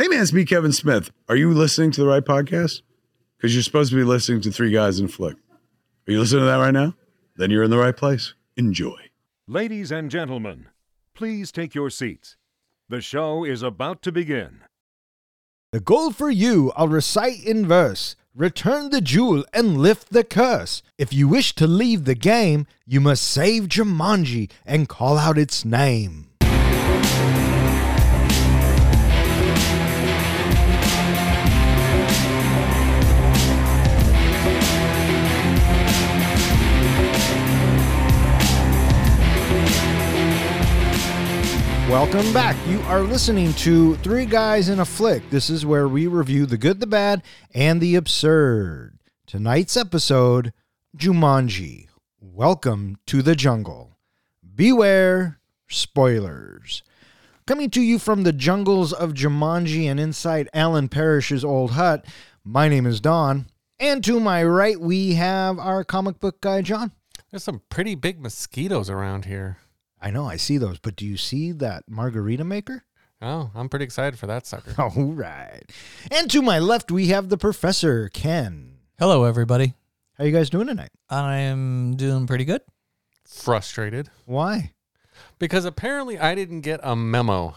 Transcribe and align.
Hey 0.00 0.06
man, 0.06 0.22
it's 0.22 0.32
me, 0.32 0.44
Kevin 0.44 0.70
Smith. 0.70 1.10
Are 1.28 1.34
you 1.34 1.52
listening 1.52 1.90
to 1.90 2.00
the 2.02 2.06
right 2.06 2.24
podcast? 2.24 2.82
Because 3.36 3.52
you're 3.52 3.64
supposed 3.64 3.90
to 3.90 3.96
be 3.96 4.04
listening 4.04 4.40
to 4.42 4.52
Three 4.52 4.70
Guys 4.70 5.00
in 5.00 5.06
a 5.06 5.08
Flick. 5.08 5.34
Are 6.06 6.12
you 6.12 6.20
listening 6.20 6.42
to 6.42 6.46
that 6.46 6.58
right 6.58 6.70
now? 6.70 6.94
Then 7.34 7.50
you're 7.50 7.64
in 7.64 7.70
the 7.72 7.78
right 7.78 7.96
place. 7.96 8.32
Enjoy. 8.56 8.94
Ladies 9.48 9.90
and 9.90 10.08
gentlemen, 10.08 10.68
please 11.16 11.50
take 11.50 11.74
your 11.74 11.90
seats. 11.90 12.36
The 12.88 13.00
show 13.00 13.42
is 13.42 13.64
about 13.64 14.02
to 14.02 14.12
begin. 14.12 14.60
The 15.72 15.80
goal 15.80 16.12
for 16.12 16.30
you 16.30 16.70
I'll 16.76 16.86
recite 16.86 17.42
in 17.42 17.66
verse. 17.66 18.14
Return 18.36 18.90
the 18.90 19.00
jewel 19.00 19.44
and 19.52 19.78
lift 19.78 20.12
the 20.12 20.22
curse. 20.22 20.80
If 20.96 21.12
you 21.12 21.26
wish 21.26 21.56
to 21.56 21.66
leave 21.66 22.04
the 22.04 22.14
game, 22.14 22.68
you 22.86 23.00
must 23.00 23.24
save 23.24 23.64
Jumanji 23.64 24.48
and 24.64 24.88
call 24.88 25.18
out 25.18 25.36
its 25.36 25.64
name. 25.64 26.28
Welcome 41.88 42.34
back. 42.34 42.54
You 42.66 42.80
are 42.82 43.00
listening 43.00 43.54
to 43.54 43.96
Three 43.96 44.26
Guys 44.26 44.68
in 44.68 44.78
a 44.78 44.84
Flick. 44.84 45.30
This 45.30 45.48
is 45.48 45.64
where 45.64 45.88
we 45.88 46.06
review 46.06 46.44
the 46.44 46.58
good, 46.58 46.80
the 46.80 46.86
bad, 46.86 47.22
and 47.54 47.80
the 47.80 47.94
absurd. 47.94 48.98
Tonight's 49.26 49.74
episode 49.74 50.52
Jumanji. 50.94 51.88
Welcome 52.20 52.98
to 53.06 53.22
the 53.22 53.34
jungle. 53.34 53.96
Beware 54.54 55.40
spoilers. 55.66 56.82
Coming 57.46 57.70
to 57.70 57.80
you 57.80 57.98
from 57.98 58.22
the 58.22 58.34
jungles 58.34 58.92
of 58.92 59.14
Jumanji 59.14 59.84
and 59.84 59.98
inside 59.98 60.50
Alan 60.52 60.90
Parrish's 60.90 61.42
old 61.42 61.70
hut, 61.70 62.04
my 62.44 62.68
name 62.68 62.84
is 62.84 63.00
Don. 63.00 63.46
And 63.80 64.04
to 64.04 64.20
my 64.20 64.44
right, 64.44 64.78
we 64.78 65.14
have 65.14 65.58
our 65.58 65.84
comic 65.84 66.20
book 66.20 66.42
guy, 66.42 66.60
John. 66.60 66.92
There's 67.30 67.44
some 67.44 67.62
pretty 67.70 67.94
big 67.94 68.20
mosquitoes 68.20 68.90
around 68.90 69.24
here. 69.24 69.56
I 70.00 70.10
know, 70.10 70.26
I 70.26 70.36
see 70.36 70.58
those, 70.58 70.78
but 70.78 70.96
do 70.96 71.04
you 71.04 71.16
see 71.16 71.52
that 71.52 71.84
margarita 71.88 72.44
maker? 72.44 72.84
Oh, 73.20 73.50
I'm 73.54 73.68
pretty 73.68 73.84
excited 73.84 74.18
for 74.18 74.26
that 74.28 74.46
sucker. 74.46 74.74
All 74.78 74.90
right. 75.12 75.62
And 76.10 76.30
to 76.30 76.40
my 76.40 76.58
left, 76.60 76.90
we 76.90 77.08
have 77.08 77.28
the 77.28 77.38
professor, 77.38 78.08
Ken. 78.10 78.78
Hello, 78.98 79.24
everybody. 79.24 79.74
How 80.16 80.24
you 80.24 80.32
guys 80.32 80.50
doing 80.50 80.68
tonight? 80.68 80.90
I 81.10 81.38
am 81.38 81.96
doing 81.96 82.26
pretty 82.26 82.44
good. 82.44 82.60
Frustrated 83.26 84.08
Why? 84.24 84.72
because 85.38 85.64
apparently 85.64 86.18
I 86.18 86.34
didn't 86.34 86.60
get 86.62 86.80
a 86.82 86.94
memo. 86.96 87.56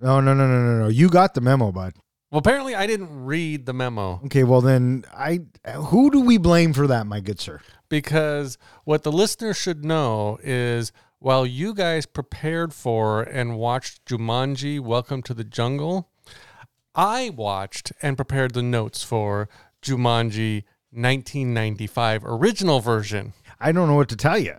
No, 0.00 0.20
no, 0.20 0.34
no, 0.34 0.46
no, 0.46 0.62
no, 0.62 0.78
no. 0.84 0.88
You 0.88 1.08
got 1.08 1.34
the 1.34 1.40
memo, 1.40 1.70
bud. 1.72 1.94
Well, 2.30 2.38
apparently 2.40 2.74
I 2.74 2.86
didn't 2.86 3.24
read 3.26 3.66
the 3.66 3.74
memo 3.74 4.20
Okay, 4.24 4.42
well 4.42 4.62
then, 4.62 5.04
I 5.14 5.40
who 5.74 6.10
do 6.10 6.20
we 6.22 6.38
blame 6.38 6.72
for 6.72 6.86
that, 6.86 7.06
my 7.06 7.20
good 7.20 7.38
sir? 7.38 7.60
because 7.90 8.56
what 8.84 9.02
the 9.02 9.12
listener 9.12 9.52
should 9.52 9.84
know 9.84 10.38
is 10.42 10.92
while 11.22 11.46
you 11.46 11.72
guys 11.72 12.04
prepared 12.04 12.74
for 12.74 13.22
and 13.22 13.56
watched 13.56 14.04
Jumanji 14.06 14.80
Welcome 14.80 15.22
to 15.22 15.34
the 15.34 15.44
Jungle, 15.44 16.10
I 16.96 17.30
watched 17.30 17.92
and 18.02 18.16
prepared 18.16 18.54
the 18.54 18.62
notes 18.62 19.04
for 19.04 19.48
Jumanji 19.82 20.64
1995 20.90 22.22
original 22.24 22.80
version. 22.80 23.32
I 23.60 23.70
don't 23.70 23.88
know 23.88 23.94
what 23.94 24.08
to 24.08 24.16
tell 24.16 24.38
you. 24.38 24.56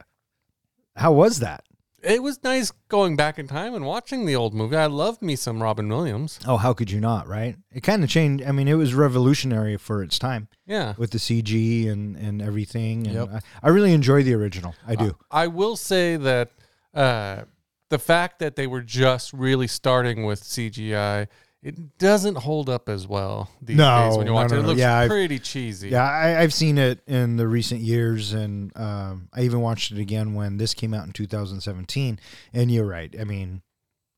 How 0.96 1.12
was 1.12 1.40
that? 1.40 1.66
It 2.02 2.22
was 2.22 2.44
nice 2.44 2.72
going 2.90 3.16
back 3.16 3.40
in 3.40 3.48
time 3.48 3.74
and 3.74 3.86
watching 3.86 4.26
the 4.26 4.36
old 4.36 4.54
movie. 4.54 4.76
I 4.76 4.88
loved 4.88 5.22
me 5.22 5.36
some 5.38 5.64
Robin 5.64 5.88
Williams. 5.88 6.38
Oh, 6.46 6.58
how 6.58 6.74
could 6.74 6.92
you 6.92 7.00
not, 7.00 7.28
right? 7.28 7.56
It 7.72 7.82
kind 7.82 8.04
of 8.04 8.10
changed. 8.10 8.44
I 8.46 8.52
mean, 8.52 8.68
it 8.68 8.74
was 8.74 8.94
revolutionary 8.94 9.78
for 9.78 10.04
its 10.04 10.20
time 10.20 10.50
Yeah. 10.66 10.96
with 10.98 11.12
the 11.12 11.18
CG 11.18 11.90
and, 11.90 12.18
and 12.18 12.42
everything. 12.42 13.06
And 13.08 13.16
Yep. 13.16 13.30
I, 13.36 13.40
I 13.64 13.70
really 13.70 13.94
enjoy 13.94 14.22
the 14.24 14.34
original. 14.34 14.76
I 14.88 14.96
do. 14.96 15.16
I 15.32 15.48
will 15.48 15.78
say 15.78 16.18
that 16.18 16.50
uh, 16.94 17.44
the 17.90 18.00
fact 18.00 18.40
that 18.40 18.56
they 18.56 18.68
were 18.68 18.82
just 18.82 19.34
really 19.34 19.68
starting 19.68 20.26
with 20.26 20.42
CGI, 20.44 21.28
it 21.62 21.98
doesn't 21.98 22.36
hold 22.40 22.70
up 22.70 22.90
as 22.90 23.08
well 23.08 23.50
these 23.62 23.78
No, 23.78 24.10
days 24.10 24.18
when 24.18 24.26
you 24.28 24.32
no, 24.34 24.36
watch 24.36 24.50
no, 24.52 24.58
it. 24.58 24.60
It 24.60 24.62
no. 24.64 24.68
looks 24.70 24.80
Yeah, 24.80 24.98
I've- 24.98 25.10
pretty 25.10 25.40
cheesy. 25.40 25.90
Yeah, 25.90 26.04
I, 26.04 26.42
I've 26.42 26.54
seen 26.54 26.78
it 26.78 27.02
in 27.08 27.38
the 27.38 27.48
recent 27.48 27.82
years, 27.82 28.34
and 28.34 28.76
um, 28.78 29.30
I 29.34 29.42
even 29.42 29.62
watched 29.62 29.92
it 29.92 30.00
again 30.00 30.34
when 30.34 30.58
this 30.58 30.74
came 30.74 30.94
out 30.94 31.06
in 31.06 31.14
2017. 31.14 32.20
And 32.54 32.70
you're 32.72 32.86
right. 32.86 33.16
I 33.20 33.24
mean, 33.24 33.62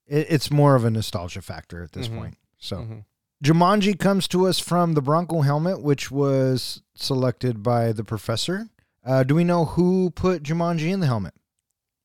it, 0.07 0.28
it's 0.30 0.50
more 0.50 0.75
of 0.75 0.86
a 0.86 0.90
nostalgia 0.90 1.42
factor 1.42 1.84
at 1.84 1.92
this 1.92 2.07
Mhm. 2.07 2.18
point. 2.18 2.38
So, 2.57 2.78
Mhm. 2.78 3.06
Jumanji 3.44 4.00
comes 4.00 4.28
to 4.30 4.47
us 4.47 4.59
from 4.59 4.94
the 4.94 5.02
Bronco 5.02 5.42
helmet, 5.42 5.81
which 5.81 6.09
was 6.09 6.81
selected 6.96 7.62
by 7.62 7.92
the 7.92 8.03
professor. 8.03 8.69
Uh, 9.06 9.22
do 9.24 9.36
we 9.36 9.44
know 9.44 9.66
who 9.66 10.09
put 10.09 10.42
Jumanji 10.42 10.92
in 10.92 11.00
the 11.02 11.06
helmet? 11.06 11.34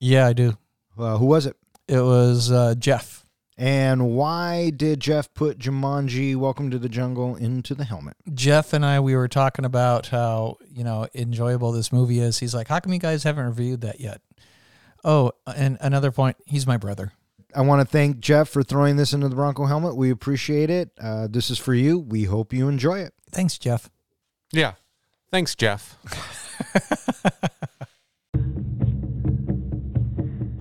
Yeah, 0.00 0.26
I 0.26 0.32
do. 0.32 0.56
Uh, 0.98 1.18
who 1.18 1.26
was 1.26 1.46
it? 1.46 1.56
It 1.86 2.00
was 2.00 2.50
uh, 2.50 2.74
Jeff. 2.78 3.26
And 3.58 4.12
why 4.12 4.70
did 4.70 5.00
Jeff 5.00 5.32
put 5.34 5.58
Jumanji 5.58 6.34
Welcome 6.34 6.70
to 6.70 6.78
the 6.78 6.88
Jungle 6.88 7.36
into 7.36 7.74
the 7.74 7.84
helmet? 7.84 8.16
Jeff 8.32 8.72
and 8.72 8.86
I, 8.86 9.00
we 9.00 9.14
were 9.14 9.28
talking 9.28 9.66
about 9.66 10.06
how 10.06 10.56
you 10.70 10.82
know 10.82 11.06
enjoyable 11.14 11.70
this 11.70 11.92
movie 11.92 12.20
is. 12.20 12.38
He's 12.38 12.54
like, 12.54 12.68
"How 12.68 12.80
come 12.80 12.94
you 12.94 12.98
guys 12.98 13.22
haven't 13.24 13.44
reviewed 13.44 13.82
that 13.82 14.00
yet?" 14.00 14.22
Oh, 15.04 15.32
and 15.54 15.76
another 15.82 16.10
point, 16.10 16.38
he's 16.46 16.66
my 16.66 16.78
brother. 16.78 17.12
I 17.54 17.60
want 17.60 17.80
to 17.80 17.86
thank 17.86 18.20
Jeff 18.20 18.48
for 18.48 18.62
throwing 18.62 18.96
this 18.96 19.12
into 19.12 19.28
the 19.28 19.34
Bronco 19.34 19.66
helmet. 19.66 19.96
We 19.96 20.10
appreciate 20.10 20.70
it. 20.70 20.90
Uh, 20.98 21.26
this 21.28 21.50
is 21.50 21.58
for 21.58 21.74
you. 21.74 21.98
We 21.98 22.24
hope 22.24 22.54
you 22.54 22.68
enjoy 22.68 23.00
it. 23.00 23.12
Thanks, 23.30 23.58
Jeff. 23.58 23.90
Yeah. 24.52 24.74
Thanks, 25.30 25.54
Jeff. 25.54 25.98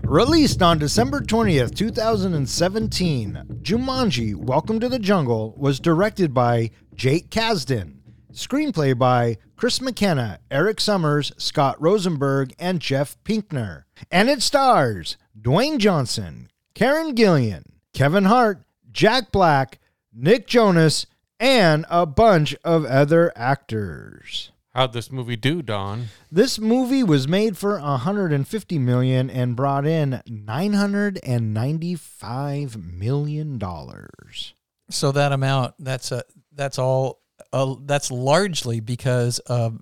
Released 0.10 0.64
on 0.64 0.80
December 0.80 1.22
20th, 1.22 1.76
2017, 1.76 3.44
Jumanji 3.62 4.36
Welcome 4.36 4.80
to 4.80 4.90
the 4.90 4.98
Jungle 4.98 5.54
was 5.56 5.80
directed 5.80 6.34
by 6.34 6.72
Jake 6.96 7.30
Kasdan. 7.30 7.98
Screenplay 8.34 8.98
by 8.98 9.38
Chris 9.56 9.80
McKenna, 9.80 10.40
Eric 10.50 10.82
Summers, 10.82 11.32
Scott 11.38 11.80
Rosenberg, 11.80 12.56
and 12.58 12.80
Jeff 12.80 13.24
Pinkner. 13.24 13.84
And 14.10 14.32
it 14.32 14.42
stars 14.42 15.16
Dwayne 15.40 15.78
Johnson, 15.78 16.50
Karen 16.74 17.14
Gillan, 17.14 17.66
Kevin 17.94 18.26
Hart, 18.26 18.64
Jack 18.92 19.32
Black, 19.32 19.78
Nick 20.12 20.48
Jonas, 20.48 21.06
and 21.40 21.86
a 21.88 22.08
bunch 22.08 22.56
of 22.64 22.84
other 22.84 23.32
actors. 23.36 24.52
How'd 24.80 24.94
this 24.94 25.12
movie 25.12 25.36
do, 25.36 25.62
Don? 25.62 26.08
This 26.32 26.58
movie 26.58 27.04
was 27.04 27.28
made 27.28 27.58
for 27.58 27.78
150 27.82 28.80
million 28.80 29.30
and 29.30 29.54
brought 29.54 29.86
in 29.86 30.22
995 30.26 32.78
million 32.78 33.58
dollars. 33.58 34.54
So 34.90 35.12
that 35.12 35.34
amount, 35.34 35.74
that's 35.80 36.14
a 36.14 36.24
that's 36.54 36.80
all. 36.80 37.20
Uh, 37.52 37.76
that's 37.82 38.10
largely 38.10 38.80
because 38.80 39.40
of 39.40 39.78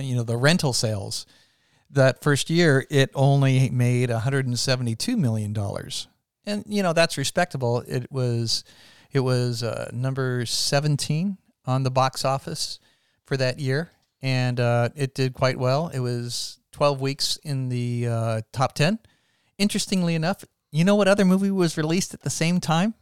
you 0.00 0.16
know 0.16 0.24
the 0.24 0.38
rental 0.38 0.72
sales. 0.72 1.24
That 1.88 2.20
first 2.20 2.50
year, 2.50 2.88
it 2.90 3.12
only 3.14 3.70
made 3.70 4.10
172 4.10 5.16
million 5.16 5.52
dollars, 5.52 6.08
and 6.44 6.64
you 6.66 6.82
know 6.82 6.94
that's 6.94 7.16
respectable. 7.16 7.84
It 7.86 8.10
was 8.10 8.64
it 9.12 9.20
was 9.20 9.62
uh, 9.62 9.88
number 9.92 10.46
17 10.46 11.38
on 11.64 11.84
the 11.84 11.92
box 11.92 12.24
office 12.24 12.80
for 13.26 13.36
that 13.36 13.58
year, 13.58 13.90
and 14.22 14.60
uh, 14.60 14.88
it 14.94 15.14
did 15.14 15.34
quite 15.34 15.58
well. 15.58 15.88
It 15.88 16.00
was 16.00 16.58
12 16.72 17.00
weeks 17.00 17.36
in 17.42 17.68
the 17.68 18.06
uh, 18.08 18.40
top 18.52 18.74
10. 18.74 18.98
Interestingly 19.58 20.14
enough, 20.14 20.44
you 20.72 20.84
know 20.84 20.94
what 20.96 21.08
other 21.08 21.24
movie 21.24 21.50
was 21.50 21.76
released 21.76 22.14
at 22.14 22.22
the 22.22 22.30
same 22.30 22.60
time? 22.60 22.94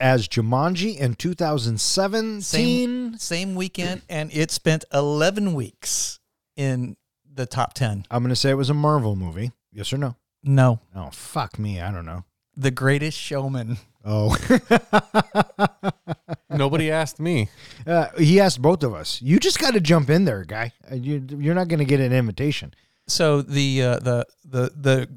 As 0.00 0.28
Jumanji 0.28 0.96
in 0.98 1.14
2017, 1.14 2.40
Same 2.42 3.16
same 3.18 3.54
weekend, 3.54 4.02
and 4.08 4.30
it 4.32 4.50
spent 4.50 4.84
11 4.92 5.54
weeks 5.54 6.18
in 6.56 6.96
the 7.32 7.46
top 7.46 7.74
10. 7.74 8.04
I'm 8.10 8.22
going 8.22 8.30
to 8.30 8.36
say 8.36 8.50
it 8.50 8.54
was 8.54 8.70
a 8.70 8.74
Marvel 8.74 9.16
movie. 9.16 9.52
Yes 9.72 9.92
or 9.92 9.98
no? 9.98 10.16
No, 10.42 10.80
Oh, 10.94 11.10
fuck 11.10 11.58
me. 11.58 11.80
I 11.80 11.90
don't 11.90 12.04
know. 12.06 12.24
The 12.56 12.70
Greatest 12.70 13.18
Showman. 13.18 13.78
Oh, 14.04 14.36
Nobody 16.50 16.90
asked 16.90 17.18
me. 17.20 17.48
uh, 17.86 18.08
he 18.18 18.40
asked 18.40 18.60
both 18.62 18.82
of 18.84 18.94
us. 18.94 19.20
You 19.22 19.38
just 19.40 19.58
got 19.58 19.74
to 19.74 19.80
jump 19.80 20.10
in 20.10 20.24
there, 20.24 20.44
guy. 20.44 20.72
Uh, 20.90 20.94
You, 20.96 21.24
you're 21.38 21.54
not 21.54 21.68
going 21.68 21.78
to 21.78 21.84
get 21.84 22.00
an 22.00 22.12
invitation. 22.12 22.74
So 23.06 23.42
the 23.42 23.82
uh, 23.82 23.98
the 23.98 24.26
the 24.44 24.70
the 24.76 25.08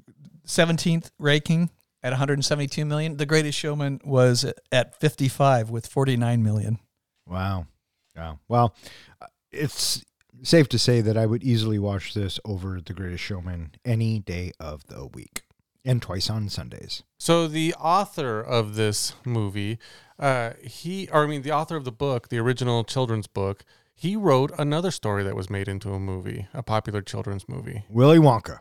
17th 0.46 1.12
ranking 1.20 1.70
at 2.04 2.12
172 2.12 2.86
million. 2.86 3.18
The 3.18 3.26
Greatest 3.26 3.58
Showman 3.58 4.02
was 4.04 4.46
at 4.72 5.00
55 5.00 5.70
with 5.70 5.88
49 5.88 6.44
million. 6.44 6.80
Wow. 7.28 7.68
Wow. 8.16 8.40
Well, 8.48 8.76
uh, 9.22 9.28
it's 9.52 10.04
safe 10.44 10.68
to 10.70 10.80
say 10.80 11.02
that 11.02 11.18
I 11.18 11.26
would 11.26 11.44
easily 11.44 11.80
watch 11.80 12.14
this 12.14 12.40
over 12.46 12.80
The 12.82 12.94
Greatest 12.94 13.24
Showman 13.24 13.72
any 13.86 14.20
day 14.20 14.52
of 14.60 14.86
the 14.88 15.06
week. 15.08 15.44
And 15.88 16.02
twice 16.02 16.30
on 16.30 16.50
Sundays. 16.50 17.02
So 17.18 17.48
the 17.48 17.74
author 17.76 18.42
of 18.42 18.76
this 18.76 19.14
movie, 19.26 19.80
uh, 20.20 20.52
he, 20.62 21.08
or 21.12 21.24
I 21.24 21.28
mean, 21.28 21.42
the 21.42 21.52
author 21.52 21.76
of 21.76 21.86
the 21.86 21.92
book, 21.92 22.30
the 22.30 22.38
original 22.38 22.84
children's 22.84 23.28
book, 23.28 23.64
he 23.96 24.16
wrote 24.16 24.52
another 24.60 24.92
story 24.92 25.24
that 25.24 25.36
was 25.36 25.50
made 25.50 25.68
into 25.68 25.94
a 25.94 26.00
movie, 26.00 26.48
a 26.54 26.62
popular 26.62 27.02
children's 27.02 27.48
movie, 27.50 27.84
Willy 27.90 28.20
Wonka. 28.20 28.60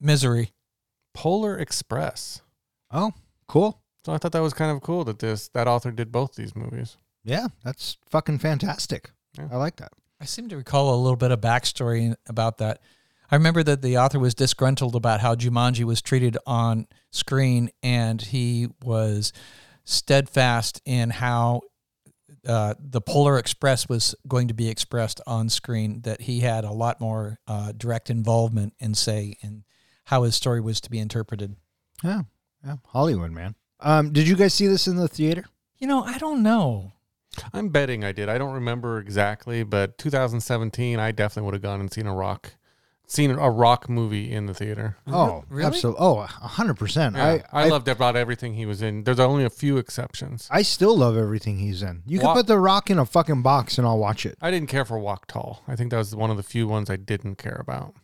Misery. 0.00 0.52
Polar 1.12 1.58
Express. 1.58 2.40
Oh, 2.90 3.12
cool. 3.46 3.82
So 4.04 4.12
I 4.12 4.18
thought 4.18 4.32
that 4.32 4.42
was 4.42 4.54
kind 4.54 4.70
of 4.74 4.82
cool 4.82 5.04
that 5.04 5.18
this 5.18 5.48
that 5.48 5.68
author 5.68 5.90
did 5.90 6.10
both 6.10 6.34
these 6.34 6.56
movies. 6.56 6.96
Yeah, 7.22 7.48
that's 7.62 7.98
fucking 8.08 8.38
fantastic. 8.38 9.10
Yeah. 9.36 9.48
I 9.52 9.56
like 9.56 9.76
that. 9.76 9.92
I 10.20 10.24
seem 10.24 10.48
to 10.48 10.56
recall 10.56 10.94
a 10.94 11.00
little 11.00 11.16
bit 11.16 11.30
of 11.30 11.40
backstory 11.40 12.14
about 12.26 12.58
that. 12.58 12.80
I 13.30 13.36
remember 13.36 13.62
that 13.62 13.82
the 13.82 13.98
author 13.98 14.18
was 14.18 14.34
disgruntled 14.34 14.96
about 14.96 15.20
how 15.20 15.34
Jumanji 15.34 15.84
was 15.84 16.02
treated 16.02 16.36
on 16.46 16.88
screen, 17.10 17.70
and 17.82 18.20
he 18.20 18.68
was 18.82 19.32
steadfast 19.84 20.82
in 20.84 21.10
how 21.10 21.60
uh, 22.46 22.74
the 22.78 23.00
Polar 23.00 23.38
Express 23.38 23.88
was 23.88 24.14
going 24.26 24.48
to 24.48 24.54
be 24.54 24.68
expressed 24.68 25.20
on 25.26 25.48
screen. 25.48 26.00
That 26.02 26.22
he 26.22 26.40
had 26.40 26.64
a 26.64 26.72
lot 26.72 27.00
more 27.00 27.38
uh, 27.46 27.72
direct 27.76 28.10
involvement 28.10 28.74
in 28.80 28.94
say 28.94 29.36
in 29.42 29.64
how 30.04 30.24
his 30.24 30.34
story 30.34 30.60
was 30.60 30.80
to 30.80 30.90
be 30.90 30.98
interpreted. 30.98 31.54
Yeah, 32.02 32.22
yeah, 32.64 32.76
Hollywood, 32.86 33.30
man. 33.30 33.54
Um, 33.78 34.12
did 34.12 34.26
you 34.26 34.36
guys 34.36 34.54
see 34.54 34.66
this 34.66 34.88
in 34.88 34.96
the 34.96 35.08
theater? 35.08 35.44
You 35.78 35.86
know, 35.86 36.02
I 36.02 36.18
don't 36.18 36.42
know. 36.42 36.92
I'm 37.52 37.68
betting 37.68 38.04
I 38.04 38.12
did. 38.12 38.28
I 38.28 38.38
don't 38.38 38.54
remember 38.54 38.98
exactly, 38.98 39.62
but 39.62 39.98
2017, 39.98 40.98
I 40.98 41.12
definitely 41.12 41.46
would 41.46 41.54
have 41.54 41.62
gone 41.62 41.80
and 41.80 41.92
seen 41.92 42.06
a 42.06 42.14
rock, 42.14 42.52
seen 43.10 43.30
a 43.30 43.50
rock 43.50 43.88
movie 43.88 44.30
in 44.30 44.46
the 44.46 44.54
theater. 44.54 44.96
Oh, 45.06 45.44
really? 45.48 45.66
absolutely. 45.66 46.00
Oh, 46.00 46.18
a 46.20 46.26
hundred 46.26 46.74
percent. 46.74 47.16
Yeah, 47.16 47.42
I, 47.52 47.62
I, 47.62 47.64
I 47.64 47.68
loved 47.68 47.88
about 47.88 48.16
everything 48.16 48.54
he 48.54 48.66
was 48.66 48.82
in. 48.82 49.04
There's 49.04 49.20
only 49.20 49.44
a 49.44 49.50
few 49.50 49.78
exceptions. 49.78 50.48
I 50.50 50.62
still 50.62 50.96
love 50.96 51.16
everything 51.16 51.58
he's 51.58 51.82
in. 51.82 52.02
You 52.06 52.20
can 52.20 52.34
put 52.34 52.46
The 52.46 52.58
Rock 52.58 52.90
in 52.90 52.98
a 52.98 53.06
fucking 53.06 53.42
box 53.42 53.78
and 53.78 53.86
I'll 53.86 53.98
watch 53.98 54.24
it. 54.24 54.38
I 54.40 54.50
didn't 54.50 54.68
care 54.68 54.84
for 54.84 54.98
Walk 54.98 55.26
Tall. 55.26 55.62
I 55.66 55.76
think 55.76 55.90
that 55.90 55.98
was 55.98 56.14
one 56.14 56.30
of 56.30 56.36
the 56.36 56.42
few 56.42 56.68
ones 56.68 56.88
I 56.88 56.96
didn't 56.96 57.36
care 57.36 57.58
about. 57.60 57.94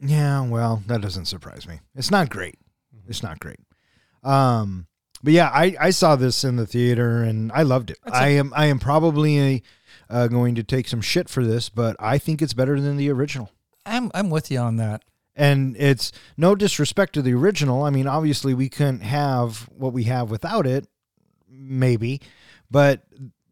Yeah, 0.00 0.46
well, 0.46 0.82
that 0.86 1.00
doesn't 1.00 1.26
surprise 1.26 1.66
me. 1.66 1.80
It's 1.94 2.10
not 2.10 2.30
great. 2.30 2.56
It's 3.08 3.22
not 3.22 3.40
great. 3.40 3.58
Um, 4.22 4.86
but 5.22 5.32
yeah, 5.32 5.50
I, 5.52 5.76
I 5.80 5.90
saw 5.90 6.16
this 6.16 6.44
in 6.44 6.56
the 6.56 6.66
theater 6.66 7.22
and 7.22 7.50
I 7.52 7.62
loved 7.62 7.90
it. 7.90 7.98
I 8.04 8.28
am 8.28 8.52
I 8.54 8.66
am 8.66 8.78
probably 8.78 9.64
uh, 10.08 10.28
going 10.28 10.54
to 10.56 10.62
take 10.62 10.88
some 10.88 11.00
shit 11.00 11.28
for 11.28 11.44
this, 11.44 11.68
but 11.68 11.96
I 11.98 12.18
think 12.18 12.40
it's 12.42 12.54
better 12.54 12.80
than 12.80 12.96
the 12.96 13.10
original. 13.10 13.50
I'm 13.88 14.10
I'm 14.14 14.30
with 14.30 14.50
you 14.50 14.58
on 14.58 14.76
that. 14.76 15.02
And 15.36 15.76
it's 15.78 16.10
no 16.36 16.54
disrespect 16.56 17.12
to 17.14 17.22
the 17.22 17.32
original. 17.32 17.84
I 17.84 17.90
mean, 17.90 18.08
obviously 18.08 18.54
we 18.54 18.68
couldn't 18.68 19.00
have 19.02 19.68
what 19.76 19.92
we 19.92 20.04
have 20.04 20.30
without 20.30 20.66
it, 20.66 20.88
maybe, 21.48 22.20
but 22.70 23.02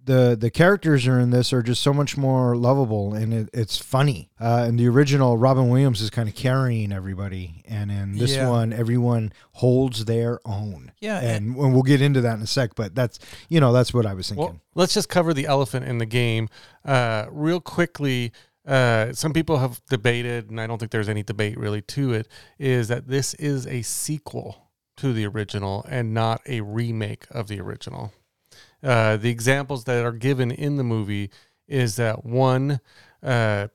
the 0.04 0.36
the 0.38 0.50
characters 0.50 1.04
are 1.08 1.18
in 1.18 1.30
this 1.30 1.52
are 1.52 1.62
just 1.64 1.82
so 1.82 1.92
much 1.92 2.16
more 2.16 2.54
lovable 2.56 3.12
and 3.14 3.34
it, 3.34 3.50
it's 3.52 3.76
funny. 3.76 4.30
Uh, 4.40 4.64
in 4.68 4.76
the 4.76 4.86
original, 4.88 5.36
Robin 5.36 5.68
Williams 5.68 6.00
is 6.00 6.10
kind 6.10 6.28
of 6.28 6.34
carrying 6.36 6.92
everybody, 6.92 7.64
and 7.66 7.90
in 7.90 8.16
this 8.16 8.36
Yeah. 8.36 8.48
one, 8.48 8.72
everyone 8.72 9.32
holds 9.52 10.04
their 10.04 10.38
own. 10.44 10.92
Yeah, 11.00 11.18
and, 11.20 11.56
and 11.56 11.72
we'll 11.72 11.82
get 11.82 12.00
into 12.00 12.20
that 12.20 12.34
in 12.36 12.42
a 12.42 12.46
sec. 12.46 12.76
But 12.76 12.94
that's 12.94 13.18
you 13.48 13.58
know 13.58 13.72
that's 13.72 13.92
what 13.92 14.06
I 14.06 14.14
was 14.14 14.28
thinking. 14.28 14.44
Well, 14.44 14.60
let's 14.76 14.94
just 14.94 15.08
cover 15.08 15.34
the 15.34 15.46
elephant 15.46 15.86
in 15.86 15.98
the 15.98 16.06
game 16.06 16.48
uh, 16.84 17.26
real 17.30 17.60
quickly. 17.60 18.32
Uh, 18.66 19.12
some 19.12 19.32
people 19.32 19.58
have 19.58 19.80
debated, 19.88 20.50
and 20.50 20.60
I 20.60 20.66
don't 20.66 20.78
think 20.78 20.90
there's 20.90 21.08
any 21.08 21.22
debate 21.22 21.58
really 21.58 21.82
to 21.82 22.12
it, 22.12 22.28
is 22.58 22.88
that 22.88 23.08
this 23.08 23.34
is 23.34 23.66
a 23.66 23.82
sequel 23.82 24.70
to 24.96 25.12
the 25.12 25.26
original 25.26 25.84
and 25.88 26.12
not 26.12 26.40
a 26.46 26.62
remake 26.62 27.26
of 27.30 27.48
the 27.48 27.60
original. 27.60 28.12
Uh, 28.82 29.16
the 29.16 29.30
examples 29.30 29.84
that 29.84 30.04
are 30.04 30.12
given 30.12 30.50
in 30.50 30.76
the 30.76 30.84
movie 30.84 31.30
is 31.68 31.96
that 31.96 32.24
one, 32.24 32.80
uh, 33.22 33.68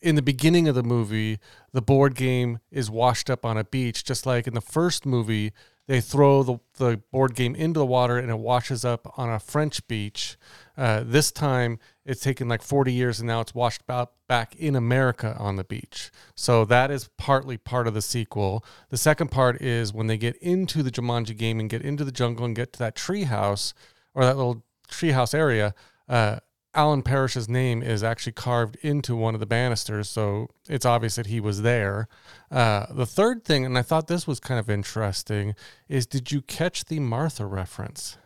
in 0.00 0.16
the 0.16 0.22
beginning 0.22 0.68
of 0.68 0.74
the 0.74 0.82
movie, 0.82 1.38
the 1.72 1.82
board 1.82 2.14
game 2.14 2.58
is 2.70 2.90
washed 2.90 3.30
up 3.30 3.44
on 3.44 3.56
a 3.56 3.64
beach, 3.64 4.04
just 4.04 4.26
like 4.26 4.46
in 4.46 4.54
the 4.54 4.60
first 4.60 5.06
movie, 5.06 5.52
they 5.86 6.00
throw 6.00 6.42
the, 6.42 6.58
the 6.76 7.00
board 7.10 7.34
game 7.34 7.54
into 7.54 7.78
the 7.78 7.86
water 7.86 8.18
and 8.18 8.30
it 8.30 8.38
washes 8.38 8.84
up 8.84 9.18
on 9.18 9.28
a 9.28 9.38
French 9.38 9.86
beach. 9.88 10.36
Uh, 10.76 11.02
this 11.04 11.30
time, 11.30 11.78
it's 12.04 12.20
taken 12.20 12.48
like 12.48 12.62
40 12.62 12.92
years 12.92 13.20
and 13.20 13.26
now 13.26 13.40
it's 13.40 13.54
washed 13.54 13.82
about 13.82 14.12
back 14.28 14.56
in 14.56 14.74
America 14.74 15.36
on 15.38 15.56
the 15.56 15.64
beach. 15.64 16.10
So 16.34 16.64
that 16.64 16.90
is 16.90 17.08
partly 17.16 17.56
part 17.56 17.86
of 17.86 17.94
the 17.94 18.02
sequel. 18.02 18.64
The 18.90 18.96
second 18.96 19.30
part 19.30 19.60
is 19.62 19.92
when 19.92 20.08
they 20.08 20.16
get 20.16 20.36
into 20.36 20.82
the 20.82 20.90
Jumanji 20.90 21.36
game 21.36 21.60
and 21.60 21.70
get 21.70 21.82
into 21.82 22.04
the 22.04 22.12
jungle 22.12 22.44
and 22.44 22.56
get 22.56 22.72
to 22.74 22.78
that 22.80 22.96
tree 22.96 23.24
house 23.24 23.72
or 24.14 24.24
that 24.24 24.36
little 24.36 24.64
treehouse 24.88 25.34
area, 25.34 25.74
uh, 26.08 26.38
Alan 26.74 27.02
Parrish's 27.02 27.48
name 27.48 27.82
is 27.82 28.02
actually 28.02 28.32
carved 28.32 28.76
into 28.76 29.14
one 29.14 29.34
of 29.34 29.40
the 29.40 29.46
banisters, 29.46 30.08
so 30.08 30.48
it's 30.68 30.86
obvious 30.86 31.16
that 31.16 31.26
he 31.26 31.38
was 31.38 31.62
there. 31.62 32.08
Uh, 32.50 32.86
the 32.90 33.04
third 33.04 33.44
thing, 33.44 33.66
and 33.66 33.76
I 33.76 33.82
thought 33.82 34.06
this 34.06 34.26
was 34.26 34.40
kind 34.40 34.58
of 34.58 34.70
interesting, 34.70 35.54
is 35.88 36.06
did 36.06 36.32
you 36.32 36.40
catch 36.40 36.86
the 36.86 36.98
Martha 36.98 37.44
reference? 37.44 38.16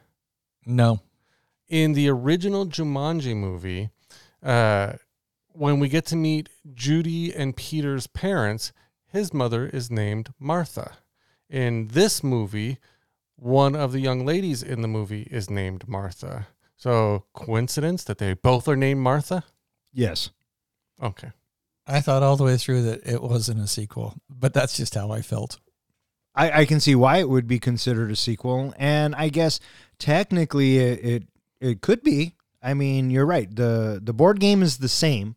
No. 0.64 1.00
In 1.68 1.92
the 1.92 2.08
original 2.08 2.66
Jumanji 2.66 3.36
movie, 3.36 3.90
uh, 4.42 4.94
when 5.48 5.80
we 5.80 5.88
get 5.88 6.06
to 6.06 6.16
meet 6.16 6.48
Judy 6.74 7.34
and 7.34 7.56
Peter's 7.56 8.06
parents, 8.06 8.72
his 9.06 9.32
mother 9.34 9.66
is 9.66 9.90
named 9.90 10.32
Martha. 10.38 10.98
In 11.48 11.88
this 11.88 12.22
movie, 12.22 12.78
one 13.36 13.74
of 13.74 13.92
the 13.92 14.00
young 14.00 14.24
ladies 14.24 14.62
in 14.62 14.82
the 14.82 14.88
movie 14.88 15.28
is 15.30 15.50
named 15.50 15.88
Martha. 15.88 16.48
So, 16.76 17.24
coincidence 17.32 18.04
that 18.04 18.18
they 18.18 18.34
both 18.34 18.68
are 18.68 18.76
named 18.76 19.00
Martha? 19.00 19.44
yes, 19.92 20.30
Okay. 21.02 21.30
I 21.86 22.00
thought 22.00 22.22
all 22.22 22.36
the 22.36 22.44
way 22.44 22.56
through 22.56 22.82
that 22.82 23.06
it 23.06 23.22
wasn't 23.22 23.60
a 23.60 23.66
sequel, 23.66 24.14
but 24.28 24.52
that's 24.52 24.76
just 24.76 24.94
how 24.94 25.10
I 25.12 25.22
felt. 25.22 25.58
I, 26.34 26.60
I 26.62 26.64
can 26.64 26.80
see 26.80 26.94
why 26.94 27.18
it 27.18 27.28
would 27.28 27.46
be 27.46 27.58
considered 27.58 28.10
a 28.10 28.16
sequel, 28.16 28.74
and 28.76 29.14
I 29.14 29.28
guess 29.28 29.60
technically 29.98 30.78
it, 30.78 31.04
it 31.04 31.22
it 31.61 31.81
could 31.81 32.03
be. 32.03 32.35
I 32.62 32.75
mean, 32.75 33.11
you're 33.11 33.26
right. 33.26 33.55
the 33.55 34.00
The 34.03 34.12
board 34.12 34.41
game 34.41 34.62
is 34.62 34.79
the 34.79 34.88
same, 34.88 35.37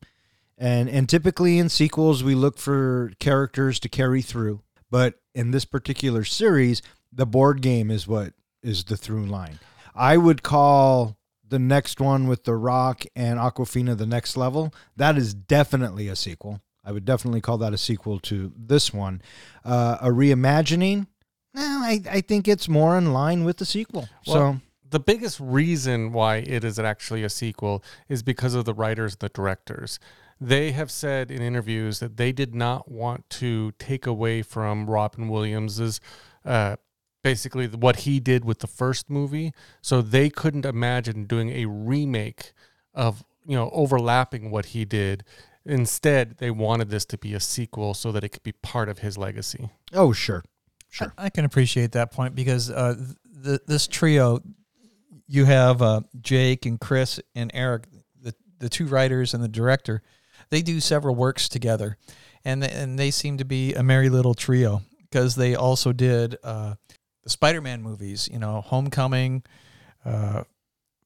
and 0.58 0.90
and 0.90 1.08
typically 1.08 1.60
in 1.60 1.70
sequels 1.70 2.24
we 2.24 2.36
look 2.36 2.58
for 2.58 3.12
characters 3.20 3.80
to 3.82 3.90
carry 3.90 4.22
through, 4.22 4.62
but 4.90 5.16
in 5.36 5.52
this 5.52 5.66
particular 5.66 6.24
series, 6.24 6.82
the 7.12 7.26
board 7.26 7.62
game 7.62 7.92
is 7.92 8.08
what 8.08 8.34
is 8.62 8.84
the 8.86 8.98
through 8.98 9.26
line. 9.26 9.60
I 9.96 10.18
would 10.18 10.44
call 10.44 11.18
the 11.48 11.60
next 11.60 12.00
one 12.00 12.28
with 12.28 12.44
The 12.44 12.56
Rock 12.56 13.06
and 13.16 13.40
Awkwafina 13.40 13.98
the 13.98 14.06
next 14.06 14.38
level. 14.38 14.74
That 14.96 15.18
is 15.18 15.34
definitely 15.34 16.08
a 16.08 16.16
sequel. 16.16 16.62
I 16.86 16.92
would 16.92 17.06
definitely 17.06 17.42
call 17.42 17.58
that 17.60 17.74
a 17.74 17.78
sequel 17.78 18.20
to 18.22 18.52
this 18.56 18.94
one. 18.94 19.22
Uh, 19.66 19.98
a 20.02 20.10
reimagining, 20.10 21.08
no, 21.54 21.62
I, 21.62 22.02
I 22.10 22.22
think 22.22 22.48
it's 22.48 22.70
more 22.70 22.98
in 22.98 23.14
line 23.14 23.44
with 23.44 23.58
the 23.58 23.66
sequel. 23.66 24.08
so 24.24 24.34
Well, 24.34 24.62
the 24.90 25.00
biggest 25.00 25.40
reason 25.40 26.12
why 26.12 26.38
it 26.38 26.64
is 26.64 26.80
actually 26.80 27.24
a 27.24 27.30
sequel 27.30 27.84
is 28.08 28.24
because 28.24 28.54
of 28.54 28.66
the 28.66 28.74
writers 28.74 29.18
the 29.18 29.30
directors. 29.30 30.00
They 30.42 30.72
have 30.72 30.90
said 30.90 31.32
in 31.32 31.42
interviews 31.42 32.00
that 32.00 32.18
they 32.18 32.32
did 32.32 32.56
not 32.56 32.90
want 32.90 33.30
to 33.32 33.74
take 33.74 34.08
away 34.08 34.42
from 34.42 34.90
Robin 34.90 35.28
Williams's 35.28 36.00
uh, 36.46 36.78
basically 37.22 37.68
what 37.68 37.98
he 37.98 38.20
did 38.20 38.46
with 38.46 38.60
the 38.60 38.68
first 38.68 39.10
movie. 39.10 39.54
So 39.82 40.02
they 40.02 40.30
couldn't 40.30 40.66
imagine 40.66 41.26
doing 41.26 41.50
a 41.50 41.66
remake 41.66 42.54
of 42.94 43.24
you 43.46 43.56
know 43.56 43.70
overlapping 43.74 44.52
what 44.52 44.68
he 44.68 44.86
did. 44.86 45.24
Instead, 45.66 46.38
they 46.38 46.50
wanted 46.50 46.90
this 46.90 47.06
to 47.06 47.18
be 47.18 47.34
a 47.34 47.40
sequel 47.40 47.94
so 47.94 48.12
that 48.12 48.24
it 48.24 48.30
could 48.30 48.44
be 48.44 48.54
part 48.54 48.90
of 48.90 49.00
his 49.00 49.18
legacy. 49.18 49.70
oh 49.94 50.14
sure, 50.14 50.44
sure. 50.90 51.14
I, 51.18 51.26
I 51.26 51.30
can 51.30 51.46
appreciate 51.46 51.92
that 51.92 52.12
point 52.12 52.34
because 52.34 52.72
uh, 52.72 52.96
th- 53.44 53.62
this 53.68 53.88
trio, 53.88 54.40
you 55.30 55.46
have 55.46 55.82
uh, 55.82 56.02
Jake 56.20 56.66
and 56.66 56.80
Chris 56.80 57.20
and 57.36 57.52
Eric, 57.54 57.88
the 58.20 58.34
the 58.58 58.68
two 58.68 58.88
writers 58.88 59.34
and 59.34 59.44
the 59.44 59.48
director. 59.48 60.02
They 60.50 60.64
do 60.64 60.80
several 60.80 61.16
works 61.16 61.48
together, 61.48 61.98
and 62.44 62.64
they, 62.64 62.70
and 62.70 62.98
they 62.98 63.12
seem 63.12 63.38
to 63.38 63.46
be 63.46 63.76
a 63.76 63.84
merry 63.84 64.10
little 64.10 64.34
trio 64.34 64.82
because 65.02 65.36
they 65.36 65.54
also 65.56 65.94
did 65.94 66.38
uh, 66.44 66.74
the 67.24 67.30
Spider-Man 67.30 67.84
movies. 67.84 68.28
You 68.32 68.40
know, 68.40 68.62
Homecoming, 68.62 69.44
uh, 70.04 70.44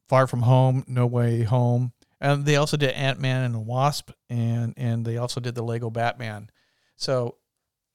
Far 0.08 0.25
From 0.27 0.44
Home, 0.44 0.86
No 0.88 1.06
Way 1.06 1.44
Home, 1.44 1.92
and 2.22 2.46
they 2.46 2.56
also 2.56 2.77
did 2.77 2.92
Ant 2.92 3.20
Man 3.20 3.44
and 3.44 3.53
the 3.53 3.60
Wasp, 3.60 4.12
and 4.30 4.74
and 4.77 5.06
they 5.06 5.18
also 5.18 5.42
did 5.42 5.53
the 5.53 5.63
Lego 5.63 5.89
Batman. 5.89 6.50
So 6.96 7.36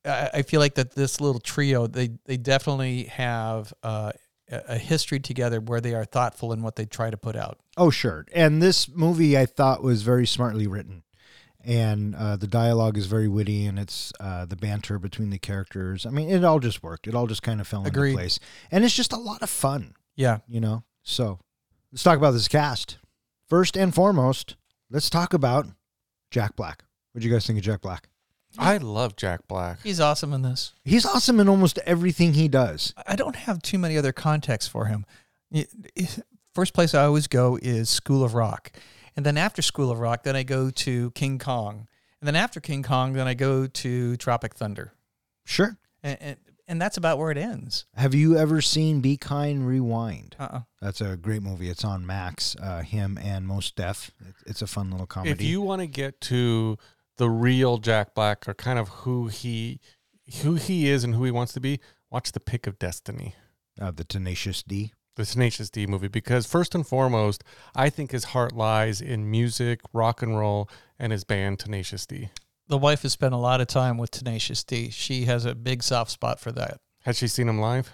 I, 0.04 0.30
I 0.35 0.42
feel 0.42 0.61
like 0.61 0.75
that 0.75 0.94
this 0.94 1.23
little 1.23 1.40
trio, 1.40 1.87
they 1.87 2.11
they 2.26 2.37
definitely 2.37 3.04
have 3.04 3.73
uh, 3.82 4.12
a 4.50 4.78
history 4.78 5.21
together 5.21 5.61
where 5.61 5.81
they 5.81 5.95
are 5.95 6.05
thoughtful 6.05 6.52
in 6.52 6.62
what 6.62 6.76
they 6.76 6.87
try 6.87 7.11
to 7.11 7.17
put 7.17 7.37
out. 7.37 7.59
Oh, 7.76 7.90
sure. 7.90 8.26
And 8.33 8.62
this 8.62 8.88
movie 8.88 9.37
I 9.37 9.47
thought 9.47 9.83
was 9.83 10.02
very 10.02 10.26
smartly 10.26 10.67
written. 10.67 11.02
and 11.64 12.14
uh, 12.14 12.37
the 12.37 12.47
dialogue 12.47 12.97
is 12.97 13.07
very 13.07 13.28
witty, 13.28 13.67
and 13.67 13.78
it's 13.78 14.12
uh, 14.21 14.47
the 14.47 14.57
banter 14.57 14.99
between 14.99 15.31
the 15.31 15.38
characters. 15.38 16.07
I 16.07 16.11
mean, 16.11 16.31
it 16.31 16.45
all 16.45 16.61
just 16.61 16.83
worked. 16.83 17.07
It 17.09 17.14
all 17.14 17.26
just 17.26 17.43
kind 17.43 17.61
of 17.61 17.67
fell 17.67 17.85
Agreed. 17.87 18.11
into 18.12 18.21
place, 18.21 18.38
and 18.71 18.85
it's 18.85 18.95
just 18.95 19.12
a 19.12 19.19
lot 19.19 19.43
of 19.43 19.50
fun, 19.50 19.95
Yeah. 20.17 20.38
you 20.47 20.61
know. 20.61 20.85
So 21.02 21.40
let's 21.93 22.02
talk 22.02 22.17
about 22.17 22.31
this 22.31 22.49
cast. 22.49 22.99
First 23.49 23.76
and 23.76 23.95
foremost, 23.95 24.57
let's 24.90 25.11
talk 25.11 25.35
about 25.35 25.67
Jack 26.31 26.55
Black. 26.57 26.85
What 27.12 27.21
do 27.23 27.28
you 27.28 27.35
guys 27.35 27.47
think 27.47 27.59
of 27.59 27.64
Jack 27.64 27.81
Black? 27.83 28.09
I 28.57 28.78
love 28.78 29.17
Jack 29.17 29.47
Black. 29.49 29.81
He's 29.83 30.00
awesome 30.00 30.33
in 30.33 30.43
this. 30.43 30.73
He's 30.85 31.05
awesome 31.05 31.38
in 31.40 31.49
almost 31.49 31.78
everything 31.85 32.35
he 32.35 32.49
does. 32.49 32.95
I 33.07 33.17
don't 33.17 33.37
have 33.37 33.61
too 33.62 33.78
many 33.78 33.99
other 33.99 34.12
contexts 34.12 34.71
for 34.71 34.87
him. 34.87 35.05
First 36.55 36.75
place 36.75 36.95
I 36.95 37.05
always 37.05 37.26
go 37.26 37.59
is 37.61 37.90
School 37.90 38.25
of 38.25 38.35
Rock. 38.35 38.73
And 39.17 39.26
then 39.26 39.37
after 39.37 39.62
School 39.62 39.90
of 39.90 39.99
Rock, 40.00 40.23
then 40.23 40.35
I 40.35 40.45
go 40.45 40.71
to 40.71 41.11
King 41.12 41.38
Kong. 41.38 41.88
And 42.21 42.26
then 42.26 42.37
after 42.37 42.61
King 42.61 42.83
Kong, 42.83 43.12
then 43.12 43.28
I 43.28 43.35
go 43.35 43.67
to 43.67 44.17
Tropic 44.17 44.55
Thunder. 44.55 44.93
Sure. 45.45 45.76
And, 46.02 46.19
and, 46.21 46.37
and 46.67 46.83
that's 46.83 46.97
about 46.97 47.19
where 47.19 47.31
it 47.31 47.38
ends. 47.38 47.87
Have 47.95 48.14
you 48.14 48.37
ever 48.37 48.61
seen 48.61 49.00
Be 49.00 49.17
Kind 49.17 49.67
Rewind? 49.67 50.37
Uh-uh. 50.38 50.61
That's 50.81 51.00
a 51.00 51.17
great 51.17 51.43
movie. 51.43 51.69
It's 51.69 51.85
on 51.85 52.07
Max. 52.07 52.57
Uh, 52.61 52.83
him 52.83 53.19
and 53.23 53.47
Mos 53.47 53.71
Def. 53.71 54.11
It's 54.47 54.62
a 54.62 54.67
fun 54.67 54.90
little 54.90 55.07
comedy. 55.07 55.31
If 55.33 55.43
you 55.43 55.61
want 55.61 55.81
to 55.81 55.87
get 55.87 56.21
to 56.23 56.76
the 57.18 57.28
real 57.30 57.78
Jack 57.78 58.14
Black 58.14 58.48
or 58.48 58.54
kind 58.54 58.78
of 58.78 58.88
who 58.88 59.26
he 59.28 59.80
who 60.42 60.54
he 60.54 60.88
is 60.88 61.04
and 61.04 61.14
who 61.14 61.25
he 61.25 61.30
wants 61.30 61.52
to 61.54 61.60
be, 61.60 61.80
watch 62.10 62.32
The 62.32 62.40
Pick 62.40 62.66
of 62.66 62.78
Destiny. 62.78 63.34
uh, 63.80 63.90
the 63.92 64.04
Tenacious 64.04 64.62
D. 64.62 64.92
the 65.16 65.25
Tenacious 65.25 65.70
D 65.70 65.87
movie 65.87 66.08
because 66.08 66.46
first 66.46 66.75
and 66.75 66.87
foremost, 66.87 67.44
I 67.75 67.90
think 67.90 68.10
his 68.12 68.25
heart 68.25 68.52
lies 68.54 69.00
in 69.00 69.30
music, 69.30 69.80
rock 69.92 70.22
and 70.22 70.37
roll, 70.38 70.68
and 70.98 71.12
his 71.12 71.25
band 71.25 71.58
Tenacious 71.60 72.06
D. 72.06 72.30
The 72.68 72.78
wife 72.78 73.02
has 73.02 73.12
spent 73.12 73.34
a 73.34 73.38
lot 73.38 73.60
of 73.60 73.66
time 73.66 73.96
with 73.98 74.10
Tenacious 74.10 74.62
D. 74.64 74.90
She 74.90 75.25
has 75.25 75.44
a 75.44 75.54
big 75.54 75.82
soft 75.82 76.10
spot 76.10 76.38
for 76.38 76.52
that. 76.52 76.80
Has 77.02 77.16
she 77.18 77.26
seen 77.28 77.48
him 77.48 77.60
live? 77.60 77.90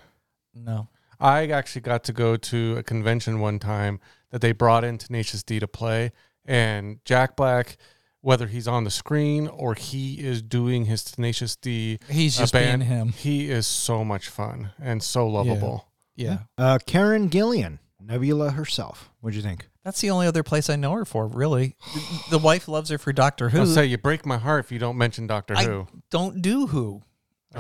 No. 0.55 0.89
I 1.21 1.47
actually 1.49 1.83
got 1.83 2.03
to 2.05 2.13
go 2.13 2.37
to 2.37 2.77
a 2.79 2.83
convention 2.83 3.39
one 3.41 3.59
time 3.61 4.01
that 4.31 4.41
they 4.41 4.53
brought 4.53 4.83
in 4.85 4.99
Tenacious 4.99 5.43
D 5.45 5.61
to 5.61 5.69
play, 5.69 6.11
and 6.45 6.99
Jack 7.05 7.37
Black, 7.37 7.77
whether 8.25 8.47
he's 8.47 8.67
on 8.67 8.85
the 8.85 8.91
screen 8.91 9.47
or 9.49 9.75
he 9.75 10.15
is 10.15 10.41
doing 10.41 10.87
his 10.87 11.05
Tenacious 11.05 11.57
D 11.57 11.99
He's 12.09 12.39
uh, 12.39 12.43
just 12.43 12.53
band, 12.55 12.81
being 12.81 12.91
him. 12.91 13.09
he 13.09 13.51
is 13.51 13.67
so 13.67 14.03
much 14.03 14.29
fun 14.29 14.71
and 14.81 15.03
so 15.03 15.29
lovable. 15.29 15.89
Yeah. 16.17 16.39
Uh, 16.57 16.79
Karen 16.87 17.29
Gillan, 17.29 17.81
Nebula 18.01 18.53
herself. 18.53 19.11
What'd 19.21 19.37
you 19.37 19.43
think? 19.43 19.69
That's 19.85 20.01
the 20.01 20.09
only 20.11 20.27
other 20.27 20.43
place 20.43 20.71
I 20.71 20.77
know 20.77 20.93
her 20.93 21.05
for, 21.05 21.27
really. 21.27 21.77
The 22.31 22.39
wife 22.39 22.67
loves 22.67 22.89
her 22.89 22.97
for 22.97 23.13
Doctor 23.13 23.51
Who. 23.51 23.61
I'll 23.61 23.67
say 23.67 23.85
you 23.85 23.99
break 23.99 24.25
my 24.25 24.39
heart 24.39 24.65
if 24.65 24.73
you 24.73 24.79
don't 24.79 24.97
mention 24.97 25.27
Doctor 25.27 25.55
I 25.57 25.65
Who. 25.65 25.87
don't 26.11 26.41
do 26.41 26.67
Who. 26.69 27.03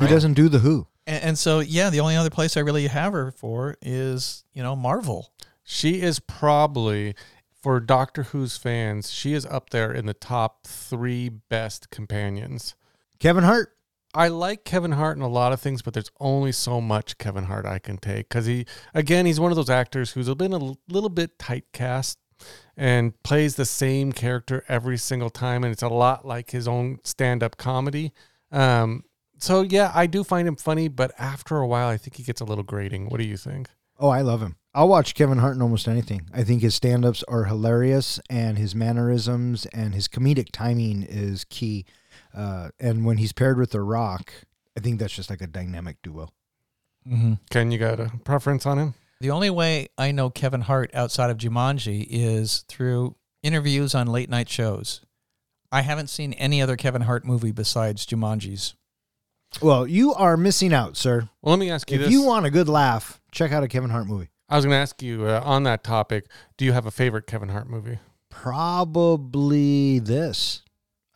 He 0.00 0.06
doesn't 0.06 0.32
do 0.34 0.48
the 0.48 0.60
Who. 0.60 0.86
And, 1.06 1.22
and 1.22 1.38
so, 1.38 1.60
yeah, 1.60 1.90
the 1.90 2.00
only 2.00 2.16
other 2.16 2.30
place 2.30 2.56
I 2.56 2.60
really 2.60 2.86
have 2.86 3.12
her 3.12 3.30
for 3.32 3.76
is, 3.82 4.44
you 4.54 4.62
know, 4.62 4.74
Marvel. 4.74 5.30
She 5.62 6.00
is 6.00 6.18
probably 6.20 7.14
for 7.64 7.80
Doctor 7.80 8.24
Who's 8.24 8.58
fans, 8.58 9.10
she 9.10 9.32
is 9.32 9.46
up 9.46 9.70
there 9.70 9.90
in 9.90 10.04
the 10.04 10.12
top 10.12 10.66
three 10.66 11.30
best 11.30 11.88
companions. 11.88 12.74
Kevin 13.18 13.42
Hart. 13.42 13.70
I 14.12 14.28
like 14.28 14.66
Kevin 14.66 14.92
Hart 14.92 15.16
in 15.16 15.22
a 15.22 15.28
lot 15.28 15.54
of 15.54 15.62
things, 15.62 15.80
but 15.80 15.94
there's 15.94 16.10
only 16.20 16.52
so 16.52 16.78
much 16.82 17.16
Kevin 17.16 17.44
Hart 17.44 17.64
I 17.64 17.78
can 17.78 17.96
take 17.96 18.28
because 18.28 18.44
he, 18.44 18.66
again, 18.92 19.24
he's 19.24 19.40
one 19.40 19.50
of 19.50 19.56
those 19.56 19.70
actors 19.70 20.10
who's 20.10 20.32
been 20.34 20.52
a 20.52 20.74
little 20.90 21.08
bit 21.08 21.38
typecast 21.38 22.16
and 22.76 23.20
plays 23.22 23.56
the 23.56 23.64
same 23.64 24.12
character 24.12 24.62
every 24.68 24.98
single 24.98 25.30
time, 25.30 25.64
and 25.64 25.72
it's 25.72 25.82
a 25.82 25.88
lot 25.88 26.26
like 26.26 26.50
his 26.50 26.68
own 26.68 26.98
stand-up 27.02 27.56
comedy. 27.56 28.12
Um, 28.52 29.04
so 29.38 29.62
yeah, 29.62 29.90
I 29.94 30.06
do 30.06 30.22
find 30.22 30.46
him 30.46 30.56
funny, 30.56 30.88
but 30.88 31.12
after 31.18 31.56
a 31.56 31.66
while, 31.66 31.88
I 31.88 31.96
think 31.96 32.16
he 32.16 32.24
gets 32.24 32.42
a 32.42 32.44
little 32.44 32.62
grating. 32.62 33.08
What 33.08 33.20
do 33.20 33.26
you 33.26 33.38
think? 33.38 33.70
Oh, 33.98 34.10
I 34.10 34.20
love 34.20 34.42
him. 34.42 34.56
I'll 34.74 34.88
watch 34.88 35.14
Kevin 35.14 35.38
Hart 35.38 35.54
in 35.54 35.62
almost 35.62 35.86
anything. 35.86 36.28
I 36.34 36.42
think 36.42 36.62
his 36.62 36.74
stand 36.74 37.04
ups 37.04 37.22
are 37.28 37.44
hilarious 37.44 38.18
and 38.28 38.58
his 38.58 38.74
mannerisms 38.74 39.66
and 39.66 39.94
his 39.94 40.08
comedic 40.08 40.50
timing 40.52 41.04
is 41.04 41.44
key. 41.44 41.84
Uh, 42.34 42.70
and 42.80 43.04
when 43.04 43.18
he's 43.18 43.32
paired 43.32 43.56
with 43.58 43.70
The 43.70 43.80
Rock, 43.82 44.32
I 44.76 44.80
think 44.80 44.98
that's 44.98 45.14
just 45.14 45.30
like 45.30 45.40
a 45.40 45.46
dynamic 45.46 45.98
duo. 46.02 46.30
Mm-hmm. 47.08 47.34
Ken, 47.50 47.70
you 47.70 47.78
got 47.78 48.00
a 48.00 48.10
preference 48.24 48.66
on 48.66 48.78
him? 48.78 48.94
The 49.20 49.30
only 49.30 49.50
way 49.50 49.88
I 49.96 50.10
know 50.10 50.28
Kevin 50.30 50.62
Hart 50.62 50.90
outside 50.92 51.30
of 51.30 51.38
Jumanji 51.38 52.06
is 52.10 52.64
through 52.68 53.14
interviews 53.42 53.94
on 53.94 54.08
late 54.08 54.28
night 54.28 54.48
shows. 54.48 55.02
I 55.70 55.82
haven't 55.82 56.08
seen 56.08 56.32
any 56.34 56.60
other 56.60 56.76
Kevin 56.76 57.02
Hart 57.02 57.24
movie 57.24 57.52
besides 57.52 58.06
Jumanji's. 58.06 58.74
Well, 59.62 59.86
you 59.86 60.14
are 60.14 60.36
missing 60.36 60.72
out, 60.72 60.96
sir. 60.96 61.28
Well, 61.42 61.52
let 61.52 61.60
me 61.60 61.70
ask 61.70 61.88
you 61.90 61.96
If 61.96 62.02
this. 62.02 62.10
you 62.10 62.22
want 62.24 62.44
a 62.44 62.50
good 62.50 62.68
laugh, 62.68 63.20
check 63.30 63.52
out 63.52 63.62
a 63.62 63.68
Kevin 63.68 63.90
Hart 63.90 64.06
movie. 64.08 64.30
I 64.48 64.56
was 64.56 64.64
going 64.64 64.74
to 64.74 64.80
ask 64.80 65.02
you 65.02 65.26
uh, 65.26 65.40
on 65.44 65.62
that 65.64 65.82
topic. 65.82 66.26
Do 66.56 66.64
you 66.64 66.72
have 66.72 66.86
a 66.86 66.90
favorite 66.90 67.26
Kevin 67.26 67.48
Hart 67.48 67.68
movie? 67.68 67.98
Probably 68.30 69.98
this, 69.98 70.62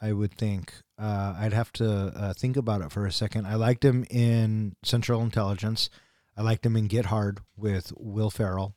I 0.01 0.13
would 0.13 0.35
think. 0.35 0.73
Uh, 0.99 1.35
I'd 1.39 1.53
have 1.53 1.73
to 1.75 1.89
uh, 1.91 2.33
think 2.33 2.57
about 2.57 2.81
it 2.81 2.91
for 2.91 3.07
a 3.07 3.13
second. 3.13 3.47
I 3.47 3.55
liked 3.55 3.85
him 3.85 4.05
in 4.11 4.75
Central 4.83 5.23
Intelligence. 5.23 5.91
I 6.37 6.43
liked 6.43 6.65
him 6.65 6.77
in 6.77 6.87
Get 6.87 7.07
Hard 7.07 7.41
with 7.57 7.93
Will 7.97 8.31
Ferrell. 8.31 8.75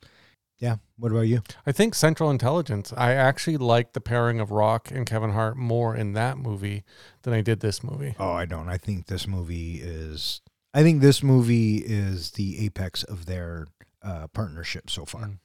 Yeah. 0.58 0.78
What 0.98 1.12
about 1.12 1.22
you? 1.22 1.42
I 1.66 1.72
think 1.72 1.96
Central 1.96 2.30
Intelligence. 2.30 2.94
I 2.96 3.14
actually 3.14 3.58
like 3.58 3.94
the 3.94 4.02
pairing 4.02 4.40
of 4.40 4.52
Rock 4.52 4.92
and 4.92 5.08
Kevin 5.08 5.32
Hart 5.32 5.58
more 5.58 5.96
in 5.96 6.14
that 6.14 6.38
movie 6.38 6.84
than 7.24 7.34
I 7.34 7.42
did 7.42 7.62
this 7.62 7.84
movie. 7.84 8.16
Oh, 8.20 8.32
I 8.32 8.46
don't. 8.46 8.70
I 8.70 8.78
think 8.78 9.08
this 9.08 9.28
movie 9.28 9.82
is. 9.82 10.42
I 10.74 10.84
think 10.84 11.02
this 11.02 11.24
movie 11.24 11.78
is 11.78 12.32
the 12.32 12.64
apex 12.64 13.04
of 13.04 13.26
their 13.26 13.68
uh, 14.04 14.28
partnership 14.28 14.90
so 14.90 15.06
far. 15.06 15.22
Mm. 15.22 15.40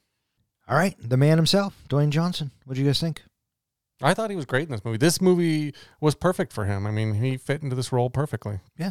All 0.69 0.77
right, 0.77 0.97
the 0.99 1.17
man 1.17 1.39
himself, 1.39 1.77
Dwayne 1.89 2.11
Johnson. 2.11 2.51
What 2.65 2.75
do 2.75 2.81
you 2.81 2.87
guys 2.87 3.01
think? 3.01 3.23
I 4.03 4.13
thought 4.15 4.31
he 4.31 4.37
was 4.37 4.45
great 4.47 4.65
in 4.69 4.73
this 4.73 4.85
movie. 4.85 4.99
This 4.99 5.21
movie 5.21 5.73
was 6.01 6.15
perfect 6.15 6.53
for 6.53 6.65
him. 6.67 6.87
I 6.87 6.91
mean, 6.91 7.15
he 7.15 7.37
fit 7.37 7.63
into 7.63 7.77
this 7.77 7.93
role 7.93 8.11
perfectly. 8.11 8.59
Yeah, 8.77 8.91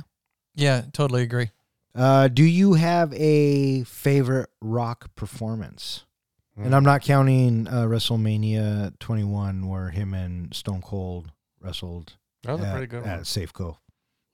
Yeah, 0.55 0.83
totally 0.93 1.21
agree. 1.21 1.51
Uh, 1.93 2.27
do 2.27 2.43
you 2.43 2.73
have 2.73 3.13
a 3.13 3.83
favorite 3.83 4.49
rock 4.61 5.13
performance? 5.15 6.05
Mm. 6.59 6.65
And 6.65 6.75
I'm 6.75 6.83
not 6.83 7.01
counting 7.01 7.67
uh, 7.67 7.83
WrestleMania 7.83 8.97
21, 8.99 9.67
where 9.67 9.89
him 9.89 10.13
and 10.13 10.53
Stone 10.53 10.81
Cold 10.81 11.31
wrestled 11.61 12.13
That 12.43 12.53
was 12.53 12.61
a 12.61 12.65
at, 12.67 12.71
pretty 12.71 12.87
good 12.87 13.03
at 13.03 13.15
one. 13.17 13.23
Safeco, 13.25 13.77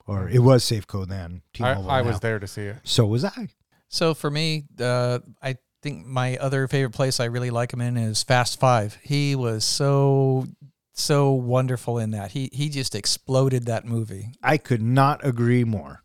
or 0.08 0.30
it 0.30 0.40
was 0.40 0.64
Safeco 0.64 1.08
then. 1.08 1.42
I, 1.56 1.58
T-Mobile 1.58 1.90
I 1.92 2.02
now. 2.02 2.08
was 2.08 2.20
there 2.20 2.40
to 2.40 2.48
see 2.48 2.64
it. 2.64 2.78
So 2.84 3.06
was 3.06 3.26
I. 3.26 3.50
So 3.92 4.14
for 4.14 4.32
me, 4.32 4.64
uh, 4.80 5.20
I 5.44 5.58
think 5.84 6.06
my 6.06 6.38
other 6.38 6.68
favorite 6.70 6.94
place 6.94 7.20
I 7.20 7.26
really 7.26 7.50
like 7.50 7.74
him 7.74 7.82
in 7.82 7.98
is 7.98 8.24
Fast 8.24 8.60
Five. 8.60 8.98
He 9.04 9.36
was 9.36 9.66
so 9.66 10.48
so 10.94 11.32
wonderful 11.32 11.98
in 12.00 12.12
that. 12.12 12.32
He 12.32 12.50
he 12.54 12.70
just 12.70 12.96
exploded 12.96 13.66
that 13.66 13.86
movie. 13.86 14.30
I 14.42 14.58
could 14.58 14.82
not 14.82 15.26
agree 15.26 15.66
more. 15.66 16.04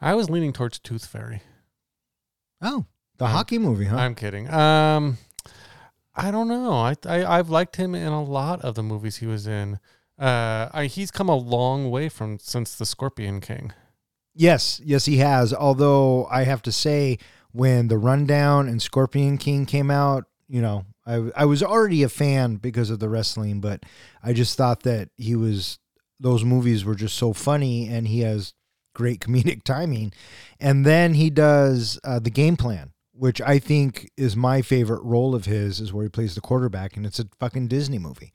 I 0.00 0.14
was 0.14 0.30
leaning 0.30 0.52
towards 0.52 0.78
Tooth 0.78 1.06
Fairy. 1.06 1.42
Oh, 2.62 2.86
the 3.18 3.24
I'm- 3.24 3.34
hockey 3.34 3.58
movie, 3.58 3.86
huh? 3.86 3.96
I'm 3.96 4.14
kidding. 4.14 4.48
Um, 4.48 5.18
I 6.14 6.30
don't 6.30 6.46
know. 6.48 6.72
I, 6.72 6.94
I 7.04 7.38
I've 7.38 7.50
liked 7.50 7.76
him 7.76 7.96
in 7.96 8.12
a 8.12 8.22
lot 8.22 8.60
of 8.62 8.76
the 8.76 8.82
movies 8.84 9.16
he 9.16 9.26
was 9.26 9.48
in. 9.48 9.80
Uh, 10.16 10.68
I, 10.72 10.86
he's 10.86 11.10
come 11.10 11.28
a 11.28 11.34
long 11.36 11.90
way 11.90 12.08
from 12.08 12.38
since 12.38 12.76
the 12.76 12.86
Scorpion 12.86 13.40
King. 13.40 13.72
Yes, 14.34 14.80
yes, 14.84 15.04
he 15.04 15.18
has. 15.18 15.54
Although 15.54 16.26
I 16.26 16.44
have 16.44 16.62
to 16.62 16.72
say, 16.72 17.18
when 17.52 17.88
the 17.88 17.98
Rundown 17.98 18.68
and 18.68 18.82
Scorpion 18.82 19.38
King 19.38 19.64
came 19.64 19.90
out, 19.90 20.24
you 20.48 20.60
know, 20.60 20.84
I 21.06 21.30
I 21.36 21.44
was 21.44 21.62
already 21.62 22.02
a 22.02 22.08
fan 22.08 22.56
because 22.56 22.90
of 22.90 22.98
the 22.98 23.08
wrestling, 23.08 23.60
but 23.60 23.84
I 24.22 24.32
just 24.32 24.56
thought 24.56 24.82
that 24.82 25.10
he 25.16 25.36
was 25.36 25.78
those 26.18 26.44
movies 26.44 26.84
were 26.84 26.94
just 26.94 27.16
so 27.16 27.32
funny, 27.32 27.88
and 27.88 28.08
he 28.08 28.20
has 28.20 28.54
great 28.94 29.20
comedic 29.24 29.62
timing. 29.62 30.12
And 30.60 30.84
then 30.84 31.14
he 31.14 31.30
does 31.30 32.00
uh, 32.04 32.18
the 32.18 32.30
Game 32.30 32.56
Plan, 32.56 32.92
which 33.12 33.40
I 33.40 33.58
think 33.58 34.10
is 34.16 34.36
my 34.36 34.62
favorite 34.62 35.02
role 35.02 35.34
of 35.34 35.44
his, 35.44 35.80
is 35.80 35.92
where 35.92 36.04
he 36.04 36.08
plays 36.08 36.34
the 36.34 36.40
quarterback, 36.40 36.96
and 36.96 37.06
it's 37.06 37.20
a 37.20 37.28
fucking 37.38 37.68
Disney 37.68 37.98
movie. 37.98 38.32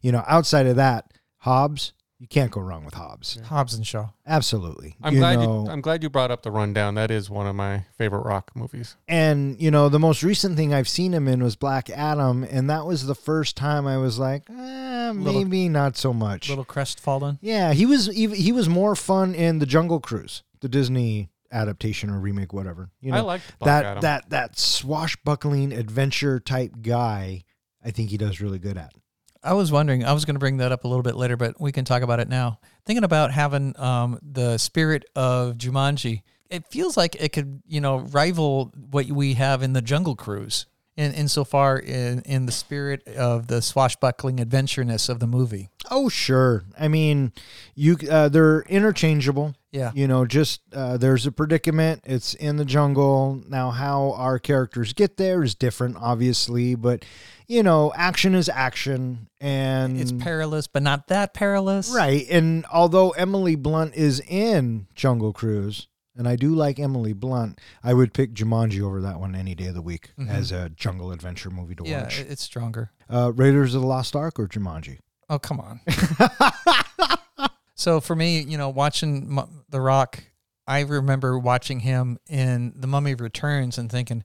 You 0.00 0.12
know, 0.12 0.24
outside 0.26 0.66
of 0.66 0.76
that, 0.76 1.12
Hobbs, 1.38 1.92
you 2.20 2.28
can't 2.28 2.50
go 2.52 2.60
wrong 2.60 2.84
with 2.84 2.94
Hobbs. 2.94 3.40
Hobbs 3.46 3.72
and 3.74 3.84
Shaw. 3.86 4.10
Absolutely. 4.26 4.94
I'm 5.02 5.14
You 5.14 5.20
glad 5.20 5.38
know, 5.38 5.64
you, 5.64 5.70
I'm 5.70 5.80
glad 5.80 6.02
you 6.02 6.10
brought 6.10 6.30
up 6.30 6.42
the 6.42 6.50
rundown. 6.50 6.94
That 6.94 7.10
is 7.10 7.30
one 7.30 7.46
of 7.46 7.56
my 7.56 7.86
favorite 7.96 8.26
rock 8.26 8.50
movies. 8.54 8.96
And 9.08 9.58
you 9.60 9.70
know, 9.70 9.88
the 9.88 9.98
most 9.98 10.22
recent 10.22 10.56
thing 10.56 10.72
I've 10.74 10.88
seen 10.88 11.12
him 11.14 11.26
in 11.26 11.42
was 11.42 11.56
Black 11.56 11.88
Adam, 11.90 12.44
and 12.44 12.68
that 12.68 12.84
was 12.86 13.06
the 13.06 13.14
first 13.14 13.56
time 13.56 13.86
I 13.86 13.96
was 13.96 14.18
like, 14.18 14.42
eh, 14.50 15.10
Little- 15.12 15.44
maybe 15.44 15.68
not 15.70 15.96
so 15.96 16.12
much. 16.12 16.48
Little 16.50 16.64
crestfallen. 16.64 17.38
yeah, 17.40 17.72
he 17.72 17.86
was 17.86 18.06
he, 18.06 18.26
he 18.28 18.52
was 18.52 18.68
more 18.68 18.94
fun 18.94 19.34
in 19.34 19.58
the 19.58 19.66
Jungle 19.66 19.98
Cruise, 19.98 20.42
the 20.60 20.68
Disney 20.68 21.30
adaptation 21.50 22.10
or 22.10 22.20
remake, 22.20 22.52
whatever. 22.52 22.90
You 23.00 23.12
know, 23.12 23.16
I 23.18 23.20
liked 23.22 23.58
Black 23.58 23.66
that 23.82 23.84
Adam. 23.88 24.00
that 24.02 24.30
that 24.30 24.58
swashbuckling 24.58 25.72
adventure 25.72 26.38
type 26.38 26.72
guy. 26.82 27.44
I 27.84 27.90
think 27.92 28.10
he 28.10 28.18
does 28.18 28.40
really 28.42 28.58
good 28.58 28.76
at. 28.76 28.92
I 29.42 29.54
was 29.54 29.72
wondering, 29.72 30.04
I 30.04 30.12
was 30.12 30.24
going 30.24 30.34
to 30.34 30.40
bring 30.40 30.58
that 30.58 30.72
up 30.72 30.84
a 30.84 30.88
little 30.88 31.02
bit 31.02 31.16
later, 31.16 31.36
but 31.36 31.60
we 31.60 31.72
can 31.72 31.84
talk 31.84 32.02
about 32.02 32.20
it 32.20 32.28
now. 32.28 32.58
Thinking 32.84 33.04
about 33.04 33.30
having 33.32 33.78
um, 33.78 34.18
the 34.22 34.58
spirit 34.58 35.04
of 35.16 35.56
Jumanji, 35.56 36.22
it 36.50 36.66
feels 36.66 36.96
like 36.96 37.14
it 37.14 37.32
could, 37.32 37.62
you 37.66 37.80
know, 37.80 38.00
rival 38.00 38.72
what 38.90 39.06
we 39.06 39.34
have 39.34 39.62
in 39.62 39.72
the 39.72 39.82
Jungle 39.82 40.16
Cruise. 40.16 40.66
In, 40.96 41.14
insofar 41.14 41.78
in, 41.78 42.20
in 42.22 42.44
the 42.44 42.52
spirit 42.52 43.08
of 43.08 43.46
the 43.46 43.62
swashbuckling 43.62 44.36
adventureness 44.36 45.08
of 45.08 45.18
the 45.18 45.26
movie. 45.26 45.70
Oh, 45.90 46.10
sure. 46.10 46.64
I 46.78 46.88
mean, 46.88 47.32
you 47.74 47.96
uh, 48.10 48.28
they're 48.28 48.62
interchangeable. 48.62 49.54
Yeah. 49.70 49.92
You 49.94 50.06
know, 50.06 50.26
just 50.26 50.60
uh, 50.74 50.98
there's 50.98 51.24
a 51.24 51.32
predicament. 51.32 52.02
It's 52.04 52.34
in 52.34 52.56
the 52.56 52.66
jungle. 52.66 53.40
Now, 53.48 53.70
how 53.70 54.12
our 54.12 54.38
characters 54.38 54.92
get 54.92 55.16
there 55.16 55.42
is 55.42 55.54
different, 55.54 55.96
obviously, 55.98 56.74
but 56.74 57.06
you 57.50 57.62
know, 57.64 57.92
action 57.96 58.34
is 58.34 58.48
action, 58.48 59.26
and 59.40 59.98
It's 60.00 60.12
perilous, 60.12 60.66
but 60.68 60.82
not 60.84 61.08
that 61.08 61.34
perilous. 61.34 61.90
right. 61.94 62.24
And 62.30 62.64
although 62.72 63.10
Emily 63.10 63.56
Blunt 63.56 63.94
is 63.96 64.20
in 64.28 64.86
Jungle 64.94 65.32
Cruise, 65.32 65.88
and 66.16 66.28
I 66.28 66.36
do 66.36 66.54
like 66.54 66.78
Emily 66.78 67.12
Blunt, 67.12 67.58
I 67.82 67.92
would 67.94 68.12
pick 68.14 68.34
Jumanji 68.34 68.80
over 68.82 69.00
that 69.00 69.18
one 69.18 69.34
any 69.34 69.54
day 69.54 69.66
of 69.66 69.74
the 69.74 69.82
week 69.82 70.10
as 70.28 70.52
a 70.52 70.68
jungle 70.68 71.10
adventure 71.12 71.50
movie 71.50 71.74
to 71.74 71.82
Mm-hmm. 71.82 71.92
Yeah, 71.92 72.02
watch. 72.04 72.20
it- 72.20 72.30
it's 72.30 72.42
stronger. 72.42 72.90
Uh, 73.08 73.32
Raiders 73.34 73.74
of 73.74 73.80
the 73.80 73.86
Lost 73.88 74.14
Ark 74.14 74.38
or 74.38 74.46
Jumanji? 74.46 74.98
Oh, 75.28 75.38
come 75.38 75.58
on. 75.60 75.80
so 77.74 78.00
for 78.00 78.14
me, 78.14 78.40
you 78.40 78.58
know, 78.58 78.68
watching 78.68 79.38
M- 79.38 79.64
The 79.68 79.80
Rock, 79.80 80.22
I 80.66 80.80
remember 80.80 81.38
watching 81.38 81.80
him 81.80 82.18
in 82.28 82.74
The 82.76 82.86
Mummy 82.86 83.14
Returns 83.14 83.78
and 83.78 83.90
thinking, 83.90 84.22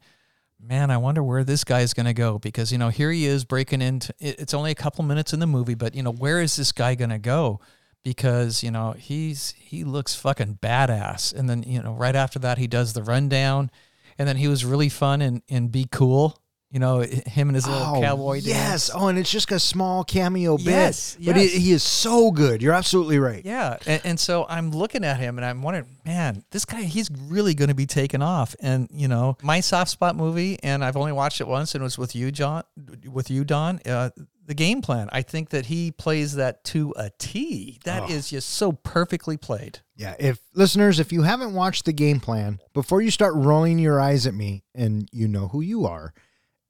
man, 0.60 0.92
I 0.92 0.98
wonder 0.98 1.24
where 1.24 1.44
this 1.44 1.64
guy 1.64 1.82
is 1.82 1.94
going 1.94 2.06
to 2.06 2.14
go 2.14 2.40
because, 2.40 2.72
you 2.72 2.78
know, 2.78 2.90
here 2.90 3.12
he 3.12 3.26
is 3.26 3.46
breaking 3.46 3.82
into 3.82 4.14
it's 4.20 4.54
only 4.54 4.72
a 4.72 4.76
couple 4.76 5.04
minutes 5.04 5.34
in 5.34 5.40
the 5.40 5.48
movie, 5.48 5.76
but, 5.76 5.96
you 5.96 6.04
know, 6.04 6.12
where 6.12 6.42
is 6.42 6.56
this 6.56 6.72
guy 6.72 6.96
going 6.96 7.10
to 7.10 7.20
go? 7.20 7.60
Because, 8.04 8.64
you 8.64 8.72
know, 8.72 8.92
he's 8.94 9.54
he 9.58 9.84
looks 9.84 10.16
fucking 10.16 10.60
badass. 10.62 11.34
And 11.34 11.50
then, 11.50 11.64
you 11.64 11.82
know, 11.82 11.94
right 11.94 12.16
after 12.16 12.40
that, 12.40 12.58
he 12.58 12.68
does 12.68 12.94
the 12.94 13.04
rundown. 13.04 13.72
And 14.18 14.28
then 14.28 14.38
he 14.38 14.48
was 14.48 14.64
really 14.64 14.90
fun 14.90 15.22
and, 15.22 15.42
and 15.50 15.72
Be 15.72 15.88
Cool. 15.92 16.40
You 16.76 16.80
know, 16.80 17.00
him 17.00 17.48
and 17.48 17.56
his 17.56 17.66
little 17.70 18.02
cowboy 18.02 18.42
yes. 18.44 18.90
dance. 18.90 18.92
Oh, 18.94 19.08
and 19.08 19.18
it's 19.18 19.32
just 19.32 19.50
a 19.50 19.62
small 19.62 20.04
cameo 20.04 20.58
bit. 20.58 20.66
Yes, 20.66 21.16
But 21.16 21.38
he, 21.38 21.44
yes. 21.44 21.54
he 21.54 21.72
is 21.72 21.84
so 21.84 22.32
good. 22.32 22.62
You're 22.62 22.74
absolutely 22.74 23.18
right. 23.18 23.46
Yeah, 23.46 23.78
and, 23.88 24.02
and 24.04 24.20
so 24.20 24.46
I'm 24.50 24.72
looking 24.72 25.06
at 25.06 25.18
him 25.18 25.38
and 25.38 25.46
I'm 25.46 25.62
wondering, 25.62 25.86
man, 26.06 26.44
this 26.52 26.66
guy, 26.66 26.82
he's 26.82 27.10
really 27.10 27.54
going 27.54 27.70
to 27.70 27.76
be 27.76 27.86
taken 27.86 28.22
off. 28.22 28.58
And 28.60 28.90
you 28.92 29.08
know, 29.08 29.38
my 29.42 29.62
soft 29.62 29.90
spot 29.90 30.18
movie, 30.18 30.60
and 30.64 30.84
I've 30.84 30.98
only 30.98 31.14
watched 31.14 31.40
it 31.40 31.48
once, 31.48 31.76
and 31.76 31.82
it 31.82 31.86
was 31.86 31.98
with 31.98 32.14
you, 32.14 32.30
John, 32.30 32.64
with 33.10 33.32
you, 33.32 33.46
Don. 33.46 33.80
Uh, 33.86 34.10
the 34.46 34.54
game 34.54 34.82
plan. 34.82 35.08
I 35.14 35.22
think 35.22 35.52
that 35.52 35.68
he 35.68 35.92
plays 35.92 36.36
that 36.36 36.66
to 36.66 36.94
a 36.98 37.10
T. 37.18 37.80
That 37.86 38.10
is 38.10 38.32
just 38.32 38.50
so 38.50 38.74
perfectly 38.74 39.38
played. 39.38 39.80
Yeah. 39.96 40.16
If 40.20 40.40
listeners, 40.54 41.00
if 41.00 41.14
you 41.14 41.22
haven't 41.22 41.54
watched 41.54 41.86
the 41.86 41.94
game 41.94 42.20
plan, 42.20 42.60
before 42.74 43.02
you 43.02 43.12
start 43.12 43.34
rolling 43.34 43.80
your 43.80 44.02
eyes 44.02 44.28
at 44.28 44.34
me 44.34 44.66
and 44.76 45.08
you 45.14 45.30
know 45.30 45.48
who 45.48 45.62
you 45.62 45.86
are, 45.86 46.14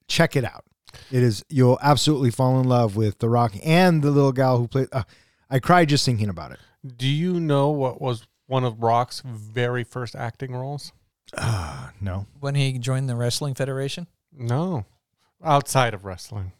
check 0.08 0.36
it 0.36 0.44
out. 0.44 0.66
It 1.12 1.24
is 1.24 1.44
you'll 1.50 1.80
absolutely 1.82 2.32
fall 2.32 2.60
in 2.60 2.68
love 2.68 2.96
with 2.96 3.20
The 3.20 3.30
Rock 3.30 3.54
and 3.64 4.02
the 4.02 4.12
little 4.12 4.32
gal 4.32 4.58
who 4.58 4.68
played. 4.68 4.88
Uh, 4.92 5.04
I 5.50 5.60
cried 5.60 5.90
just 5.90 6.06
thinking 6.06 6.30
about 6.30 6.52
it. 6.52 6.60
Do 6.98 7.08
you 7.08 7.40
know 7.40 7.70
what 7.70 8.02
was 8.02 8.28
one 8.48 8.64
of 8.64 8.82
Rock's 8.82 9.22
very 9.26 9.84
first 9.84 10.16
acting 10.16 10.56
roles? 10.56 10.94
Ah, 11.38 11.92
no. 12.00 12.28
When 12.40 12.56
he 12.56 12.78
joined 12.78 13.10
the 13.10 13.16
Wrestling 13.16 13.56
Federation, 13.56 14.08
No, 14.32 14.86
outside 15.44 15.94
of 15.94 16.06
wrestling. 16.06 16.52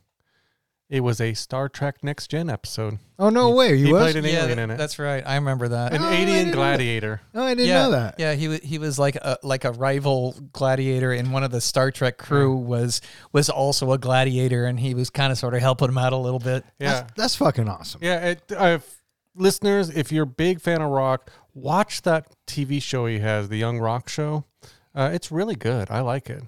It 0.88 1.00
was 1.00 1.20
a 1.20 1.34
Star 1.34 1.68
Trek 1.68 2.04
Next 2.04 2.28
Gen 2.30 2.48
episode. 2.48 3.00
Oh 3.18 3.30
no 3.30 3.48
He- 3.48 3.54
way. 3.56 3.78
He, 3.78 3.86
he 3.86 3.94
was. 3.94 4.04
played 4.04 4.16
an 4.18 4.24
yeah, 4.26 4.44
alien 4.44 4.60
in 4.60 4.70
it. 4.72 4.78
that's 4.78 5.00
right. 5.00 5.24
I 5.26 5.36
remember 5.36 5.70
that. 5.70 5.94
An 5.94 6.02
Oh, 6.04 6.10
alien 6.10 6.28
know 6.28 6.44
that. 6.52 6.54
gladiator. 6.54 7.22
oh, 7.34 7.44
I 7.44 7.56
didn't 7.56 7.68
yeah, 7.70 7.84
know 7.84 7.92
that. 7.92 8.16
Yeah, 8.20 8.34
he 8.36 8.48
was 8.48 8.60
he 8.60 8.78
was 8.78 9.00
like 9.00 9.16
a 9.16 9.40
like 9.42 9.64
a 9.66 9.72
rival 9.72 10.36
gladiator, 10.54 11.12
and 11.12 11.34
one 11.34 11.44
of 11.44 11.50
the 11.50 11.60
Star 11.60 11.90
Trek 11.90 12.20
crew 12.20 12.56
was 12.56 13.02
was 13.34 13.50
also 13.50 13.94
a 13.94 13.98
gladiator, 13.98 14.66
and 14.66 14.80
he 14.80 14.94
was 14.94 15.10
kind 15.10 15.32
of 15.32 15.40
sort 15.40 15.56
of 15.56 15.62
helping 15.62 15.90
him 15.90 15.98
out 15.98 16.14
a 16.14 16.18
little 16.18 16.40
bit. 16.40 16.64
Yeah, 16.80 16.92
That's, 17.02 17.14
that's 17.16 17.36
fucking 17.38 17.68
awesome. 17.68 18.02
yeah. 18.04 18.28
It, 18.30 18.44
uh, 18.52 18.66
if, 18.80 19.02
listeners, 19.34 19.90
if 19.90 20.12
you're 20.12 20.24
a 20.26 20.28
big 20.28 20.62
fan 20.62 20.84
of 20.84 20.92
Rock, 20.92 21.32
watch 21.56 22.04
that 22.04 22.28
TV 22.46 22.80
show 22.80 23.08
he 23.08 23.20
has, 23.20 23.50
the 23.50 23.58
Young 23.58 23.80
Rock 23.80 24.08
Show. 24.08 24.46
Uh, 24.94 25.10
it's 25.12 25.32
really 25.32 25.56
good. 25.56 25.90
I 25.90 26.02
like 26.02 26.30
it. 26.30 26.44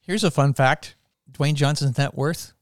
Here's 0.00 0.22
a 0.22 0.30
fun 0.30 0.54
fact: 0.54 0.94
Dwayne 1.32 1.54
Johnson's 1.54 1.98
net 1.98 2.14
worth 2.14 2.52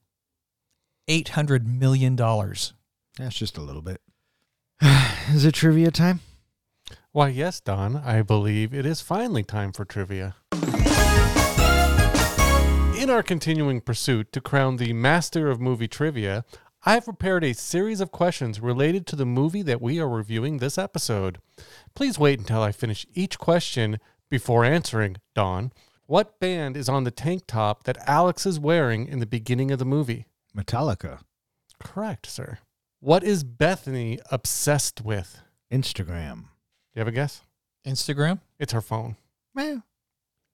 eight 1.09 1.31
hundred 1.31 1.67
million 1.67 2.15
dollars. 2.15 2.75
That's 3.19 3.37
just 3.37 3.57
a 3.57 3.63
little 3.63 3.83
bit. 3.83 4.01
is 5.33 5.45
it 5.45 5.55
trivia 5.55 5.91
time? 5.91 6.21
Why, 7.13 7.29
yes, 7.29 7.61
Don. 7.61 7.97
I 7.97 8.23
believe 8.23 8.73
it 8.73 8.87
is 8.87 9.01
finally 9.01 9.43
time 9.43 9.73
for 9.73 9.85
trivia. 9.85 10.37
In 12.99 13.11
our 13.11 13.23
continuing 13.23 13.81
pursuit 13.81 14.33
to 14.33 14.41
crown 14.41 14.77
the 14.77 14.93
master 14.93 15.49
of 15.49 15.61
movie 15.61 15.89
trivia, 15.89 16.45
I've 16.85 17.07
prepared 17.07 17.43
a 17.43 17.55
series 17.55 18.01
of 18.01 18.13
questions 18.13 18.61
related 18.61 19.07
to 19.09 19.17
the 19.17 19.27
movie 19.27 19.63
that 19.63 19.83
we 19.83 19.99
are 19.99 20.09
reviewing 20.09 20.59
this 20.59 20.79
episode. 20.79 21.39
Please 21.95 22.19
wait 22.19 22.39
until 22.39 22.63
I 22.63 22.71
finish 22.71 23.07
each 23.15 23.39
question 23.39 23.99
before 24.29 24.65
answering, 24.65 25.17
Don. 25.35 25.73
What 26.07 26.39
band 26.39 26.77
is 26.77 26.89
on 26.89 27.05
the 27.05 27.11
tank 27.11 27.45
top 27.47 27.85
that 27.85 27.99
Alex 28.07 28.47
is 28.47 28.61
wearing 28.61 29.07
in 29.07 29.19
the 29.19 29.27
beginning 29.27 29.71
of 29.71 29.79
the 29.79 29.85
movie? 29.85 30.27
Metallica, 30.57 31.21
Correct, 31.83 32.27
sir. 32.27 32.59
What 33.01 33.23
is 33.23 33.45
Bethany 33.45 34.19
obsessed 34.31 35.01
with? 35.03 35.41
Instagram. 35.73 36.35
Do 36.41 36.95
you 36.95 37.01
have 37.01 37.09
a 37.09 37.13
guess? 37.13 37.43
Instagram 37.87 38.41
It's 38.59 38.73
her 38.73 38.81
phone. 38.81 39.17
Man, 39.55 39.83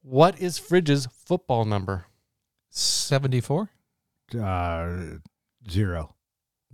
What 0.03 0.39
is 0.41 0.59
Fridge's 0.59 1.07
football 1.07 1.65
number? 1.65 2.07
seventy 2.71 3.41
four. 3.41 3.71
uh, 4.39 5.19
zero. 5.71 6.15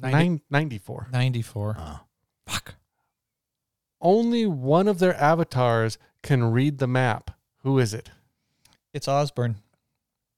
Nine, 0.02 0.40
94. 0.50 1.09
94. 1.12 1.76
Uh, 1.78 1.96
fuck. 2.46 2.74
Only 4.00 4.46
one 4.46 4.88
of 4.88 4.98
their 4.98 5.14
avatars 5.14 5.98
can 6.22 6.50
read 6.52 6.78
the 6.78 6.87
map. 6.87 7.33
Who 7.62 7.78
is 7.78 7.92
it? 7.92 8.09
It's 8.94 9.06
Osborne. 9.09 9.56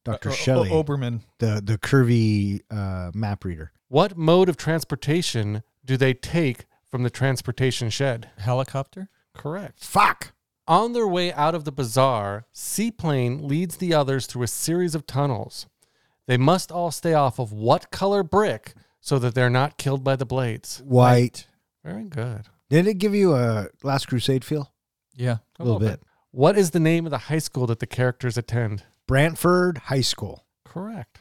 Dr. 0.05 0.31
O- 0.31 0.33
O- 0.33 0.35
Shelley, 0.35 0.71
Oberman. 0.71 1.21
the 1.39 1.61
the 1.65 1.79
curvy 1.79 2.61
uh, 2.71 3.11
map 3.15 3.45
reader. 3.45 3.73
What 3.89 4.17
mode 4.17 4.49
of 4.49 4.57
transportation 4.57 5.63
do 5.85 5.97
they 5.97 6.15
take 6.15 6.67
from 6.91 7.03
the 7.03 7.11
transportation 7.11 7.91
shed? 7.91 8.31
Helicopter. 8.39 9.09
Correct. 9.35 9.85
Fuck. 9.85 10.33
On 10.69 10.93
their 10.93 11.07
way 11.09 11.33
out 11.33 11.55
of 11.55 11.65
the 11.65 11.73
bazaar, 11.73 12.47
Seaplane 12.53 13.47
leads 13.47 13.77
the 13.79 13.93
others 13.95 14.27
through 14.27 14.45
a 14.45 14.49
series 14.49 14.95
of 14.95 15.07
tunnels. 15.07 15.67
They 16.27 16.37
must 16.37 16.71
all 16.71 16.91
stay 16.91 17.15
off 17.15 17.39
of 17.39 17.53
what 17.53 17.91
color 17.91 18.23
brick 18.23 18.75
so 19.01 19.19
that 19.19 19.35
they're 19.35 19.51
not 19.51 19.77
killed 19.77 20.05
by 20.05 20.15
the 20.17 20.25
blades? 20.25 20.81
White. 20.85 21.49
Very 21.85 22.05
good. 22.05 22.43
Did 22.71 22.87
it 22.87 22.95
give 22.99 23.15
you 23.15 23.35
a 23.35 23.67
Last 23.83 24.07
Crusade 24.07 24.45
feel? 24.45 24.73
Yeah. 25.15 25.39
A 25.59 25.63
A 25.63 25.65
little 25.65 25.81
bit. 25.81 26.01
What 26.31 26.57
is 26.57 26.71
the 26.71 26.81
name 26.81 27.07
of 27.07 27.11
the 27.11 27.19
high 27.19 27.39
school 27.39 27.67
that 27.67 27.81
the 27.81 27.87
characters 27.87 28.39
attend? 28.39 28.85
Brantford 29.07 29.79
High 29.79 30.01
School. 30.01 30.45
Correct. 30.65 31.21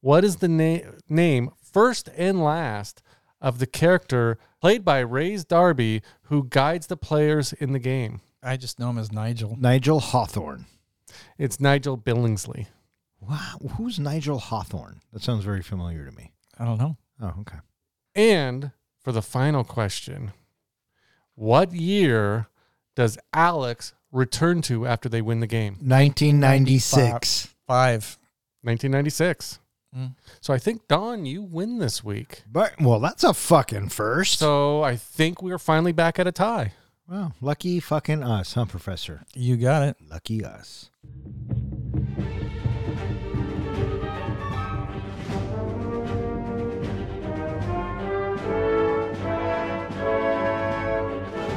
What 0.00 0.24
is 0.24 0.36
the 0.36 0.48
na- 0.48 0.90
name, 1.08 1.50
first 1.62 2.08
and 2.16 2.42
last, 2.42 3.02
of 3.40 3.58
the 3.58 3.66
character 3.66 4.38
played 4.60 4.84
by 4.84 5.00
Rhys 5.00 5.44
Darby 5.44 6.02
who 6.22 6.44
guides 6.48 6.86
the 6.86 6.96
players 6.96 7.52
in 7.52 7.72
the 7.72 7.78
game? 7.78 8.20
I 8.42 8.56
just 8.56 8.78
know 8.78 8.90
him 8.90 8.98
as 8.98 9.12
Nigel. 9.12 9.56
Nigel 9.58 10.00
Hawthorne. 10.00 10.66
It's 11.38 11.60
Nigel 11.60 11.98
Billingsley. 11.98 12.66
Wow. 13.20 13.58
Who's 13.76 13.98
Nigel 13.98 14.38
Hawthorne? 14.38 15.00
That 15.12 15.22
sounds 15.22 15.44
very 15.44 15.62
familiar 15.62 16.04
to 16.04 16.16
me. 16.16 16.32
I 16.58 16.64
don't 16.64 16.78
know. 16.78 16.96
Oh, 17.20 17.34
okay. 17.40 17.58
And 18.14 18.70
for 19.02 19.12
the 19.12 19.22
final 19.22 19.64
question, 19.64 20.32
what 21.34 21.72
year 21.72 22.48
does 22.94 23.18
Alex 23.32 23.94
return 24.12 24.62
to 24.62 24.86
after 24.86 25.08
they 25.08 25.22
win 25.22 25.40
the 25.40 25.46
game? 25.46 25.74
1996. 25.80 27.54
Five. 27.66 28.18
1996. 28.62 29.58
Mm. 29.96 30.14
So 30.40 30.52
I 30.52 30.58
think, 30.58 30.86
Don, 30.88 31.24
you 31.26 31.42
win 31.42 31.78
this 31.78 32.04
week. 32.04 32.42
But 32.50 32.80
well, 32.80 33.00
that's 33.00 33.24
a 33.24 33.32
fucking 33.34 33.88
first. 33.88 34.38
So 34.38 34.82
I 34.82 34.96
think 34.96 35.42
we're 35.42 35.58
finally 35.58 35.92
back 35.92 36.18
at 36.18 36.26
a 36.26 36.32
tie. 36.32 36.72
well, 37.08 37.34
lucky 37.40 37.80
fucking 37.80 38.22
us, 38.22 38.54
huh, 38.54 38.66
Professor? 38.66 39.22
You 39.34 39.56
got 39.56 39.82
it. 39.82 39.96
Lucky 40.10 40.44
us. 40.44 40.90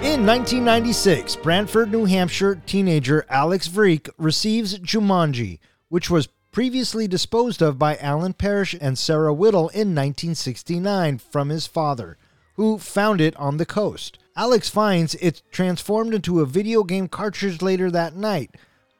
In 0.01 0.25
1996, 0.25 1.35
Brantford, 1.35 1.91
New 1.91 2.05
Hampshire 2.05 2.55
teenager 2.65 3.23
Alex 3.29 3.67
Vreeke 3.67 4.09
receives 4.17 4.79
Jumanji, 4.79 5.59
which 5.89 6.09
was 6.09 6.27
previously 6.51 7.07
disposed 7.07 7.61
of 7.61 7.77
by 7.77 7.97
Alan 7.97 8.33
Parrish 8.33 8.75
and 8.81 8.97
Sarah 8.97 9.31
Whittle 9.31 9.69
in 9.69 9.93
1969 9.93 11.19
from 11.19 11.49
his 11.49 11.67
father, 11.67 12.17
who 12.55 12.79
found 12.79 13.21
it 13.21 13.35
on 13.35 13.57
the 13.57 13.65
coast. 13.65 14.17
Alex 14.35 14.69
finds 14.69 15.13
it's 15.15 15.43
transformed 15.51 16.15
into 16.15 16.39
a 16.39 16.47
video 16.47 16.83
game 16.83 17.07
cartridge 17.07 17.61
later 17.61 17.91
that 17.91 18.15
night. 18.15 18.55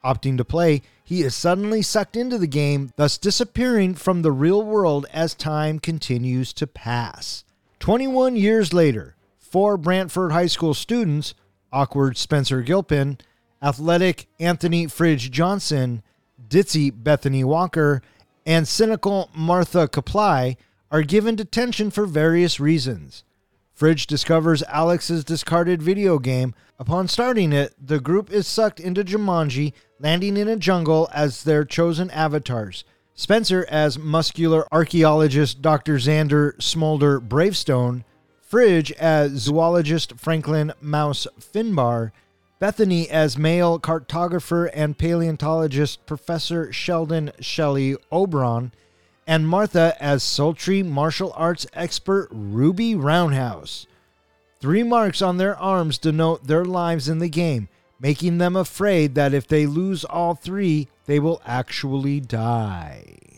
Opting 0.06 0.38
to 0.38 0.46
play, 0.46 0.84
he 1.04 1.24
is 1.24 1.34
suddenly 1.34 1.82
sucked 1.82 2.16
into 2.16 2.38
the 2.38 2.46
game, 2.46 2.92
thus 2.96 3.18
disappearing 3.18 3.96
from 3.96 4.22
the 4.22 4.32
real 4.32 4.62
world 4.62 5.08
as 5.12 5.34
time 5.34 5.80
continues 5.80 6.54
to 6.54 6.68
pass. 6.68 7.44
21 7.80 8.36
years 8.36 8.72
later, 8.72 9.16
four 9.52 9.76
Brantford 9.76 10.32
High 10.32 10.48
School 10.48 10.74
students, 10.74 11.36
awkward 11.74 12.16
Spencer 12.16 12.62
Gilpin, 12.62 13.18
athletic 13.62 14.28
Anthony 14.40 14.88
Fridge 14.88 15.30
Johnson, 15.30 16.02
ditzy 16.48 16.92
Bethany 16.96 17.44
Walker, 17.44 18.02
and 18.46 18.66
cynical 18.66 19.30
Martha 19.36 19.90
Kaply, 19.90 20.56
are 20.90 21.04
given 21.04 21.36
detention 21.36 21.92
for 21.92 22.06
various 22.06 22.62
reasons. 22.62 23.26
Fridge 23.74 24.08
discovers 24.08 24.64
Alex's 24.64 25.26
discarded 25.26 25.82
video 25.82 26.18
game. 26.18 26.54
Upon 26.80 27.08
starting 27.10 27.52
it, 27.52 27.74
the 27.80 28.00
group 28.00 28.32
is 28.32 28.48
sucked 28.48 28.80
into 28.80 29.04
Jumanji, 29.04 29.74
landing 30.00 30.38
in 30.38 30.48
a 30.48 30.56
jungle 30.56 31.10
as 31.14 31.44
their 31.44 31.66
chosen 31.66 32.10
avatars. 32.12 32.86
Spencer 33.16 33.66
as 33.70 34.00
muscular 34.00 34.66
archaeologist 34.72 35.62
Dr. 35.62 35.96
Xander 35.96 36.62
Smolder 36.62 37.20
Bravestone, 37.20 38.06
Fridge 38.52 38.92
as 39.00 39.32
zoologist 39.32 40.20
Franklin 40.20 40.74
Mouse 40.82 41.26
Finbar, 41.40 42.12
Bethany 42.60 43.10
as 43.10 43.38
male 43.38 43.80
cartographer 43.80 44.70
and 44.74 44.98
paleontologist 44.98 46.06
Professor 46.06 46.70
Sheldon 46.74 47.32
Shelley 47.40 47.96
Oberon, 48.12 48.74
and 49.26 49.48
Martha 49.48 49.96
as 50.02 50.22
sultry 50.22 50.84
martial 50.84 51.32
arts 51.38 51.66
expert 51.74 52.28
Ruby 52.30 52.94
Roundhouse. 52.94 53.88
Three 54.60 54.84
marks 54.84 55.22
on 55.22 55.38
their 55.38 55.58
arms 55.58 55.98
denote 55.98 56.48
their 56.48 56.66
lives 56.66 57.08
in 57.08 57.20
the 57.20 57.30
game, 57.30 57.70
making 58.02 58.38
them 58.40 58.58
afraid 58.58 59.16
that 59.16 59.34
if 59.34 59.48
they 59.48 59.66
lose 59.66 60.04
all 60.04 60.36
three, 60.36 60.90
they 61.06 61.20
will 61.22 61.42
actually 61.46 62.20
die. 62.20 63.31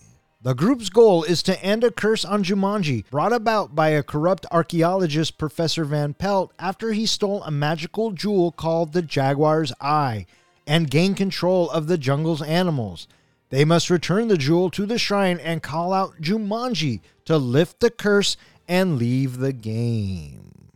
The 0.44 0.54
group's 0.54 0.90
goal 0.90 1.24
is 1.24 1.42
to 1.44 1.64
end 1.64 1.86
a 1.86 1.90
curse 1.90 2.26
on 2.26 2.44
Jumanji 2.44 3.10
brought 3.10 3.32
about 3.32 3.76
by 3.76 3.92
a 3.92 4.04
corrupt 4.04 4.46
archaeologist, 4.52 5.38
Professor 5.38 5.86
Van 5.86 6.14
Pelt, 6.14 6.52
after 6.60 6.92
he 6.92 7.06
stole 7.06 7.42
a 7.44 7.50
magical 7.50 8.12
jewel 8.12 8.52
called 8.52 8.92
the 8.92 9.02
Jaguar's 9.02 9.72
Eye 9.80 10.26
and 10.68 10.92
gain 10.92 11.16
control 11.16 11.70
of 11.70 11.88
the 11.88 11.98
jungle's 11.98 12.42
animals. 12.42 13.08
They 13.52 13.64
must 13.64 13.90
return 13.90 14.28
the 14.28 14.38
jewel 14.38 14.70
to 14.72 14.86
the 14.86 14.98
shrine 14.98 15.40
and 15.40 15.64
call 15.64 15.94
out 15.94 16.20
Jumanji 16.20 17.00
to 17.24 17.38
lift 17.38 17.80
the 17.80 17.90
curse 17.90 18.36
and 18.68 18.98
leave 18.98 19.38
the 19.38 19.54
game. 19.54 20.72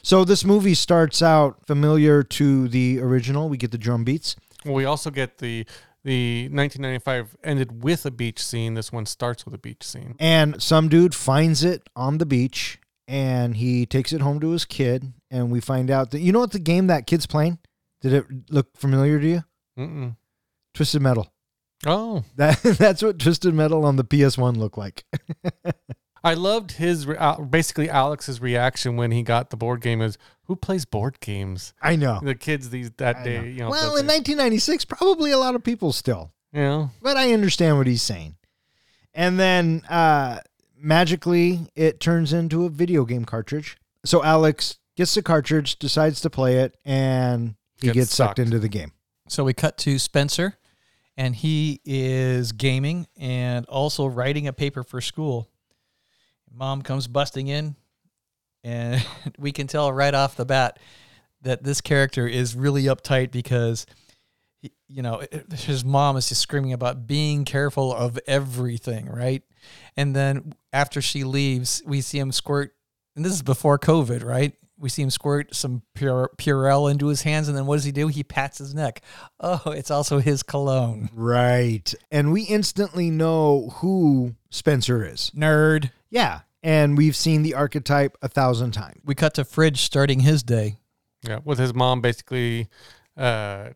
So 0.00 0.24
this 0.24 0.46
movie 0.46 0.74
starts 0.74 1.20
out 1.20 1.66
familiar 1.66 2.22
to 2.22 2.68
the 2.68 3.00
original. 3.00 3.50
We 3.50 3.58
get 3.58 3.70
the 3.70 3.76
drum 3.76 4.04
beats. 4.04 4.34
Well, 4.64 4.74
we 4.74 4.86
also 4.86 5.10
get 5.10 5.38
the 5.38 5.66
the 6.04 6.48
1995 6.48 7.36
ended 7.44 7.82
with 7.82 8.04
a 8.06 8.10
beach 8.10 8.44
scene. 8.44 8.74
This 8.74 8.92
one 8.92 9.06
starts 9.06 9.44
with 9.44 9.54
a 9.54 9.58
beach 9.58 9.82
scene. 9.82 10.16
And 10.18 10.62
some 10.62 10.88
dude 10.88 11.14
finds 11.14 11.62
it 11.62 11.88
on 11.94 12.18
the 12.18 12.26
beach 12.26 12.78
and 13.06 13.56
he 13.56 13.86
takes 13.86 14.12
it 14.12 14.20
home 14.20 14.40
to 14.40 14.50
his 14.50 14.64
kid. 14.64 15.12
And 15.30 15.50
we 15.50 15.60
find 15.60 15.90
out 15.90 16.10
that, 16.10 16.20
you 16.20 16.32
know 16.32 16.40
what 16.40 16.52
the 16.52 16.58
game 16.58 16.88
that 16.88 17.06
kid's 17.06 17.26
playing? 17.26 17.58
Did 18.00 18.12
it 18.12 18.26
look 18.50 18.76
familiar 18.76 19.20
to 19.20 19.26
you? 19.26 19.44
Mm-mm. 19.78 20.16
Twisted 20.74 21.02
Metal. 21.02 21.32
Oh, 21.86 22.24
That 22.36 22.62
That's 22.78 23.02
what 23.02 23.18
Twisted 23.18 23.54
Metal 23.54 23.84
on 23.84 23.96
the 23.96 24.04
PS1 24.04 24.56
looked 24.56 24.78
like. 24.78 25.04
I 26.24 26.34
loved 26.34 26.72
his 26.72 27.06
re- 27.06 27.16
uh, 27.16 27.40
basically 27.40 27.90
Alex's 27.90 28.40
reaction 28.40 28.96
when 28.96 29.10
he 29.10 29.22
got 29.22 29.50
the 29.50 29.56
board 29.56 29.80
game. 29.80 30.00
Is 30.00 30.18
who 30.44 30.56
plays 30.56 30.84
board 30.84 31.18
games? 31.20 31.74
I 31.82 31.96
know. 31.96 32.20
The 32.22 32.34
kids 32.34 32.70
these 32.70 32.90
that 32.98 33.16
I 33.16 33.24
day, 33.24 33.38
know. 33.38 33.44
you 33.44 33.58
know. 33.60 33.70
well, 33.70 33.96
in 33.96 34.06
1996, 34.06 34.84
probably 34.84 35.30
a 35.32 35.38
lot 35.38 35.54
of 35.54 35.64
people 35.64 35.92
still. 35.92 36.32
Yeah, 36.52 36.88
but 37.00 37.16
I 37.16 37.32
understand 37.32 37.78
what 37.78 37.86
he's 37.86 38.02
saying. 38.02 38.36
And 39.14 39.38
then 39.38 39.82
uh, 39.88 40.38
magically, 40.76 41.68
it 41.74 42.00
turns 42.00 42.32
into 42.32 42.64
a 42.64 42.68
video 42.68 43.04
game 43.04 43.24
cartridge. 43.24 43.76
So 44.04 44.22
Alex 44.22 44.78
gets 44.96 45.14
the 45.14 45.22
cartridge, 45.22 45.78
decides 45.78 46.20
to 46.20 46.30
play 46.30 46.58
it, 46.58 46.76
and 46.84 47.54
he 47.80 47.86
Gets 47.88 47.94
gets, 47.94 48.10
sucked 48.14 48.28
sucked. 48.30 48.38
into 48.40 48.58
the 48.58 48.68
game. 48.68 48.92
So 49.28 49.44
we 49.44 49.54
cut 49.54 49.78
to 49.78 49.98
Spencer, 49.98 50.58
and 51.16 51.34
he 51.34 51.80
is 51.84 52.52
gaming 52.52 53.06
and 53.16 53.64
also 53.66 54.06
writing 54.06 54.46
a 54.46 54.52
paper 54.52 54.82
for 54.82 55.00
school. 55.00 55.48
Mom 56.54 56.82
comes 56.82 57.06
busting 57.06 57.48
in, 57.48 57.76
and 58.64 59.04
we 59.38 59.52
can 59.52 59.66
tell 59.66 59.92
right 59.92 60.14
off 60.14 60.36
the 60.36 60.44
bat 60.44 60.78
that 61.42 61.62
this 61.62 61.80
character 61.80 62.26
is 62.26 62.54
really 62.54 62.84
uptight 62.84 63.30
because, 63.30 63.86
you 64.88 65.02
know, 65.02 65.22
his 65.54 65.84
mom 65.84 66.16
is 66.16 66.28
just 66.28 66.40
screaming 66.40 66.72
about 66.72 67.06
being 67.06 67.44
careful 67.44 67.92
of 67.92 68.18
everything, 68.26 69.06
right? 69.06 69.42
And 69.96 70.14
then 70.14 70.54
after 70.72 71.02
she 71.02 71.24
leaves, 71.24 71.82
we 71.84 72.00
see 72.00 72.18
him 72.18 72.32
squirt, 72.32 72.74
and 73.16 73.24
this 73.24 73.32
is 73.32 73.42
before 73.42 73.78
COVID, 73.78 74.24
right? 74.24 74.52
We 74.78 74.88
see 74.88 75.02
him 75.02 75.10
squirt 75.10 75.54
some 75.54 75.82
Pure, 75.94 76.32
Purell 76.38 76.90
into 76.90 77.06
his 77.06 77.22
hands, 77.22 77.48
and 77.48 77.56
then 77.56 77.66
what 77.66 77.76
does 77.76 77.84
he 77.84 77.92
do? 77.92 78.08
He 78.08 78.24
pats 78.24 78.58
his 78.58 78.74
neck. 78.74 79.02
Oh, 79.38 79.62
it's 79.66 79.90
also 79.90 80.18
his 80.18 80.42
cologne. 80.42 81.08
Right. 81.12 81.92
And 82.10 82.32
we 82.32 82.42
instantly 82.42 83.10
know 83.10 83.74
who 83.76 84.34
Spencer 84.50 85.04
is. 85.04 85.30
Nerd. 85.36 85.90
Yeah. 86.12 86.40
And 86.62 86.96
we've 86.96 87.16
seen 87.16 87.42
the 87.42 87.54
archetype 87.54 88.16
a 88.22 88.28
thousand 88.28 88.70
times. 88.70 89.00
We 89.04 89.16
cut 89.16 89.34
to 89.34 89.44
Fridge 89.44 89.80
starting 89.82 90.20
his 90.20 90.44
day. 90.44 90.78
yeah, 91.26 91.40
with 91.44 91.58
his 91.58 91.74
mom 91.74 92.00
basically, 92.00 92.68
uh, 93.16 93.70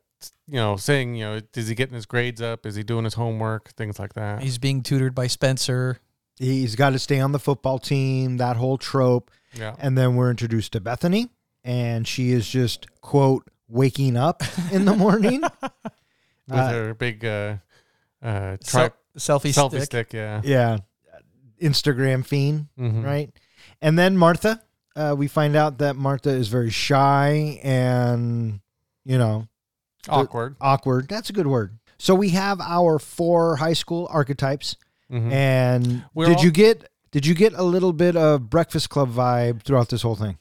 you 0.46 0.55
know, 0.55 0.77
saying, 0.77 1.16
you 1.16 1.25
know, 1.25 1.40
is 1.55 1.66
he 1.66 1.75
getting 1.75 1.94
his 1.96 2.07
grades 2.07 2.40
up? 2.40 2.64
Is 2.64 2.77
he 2.77 2.85
doing 2.85 3.03
his 3.05 3.14
homework? 3.14 3.70
Things 3.72 3.99
like 3.99 4.12
that. 4.14 4.40
He's 4.42 4.59
being 4.59 4.83
tutored 4.85 5.14
by 5.16 5.27
Spencer. 5.27 5.99
He's 6.38 6.77
got 6.77 6.90
to 6.90 6.99
stay 7.01 7.18
on 7.18 7.33
the 7.33 7.38
football 7.40 7.79
team, 7.81 8.37
that 8.37 8.57
whole 8.57 8.79
trope. 8.79 9.31
yeah, 9.55 9.75
And 9.81 9.96
then 9.99 10.14
we're 10.14 10.31
introduced 10.31 10.72
to 10.75 10.81
Bethany, 10.81 11.31
and 11.64 12.07
she 12.07 12.31
is 12.31 12.46
just, 12.49 12.87
quote, 13.01 13.49
waking 13.68 14.16
up 14.16 14.42
in 14.72 14.85
the 14.85 14.94
morning. 14.94 15.40
with 15.62 15.72
Uh, 16.51 16.68
her 16.70 16.94
big 16.94 17.25
uh, 17.25 17.57
uh, 18.22 18.57
Sel- 18.61 18.90
tri- 18.90 18.96
selfie, 19.18 19.53
selfie 19.53 19.68
stick. 19.70 19.83
stick. 19.85 20.12
Yeah, 20.12 20.40
yeah, 20.44 20.79
Instagram 21.61 22.25
fiend, 22.25 22.66
Mhm. 22.79 23.05
right? 23.05 23.31
And 23.83 23.99
then 23.99 24.16
Martha, 24.16 24.62
uh, 24.95 25.14
we 25.16 25.29
find 25.29 25.57
out 25.57 25.79
that 25.79 25.97
Martha 25.97 26.31
is 26.31 26.49
very 26.49 26.71
shy 26.71 27.61
and, 27.62 28.61
you 29.05 29.19
know, 29.19 29.49
awkward. 30.09 30.57
awkward. 30.61 31.09
That's 31.09 31.31
a 31.31 31.33
good 31.33 31.47
word. 31.47 31.79
So 31.99 32.14
we 32.14 32.31
have 32.31 32.61
our 32.61 32.99
four 32.99 33.57
high 33.57 33.73
school 33.73 34.07
archetypes, 34.11 34.77
Mhm. 35.11 35.33
and 35.33 36.05
We're 36.14 36.27
did 36.27 36.37
all- 36.38 36.45
you 36.45 36.51
get 36.51 36.88
did 37.12 37.25
you 37.25 37.35
get 37.35 37.55
a 37.55 37.62
little 37.62 37.95
bit 37.95 38.14
of 38.14 38.51
Breakfast 38.51 38.90
Club 38.90 39.11
vibe 39.11 39.62
throughout 39.62 39.88
this 39.88 40.03
whole 40.03 40.16
thing? 40.16 40.37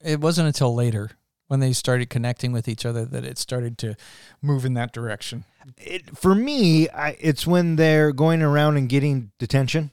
It 0.00 0.20
wasn't 0.20 0.46
until 0.46 0.72
later 0.72 1.10
when 1.48 1.58
they 1.58 1.72
started 1.72 2.08
connecting 2.08 2.52
with 2.52 2.68
each 2.68 2.86
other 2.86 3.04
that 3.06 3.24
it 3.24 3.36
started 3.36 3.78
to 3.78 3.96
move 4.40 4.64
in 4.64 4.74
that 4.74 4.92
direction. 4.92 5.44
it, 5.78 6.16
for 6.16 6.34
me, 6.34 6.88
I, 6.90 7.16
it's 7.18 7.46
when 7.46 7.76
they're 7.76 8.12
going 8.12 8.42
around 8.42 8.76
and 8.76 8.86
getting 8.88 9.32
detention. 9.38 9.90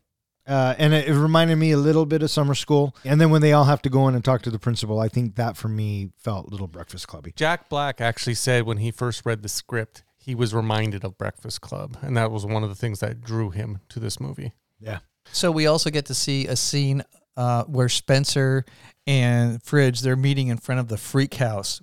Uh, 0.52 0.76
and 0.78 0.94
it, 0.94 1.08
it 1.08 1.14
reminded 1.14 1.56
me 1.56 1.72
a 1.72 1.78
little 1.78 2.06
bit 2.06 2.22
of 2.22 2.30
summer 2.30 2.54
school. 2.54 2.94
And 3.06 3.22
then 3.22 3.30
when 3.30 3.42
they 3.42 3.54
all 3.54 3.64
have 3.64 3.82
to 3.84 3.90
go 3.90 4.10
in 4.10 4.16
and 4.16 4.24
talk 4.24 4.42
to 4.42 4.52
the 4.52 4.60
principal, 4.60 5.00
I 5.00 5.08
think 5.08 5.36
that 5.36 5.56
for 5.56 5.70
me 5.70 6.10
felt 6.18 6.48
a 6.48 6.50
little 6.50 6.68
Breakfast 6.68 7.08
Clubby. 7.08 7.32
Jack 7.38 7.70
Black 7.70 8.02
actually 8.02 8.34
said 8.34 8.66
when 8.66 8.76
he 8.76 8.92
first 8.92 9.26
read 9.26 9.44
the 9.44 9.50
script, 9.50 10.04
he 10.18 10.36
was 10.36 10.54
reminded 10.54 11.06
of 11.06 11.18
Breakfast 11.18 11.62
Club, 11.62 11.98
and 12.02 12.18
that 12.18 12.32
was 12.32 12.46
one 12.46 12.64
of 12.64 12.70
the 12.70 12.76
things 12.76 13.00
that 13.00 13.22
drew 13.22 13.50
him 13.50 13.80
to 13.90 14.00
this 14.00 14.20
movie. 14.20 14.52
Yeah. 14.80 15.00
So 15.32 15.52
we 15.52 15.68
also 15.68 15.90
get 15.90 16.08
to 16.08 16.14
see 16.14 16.48
a 16.48 16.58
scene 16.58 17.02
uh, 17.38 17.64
where 17.64 17.88
Spencer 17.88 18.66
and 19.08 19.64
Fridge 19.64 20.02
they're 20.02 20.18
meeting 20.18 20.50
in 20.50 20.58
front 20.58 20.80
of 20.80 20.90
the 20.90 20.98
Freak 20.98 21.36
House, 21.36 21.82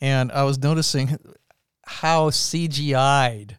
and 0.00 0.32
I 0.32 0.44
was 0.44 0.58
noticing 0.58 1.18
how 1.84 2.30
CGI'd 2.30 3.58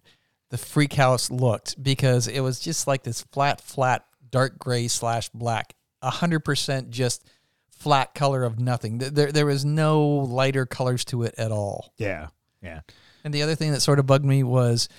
the 0.50 0.58
Freak 0.58 0.94
House 0.94 1.30
looked 1.30 1.82
because 1.82 2.28
it 2.28 2.40
was 2.40 2.60
just 2.60 2.88
like 2.88 3.04
this 3.04 3.22
flat, 3.22 3.62
flat, 3.62 4.04
dark 4.38 4.60
gray 4.60 4.88
slash 4.88 5.30
black, 5.30 5.74
a 6.04 6.12
hundred 6.12 6.42
percent 6.42 6.92
just 6.92 7.28
flat 7.72 8.14
color 8.14 8.44
of 8.44 8.60
nothing. 8.60 9.00
There, 9.00 9.32
there 9.32 9.48
was 9.48 9.66
no 9.66 10.06
lighter 10.08 10.68
colors 10.68 11.04
to 11.06 11.24
it 11.24 11.34
at 11.40 11.52
all. 11.52 11.92
Yeah. 11.98 12.28
Yeah. 12.62 12.82
And 13.24 13.34
the 13.34 13.42
other 13.42 13.56
thing 13.56 13.72
that 13.72 13.82
sort 13.82 13.98
of 13.98 14.06
bugged 14.06 14.26
me 14.26 14.44
was 14.44 14.90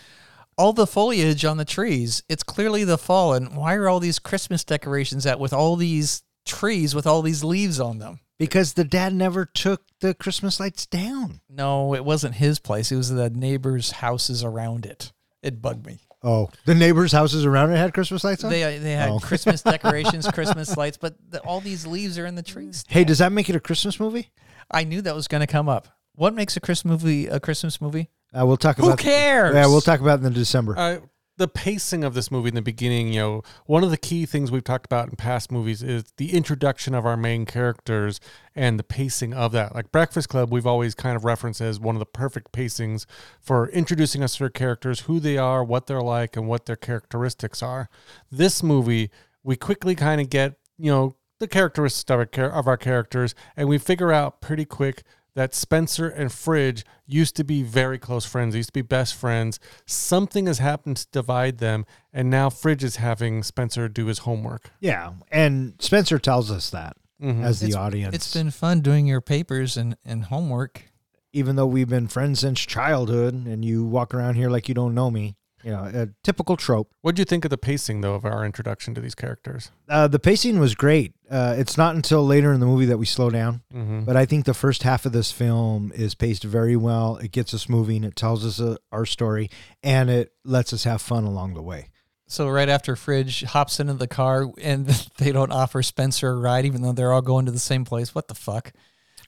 all 0.57 0.73
the 0.73 0.89
foliage 0.89 1.45
on 1.45 1.57
the 1.57 1.65
trees. 1.65 2.25
It's 2.29 2.43
clearly 2.43 2.83
the 2.83 2.99
fall, 2.99 3.33
and 3.33 3.57
why 3.57 3.77
are 3.77 3.89
all 3.89 4.01
these 4.01 4.19
Christmas 4.19 4.65
decorations 4.65 5.25
out 5.25 5.39
with 5.39 5.53
all 5.53 5.77
these 5.77 6.25
trees 6.45 6.93
with 6.93 7.07
all 7.07 7.23
these 7.23 7.45
leaves 7.45 7.79
on 7.79 7.99
them? 7.99 8.19
Because 8.39 8.73
the 8.73 8.85
dad 8.85 9.15
never 9.15 9.45
took 9.45 9.83
the 10.01 10.15
Christmas 10.15 10.59
lights 10.59 10.85
down. 10.85 11.43
No, 11.49 11.95
it 11.95 12.05
wasn't 12.05 12.35
his 12.35 12.59
place. 12.59 12.91
It 12.91 12.97
was 12.97 13.11
the 13.11 13.31
neighbors' 13.31 13.93
houses 13.93 14.43
around 14.43 14.85
it. 14.85 15.13
It 15.43 15.63
bugged 15.63 15.87
me. 15.87 16.01
Oh, 16.23 16.51
the 16.65 16.75
neighbors' 16.75 17.13
houses 17.13 17.45
around 17.45 17.71
it 17.73 17.77
had 17.77 17.95
Christmas 17.95 18.25
lights 18.25 18.43
on. 18.43 18.51
They 18.51 18.79
they 18.79 18.93
had 18.93 19.11
Oh. 19.11 19.19
Christmas 19.21 19.63
decorations, 19.75 20.27
Christmas 20.31 20.77
lights, 20.77 20.97
but 20.97 21.15
the, 21.31 21.41
all 21.43 21.61
these 21.61 21.87
leaves 21.87 22.19
are 22.19 22.27
in 22.27 22.35
the 22.35 22.43
trees. 22.43 22.85
hey, 22.89 23.05
does 23.05 23.19
that 23.19 23.31
make 23.33 23.49
it 23.49 23.55
a 23.57 23.61
Christmas 23.61 24.01
movie? 24.01 24.31
I 24.71 24.85
knew 24.85 25.01
that 25.03 25.15
was 25.15 25.29
going 25.29 25.41
to 25.43 25.47
come 25.47 25.69
up. 25.69 25.89
What 26.15 26.35
makes 26.35 26.57
a 26.57 26.61
Christmas 26.61 27.03
movie 27.03 27.27
a 27.29 27.39
Christmas 27.39 27.81
movie? 27.81 28.11
Uh, 28.37 28.45
we'll 28.47 28.57
talk 28.57 28.77
Who 28.79 28.87
about. 28.87 28.99
cares? 28.99 29.55
Yeah, 29.55 29.67
we'll 29.67 29.81
talk 29.81 30.01
about 30.01 30.21
it 30.21 30.27
in 30.27 30.33
December. 30.33 30.77
Uh, 30.77 30.99
the 31.39 31.49
pacing 31.49 32.03
of 32.05 32.15
this 32.15 32.31
movie 32.31 32.49
in 32.49 32.55
the 32.57 32.63
beginning, 32.63 33.13
you 33.13 33.21
know, 33.21 33.43
one 33.67 33.85
of 33.85 33.91
the 33.91 33.97
key 33.97 34.27
things 34.27 34.51
we've 34.51 34.65
talked 34.65 34.85
about 34.85 35.09
in 35.09 35.17
past 35.17 35.51
movies 35.51 35.83
is 35.83 36.13
the 36.17 36.33
introduction 36.33 36.95
of 36.95 37.07
our 37.07 37.17
main 37.17 37.47
characters 37.47 38.21
and 38.57 38.79
the 38.79 38.83
pacing 38.85 39.33
of 39.33 39.53
that. 39.53 39.75
Like 39.75 39.93
Breakfast 39.93 40.29
Club, 40.29 40.53
we've 40.53 40.67
always 40.67 40.95
kind 40.97 41.17
of 41.17 41.25
referenced 41.25 41.61
as 41.61 41.79
one 41.79 41.95
of 41.95 42.01
the 42.01 42.07
perfect 42.07 42.53
pacings 42.53 43.07
for 43.41 43.69
introducing 43.69 44.23
us 44.23 44.37
to 44.37 44.45
our 44.45 44.51
characters, 44.51 45.01
who 45.01 45.21
they 45.21 45.39
are, 45.39 45.63
what 45.63 45.87
they're 45.87 46.03
like, 46.03 46.37
and 46.37 46.49
what 46.49 46.67
their 46.67 46.77
characteristics 46.77 47.63
are. 47.63 47.89
This 48.31 48.63
movie, 48.63 49.11
we 49.45 49.57
quickly 49.57 49.95
kind 49.95 50.21
of 50.21 50.29
get, 50.29 50.57
you 50.77 50.91
know, 50.91 51.15
the 51.39 51.49
characteristics 51.49 52.11
of 52.11 52.29
our, 52.37 52.51
of 52.51 52.67
our 52.67 52.77
characters, 52.77 53.37
and 53.57 53.69
we 53.69 53.79
figure 53.79 54.13
out 54.13 54.41
pretty 54.41 54.65
quick 54.65 55.05
that 55.39 55.55
Spencer 55.55 56.09
and 56.09 56.33
Fridge 56.33 56.85
used 57.07 57.37
to 57.37 57.45
be 57.45 57.63
very 57.63 57.97
close 57.97 58.25
friends. 58.25 58.55
They 58.55 58.59
used 58.59 58.71
to 58.71 58.73
be 58.73 58.83
best 58.83 59.15
friends. 59.15 59.61
Something 59.87 60.47
has 60.49 60.59
happened 60.59 60.97
to 60.97 61.07
divide 61.13 61.59
them, 61.59 61.87
and 62.13 62.29
now 62.29 62.51
Fridge 62.51 62.83
is 62.83 62.97
having 62.97 63.45
Spencer 63.45 63.89
do 63.89 64.07
his 64.07 64.19
homework. 64.21 64.73
yeah, 64.81 65.13
and 65.31 65.75
Spencer 65.79 66.19
tells 66.19 66.51
us 66.51 66.71
that 66.71 66.97
Mhm. 67.23 67.45
as 67.45 67.61
the 67.61 67.69
It's- 67.69 67.81
audience. 67.81 68.15
It's 68.17 68.35
been 68.35 68.51
fun 68.51 68.81
doing 68.81 69.07
your 69.07 69.21
papers 69.21 69.77
and, 69.77 69.97
and 70.05 70.25
homework. 70.25 70.91
even 71.33 71.55
though 71.57 71.67
we've 71.67 71.91
been 71.91 72.09
friends 72.09 72.41
since 72.41 72.59
childhood, 72.61 73.35
and 73.35 73.63
you 73.65 73.85
walk 73.85 74.15
around 74.15 74.35
here 74.35 74.49
like 74.51 74.67
you 74.69 74.75
don't 74.75 74.95
know 74.95 75.09
me. 75.11 75.37
You 75.69 75.75
know, 75.75 75.85
a 76.03 76.09
typical 76.25 76.57
trope. 76.57 76.91
What 77.03 77.15
do 77.15 77.21
you 77.21 77.25
think 77.27 77.45
of 77.45 77.51
the 77.51 77.59
pacing, 77.59 78.01
though, 78.01 78.15
of 78.15 78.25
our 78.25 78.45
introduction 78.47 78.95
to 78.95 79.01
these 79.03 79.15
characters? 79.15 79.71
Uh, 79.89 80.09
the 80.09 80.19
pacing 80.19 80.59
was 80.59 80.75
great. 80.75 81.13
Uh, 81.31 81.55
it's 81.59 81.77
not 81.77 81.95
until 81.95 82.25
later 82.25 82.53
in 82.55 82.61
the 82.61 82.65
movie 82.67 82.87
that 82.87 82.97
we 82.99 83.05
slow 83.05 83.29
down, 83.29 83.61
Mm-hmm. 83.75 84.05
but 84.05 84.17
I 84.17 84.25
think 84.25 84.47
the 84.47 84.55
first 84.55 84.83
half 84.83 85.05
of 85.05 85.13
this 85.13 85.31
film 85.31 85.93
is 85.95 86.15
paced 86.15 86.43
very 86.45 86.75
well. 86.75 87.17
It 87.19 87.33
gets 87.33 87.53
us 87.53 87.69
moving. 87.69 88.03
It 88.03 88.17
tells 88.17 88.47
us 88.47 88.61
uh, 88.61 88.77
our 88.93 89.05
story, 89.05 89.51
and 89.83 90.09
it 90.09 90.33
lets 90.45 90.73
us 90.73 90.85
have 90.85 91.03
fun 91.03 91.25
along 91.25 91.53
the 91.53 91.63
way. 91.63 91.91
So 92.29 92.49
right 92.49 92.69
after 92.69 92.97
Fridge 92.97 93.43
hops 93.43 93.79
into 93.81 93.95
the 93.95 94.09
car 94.09 94.47
and 94.63 94.87
they 95.19 95.33
don't 95.33 95.53
offer 95.53 95.83
Spencer 95.83 96.31
a 96.31 96.37
ride, 96.39 96.65
even 96.65 96.81
though 96.83 96.93
they're 96.93 97.13
all 97.13 97.23
going 97.23 97.45
to 97.47 97.53
the 97.53 97.59
same 97.59 97.85
place. 97.85 98.15
What 98.15 98.29
the 98.29 98.35
fuck? 98.35 98.73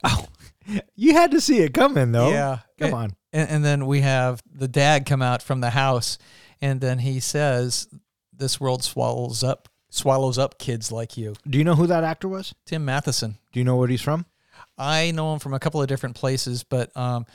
Oh, 0.04 0.26
you 0.96 1.12
had 1.12 1.30
to 1.32 1.40
see 1.40 1.58
it 1.58 1.74
coming, 1.74 2.12
though. 2.12 2.30
Yeah. 2.30 2.58
come 2.78 2.86
And- 2.86 2.94
on. 2.94 3.16
And, 3.32 3.48
and 3.48 3.64
then 3.64 3.86
we 3.86 4.00
have 4.00 4.42
the 4.52 4.68
dad 4.68 5.06
come 5.06 5.22
out 5.22 5.42
from 5.42 5.60
the 5.60 5.70
house, 5.70 6.18
and 6.60 6.80
then 6.80 6.98
he 6.98 7.20
says, 7.20 7.88
"This 8.32 8.60
world 8.60 8.82
swallows 8.82 9.42
up 9.44 9.68
swallows 9.88 10.38
up 10.38 10.58
kids 10.58 10.90
like 10.92 11.16
you." 11.16 11.34
Do 11.48 11.58
you 11.58 11.64
know 11.64 11.74
who 11.76 11.86
that 11.86 12.04
actor 12.04 12.28
was? 12.28 12.54
Tim 12.66 12.84
Matheson. 12.84 13.38
Do 13.52 13.60
you 13.60 13.64
know 13.64 13.76
where 13.76 13.88
he's 13.88 14.02
from? 14.02 14.26
I 14.78 15.10
know 15.10 15.32
him 15.32 15.38
from 15.40 15.54
a 15.54 15.58
couple 15.58 15.80
of 15.82 15.88
different 15.88 16.16
places, 16.16 16.64
but 16.64 16.94
um, 16.96 17.26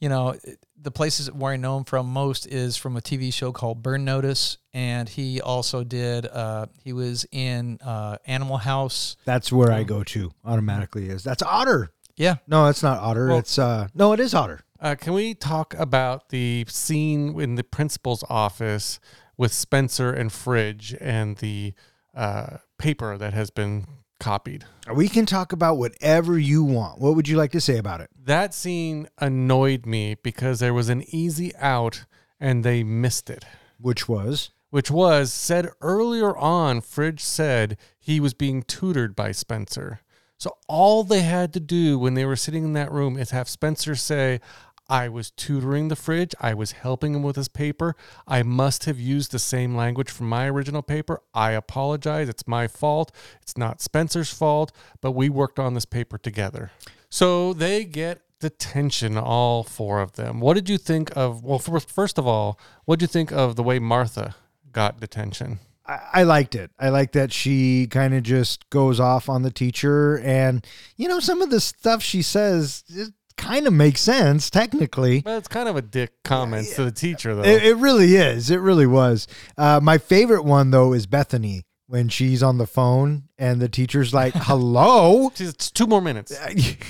you 0.00 0.08
know, 0.08 0.34
the 0.80 0.90
places 0.90 1.30
where 1.32 1.52
I 1.52 1.56
know 1.56 1.76
him 1.78 1.84
from 1.84 2.06
most 2.06 2.46
is 2.46 2.76
from 2.76 2.96
a 2.96 3.00
TV 3.00 3.32
show 3.32 3.52
called 3.52 3.82
Burn 3.82 4.04
Notice, 4.04 4.58
and 4.72 5.08
he 5.08 5.40
also 5.40 5.82
did. 5.84 6.26
Uh, 6.26 6.66
he 6.84 6.92
was 6.92 7.26
in 7.32 7.78
uh, 7.84 8.16
Animal 8.26 8.58
House. 8.58 9.16
That's 9.24 9.50
where 9.52 9.72
I 9.72 9.82
go 9.82 10.02
to 10.04 10.30
automatically. 10.44 11.08
Is 11.08 11.24
that's 11.24 11.42
Otter? 11.42 11.90
Yeah, 12.16 12.36
No, 12.48 12.66
it's 12.66 12.82
not 12.82 12.98
Otter. 12.98 13.28
Well- 13.28 13.38
it's 13.38 13.58
uh, 13.58 13.88
no, 13.94 14.12
it 14.12 14.20
is 14.20 14.34
Otter. 14.34 14.60
Uh, 14.80 14.94
can 14.94 15.12
we 15.12 15.34
talk 15.34 15.74
about 15.74 16.28
the 16.28 16.64
scene 16.68 17.40
in 17.40 17.56
the 17.56 17.64
principal's 17.64 18.24
office 18.28 19.00
with 19.36 19.52
Spencer 19.52 20.12
and 20.12 20.32
Fridge 20.32 20.94
and 21.00 21.36
the 21.38 21.74
uh, 22.14 22.58
paper 22.78 23.18
that 23.18 23.34
has 23.34 23.50
been 23.50 23.86
copied? 24.20 24.64
We 24.92 25.08
can 25.08 25.26
talk 25.26 25.52
about 25.52 25.78
whatever 25.78 26.38
you 26.38 26.62
want. 26.62 27.00
What 27.00 27.16
would 27.16 27.28
you 27.28 27.36
like 27.36 27.52
to 27.52 27.60
say 27.60 27.78
about 27.78 28.00
it? 28.00 28.10
That 28.16 28.54
scene 28.54 29.08
annoyed 29.18 29.84
me 29.84 30.16
because 30.22 30.60
there 30.60 30.74
was 30.74 30.88
an 30.88 31.02
easy 31.08 31.54
out 31.56 32.04
and 32.38 32.64
they 32.64 32.84
missed 32.84 33.30
it. 33.30 33.44
Which 33.80 34.08
was 34.08 34.50
which 34.70 34.90
was 34.90 35.32
said 35.32 35.70
earlier 35.80 36.36
on. 36.36 36.80
Fridge 36.80 37.22
said 37.22 37.76
he 37.98 38.20
was 38.20 38.34
being 38.34 38.62
tutored 38.62 39.16
by 39.16 39.32
Spencer. 39.32 40.00
So 40.36 40.56
all 40.68 41.02
they 41.02 41.22
had 41.22 41.52
to 41.54 41.60
do 41.60 41.98
when 41.98 42.14
they 42.14 42.24
were 42.24 42.36
sitting 42.36 42.64
in 42.64 42.72
that 42.74 42.92
room 42.92 43.16
is 43.16 43.30
have 43.30 43.48
Spencer 43.48 43.96
say, 43.96 44.40
I 44.88 45.08
was 45.08 45.30
tutoring 45.30 45.88
the 45.88 45.96
fridge. 45.96 46.34
I 46.40 46.54
was 46.54 46.72
helping 46.72 47.14
him 47.14 47.22
with 47.22 47.36
his 47.36 47.48
paper. 47.48 47.94
I 48.26 48.42
must 48.42 48.84
have 48.84 48.98
used 48.98 49.32
the 49.32 49.38
same 49.38 49.76
language 49.76 50.10
from 50.10 50.28
my 50.28 50.48
original 50.48 50.82
paper. 50.82 51.20
I 51.34 51.52
apologize. 51.52 52.28
It's 52.28 52.48
my 52.48 52.68
fault. 52.68 53.12
It's 53.42 53.56
not 53.56 53.82
Spencer's 53.82 54.32
fault, 54.32 54.72
but 55.00 55.12
we 55.12 55.28
worked 55.28 55.58
on 55.58 55.74
this 55.74 55.84
paper 55.84 56.16
together. 56.16 56.70
So 57.10 57.52
they 57.52 57.84
get 57.84 58.22
detention, 58.40 59.18
all 59.18 59.62
four 59.62 60.00
of 60.00 60.12
them. 60.12 60.40
What 60.40 60.54
did 60.54 60.68
you 60.68 60.78
think 60.78 61.14
of? 61.16 61.44
Well, 61.44 61.58
first, 61.58 62.18
of 62.18 62.26
all, 62.26 62.58
what 62.84 62.98
did 62.98 63.04
you 63.04 63.08
think 63.08 63.32
of 63.32 63.56
the 63.56 63.62
way 63.62 63.78
Martha 63.78 64.36
got 64.72 65.00
detention? 65.00 65.58
I, 65.86 66.00
I 66.12 66.22
liked 66.22 66.54
it. 66.54 66.70
I 66.78 66.90
like 66.90 67.12
that 67.12 67.32
she 67.32 67.86
kind 67.88 68.14
of 68.14 68.22
just 68.22 68.68
goes 68.70 69.00
off 69.00 69.28
on 69.28 69.42
the 69.42 69.50
teacher, 69.50 70.18
and 70.18 70.66
you 70.96 71.08
know 71.08 71.20
some 71.20 71.42
of 71.42 71.50
the 71.50 71.60
stuff 71.60 72.02
she 72.02 72.22
says 72.22 72.84
it 72.88 73.12
kind 73.38 73.66
of 73.66 73.72
makes 73.72 74.00
sense 74.02 74.50
technically. 74.50 75.22
Well, 75.24 75.38
it's 75.38 75.48
kind 75.48 75.68
of 75.68 75.76
a 75.76 75.82
dick 75.82 76.12
comment 76.24 76.68
to 76.74 76.84
the 76.84 76.90
teacher, 76.92 77.34
though. 77.34 77.42
It, 77.42 77.62
it 77.64 77.76
really 77.76 78.16
is. 78.16 78.50
It 78.50 78.60
really 78.60 78.86
was. 78.86 79.26
Uh, 79.56 79.80
my 79.82 79.96
favorite 79.96 80.42
one 80.42 80.70
though 80.70 80.92
is 80.92 81.06
Bethany 81.06 81.64
when 81.86 82.10
she's 82.10 82.42
on 82.42 82.58
the 82.58 82.66
phone 82.66 83.24
and 83.38 83.60
the 83.60 83.68
teacher's 83.68 84.12
like, 84.12 84.34
"Hello," 84.36 85.30
She's- 85.34 85.50
it's 85.50 85.70
two 85.70 85.86
more 85.86 86.02
minutes. 86.02 86.36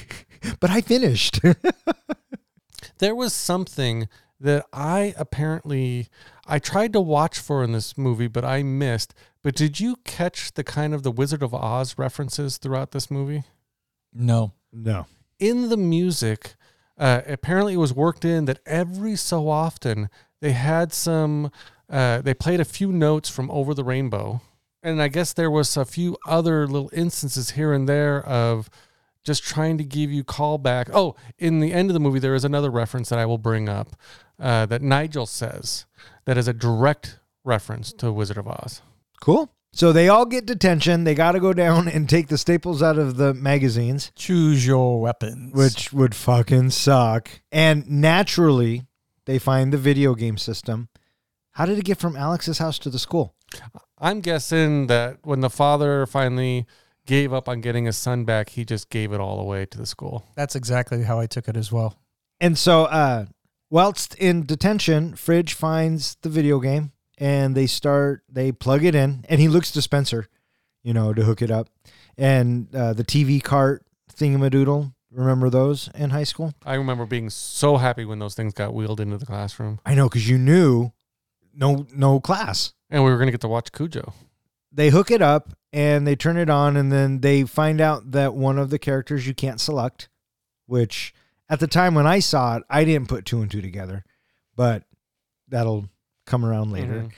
but 0.60 0.70
I 0.70 0.80
finished. 0.80 1.38
There 2.98 3.14
was 3.14 3.32
something 3.32 4.08
that 4.40 4.66
I 4.72 5.14
apparently 5.16 6.08
I 6.46 6.58
tried 6.58 6.92
to 6.94 7.00
watch 7.00 7.38
for 7.38 7.62
in 7.62 7.72
this 7.72 7.96
movie, 7.96 8.26
but 8.26 8.44
I 8.44 8.62
missed. 8.62 9.14
But 9.42 9.54
did 9.54 9.78
you 9.78 9.96
catch 10.04 10.52
the 10.54 10.64
kind 10.64 10.92
of 10.94 11.02
the 11.04 11.12
Wizard 11.12 11.42
of 11.42 11.54
Oz 11.54 11.96
references 11.96 12.58
throughout 12.58 12.90
this 12.92 13.10
movie? 13.10 13.44
no, 14.12 14.52
no. 14.72 15.06
In 15.38 15.68
the 15.68 15.76
music, 15.76 16.54
uh, 16.98 17.22
apparently 17.26 17.74
it 17.74 17.78
was 17.78 17.92
worked 17.92 18.24
in 18.24 18.44
that 18.46 18.60
every 18.66 19.16
so 19.16 19.48
often 19.48 20.08
they 20.40 20.52
had 20.52 20.92
some, 20.92 21.50
uh, 21.90 22.20
they 22.20 22.34
played 22.34 22.60
a 22.60 22.64
few 22.64 22.92
notes 22.92 23.28
from 23.28 23.50
Over 23.50 23.74
the 23.74 23.84
Rainbow. 23.84 24.40
And 24.82 25.02
I 25.02 25.08
guess 25.08 25.32
there 25.32 25.50
was 25.50 25.76
a 25.76 25.84
few 25.84 26.16
other 26.26 26.66
little 26.66 26.90
instances 26.92 27.50
here 27.50 27.72
and 27.72 27.88
there 27.88 28.24
of 28.24 28.70
just 29.24 29.42
trying 29.42 29.76
to 29.78 29.84
give 29.84 30.10
you 30.10 30.24
callback. 30.24 30.88
Oh, 30.92 31.16
in 31.38 31.60
the 31.60 31.72
end 31.72 31.90
of 31.90 31.94
the 31.94 32.00
movie, 32.00 32.20
there 32.20 32.34
is 32.34 32.44
another 32.44 32.70
reference 32.70 33.08
that 33.08 33.18
I 33.18 33.26
will 33.26 33.38
bring 33.38 33.68
up 33.68 33.96
uh, 34.40 34.66
that 34.66 34.82
Nigel 34.82 35.26
says 35.26 35.84
that 36.24 36.38
is 36.38 36.48
a 36.48 36.52
direct 36.52 37.18
reference 37.44 37.92
to 37.94 38.12
Wizard 38.12 38.38
of 38.38 38.46
Oz. 38.46 38.82
Cool. 39.20 39.50
So 39.72 39.92
they 39.92 40.08
all 40.08 40.24
get 40.24 40.46
detention. 40.46 41.04
They 41.04 41.14
got 41.14 41.32
to 41.32 41.40
go 41.40 41.52
down 41.52 41.88
and 41.88 42.08
take 42.08 42.28
the 42.28 42.38
staples 42.38 42.82
out 42.82 42.98
of 42.98 43.16
the 43.16 43.34
magazines. 43.34 44.10
choose 44.16 44.66
your 44.66 45.00
weapons. 45.00 45.54
which 45.54 45.92
would 45.92 46.14
fucking 46.14 46.70
suck. 46.70 47.28
And 47.52 47.88
naturally, 47.88 48.86
they 49.26 49.38
find 49.38 49.72
the 49.72 49.78
video 49.78 50.14
game 50.14 50.38
system. 50.38 50.88
How 51.52 51.66
did 51.66 51.78
it 51.78 51.84
get 51.84 51.98
from 51.98 52.16
Alex's 52.16 52.58
house 52.58 52.78
to 52.80 52.90
the 52.90 52.98
school? 52.98 53.34
I'm 53.98 54.20
guessing 54.20 54.86
that 54.86 55.18
when 55.22 55.40
the 55.40 55.50
father 55.50 56.06
finally 56.06 56.66
gave 57.06 57.32
up 57.32 57.48
on 57.48 57.60
getting 57.60 57.86
his 57.86 57.96
son 57.96 58.24
back, 58.24 58.50
he 58.50 58.64
just 58.64 58.90
gave 58.90 59.12
it 59.12 59.20
all 59.20 59.40
away 59.40 59.66
to 59.66 59.78
the 59.78 59.86
school. 59.86 60.24
that's 60.34 60.54
exactly 60.54 61.02
how 61.04 61.18
I 61.18 61.26
took 61.26 61.48
it 61.48 61.56
as 61.56 61.72
well. 61.72 61.98
And 62.40 62.56
so, 62.56 62.84
uh, 62.84 63.26
whilst 63.70 64.14
in 64.16 64.44
detention, 64.46 65.16
Fridge 65.16 65.54
finds 65.54 66.16
the 66.22 66.28
video 66.28 66.60
game 66.60 66.92
and 67.18 67.54
they 67.54 67.66
start, 67.66 68.22
they 68.28 68.52
plug 68.52 68.84
it 68.84 68.94
in, 68.94 69.24
and 69.28 69.40
he 69.40 69.48
looks 69.48 69.70
to 69.72 69.82
Spencer, 69.82 70.28
you 70.82 70.94
know, 70.94 71.12
to 71.12 71.22
hook 71.24 71.42
it 71.42 71.50
up. 71.50 71.68
And 72.16 72.74
uh, 72.74 72.92
the 72.94 73.04
TV 73.04 73.42
cart 73.42 73.84
thingamadoodle, 74.12 74.92
remember 75.10 75.50
those 75.50 75.88
in 75.94 76.10
high 76.10 76.24
school? 76.24 76.54
I 76.64 76.74
remember 76.74 77.06
being 77.06 77.30
so 77.30 77.76
happy 77.76 78.04
when 78.04 78.18
those 78.18 78.34
things 78.34 78.52
got 78.54 78.74
wheeled 78.74 79.00
into 79.00 79.18
the 79.18 79.26
classroom, 79.26 79.78
I 79.84 79.94
know, 79.94 80.08
because 80.08 80.28
you 80.28 80.38
knew 80.38 80.92
no, 81.54 81.86
no 81.94 82.20
class. 82.20 82.72
and 82.90 83.04
we 83.04 83.10
were 83.10 83.16
going 83.16 83.26
to 83.28 83.32
get 83.32 83.40
to 83.42 83.48
watch 83.48 83.72
Cujo. 83.72 84.12
they 84.72 84.90
hook 84.90 85.10
it 85.10 85.22
up 85.22 85.50
and 85.72 86.06
they 86.06 86.14
turn 86.16 86.36
it 86.36 86.48
on 86.48 86.76
and 86.76 86.90
then 86.92 87.20
they 87.20 87.42
find 87.44 87.80
out 87.80 88.12
that 88.12 88.34
one 88.34 88.58
of 88.58 88.70
the 88.70 88.78
characters 88.78 89.26
you 89.26 89.34
can't 89.34 89.60
select 89.60 90.08
which 90.66 91.12
at 91.50 91.60
the 91.60 91.66
time 91.66 91.94
when 91.94 92.06
i 92.06 92.18
saw 92.20 92.56
it 92.56 92.62
i 92.70 92.84
didn't 92.84 93.08
put 93.08 93.24
two 93.26 93.40
and 93.42 93.50
two 93.50 93.60
together 93.60 94.02
but 94.56 94.84
that'll 95.48 95.88
come 96.28 96.44
around 96.44 96.70
later 96.72 97.02
Mhm. 97.04 97.12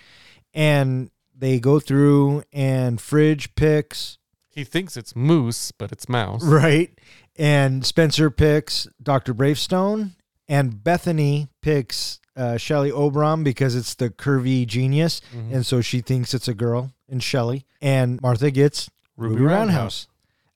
and 0.54 1.10
they 1.36 1.58
go 1.58 1.80
through 1.80 2.42
and 2.52 3.00
fridge 3.00 3.54
picks 3.54 4.18
He 4.48 4.64
thinks 4.64 4.96
it's 4.96 5.14
moose, 5.16 5.72
but 5.72 5.92
it's 5.92 6.08
mouse. 6.08 6.42
right 6.44 6.90
and 7.36 7.84
spencer 7.84 8.30
picks 8.30 8.86
dr 9.02 9.32
bravestone 9.34 10.14
and 10.48 10.82
Bethany 10.82 11.48
picks 11.62 12.18
uh, 12.36 12.56
Shelly 12.56 12.90
Obram 12.90 13.44
because 13.44 13.74
it's 13.76 13.94
the 13.94 14.08
curvy 14.10 14.66
genius, 14.66 15.20
Mhm. 15.34 15.52
and 15.54 15.66
so 15.66 15.80
she 15.80 16.00
thinks 16.00 16.32
it's 16.34 16.48
a 16.48 16.54
girl 16.54 16.92
in 17.08 17.20
Shelly. 17.20 17.66
And 17.82 18.20
Martha 18.22 18.50
gets 18.50 18.88
Ruby, 19.16 19.34
Ruby 19.36 19.46
Roundhouse. 19.46 20.06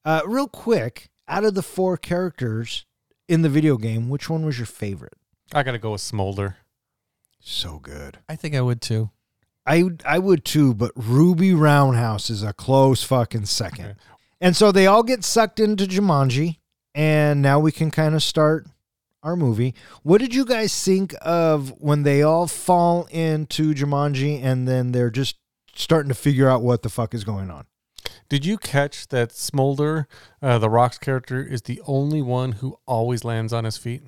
Uh, 0.04 0.22
real 0.26 0.48
quick, 0.48 1.10
out 1.28 1.44
of 1.44 1.54
the 1.54 1.62
four 1.62 1.96
characters 1.96 2.86
in 3.28 3.42
the 3.42 3.48
video 3.48 3.76
game, 3.76 4.08
which 4.08 4.30
one 4.30 4.44
was 4.46 4.58
your 4.58 4.66
favorite? 4.66 5.14
I 5.52 5.62
got 5.62 5.72
to 5.72 5.78
go 5.78 5.92
with 5.92 6.00
Smolder. 6.00 6.56
So 7.46 7.78
good. 7.78 8.18
I 8.26 8.36
think 8.36 8.54
I 8.54 8.62
would 8.62 8.80
too. 8.80 9.10
I 9.66 9.84
I 10.06 10.18
would 10.18 10.46
too, 10.46 10.72
but 10.72 10.92
Ruby 10.96 11.52
Roundhouse 11.52 12.30
is 12.30 12.42
a 12.42 12.54
close 12.54 13.02
fucking 13.02 13.44
second. 13.44 13.84
Okay. 13.84 13.98
And 14.40 14.56
so 14.56 14.72
they 14.72 14.86
all 14.86 15.02
get 15.02 15.24
sucked 15.24 15.60
into 15.60 15.84
Jumanji, 15.84 16.56
and 16.94 17.42
now 17.42 17.60
we 17.60 17.70
can 17.70 17.90
kind 17.90 18.14
of 18.14 18.22
start 18.22 18.66
our 19.22 19.36
movie. 19.36 19.74
What 20.02 20.22
did 20.22 20.34
you 20.34 20.46
guys 20.46 20.82
think 20.82 21.14
of 21.20 21.70
when 21.78 22.02
they 22.02 22.22
all 22.22 22.46
fall 22.46 23.06
into 23.10 23.74
Jumanji 23.74 24.42
and 24.42 24.66
then 24.66 24.92
they're 24.92 25.10
just 25.10 25.36
starting 25.74 26.08
to 26.08 26.14
figure 26.14 26.48
out 26.48 26.62
what 26.62 26.82
the 26.82 26.88
fuck 26.88 27.12
is 27.12 27.24
going 27.24 27.50
on? 27.50 27.66
Did 28.30 28.46
you 28.46 28.56
catch 28.56 29.08
that 29.08 29.32
Smolder, 29.32 30.06
uh, 30.42 30.58
the 30.58 30.70
Rock's 30.70 30.98
character, 30.98 31.42
is 31.42 31.62
the 31.62 31.80
only 31.86 32.22
one 32.22 32.52
who 32.52 32.78
always 32.86 33.22
lands 33.22 33.52
on 33.52 33.64
his 33.64 33.76
feet? 33.76 34.02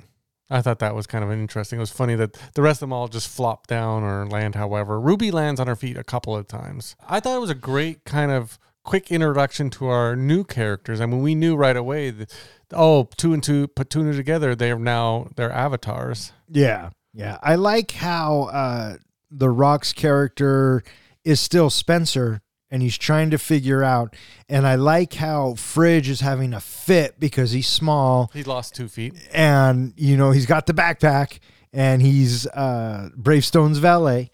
I 0.49 0.63
thought 0.63 0.79
that 0.79 0.95
was 0.95 1.07
kind 1.07 1.25
of 1.25 1.33
interesting. 1.33 1.79
It 1.79 1.81
was 1.81 1.91
funny 1.91 2.15
that 2.15 2.39
the 2.55 2.63
rest 2.63 2.79
of 2.79 2.81
them 2.89 2.93
all 2.93 3.09
just 3.09 3.29
flop 3.29 3.67
down 3.67 4.05
or 4.05 4.27
land 4.27 4.55
however. 4.55 5.01
Ruby 5.01 5.31
lands 5.31 5.59
on 5.59 5.67
her 5.67 5.77
feet 5.77 5.97
a 5.97 6.05
couple 6.05 6.37
of 6.37 6.47
times. 6.47 6.95
I 7.09 7.21
thought 7.21 7.37
it 7.37 7.41
was 7.41 7.51
a 7.51 7.55
great 7.55 8.05
kind 8.05 8.31
of 8.31 8.59
quick 8.85 9.11
introduction 9.11 9.69
to 9.71 9.87
our 9.87 10.15
new 10.15 10.45
characters. 10.45 11.01
I 11.01 11.07
mean, 11.07 11.21
we 11.21 11.35
knew 11.35 11.57
right 11.57 11.77
away 11.77 12.11
that, 12.11 12.33
oh, 12.73 13.09
two 13.17 13.35
and 13.35 13.43
two, 13.43 13.67
put 13.67 13.91
two 13.91 14.13
together, 14.13 14.55
they're 14.55 14.79
now, 14.79 15.29
they're 15.35 15.53
avatars. 15.53 16.33
Yeah. 16.49 16.91
Yeah. 17.13 17.39
I 17.43 17.57
like 17.57 17.91
how 17.91 18.45
uh, 18.45 18.97
the 19.31 19.51
Rock's 19.51 19.93
character 19.93 20.85
is 21.25 21.41
still 21.41 21.71
Spencer 21.71 22.41
and 22.71 22.83
he's 22.83 22.99
trying 22.99 23.31
to 23.31 23.39
figure 23.39 23.83
out. 23.85 24.15
And 24.49 24.67
I 24.67 24.75
like 24.75 25.15
how 25.15 25.55
Fridge 25.55 26.09
is 26.09 26.21
having 26.21 26.53
a 26.55 26.61
fit 26.61 27.19
because 27.21 27.53
he's 27.53 27.69
small 27.69 28.31
He 28.33 28.43
lost 28.45 28.75
two 28.75 28.89
feet. 28.89 29.15
and, 29.33 29.93
you 29.97 30.17
know, 30.17 30.31
he's 30.33 30.47
got 30.47 30.67
the 30.67 30.75
backpack 30.75 31.39
and 31.73 32.01
he's 32.03 32.47
uh, 32.49 33.11
Bravestone's 33.17 33.79
valet. 33.79 34.31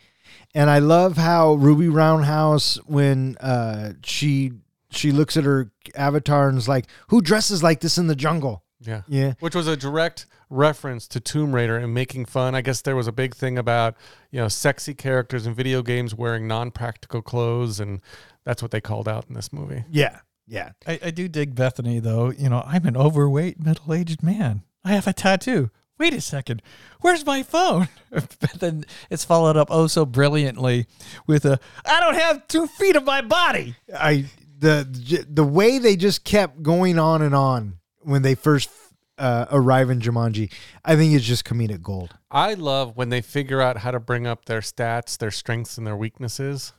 And 0.54 0.68
I 0.68 0.80
love 0.80 1.16
how 1.16 1.54
Ruby 1.54 1.88
Roundhouse, 1.88 2.76
when 2.84 3.36
uh, 3.40 3.92
she 4.04 4.52
she 4.90 5.10
looks 5.10 5.38
at 5.38 5.44
her 5.44 5.70
avatar 5.94 6.50
and 6.50 6.58
is 6.58 6.68
like, 6.68 6.84
"Who 7.08 7.22
dresses 7.22 7.62
like 7.62 7.80
this 7.80 7.96
in 7.96 8.06
the 8.06 8.14
jungle?" 8.14 8.62
Yeah. 8.80 9.00
Yeah, 9.08 9.32
which 9.40 9.54
was 9.54 9.66
a 9.66 9.78
direct 9.78 10.26
reference 10.52 11.08
to 11.08 11.20
Tomb 11.20 11.54
Raider 11.54 11.76
and 11.76 11.92
making 11.92 12.26
fun. 12.26 12.54
I 12.54 12.60
guess 12.60 12.82
there 12.82 12.96
was 12.96 13.08
a 13.08 13.12
big 13.12 13.34
thing 13.34 13.58
about 13.58 13.96
you 14.30 14.38
know 14.38 14.48
sexy 14.48 14.94
characters 14.94 15.46
in 15.46 15.54
video 15.54 15.82
games 15.82 16.14
wearing 16.14 16.46
non-practical 16.46 17.22
clothes, 17.22 17.80
and 17.80 18.00
that's 18.44 18.62
what 18.62 18.70
they 18.70 18.80
called 18.80 19.08
out 19.08 19.26
in 19.28 19.34
this 19.34 19.52
movie. 19.52 19.84
yeah, 19.90 20.20
yeah. 20.46 20.72
I, 20.86 20.98
I 21.04 21.10
do 21.10 21.28
dig 21.28 21.54
Bethany 21.54 21.98
though. 21.98 22.30
You 22.30 22.48
know, 22.48 22.62
I'm 22.66 22.86
an 22.86 22.96
overweight 22.96 23.58
middle 23.58 23.94
aged 23.94 24.22
man. 24.22 24.62
I 24.84 24.92
have 24.92 25.06
a 25.06 25.12
tattoo. 25.12 25.70
Wait 25.98 26.14
a 26.14 26.20
second. 26.20 26.62
Where's 27.00 27.24
my 27.24 27.42
phone? 27.42 27.88
but 28.10 28.52
then 28.58 28.84
it's 29.08 29.24
followed 29.24 29.56
up 29.56 29.68
oh 29.70 29.86
so 29.86 30.04
brilliantly 30.04 30.86
with 31.26 31.44
a 31.44 31.58
I 31.84 32.00
don't 32.00 32.16
have 32.16 32.48
two 32.48 32.66
feet 32.66 32.96
of 32.96 33.04
my 33.04 33.20
body. 33.22 33.76
I 33.94 34.26
the 34.58 35.26
the 35.28 35.44
way 35.44 35.78
they 35.78 35.96
just 35.96 36.24
kept 36.24 36.62
going 36.62 36.98
on 36.98 37.22
and 37.22 37.34
on 37.34 37.78
when 38.00 38.22
they 38.22 38.34
first 38.34 38.68
uh, 39.18 39.46
arrive 39.50 39.90
in 39.90 40.00
Jumanji, 40.00 40.52
I 40.84 40.96
think 40.96 41.14
it's 41.14 41.24
just 41.24 41.44
comedic 41.44 41.82
gold. 41.82 42.16
I 42.30 42.54
love 42.54 42.96
when 42.96 43.10
they 43.10 43.20
figure 43.20 43.60
out 43.60 43.78
how 43.78 43.90
to 43.90 44.00
bring 44.00 44.26
up 44.26 44.46
their 44.46 44.60
stats, 44.60 45.16
their 45.18 45.30
strengths, 45.30 45.78
and 45.78 45.86
their 45.86 45.96
weaknesses. 45.96 46.72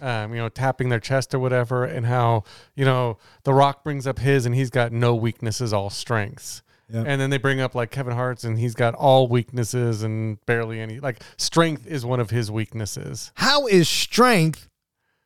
Um, 0.00 0.32
you 0.32 0.38
know, 0.38 0.48
tapping 0.48 0.90
their 0.90 1.00
chest 1.00 1.34
or 1.34 1.40
whatever, 1.40 1.84
and 1.84 2.06
how 2.06 2.44
you 2.76 2.84
know 2.84 3.18
The 3.42 3.52
Rock 3.52 3.82
brings 3.82 4.06
up 4.06 4.20
his, 4.20 4.46
and 4.46 4.54
he's 4.54 4.70
got 4.70 4.92
no 4.92 5.14
weaknesses, 5.14 5.72
all 5.72 5.90
strengths. 5.90 6.62
Yep. 6.90 7.04
And 7.06 7.20
then 7.20 7.30
they 7.30 7.36
bring 7.36 7.60
up 7.60 7.74
like 7.74 7.90
Kevin 7.90 8.14
Hart's, 8.14 8.44
and 8.44 8.58
he's 8.58 8.74
got 8.74 8.94
all 8.94 9.28
weaknesses 9.28 10.02
and 10.04 10.44
barely 10.46 10.80
any. 10.80 11.00
Like 11.00 11.20
strength 11.36 11.86
is 11.86 12.06
one 12.06 12.20
of 12.20 12.30
his 12.30 12.50
weaknesses. 12.50 13.32
How 13.34 13.66
is 13.66 13.88
strength 13.88 14.67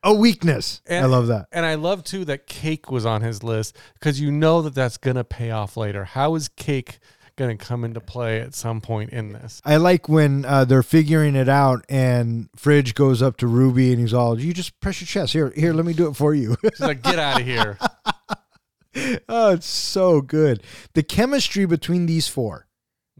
a 0.03 0.13
weakness? 0.13 0.81
And- 0.85 1.05
I 1.05 1.07
love 1.07 1.27
that. 1.27 1.47
And 1.51 1.65
I 1.65 1.75
love 1.75 2.03
too 2.03 2.25
that 2.25 2.47
cake 2.47 2.91
was 2.91 3.05
on 3.05 3.21
his 3.21 3.43
list 3.43 3.77
because 3.95 4.19
you 4.19 4.31
know 4.31 4.61
that 4.63 4.75
that's 4.75 4.97
gonna 4.97 5.23
pay 5.23 5.51
off 5.51 5.77
later. 5.77 6.03
How 6.05 6.35
is 6.35 6.49
cake 6.49 6.99
gonna 7.35 7.57
come 7.57 7.83
into 7.83 7.99
play 7.99 8.41
at 8.41 8.53
some 8.53 8.79
point 8.81 9.09
in 9.11 9.33
this? 9.33 9.61
I 9.65 9.77
like 9.77 10.07
when 10.07 10.45
uh, 10.45 10.65
they're 10.65 10.83
figuring 10.83 11.35
it 11.35 11.49
out, 11.49 11.83
and 11.89 12.49
Fridge 12.55 12.93
goes 12.95 13.21
up 13.21 13.37
to 13.37 13.47
Ruby 13.47 13.91
and 13.91 13.99
he's 13.99 14.13
all, 14.13 14.39
"You 14.39 14.53
just 14.53 14.79
press 14.81 15.01
your 15.01 15.07
chest 15.07 15.33
here. 15.33 15.51
Here, 15.55 15.73
let 15.73 15.85
me 15.85 15.93
do 15.93 16.07
it 16.07 16.15
for 16.15 16.33
you." 16.35 16.55
She's 16.63 16.79
like, 16.79 17.01
"Get 17.01 17.17
out 17.19 17.41
of 17.41 17.47
here!" 17.47 17.77
oh, 19.29 19.51
it's 19.53 19.65
so 19.67 20.21
good. 20.21 20.63
The 20.93 21.03
chemistry 21.03 21.65
between 21.65 22.05
these 22.05 22.27
four, 22.27 22.67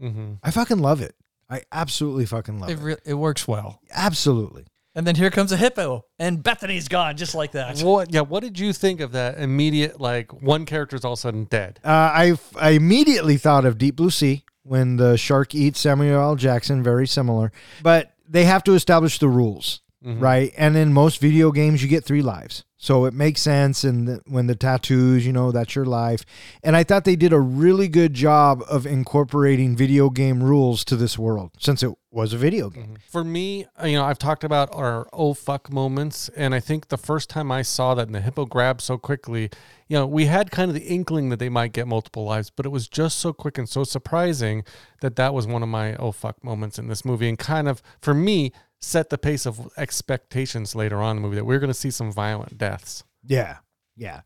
mm-hmm. 0.00 0.34
I 0.42 0.50
fucking 0.50 0.78
love 0.78 1.00
it. 1.00 1.14
I 1.50 1.62
absolutely 1.72 2.26
fucking 2.26 2.58
love 2.58 2.70
It, 2.70 2.78
it. 2.78 2.82
re- 2.82 2.96
it 3.04 3.14
works 3.14 3.46
well. 3.46 3.80
Absolutely. 3.92 4.66
And 4.96 5.06
then 5.06 5.16
here 5.16 5.30
comes 5.30 5.50
a 5.50 5.56
hippo, 5.56 6.04
and 6.20 6.40
Bethany's 6.42 6.86
gone 6.86 7.16
just 7.16 7.34
like 7.34 7.52
that. 7.52 7.80
What? 7.80 8.12
Yeah. 8.12 8.20
What 8.20 8.44
did 8.44 8.58
you 8.58 8.72
think 8.72 9.00
of 9.00 9.12
that 9.12 9.38
immediate? 9.38 10.00
Like 10.00 10.32
one 10.32 10.66
character's 10.66 11.04
all 11.04 11.14
of 11.14 11.18
a 11.18 11.20
sudden 11.20 11.44
dead. 11.44 11.80
Uh, 11.84 11.88
I 11.88 12.38
I 12.56 12.70
immediately 12.70 13.36
thought 13.36 13.64
of 13.64 13.76
Deep 13.76 13.96
Blue 13.96 14.10
Sea 14.10 14.44
when 14.62 14.96
the 14.96 15.16
shark 15.16 15.54
eats 15.54 15.80
Samuel 15.80 16.20
L. 16.20 16.36
Jackson. 16.36 16.82
Very 16.82 17.08
similar, 17.08 17.50
but 17.82 18.14
they 18.28 18.44
have 18.44 18.62
to 18.64 18.74
establish 18.74 19.18
the 19.18 19.28
rules, 19.28 19.80
Mhm. 20.04 20.20
right? 20.20 20.52
And 20.58 20.76
in 20.76 20.92
most 20.92 21.18
video 21.20 21.50
games, 21.50 21.82
you 21.82 21.88
get 21.88 22.04
three 22.04 22.20
lives, 22.20 22.64
so 22.76 23.06
it 23.06 23.14
makes 23.14 23.40
sense. 23.40 23.84
And 23.84 24.06
the, 24.06 24.20
when 24.26 24.46
the 24.48 24.54
tattoos, 24.54 25.24
you 25.24 25.32
know, 25.32 25.50
that's 25.50 25.74
your 25.74 25.86
life. 25.86 26.26
And 26.62 26.76
I 26.76 26.84
thought 26.84 27.04
they 27.04 27.16
did 27.16 27.32
a 27.32 27.40
really 27.40 27.88
good 27.88 28.12
job 28.12 28.62
of 28.68 28.84
incorporating 28.86 29.74
video 29.76 30.10
game 30.10 30.42
rules 30.42 30.84
to 30.86 30.96
this 30.96 31.18
world, 31.18 31.52
since 31.58 31.82
it 31.82 31.90
was 32.10 32.32
a 32.34 32.36
video 32.36 32.68
game. 32.68 32.96
For 33.10 33.24
me, 33.24 33.66
uh, 33.82 33.86
you 33.86 33.96
know, 33.96 34.04
I've 34.04 34.18
talked 34.18 34.44
about 34.44 34.68
our 34.74 35.08
oh 35.12 35.32
fuck 35.32 35.72
moments, 35.72 36.28
and 36.36 36.54
I 36.54 36.60
think 36.60 36.88
the 36.88 36.98
first 36.98 37.30
time 37.30 37.50
I 37.50 37.62
saw 37.62 37.94
that 37.94 38.06
and 38.06 38.14
the 38.14 38.20
hippo 38.20 38.44
grabbed 38.44 38.82
so 38.82 38.98
quickly, 38.98 39.48
you 39.88 39.96
know, 39.96 40.06
we 40.06 40.26
had 40.26 40.50
kind 40.50 40.70
of 40.70 40.74
the 40.74 40.84
inkling 40.84 41.30
that 41.30 41.38
they 41.38 41.48
might 41.48 41.72
get 41.72 41.88
multiple 41.88 42.24
lives, 42.24 42.50
but 42.50 42.66
it 42.66 42.68
was 42.68 42.88
just 42.88 43.18
so 43.18 43.32
quick 43.32 43.56
and 43.56 43.68
so 43.68 43.84
surprising 43.84 44.64
that 45.00 45.16
that 45.16 45.32
was 45.32 45.46
one 45.46 45.62
of 45.62 45.68
my 45.70 45.96
oh 45.96 46.12
fuck 46.12 46.44
moments 46.44 46.78
in 46.78 46.88
this 46.88 47.04
movie, 47.06 47.28
and 47.28 47.38
kind 47.38 47.68
of 47.68 47.82
for 48.02 48.12
me 48.14 48.52
set 48.84 49.10
the 49.10 49.18
pace 49.18 49.46
of 49.46 49.70
expectations 49.76 50.74
later 50.74 51.02
on 51.02 51.16
in 51.16 51.22
the 51.22 51.26
movie 51.26 51.36
that 51.36 51.44
we 51.44 51.54
are 51.54 51.60
going 51.60 51.68
to 51.68 51.74
see 51.74 51.90
some 51.90 52.12
violent 52.12 52.58
deaths. 52.58 53.04
Yeah, 53.26 53.58
yeah. 53.96 54.20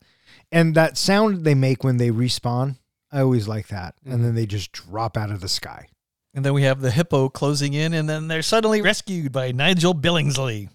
And 0.51 0.75
that 0.75 0.97
sound 0.97 1.43
they 1.43 1.55
make 1.55 1.83
when 1.83 1.97
they 1.97 2.09
respawn, 2.09 2.77
I 3.11 3.21
always 3.21 3.47
like 3.47 3.67
that. 3.69 3.95
And 4.03 4.13
then 4.13 4.19
mm-hmm. 4.21 4.35
they 4.35 4.45
just 4.45 4.71
drop 4.71 5.17
out 5.17 5.31
of 5.31 5.41
the 5.41 5.49
sky. 5.49 5.87
And 6.33 6.45
then 6.45 6.53
we 6.53 6.63
have 6.63 6.81
the 6.81 6.91
hippo 6.91 7.29
closing 7.29 7.73
in, 7.73 7.93
and 7.93 8.07
then 8.07 8.27
they're 8.27 8.43
suddenly 8.43 8.81
rescued 8.81 9.31
by 9.31 9.51
Nigel 9.51 9.95
Billingsley. 9.95 10.69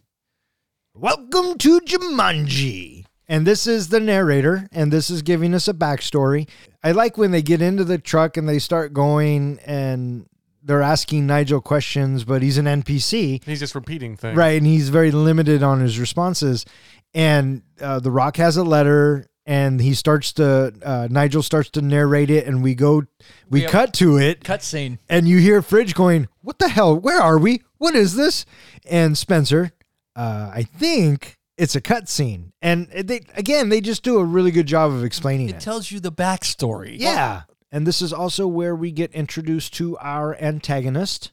Welcome 0.94 1.58
to 1.58 1.80
Jumanji. 1.80 3.04
And 3.26 3.46
this 3.46 3.66
is 3.66 3.88
the 3.88 4.00
narrator, 4.00 4.68
and 4.72 4.92
this 4.92 5.10
is 5.10 5.22
giving 5.22 5.54
us 5.54 5.66
a 5.66 5.72
backstory. 5.72 6.48
I 6.82 6.92
like 6.92 7.16
when 7.16 7.30
they 7.30 7.40
get 7.40 7.62
into 7.62 7.84
the 7.84 7.98
truck 7.98 8.36
and 8.36 8.48
they 8.48 8.58
start 8.58 8.92
going 8.92 9.60
and 9.64 10.26
they're 10.64 10.82
asking 10.82 11.26
Nigel 11.26 11.60
questions, 11.60 12.24
but 12.24 12.42
he's 12.42 12.58
an 12.58 12.64
NPC, 12.66 13.44
He's 13.44 13.60
just 13.60 13.74
repeating 13.74 14.16
things. 14.16 14.36
right? 14.36 14.56
And 14.56 14.66
he's 14.66 14.88
very 14.88 15.10
limited 15.10 15.62
on 15.62 15.80
his 15.80 15.98
responses. 15.98 16.64
And 17.12 17.62
uh, 17.80 18.00
The 18.00 18.10
Rock 18.10 18.36
has 18.38 18.56
a 18.56 18.64
letter, 18.64 19.26
and 19.46 19.80
he 19.80 19.94
starts 19.94 20.32
to, 20.34 20.72
uh, 20.82 21.08
Nigel 21.10 21.42
starts 21.42 21.70
to 21.70 21.82
narrate 21.82 22.30
it, 22.30 22.46
and 22.46 22.62
we 22.62 22.74
go, 22.74 23.02
we 23.50 23.60
Yep. 23.62 23.70
cut 23.70 23.92
to 23.94 24.16
it, 24.16 24.42
cut 24.42 24.62
scene, 24.62 24.98
and 25.08 25.28
you 25.28 25.38
hear 25.38 25.60
Fridge 25.62 25.94
going, 25.94 26.28
"What 26.40 26.58
the 26.58 26.68
hell? 26.68 26.96
Where 26.98 27.20
are 27.20 27.38
we? 27.38 27.60
What 27.78 27.94
is 27.94 28.16
this?" 28.16 28.46
And 28.88 29.16
Spencer, 29.18 29.72
uh, 30.16 30.50
I 30.52 30.62
think 30.62 31.38
it's 31.58 31.76
a 31.76 31.80
cut 31.80 32.08
scene, 32.08 32.52
and 32.62 32.88
they 32.88 33.20
again 33.36 33.68
they 33.68 33.80
just 33.80 34.02
do 34.02 34.18
a 34.18 34.24
really 34.24 34.50
good 34.50 34.66
job 34.66 34.90
of 34.90 35.04
explaining 35.04 35.50
It 35.50 35.56
it. 35.56 35.60
tells 35.60 35.90
you 35.92 36.00
the 36.00 36.10
backstory. 36.10 36.96
yeah, 36.98 37.42
and 37.74 37.84
this 37.84 38.00
is 38.00 38.12
also 38.12 38.46
where 38.46 38.76
we 38.76 38.92
get 38.92 39.10
introduced 39.10 39.74
to 39.74 39.98
our 39.98 40.40
antagonist, 40.40 41.32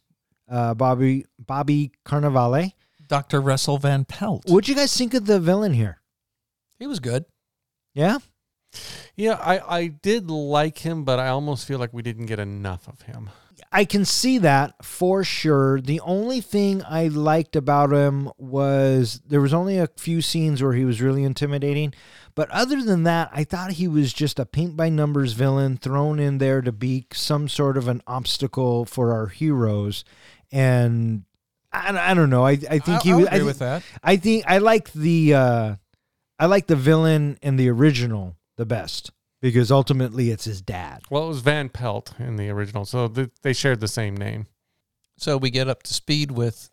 uh, 0.49 0.73
Bobby 0.73 1.27
Bobby 1.37 1.91
Cannavale. 2.03 2.73
Dr. 3.07 3.41
Russell 3.41 3.77
Van 3.77 4.05
Pelt. 4.05 4.45
What'd 4.47 4.67
you 4.67 4.75
guys 4.75 4.97
think 4.97 5.13
of 5.13 5.25
the 5.25 5.39
villain 5.39 5.73
here? 5.73 6.01
He 6.79 6.87
was 6.87 6.99
good. 6.99 7.25
Yeah, 7.93 8.19
Yeah, 9.15 9.33
I, 9.33 9.77
I 9.77 9.87
did 9.87 10.31
like 10.31 10.79
him, 10.79 11.03
but 11.03 11.19
I 11.19 11.27
almost 11.27 11.67
feel 11.67 11.77
like 11.77 11.93
we 11.93 12.01
didn't 12.01 12.25
get 12.25 12.39
enough 12.39 12.87
of 12.87 13.01
him. 13.01 13.29
I 13.71 13.85
can 13.85 14.03
see 14.03 14.37
that 14.39 14.83
for 14.83 15.23
sure. 15.23 15.79
The 15.79 15.99
only 16.01 16.41
thing 16.41 16.83
I 16.83 17.07
liked 17.07 17.55
about 17.55 17.91
him 17.91 18.29
was 18.37 19.21
there 19.27 19.41
was 19.41 19.53
only 19.53 19.77
a 19.77 19.89
few 19.97 20.21
scenes 20.21 20.61
where 20.63 20.73
he 20.73 20.85
was 20.85 21.01
really 21.01 21.23
intimidating. 21.23 21.93
But 22.35 22.49
other 22.51 22.81
than 22.81 23.03
that, 23.03 23.29
I 23.33 23.43
thought 23.43 23.71
he 23.73 23.87
was 23.87 24.13
just 24.13 24.39
a 24.39 24.45
paint 24.45 24.75
by 24.77 24.89
numbers 24.89 25.33
villain 25.33 25.77
thrown 25.77 26.19
in 26.19 26.37
there 26.37 26.61
to 26.61 26.71
be 26.71 27.05
some 27.13 27.47
sort 27.49 27.77
of 27.77 27.87
an 27.87 28.01
obstacle 28.07 28.85
for 28.85 29.11
our 29.13 29.27
heroes. 29.27 30.03
And 30.51 31.23
I, 31.71 32.11
I 32.11 32.13
don't 32.13 32.29
know. 32.29 32.45
I, 32.45 32.51
I 32.51 32.79
think 32.79 32.87
I'll, 32.89 32.99
he 33.01 33.11
I'll 33.11 33.17
was. 33.19 33.27
agree 33.27 33.37
I, 33.37 33.39
thi- 33.39 33.45
with 33.45 33.59
that. 33.59 33.83
I 34.03 34.17
think 34.17 34.43
I 34.47 34.57
like 34.57 34.91
the 34.93 35.33
uh, 35.33 35.75
I 36.39 36.45
like 36.47 36.67
the 36.67 36.75
villain 36.75 37.37
in 37.41 37.57
the 37.57 37.69
original 37.69 38.35
the 38.57 38.65
best 38.65 39.11
because 39.41 39.71
ultimately 39.71 40.31
it's 40.31 40.45
his 40.45 40.61
dad. 40.61 41.03
Well, 41.09 41.25
it 41.25 41.29
was 41.29 41.41
Van 41.41 41.69
Pelt 41.69 42.13
in 42.19 42.35
the 42.37 42.49
original, 42.49 42.85
so 42.85 43.07
th- 43.07 43.29
they 43.43 43.53
shared 43.53 43.79
the 43.79 43.87
same 43.87 44.15
name. 44.17 44.47
So 45.17 45.37
we 45.37 45.51
get 45.51 45.67
up 45.67 45.83
to 45.83 45.93
speed 45.93 46.31
with 46.31 46.70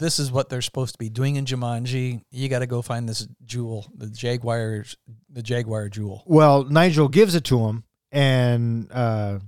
this 0.00 0.18
is 0.18 0.32
what 0.32 0.48
they're 0.48 0.62
supposed 0.62 0.94
to 0.94 0.98
be 0.98 1.08
doing 1.08 1.36
in 1.36 1.44
Jumanji. 1.44 2.22
You 2.32 2.48
got 2.48 2.58
to 2.60 2.66
go 2.66 2.82
find 2.82 3.08
this 3.08 3.28
jewel, 3.44 3.86
the 3.94 4.08
Jaguars, 4.08 4.96
the 5.28 5.42
Jaguar 5.42 5.88
jewel. 5.88 6.24
Well, 6.26 6.64
Nigel 6.64 7.08
gives 7.08 7.34
it 7.36 7.44
to 7.44 7.60
him, 7.66 7.84
and 8.10 8.90
uh, 8.90 9.38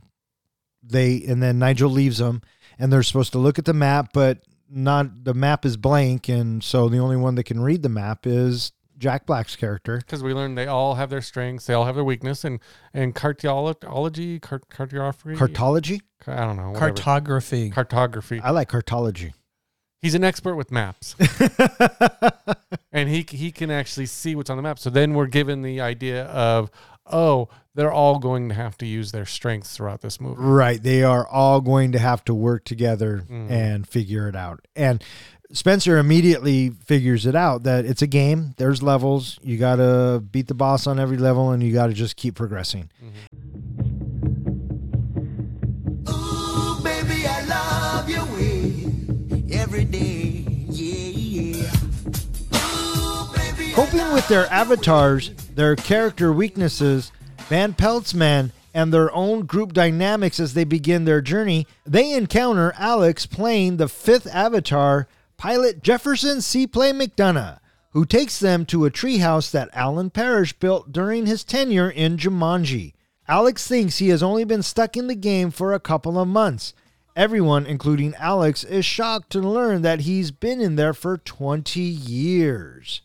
they 0.83 1.23
and 1.25 1.43
then 1.43 1.59
Nigel 1.59 1.91
leaves 1.91 2.19
them, 2.19 2.43
and 2.79 2.93
they're 2.93 3.03
supposed 3.03 3.33
to 3.33 3.39
look 3.39 3.59
at 3.59 3.65
the 3.65 3.75
map, 3.75 4.11
but 4.13 4.39
not 4.71 5.25
the 5.25 5.35
map 5.35 5.65
is 5.65 5.77
blank, 5.77 6.29
and 6.29 6.63
so 6.63 6.89
the 6.89 6.99
only 6.99 7.17
one 7.17 7.35
that 7.35 7.45
can 7.45 7.61
read 7.61 7.83
the 7.83 7.89
map 7.89 8.27
is 8.27 8.73
Jack 8.99 9.27
Black's 9.27 9.57
character. 9.57 9.99
Because 9.99 10.23
we 10.23 10.33
learned 10.33 10.57
they 10.57 10.67
all 10.67 10.95
have 10.95 11.11
their 11.11 11.23
strengths, 11.23 11.67
they 11.67 11.75
all 11.75 11.87
have 11.87 11.95
their 11.95 12.05
weakness, 12.05 12.45
and 12.45 12.61
and 12.95 13.15
cartology, 13.15 14.41
cart- 14.41 14.69
cartography, 14.69 15.35
Cartology. 15.35 16.01
I 16.27 16.37
don't 16.45 16.57
know, 16.57 16.71
whatever. 16.71 16.93
Cartography. 16.93 17.71
cartography. 17.71 18.41
I 18.41 18.51
like 18.51 18.69
cartology. 18.69 19.33
He's 20.03 20.15
an 20.17 20.25
expert 20.25 20.57
with 20.57 20.71
maps, 20.73 21.15
and 22.93 23.09
he 23.09 23.25
he 23.31 23.51
can 23.53 23.71
actually 23.71 24.07
see 24.07 24.35
what's 24.35 24.51
on 24.51 24.57
the 24.57 24.63
map. 24.63 24.79
So 24.79 24.91
then 24.91 25.15
we're 25.15 25.27
given 25.27 25.63
the 25.63 25.81
idea 25.81 26.25
of, 26.27 26.71
oh, 27.07 27.49
they're 27.75 27.93
all 27.93 28.19
going 28.19 28.49
to 28.49 28.55
have 28.55 28.77
to 28.79 28.87
use 28.87 29.13
their 29.13 29.25
strengths 29.25 29.77
throughout 29.77 30.01
this 30.03 30.21
movie. 30.21 30.41
Right. 30.43 30.83
They 30.83 31.03
are 31.05 31.27
all 31.27 31.61
going 31.61 31.93
to 31.93 31.99
have 31.99 32.25
to 32.27 32.35
work 32.35 32.65
together 32.65 33.25
Mhm. 33.31 33.51
and 33.51 33.89
figure 33.89 34.29
it 34.29 34.37
out. 34.37 34.67
And 34.77 35.03
Spencer 35.53 35.99
immediately 35.99 36.71
figures 36.71 37.25
it 37.27 37.35
out 37.37 37.63
that 37.63 37.85
it's 37.85 38.03
a 38.03 38.07
game. 38.07 38.55
There's 38.57 38.83
levels. 38.83 39.39
You 39.43 39.57
got 39.59 39.77
to 39.77 40.23
beat 40.33 40.49
the 40.49 40.55
boss 40.55 40.87
on 40.87 40.99
every 40.99 41.17
level 41.19 41.51
and 41.51 41.63
you 41.63 41.73
got 41.73 41.87
to 41.89 41.93
just 41.93 42.17
keep 42.17 42.35
progressing. 42.35 42.91
Ooh, 43.03 43.52
Coping 53.75 54.13
with 54.13 54.29
their 54.29 54.47
avatars, 54.53 55.31
their 55.55 55.75
character 55.77 56.31
weaknesses, 56.31 57.11
Van 57.49 57.73
Pelt's 57.73 58.13
men, 58.13 58.53
and 58.75 58.93
their 58.93 59.11
own 59.15 59.47
group 59.47 59.73
dynamics 59.73 60.39
as 60.39 60.53
they 60.53 60.65
begin 60.65 61.07
their 61.07 61.23
journey, 61.23 61.67
they 61.87 62.13
encounter 62.13 62.75
Alex 62.77 63.25
playing 63.25 63.79
the 63.79 63.89
fifth 63.89 64.27
avatar, 64.27 65.09
pilot 65.39 65.83
Jefferson 65.83 66.43
Seaplane 66.43 66.99
McDonough, 66.99 67.61
who 67.93 68.05
takes 68.05 68.39
them 68.39 68.67
to 68.67 68.85
a 68.85 68.91
treehouse 68.91 69.51
that 69.51 69.71
Alan 69.73 70.11
Parrish 70.11 70.53
built 70.53 70.93
during 70.93 71.25
his 71.25 71.43
tenure 71.43 71.89
in 71.89 72.19
Jumanji. 72.19 72.93
Alex 73.27 73.67
thinks 73.67 73.99
he 73.99 74.11
has 74.11 74.23
only 74.23 74.45
been 74.45 74.63
stuck 74.63 74.99
in 74.99 75.07
the 75.07 75.15
game 75.15 75.51
for 75.51 75.73
a 75.73 75.81
couple 75.81 76.19
of 76.19 76.29
months. 76.29 76.75
Everyone, 77.17 77.65
including 77.65 78.15
Alex, 78.17 78.65
is 78.65 78.85
shocked 78.85 79.31
to 79.31 79.41
learn 79.41 79.81
that 79.81 80.01
he's 80.01 80.31
been 80.31 80.61
in 80.61 80.77
there 80.77 80.93
for 80.93 81.17
20 81.17 81.81
years. 81.81 83.01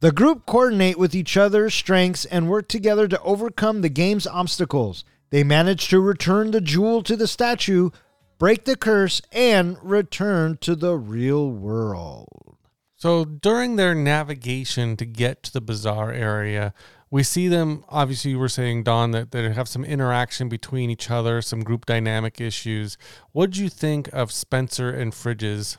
The 0.00 0.12
group 0.12 0.46
coordinate 0.46 0.96
with 0.96 1.12
each 1.12 1.36
other's 1.36 1.74
strengths 1.74 2.24
and 2.24 2.48
work 2.48 2.68
together 2.68 3.08
to 3.08 3.20
overcome 3.22 3.80
the 3.80 3.88
game's 3.88 4.28
obstacles. 4.28 5.04
They 5.30 5.42
manage 5.42 5.88
to 5.88 5.98
return 5.98 6.52
the 6.52 6.60
jewel 6.60 7.02
to 7.02 7.16
the 7.16 7.26
statue, 7.26 7.90
break 8.38 8.64
the 8.64 8.76
curse, 8.76 9.20
and 9.32 9.76
return 9.82 10.56
to 10.60 10.76
the 10.76 10.94
real 10.96 11.50
world. 11.50 12.56
So 12.94 13.24
during 13.24 13.74
their 13.74 13.92
navigation 13.92 14.96
to 14.98 15.04
get 15.04 15.42
to 15.44 15.52
the 15.52 15.60
bazaar 15.60 16.12
area, 16.12 16.74
we 17.10 17.24
see 17.24 17.48
them. 17.48 17.84
Obviously, 17.88 18.30
you 18.30 18.38
were 18.38 18.48
saying 18.48 18.84
Don 18.84 19.10
that 19.10 19.32
they 19.32 19.50
have 19.50 19.68
some 19.68 19.84
interaction 19.84 20.48
between 20.48 20.90
each 20.90 21.10
other, 21.10 21.42
some 21.42 21.64
group 21.64 21.86
dynamic 21.86 22.40
issues. 22.40 22.96
What 23.32 23.50
do 23.50 23.62
you 23.62 23.68
think 23.68 24.08
of 24.12 24.30
Spencer 24.30 24.90
and 24.90 25.12
Fridge's 25.12 25.76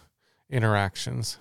interactions? 0.49 1.37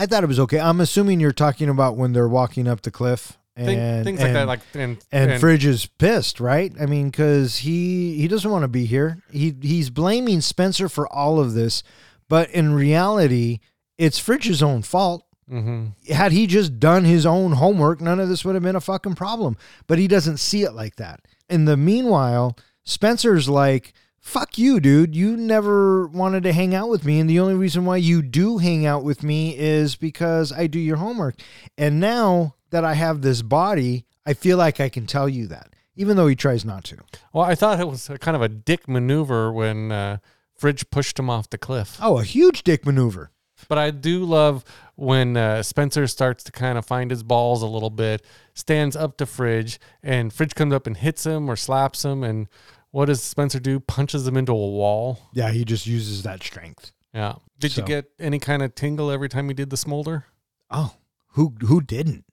I 0.00 0.06
thought 0.06 0.24
it 0.24 0.28
was 0.28 0.40
okay. 0.40 0.58
I'm 0.58 0.80
assuming 0.80 1.20
you're 1.20 1.32
talking 1.32 1.68
about 1.68 1.96
when 1.96 2.12
they're 2.12 2.28
walking 2.28 2.66
up 2.66 2.80
the 2.82 2.90
cliff 2.90 3.36
and 3.56 3.68
things 4.04 4.18
like 4.20 4.32
that, 4.32 4.38
and- 4.40 4.48
like 4.48 4.60
and 4.74 4.96
and, 5.12 5.40
Fridge 5.40 5.66
is 5.66 5.86
pissed, 5.86 6.40
right? 6.40 6.72
I 6.80 6.86
mean, 6.86 7.10
because 7.10 7.58
he 7.58 8.16
he 8.16 8.26
doesn't 8.28 8.50
want 8.50 8.62
to 8.62 8.68
be 8.68 8.86
here. 8.86 9.22
He 9.30 9.54
he's 9.60 9.90
blaming 9.90 10.40
Spencer 10.40 10.88
for 10.88 11.06
all 11.12 11.38
of 11.38 11.52
this, 11.54 11.82
but 12.28 12.48
in 12.50 12.72
reality, 12.72 13.58
it's 13.98 14.18
Fridge's 14.18 14.62
own 14.62 14.82
fault. 14.82 15.26
hmm 15.48 15.88
Had 16.08 16.32
he 16.32 16.46
just 16.46 16.80
done 16.80 17.04
his 17.04 17.26
own 17.26 17.52
homework, 17.52 18.00
none 18.00 18.20
of 18.20 18.28
this 18.30 18.44
would 18.44 18.54
have 18.54 18.64
been 18.64 18.76
a 18.76 18.80
fucking 18.80 19.16
problem. 19.16 19.56
But 19.86 19.98
he 19.98 20.08
doesn't 20.08 20.38
see 20.38 20.62
it 20.62 20.72
like 20.72 20.96
that. 20.96 21.20
In 21.50 21.66
the 21.66 21.76
meanwhile, 21.76 22.56
Spencer's 22.84 23.48
like, 23.48 23.92
"Fuck 24.20 24.58
you, 24.58 24.80
dude. 24.80 25.16
You 25.16 25.36
never 25.36 26.06
wanted 26.06 26.42
to 26.44 26.52
hang 26.52 26.74
out 26.74 26.88
with 26.88 27.04
me, 27.04 27.18
and 27.18 27.28
the 27.28 27.40
only 27.40 27.54
reason 27.54 27.84
why 27.84 27.96
you 27.96 28.22
do 28.22 28.58
hang 28.58 28.86
out 28.86 29.02
with 29.02 29.22
me 29.22 29.56
is 29.56 29.96
because 29.96 30.52
I 30.52 30.66
do 30.66 30.78
your 30.78 30.98
homework. 30.98 31.36
And 31.76 31.98
now 32.00 32.54
that 32.70 32.84
I 32.84 32.94
have 32.94 33.22
this 33.22 33.42
body, 33.42 34.04
I 34.26 34.34
feel 34.34 34.58
like 34.58 34.80
I 34.80 34.88
can 34.88 35.06
tell 35.06 35.28
you 35.28 35.46
that, 35.48 35.74
even 35.96 36.16
though 36.16 36.26
he 36.26 36.36
tries 36.36 36.64
not 36.64 36.84
to. 36.84 36.98
Well, 37.32 37.44
I 37.44 37.54
thought 37.54 37.80
it 37.80 37.88
was 37.88 38.08
a 38.10 38.18
kind 38.18 38.36
of 38.36 38.42
a 38.42 38.48
dick 38.48 38.88
maneuver 38.88 39.52
when 39.52 39.90
uh, 39.90 40.18
Fridge 40.54 40.88
pushed 40.90 41.18
him 41.18 41.30
off 41.30 41.50
the 41.50 41.58
cliff. 41.58 41.98
Oh, 42.00 42.18
a 42.18 42.24
huge 42.24 42.62
dick 42.62 42.84
maneuver. 42.84 43.30
But 43.68 43.78
I 43.78 43.90
do 43.90 44.24
love 44.24 44.64
when 44.94 45.36
uh, 45.36 45.62
Spencer 45.62 46.06
starts 46.06 46.44
to 46.44 46.52
kind 46.52 46.78
of 46.78 46.86
find 46.86 47.10
his 47.10 47.22
balls 47.22 47.62
a 47.62 47.66
little 47.66 47.90
bit, 47.90 48.24
stands 48.54 48.96
up 48.96 49.16
to 49.18 49.26
Fridge, 49.26 49.78
and 50.02 50.32
Fridge 50.32 50.54
comes 50.54 50.72
up 50.72 50.86
and 50.86 50.96
hits 50.96 51.24
him 51.24 51.50
or 51.50 51.56
slaps 51.56 52.04
him. 52.04 52.22
And 52.22 52.48
what 52.90 53.06
does 53.06 53.22
Spencer 53.22 53.60
do? 53.60 53.80
Punches 53.80 54.26
him 54.26 54.36
into 54.36 54.52
a 54.52 54.54
wall. 54.54 55.18
Yeah, 55.32 55.50
he 55.50 55.64
just 55.64 55.86
uses 55.86 56.22
that 56.24 56.42
strength. 56.42 56.92
Yeah. 57.14 57.36
Did 57.58 57.76
you 57.76 57.82
get 57.82 58.10
any 58.18 58.38
kind 58.38 58.62
of 58.62 58.74
tingle 58.74 59.10
every 59.10 59.28
time 59.28 59.48
he 59.48 59.54
did 59.54 59.70
the 59.70 59.76
smolder? 59.76 60.26
Oh, 60.70 60.94
who 61.32 61.54
who 61.66 61.80
didn't? 61.80 62.24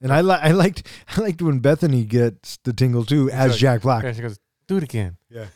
And 0.00 0.12
I 0.12 0.20
li- 0.20 0.38
I 0.40 0.50
liked 0.52 0.86
I 1.16 1.20
liked 1.20 1.42
when 1.42 1.58
Bethany 1.60 2.04
gets 2.04 2.58
the 2.64 2.72
tingle 2.72 3.04
too 3.04 3.30
as 3.30 3.52
like- 3.52 3.60
Jack 3.60 3.82
Black. 3.82 4.04
Yeah, 4.04 4.12
she 4.12 4.22
goes, 4.22 4.38
do 4.68 4.76
it 4.76 4.82
again. 4.82 5.16
Yeah. 5.28 5.46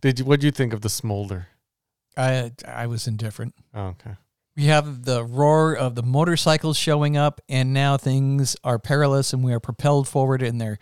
Did 0.00 0.18
you? 0.18 0.24
What 0.24 0.40
do 0.40 0.46
you 0.46 0.52
think 0.52 0.72
of 0.72 0.82
the 0.82 0.88
smolder? 0.88 1.48
I 2.16 2.52
I 2.66 2.86
was 2.86 3.06
indifferent. 3.06 3.54
Oh, 3.74 3.88
okay. 3.88 4.12
We 4.56 4.64
have 4.66 5.04
the 5.04 5.22
roar 5.24 5.74
of 5.76 5.94
the 5.96 6.02
motorcycles 6.02 6.78
showing 6.78 7.16
up, 7.16 7.40
and 7.48 7.74
now 7.74 7.96
things 7.98 8.56
are 8.64 8.78
perilous, 8.78 9.32
and 9.34 9.44
we 9.44 9.52
are 9.52 9.60
propelled 9.60 10.08
forward, 10.08 10.40
and 10.42 10.58
they're 10.58 10.78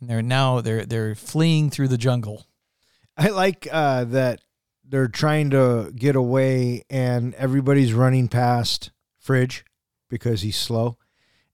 and 0.00 0.08
they're 0.08 0.22
now 0.22 0.60
they're 0.60 0.84
they're 0.84 1.14
fleeing 1.14 1.70
through 1.70 1.88
the 1.88 1.98
jungle. 1.98 2.46
I 3.16 3.28
like 3.28 3.66
uh, 3.70 4.04
that 4.04 4.40
they're 4.88 5.08
trying 5.08 5.50
to 5.50 5.92
get 5.94 6.16
away 6.16 6.84
and 6.88 7.34
everybody's 7.34 7.92
running 7.92 8.28
past 8.28 8.90
Fridge 9.18 9.64
because 10.08 10.42
he's 10.42 10.56
slow. 10.56 10.96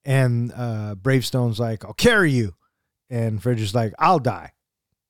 And 0.05 0.53
uh, 0.55 0.95
Bravestone's 0.95 1.59
like, 1.59 1.85
I'll 1.85 1.95
carry 1.95 2.31
you. 2.31 2.55
And 3.11 3.43
Fridge 3.43 3.61
is 3.61 3.75
like, 3.75 3.95
I'll 3.99 4.19
die. 4.19 4.53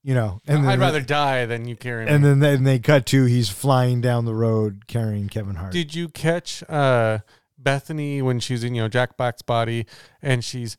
You 0.02 0.14
know, 0.14 0.40
and 0.46 0.66
I'd 0.66 0.72
then, 0.72 0.80
rather 0.80 1.00
die 1.00 1.46
than 1.46 1.66
you 1.66 1.76
carry 1.76 2.04
me. 2.04 2.10
and 2.10 2.22
then 2.22 2.38
then 2.40 2.64
they 2.64 2.78
cut 2.78 3.06
to 3.06 3.24
he's 3.24 3.48
flying 3.48 4.02
down 4.02 4.26
the 4.26 4.34
road 4.34 4.86
carrying 4.86 5.28
Kevin 5.30 5.54
Hart. 5.54 5.72
Did 5.72 5.94
you 5.94 6.10
catch 6.10 6.62
uh, 6.68 7.20
Bethany 7.56 8.20
when 8.20 8.38
she's 8.38 8.62
in 8.64 8.74
you 8.74 8.82
know 8.82 8.88
Jack 8.88 9.16
Black's 9.16 9.40
body 9.40 9.86
and 10.20 10.44
she's 10.44 10.76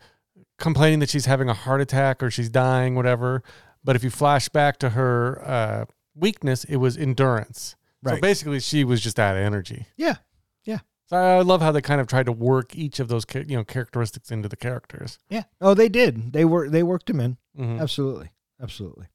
complaining 0.58 0.99
that 0.99 1.10
she's 1.10 1.26
having 1.26 1.49
a 1.49 1.53
heart 1.53 1.82
attack 1.82 2.22
or 2.24 2.30
she's 2.32 2.49
dying, 2.49 2.95
whatever? 2.95 3.43
But 3.84 3.95
if 3.95 4.03
you 4.03 4.10
flash 4.10 4.49
back 4.49 4.78
to 4.80 4.91
her 4.91 5.41
uh, 5.47 5.86
weakness, 6.16 6.64
it 6.64 6.78
was 6.78 6.97
endurance. 6.97 7.76
Right. 8.01 8.16
So 8.16 8.22
basically, 8.22 8.60
she 8.60 8.84
was 8.84 9.01
just 9.01 9.20
out 9.20 9.36
of 9.36 9.41
energy. 9.41 9.88
yeah. 9.97 10.16
Yeah. 10.64 10.80
So 11.08 11.18
I 11.18 11.41
love 11.41 11.62
how 11.62 11.72
they 11.72 11.82
kind 11.82 12.01
of 12.01 12.08
tried 12.08 12.26
to 12.26 12.32
work 12.32 12.76
each 12.76 12.99
of 12.99 13.08
those 13.10 13.24
you 13.34 13.56
know 13.58 13.64
characteristics 13.64 14.32
into 14.32 14.49
the 14.49 14.56
characters. 14.56 15.20
Yeah. 15.30 15.43
Oh, 15.62 15.76
they 15.76 15.88
did. 15.89 16.34
They 16.34 16.45
were 16.45 16.68
they 16.70 16.82
worked 16.82 17.06
them 17.06 17.20
in. 17.20 17.38
Mhm. 17.58 17.80
Absolutely. 17.80 18.32
Absolutely. 18.62 19.06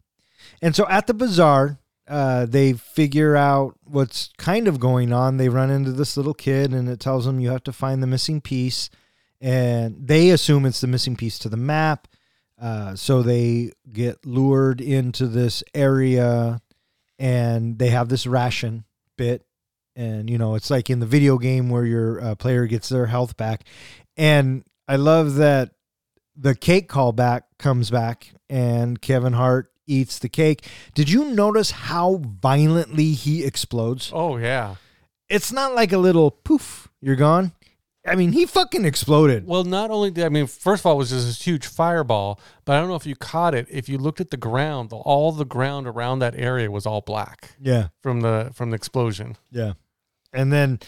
And 0.62 0.76
so 0.76 0.86
at 0.88 1.06
the 1.08 1.14
bazaar, 1.14 1.78
uh, 2.06 2.46
they 2.46 2.72
figure 2.74 3.34
out 3.36 3.76
what's 3.84 4.30
kind 4.38 4.68
of 4.68 4.78
going 4.78 5.12
on. 5.12 5.36
They 5.36 5.48
run 5.48 5.70
into 5.70 5.90
this 5.92 6.16
little 6.16 6.34
kid 6.34 6.72
and 6.72 6.88
it 6.88 7.00
tells 7.00 7.24
them 7.24 7.40
you 7.40 7.50
have 7.50 7.64
to 7.64 7.72
find 7.72 8.00
the 8.02 8.06
missing 8.06 8.40
piece. 8.40 8.88
And 9.40 9.96
they 10.06 10.30
assume 10.30 10.66
it's 10.66 10.80
the 10.80 10.86
missing 10.86 11.16
piece 11.16 11.38
to 11.40 11.48
the 11.48 11.56
map. 11.56 12.08
Uh, 12.60 12.94
so 12.94 13.22
they 13.22 13.72
get 13.90 14.26
lured 14.26 14.80
into 14.80 15.26
this 15.26 15.64
area 15.74 16.60
and 17.20 17.78
they 17.78 17.90
have 17.90 18.08
this 18.08 18.26
ration 18.26 18.84
bit, 19.16 19.44
and 19.94 20.28
you 20.30 20.38
know 20.38 20.54
it's 20.54 20.70
like 20.70 20.88
in 20.88 20.98
the 20.98 21.06
video 21.06 21.36
game 21.36 21.68
where 21.68 21.84
your 21.84 22.20
uh, 22.24 22.34
player 22.34 22.66
gets 22.66 22.88
their 22.88 23.06
health 23.06 23.36
back, 23.36 23.64
and 24.16 24.64
I 24.88 24.96
love 24.96 25.34
that 25.34 25.72
the 26.34 26.54
cake 26.54 26.88
callback 26.88 27.42
comes 27.58 27.90
back, 27.90 28.32
and 28.48 29.00
Kevin 29.00 29.34
Hart 29.34 29.70
eats 29.86 30.18
the 30.18 30.30
cake. 30.30 30.66
Did 30.94 31.10
you 31.10 31.26
notice 31.26 31.70
how 31.70 32.22
violently 32.24 33.12
he 33.12 33.44
explodes? 33.44 34.10
Oh 34.12 34.38
yeah. 34.38 34.76
It's 35.28 35.52
not 35.52 35.74
like 35.74 35.92
a 35.92 35.98
little 35.98 36.30
poof, 36.30 36.88
you're 37.00 37.14
gone. 37.14 37.52
I 38.06 38.14
mean, 38.16 38.32
he 38.32 38.46
fucking 38.46 38.84
exploded. 38.86 39.46
Well, 39.46 39.64
not 39.64 39.90
only 39.90 40.10
did 40.10 40.24
I 40.24 40.30
mean, 40.30 40.46
first 40.46 40.80
of 40.82 40.86
all, 40.86 40.94
it 40.94 40.98
was 40.98 41.10
just 41.10 41.26
this 41.26 41.42
huge 41.42 41.66
fireball, 41.66 42.40
but 42.64 42.74
I 42.76 42.80
don't 42.80 42.88
know 42.88 42.94
if 42.94 43.06
you 43.06 43.14
caught 43.14 43.54
it. 43.54 43.66
If 43.70 43.88
you 43.90 43.98
looked 43.98 44.20
at 44.22 44.30
the 44.30 44.38
ground, 44.38 44.90
all 44.92 45.32
the 45.32 45.44
ground 45.44 45.86
around 45.86 46.20
that 46.20 46.34
area 46.34 46.70
was 46.70 46.86
all 46.86 47.02
black 47.02 47.56
Yeah. 47.60 47.88
from 48.02 48.22
the 48.22 48.52
from 48.54 48.70
the 48.70 48.76
explosion. 48.76 49.36
Yeah. 49.50 49.74
And 50.32 50.50
then 50.52 50.78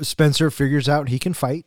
Spencer 0.00 0.50
figures 0.50 0.88
out 0.88 1.08
he 1.08 1.18
can 1.20 1.34
fight. 1.34 1.66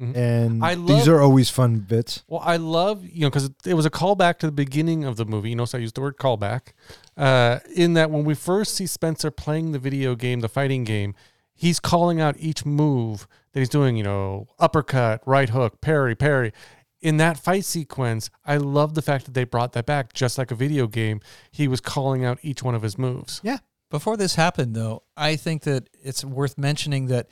Mhm. 0.00 0.16
And 0.16 0.64
I 0.64 0.74
love, 0.74 0.86
these 0.88 1.08
are 1.08 1.20
always 1.20 1.50
fun 1.50 1.78
bits. 1.80 2.22
Well, 2.28 2.42
I 2.44 2.56
love 2.56 3.04
you 3.04 3.22
know 3.22 3.30
because 3.30 3.50
it 3.64 3.74
was 3.74 3.86
a 3.86 3.90
callback 3.90 4.38
to 4.38 4.46
the 4.46 4.52
beginning 4.52 5.04
of 5.04 5.16
the 5.16 5.24
movie. 5.24 5.50
You 5.50 5.56
notice 5.56 5.74
I 5.74 5.78
used 5.78 5.94
the 5.96 6.00
word 6.00 6.18
callback. 6.18 6.72
Uh, 7.16 7.58
in 7.74 7.94
that 7.94 8.10
when 8.10 8.24
we 8.24 8.34
first 8.34 8.74
see 8.74 8.86
Spencer 8.86 9.30
playing 9.32 9.72
the 9.72 9.78
video 9.78 10.14
game, 10.14 10.40
the 10.40 10.48
fighting 10.48 10.84
game, 10.84 11.14
he's 11.54 11.78
calling 11.80 12.20
out 12.20 12.36
each 12.38 12.64
move 12.66 13.26
that 13.54 13.60
he's 13.60 13.70
doing. 13.70 13.96
You 13.96 14.02
know, 14.02 14.48
uppercut, 14.58 15.22
right 15.24 15.48
hook, 15.48 15.80
parry, 15.80 16.14
parry. 16.14 16.52
In 17.00 17.16
that 17.18 17.38
fight 17.38 17.64
sequence, 17.64 18.30
I 18.44 18.56
love 18.56 18.94
the 18.94 19.02
fact 19.02 19.24
that 19.26 19.34
they 19.34 19.44
brought 19.44 19.72
that 19.72 19.86
back, 19.86 20.12
just 20.12 20.38
like 20.38 20.50
a 20.50 20.54
video 20.54 20.86
game. 20.86 21.20
He 21.50 21.68
was 21.68 21.80
calling 21.80 22.24
out 22.24 22.38
each 22.42 22.62
one 22.62 22.74
of 22.74 22.82
his 22.82 22.98
moves. 22.98 23.40
Yeah. 23.42 23.58
Before 23.90 24.16
this 24.16 24.34
happened, 24.34 24.74
though, 24.74 25.02
I 25.16 25.36
think 25.36 25.62
that 25.62 25.88
it's 26.02 26.24
worth 26.24 26.58
mentioning 26.58 27.06
that 27.06 27.28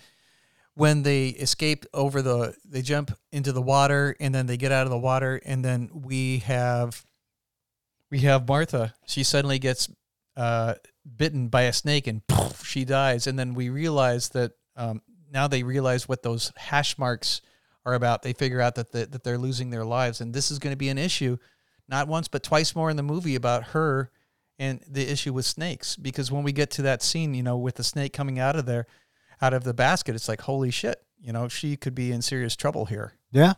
when 0.74 1.02
they 1.02 1.28
escape 1.28 1.84
over 1.92 2.22
the, 2.22 2.54
they 2.64 2.82
jump 2.82 3.16
into 3.32 3.52
the 3.52 3.62
water 3.62 4.14
and 4.20 4.34
then 4.34 4.46
they 4.46 4.56
get 4.56 4.72
out 4.72 4.86
of 4.86 4.90
the 4.90 4.98
water, 4.98 5.40
and 5.44 5.64
then 5.64 5.90
we 5.92 6.38
have, 6.38 7.04
we 8.10 8.20
have 8.20 8.46
Martha. 8.46 8.94
She 9.06 9.24
suddenly 9.24 9.58
gets 9.58 9.88
uh, 10.36 10.74
bitten 11.16 11.48
by 11.48 11.62
a 11.62 11.72
snake 11.72 12.06
and 12.06 12.26
poof, 12.26 12.62
she 12.64 12.84
dies. 12.84 13.26
And 13.26 13.38
then 13.38 13.54
we 13.54 13.68
realize 13.68 14.28
that 14.30 14.52
um, 14.76 15.02
now 15.32 15.48
they 15.48 15.62
realize 15.62 16.08
what 16.08 16.22
those 16.22 16.52
hash 16.56 16.98
marks 16.98 17.40
are 17.84 17.94
about. 17.94 18.22
They 18.22 18.32
figure 18.32 18.60
out 18.60 18.74
that 18.76 18.92
the, 18.92 19.06
that 19.06 19.24
they're 19.24 19.38
losing 19.38 19.70
their 19.70 19.84
lives, 19.84 20.20
and 20.20 20.34
this 20.34 20.50
is 20.50 20.58
going 20.58 20.72
to 20.72 20.78
be 20.78 20.88
an 20.88 20.98
issue, 20.98 21.38
not 21.88 22.08
once 22.08 22.28
but 22.28 22.42
twice 22.42 22.76
more 22.76 22.90
in 22.90 22.96
the 22.96 23.02
movie 23.02 23.34
about 23.34 23.68
her 23.68 24.10
and 24.58 24.80
the 24.86 25.10
issue 25.10 25.32
with 25.32 25.46
snakes. 25.46 25.96
Because 25.96 26.30
when 26.30 26.44
we 26.44 26.52
get 26.52 26.70
to 26.72 26.82
that 26.82 27.02
scene, 27.02 27.34
you 27.34 27.42
know, 27.42 27.56
with 27.56 27.76
the 27.76 27.84
snake 27.84 28.12
coming 28.12 28.38
out 28.38 28.56
of 28.56 28.66
there, 28.66 28.86
out 29.40 29.54
of 29.54 29.64
the 29.64 29.74
basket, 29.74 30.14
it's 30.14 30.28
like 30.28 30.42
holy 30.42 30.70
shit, 30.70 31.02
you 31.20 31.32
know, 31.32 31.48
she 31.48 31.76
could 31.76 31.94
be 31.94 32.12
in 32.12 32.22
serious 32.22 32.54
trouble 32.54 32.86
here. 32.86 33.14
Yeah. 33.32 33.54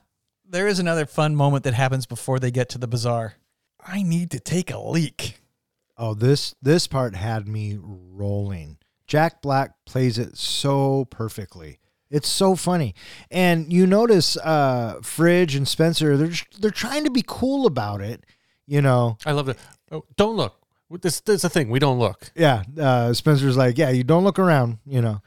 There 0.47 0.69
is 0.69 0.79
another 0.79 1.07
fun 1.07 1.35
moment 1.35 1.65
that 1.65 1.75
happens 1.75 2.07
before 2.07 2.39
they 2.39 2.51
get 2.51 2.69
to 2.71 2.79
the 2.79 2.87
bazaar. 2.87 3.35
I 3.81 4.03
need 4.03 4.31
to 4.31 4.41
take 4.41 4.71
a 4.71 4.79
leak. 4.79 5.41
Oh, 5.97 6.15
this 6.15 6.55
this 6.61 6.87
part 6.87 7.15
had 7.15 7.47
me 7.47 7.79
rolling. 7.81 8.79
Jack 9.07 9.43
Black 9.43 9.73
plays 9.85 10.19
it 10.19 10.37
so 10.37 11.05
perfectly. 11.07 11.79
It's 12.11 12.29
so 12.29 12.55
funny. 12.55 12.95
And 13.31 13.73
you 13.73 13.87
notice 13.87 14.37
uh 14.39 15.01
Fridge 15.03 15.55
and 15.57 15.67
Spencer, 15.67 16.17
they're 16.17 16.33
they're 16.61 16.71
trying 16.71 17.05
to 17.05 17.11
be 17.11 17.25
cool 17.27 17.67
about 17.67 18.01
it, 18.01 18.25
you 18.67 18.81
know. 18.83 19.19
I 19.27 19.33
love 19.33 19.49
it. 19.49 19.59
Oh, 19.91 20.05
don't 20.17 20.37
look. 20.37 20.61
This, 21.01 21.21
this 21.23 21.37
is 21.37 21.43
the 21.43 21.49
thing. 21.51 21.71
We 21.71 21.81
don't 21.81 21.99
look. 21.99 22.31
Yeah, 22.37 22.63
uh 22.79 23.13
Spencer's 23.15 23.57
like, 23.57 23.79
"Yeah, 23.79 23.91
you 23.91 24.05
don't 24.05 24.23
look 24.23 24.39
around," 24.39 24.79
you 24.87 25.01
know. 25.03 25.23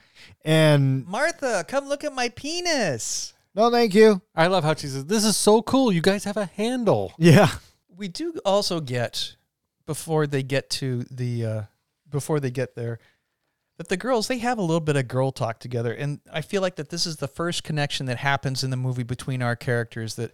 And 0.46 1.06
Martha, 1.08 1.66
come 1.68 1.90
look 1.90 2.04
at 2.06 2.14
my 2.14 2.30
penis. 2.30 3.34
no, 3.54 3.70
thank 3.70 3.94
you. 3.94 4.22
I 4.34 4.48
love 4.48 4.64
how 4.64 4.76
she 4.76 4.88
says, 4.88 5.06
"This 5.06 5.26
is 5.26 5.36
so 5.36 5.62
cool. 5.62 5.92
You 5.92 6.02
guys 6.02 6.24
have 6.24 6.38
a 6.38 6.46
handle." 6.46 7.14
Yeah. 7.18 7.50
we 7.98 8.08
do 8.08 8.34
also 8.46 8.80
get 8.80 9.36
before 9.86 10.26
they 10.28 10.44
get 10.44 10.70
to 10.70 11.04
the 11.12 11.46
uh, 11.46 11.62
before 12.10 12.40
they 12.40 12.52
get 12.52 12.76
there 12.76 13.00
that 13.78 13.90
the 13.90 13.98
girls 13.98 14.28
they 14.28 14.40
have 14.40 14.58
a 14.58 14.62
little 14.62 14.80
bit 14.80 14.96
of 14.96 15.08
girl 15.08 15.32
talk 15.32 15.60
together 15.60 15.94
and 15.94 16.20
i 16.32 16.42
feel 16.42 16.62
like 16.62 16.76
that 16.76 16.90
this 16.90 17.06
is 17.06 17.18
the 17.18 17.28
first 17.28 17.64
connection 17.64 18.06
that 18.06 18.18
happens 18.18 18.64
in 18.64 18.70
the 18.70 18.78
movie 18.78 19.04
between 19.04 19.42
our 19.42 19.56
characters 19.56 20.16
that 20.16 20.32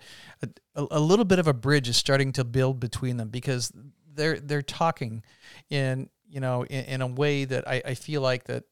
a, 0.76 0.86
a, 0.92 1.00
little 1.00 1.26
bit 1.26 1.40
of 1.40 1.48
a 1.48 1.54
bridge 1.54 1.90
is 1.90 1.98
starting 1.98 2.32
to 2.32 2.44
build 2.44 2.80
between 2.80 3.18
them 3.18 3.30
because 3.30 3.72
they're 4.14 4.40
they're 4.40 4.62
talking 4.62 5.24
in 5.70 6.10
you 6.28 6.40
know 6.40 6.64
in, 6.66 6.86
in 6.86 7.02
a 7.02 7.08
way 7.08 7.46
that 7.46 7.68
I, 7.68 7.82
I 7.86 7.94
feel 7.96 8.22
like 8.22 8.46
that 8.46 8.64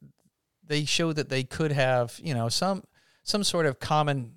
they 0.65 0.85
show 0.85 1.13
that 1.13 1.29
they 1.29 1.43
could 1.43 1.71
have 1.71 2.19
you 2.23 2.33
know 2.33 2.49
some 2.49 2.83
some 3.23 3.43
sort 3.43 3.65
of 3.65 3.79
common 3.79 4.35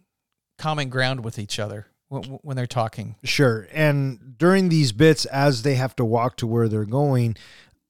common 0.59 0.89
ground 0.89 1.25
with 1.25 1.39
each 1.39 1.59
other 1.59 1.87
when 2.09 2.57
they're 2.57 2.67
talking 2.67 3.17
Sure. 3.25 3.67
And 3.73 4.37
during 4.39 4.69
these 4.69 4.93
bits, 4.93 5.25
as 5.27 5.63
they 5.63 5.75
have 5.75 5.97
to 5.97 6.05
walk 6.05 6.37
to 6.37 6.47
where 6.47 6.69
they're 6.69 6.85
going, 6.85 7.37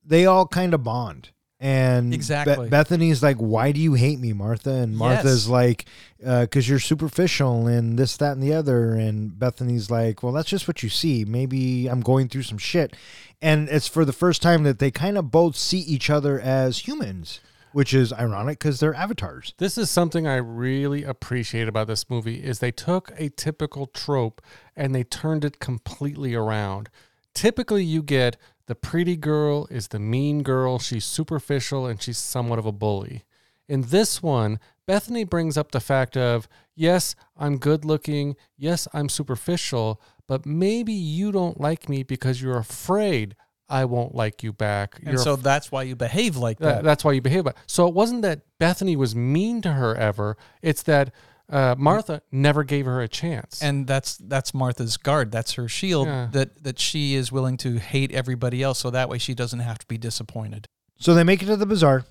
they 0.03 0.25
all 0.25 0.47
kind 0.47 0.73
of 0.73 0.83
bond. 0.83 1.31
And 1.65 2.11
Be- 2.11 2.69
Bethany's 2.69 3.23
like, 3.23 3.39
"Why 3.39 3.73
do 3.73 3.81
you 3.81 3.95
hate 3.95 4.21
me, 4.21 4.35
Martha?" 4.35 4.71
And 4.71 4.95
Martha's 4.95 5.47
Yes. 5.47 5.49
like, 5.49 5.87
uh, 6.25 6.43
"Because 6.43 6.69
you're 6.69 6.79
superficial 6.79 7.67
and 7.67 7.99
this, 7.99 8.19
that, 8.19 8.33
and 8.33 8.43
the 8.43 8.53
other." 8.53 8.93
And 8.95 9.39
Bethany's 9.39 9.91
like, 9.91 10.23
"Well, 10.23 10.35
that's 10.35 10.51
just 10.51 10.69
what 10.69 10.83
you 10.83 10.91
see. 10.91 11.25
Maybe 11.25 11.87
I'm 11.87 12.03
going 12.03 12.29
through 12.29 12.43
some 12.43 12.59
shit." 12.59 12.95
And 13.41 13.71
it's 13.71 13.89
for 13.89 14.05
the 14.05 14.13
first 14.13 14.43
time 14.43 14.65
that 14.65 14.79
they 14.79 14.91
kind 14.91 15.17
of 15.17 15.31
both 15.31 15.57
see 15.57 15.79
each 15.79 16.11
other 16.11 16.39
as 16.39 16.81
humans, 16.87 17.41
which 17.73 17.95
is 17.95 18.13
ironic 18.13 18.59
because 18.59 18.79
they're 18.79 18.95
avatars. 18.95 19.55
This 19.57 19.79
is 19.79 19.91
something 19.91 20.27
I 20.27 20.37
really 20.37 21.03
appreciate 21.03 21.67
about 21.67 21.87
this 21.87 22.11
movie 22.11 22.45
is 22.45 22.59
they 22.59 22.73
took 22.73 23.11
a 23.17 23.31
typical 23.31 23.87
trope 23.87 24.43
and 24.77 24.95
they 24.95 25.03
turned 25.03 25.47
it 25.47 25.61
completely 25.61 26.35
around. 26.35 26.91
Typically 27.35 27.83
you 27.85 28.03
get 28.03 28.37
the 28.67 28.75
pretty 28.75 29.17
girl 29.17 29.67
is 29.71 29.89
the 29.89 29.99
mean 29.99 30.43
girl, 30.43 30.79
she's 30.79 31.05
superficial 31.05 31.87
and 31.87 32.01
she's 32.01 32.19
somewhat 32.19 32.59
of 32.59 32.67
a 32.67 32.73
bully. 32.73 33.25
In 33.69 33.83
this 33.83 34.23
one, 34.23 34.59
Bethany 34.87 35.25
brings 35.25 35.57
up 35.57 35.73
the 35.73 35.81
fact 35.81 36.17
of, 36.17 36.49
yes, 36.75 37.15
I'm 37.37 37.59
good 37.59 37.85
looking, 37.85 38.37
yes, 38.59 38.87
I'm 38.93 39.09
superficial, 39.09 40.01
but 40.29 40.45
maybe 40.45 40.93
you 40.93 41.33
don't 41.33 41.61
like 41.61 41.89
me 41.89 42.03
because 42.03 42.43
you're 42.43 42.59
afraid 42.59 43.35
I 43.69 43.87
won't 43.87 44.15
like 44.15 44.43
you 44.43 44.53
back. 44.53 44.99
and 44.99 45.09
You're 45.09 45.19
so 45.19 45.37
that's 45.37 45.73
why 45.73 45.85
you 45.85 45.97
behave 45.97 46.37
like 46.37 46.59
that, 46.59 46.77
that. 46.77 46.85
that's 46.85 47.05
why 47.05 47.13
you 47.13 47.23
behave. 47.23 47.47
Like. 47.47 47.57
So 47.67 47.89
it 47.89 47.95
wasn't 47.95 48.23
that 48.23 48.43
Bethany 48.59 48.95
was 48.97 49.17
mean 49.17 49.63
to 49.63 49.73
her 49.73 49.95
ever. 49.97 50.37
It's 50.63 50.83
that 50.83 51.13
uh, 51.51 51.75
Martha 51.79 52.23
never 52.33 52.65
gave 52.65 52.87
her 52.87 53.01
a 53.01 53.09
chance. 53.09 53.63
and 53.63 53.87
that's 53.87 54.17
that's 54.17 54.55
Martha's 54.55 54.97
guard. 54.97 55.31
That's 55.31 55.53
her 55.55 55.69
shield. 55.69 56.07
Yeah. 56.09 56.29
That 56.33 56.63
that 56.65 56.79
she 56.79 57.15
is 57.15 57.31
willing 57.31 57.57
to 57.59 57.79
hate 57.79 58.13
everybody 58.13 58.63
else, 58.63 58.79
so 58.79 58.91
that 58.91 59.09
way 59.09 59.19
she 59.19 59.35
doesn't 59.35 59.61
have 59.61 59.79
to 59.79 59.87
be 59.87 59.99
disappointed. 59.99 60.67
So 60.99 61.15
they 61.15 61.25
make 61.25 61.43
it 61.43 61.47
to 61.47 61.57
the 61.57 61.67
bazaar 61.67 62.05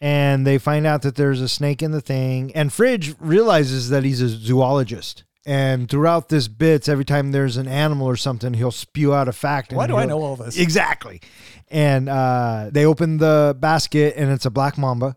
and 0.00 0.46
they 0.46 0.58
find 0.58 0.86
out 0.86 1.02
that 1.02 1.16
there's 1.16 1.40
a 1.40 1.48
snake 1.48 1.82
in 1.82 1.90
the 1.92 2.00
thing. 2.00 2.50
And 2.54 2.72
Fridge 2.72 3.14
realizes 3.20 3.90
that 3.90 4.04
he's 4.04 4.20
a 4.20 4.28
zoologist. 4.28 5.24
And 5.44 5.88
throughout 5.88 6.28
this 6.28 6.46
bits, 6.46 6.88
every 6.88 7.04
time 7.04 7.32
there's 7.32 7.56
an 7.56 7.66
animal 7.66 8.06
or 8.06 8.16
something, 8.16 8.54
he'll 8.54 8.70
spew 8.70 9.12
out 9.12 9.26
a 9.26 9.32
fact. 9.32 9.72
Why 9.72 9.84
and 9.84 9.92
do 9.92 9.96
I 9.96 10.04
know 10.06 10.22
all 10.22 10.36
this? 10.36 10.56
Exactly. 10.56 11.20
And 11.68 12.08
uh, 12.08 12.70
they 12.72 12.86
open 12.86 13.18
the 13.18 13.56
basket 13.58 14.14
and 14.16 14.30
it's 14.30 14.46
a 14.46 14.50
black 14.50 14.78
mamba. 14.78 15.16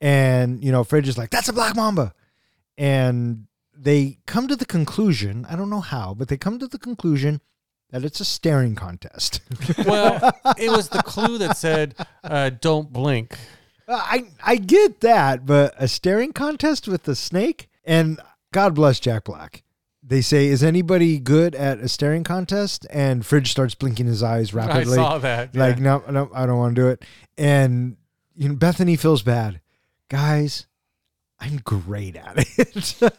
And, 0.00 0.64
you 0.64 0.72
know, 0.72 0.82
Fridge 0.82 1.08
is 1.08 1.18
like, 1.18 1.28
that's 1.30 1.48
a 1.50 1.52
black 1.52 1.76
mamba. 1.76 2.14
And 2.80 3.44
they 3.76 4.20
come 4.24 4.48
to 4.48 4.56
the 4.56 4.64
conclusion, 4.64 5.46
I 5.50 5.54
don't 5.54 5.68
know 5.68 5.82
how, 5.82 6.14
but 6.14 6.28
they 6.28 6.38
come 6.38 6.58
to 6.60 6.66
the 6.66 6.78
conclusion 6.78 7.42
that 7.90 8.04
it's 8.04 8.20
a 8.20 8.24
staring 8.24 8.74
contest. 8.74 9.42
well, 9.86 10.32
it 10.56 10.70
was 10.70 10.88
the 10.88 11.02
clue 11.02 11.36
that 11.36 11.58
said, 11.58 11.94
uh, 12.24 12.48
"Don't 12.48 12.90
blink." 12.90 13.36
Uh, 13.86 14.00
I 14.02 14.24
I 14.42 14.56
get 14.56 15.02
that, 15.02 15.44
but 15.44 15.74
a 15.76 15.88
staring 15.88 16.32
contest 16.32 16.88
with 16.88 17.02
the 17.02 17.14
snake 17.14 17.68
and 17.84 18.18
God 18.50 18.74
bless 18.74 18.98
Jack 18.98 19.24
Black. 19.24 19.62
They 20.02 20.22
say, 20.22 20.46
"Is 20.46 20.62
anybody 20.62 21.18
good 21.18 21.54
at 21.54 21.80
a 21.80 21.88
staring 21.88 22.24
contest?" 22.24 22.86
And 22.88 23.26
Fridge 23.26 23.50
starts 23.50 23.74
blinking 23.74 24.06
his 24.06 24.22
eyes 24.22 24.54
rapidly. 24.54 24.94
I 24.94 25.02
saw 25.02 25.18
that. 25.18 25.54
Like, 25.54 25.76
yeah. 25.76 25.82
no, 25.82 26.04
no, 26.10 26.30
I 26.32 26.46
don't 26.46 26.56
want 26.56 26.74
to 26.76 26.80
do 26.80 26.88
it. 26.88 27.04
And 27.36 27.98
you 28.34 28.48
know, 28.48 28.54
Bethany 28.54 28.96
feels 28.96 29.22
bad, 29.22 29.60
guys. 30.08 30.66
I'm 31.40 31.56
great 31.58 32.16
at 32.16 32.34
it. 32.36 33.12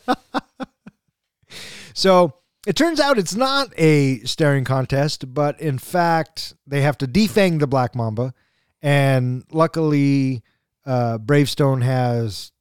so 1.94 2.34
it 2.68 2.76
turns 2.76 3.00
out 3.00 3.18
it's 3.18 3.36
not 3.36 3.74
a 3.78 4.20
staring 4.20 4.64
contest, 4.64 5.34
but 5.34 5.60
in 5.60 5.80
fact, 5.80 6.54
they 6.68 6.82
have 6.82 6.98
to 7.00 7.08
defang 7.08 7.60
the 7.60 7.68
black 7.68 7.96
mamba. 7.96 8.34
And 8.82 9.44
luckily, 9.52 10.44
uh, 10.86 11.18
Bravestone 11.18 11.82
has 11.82 12.52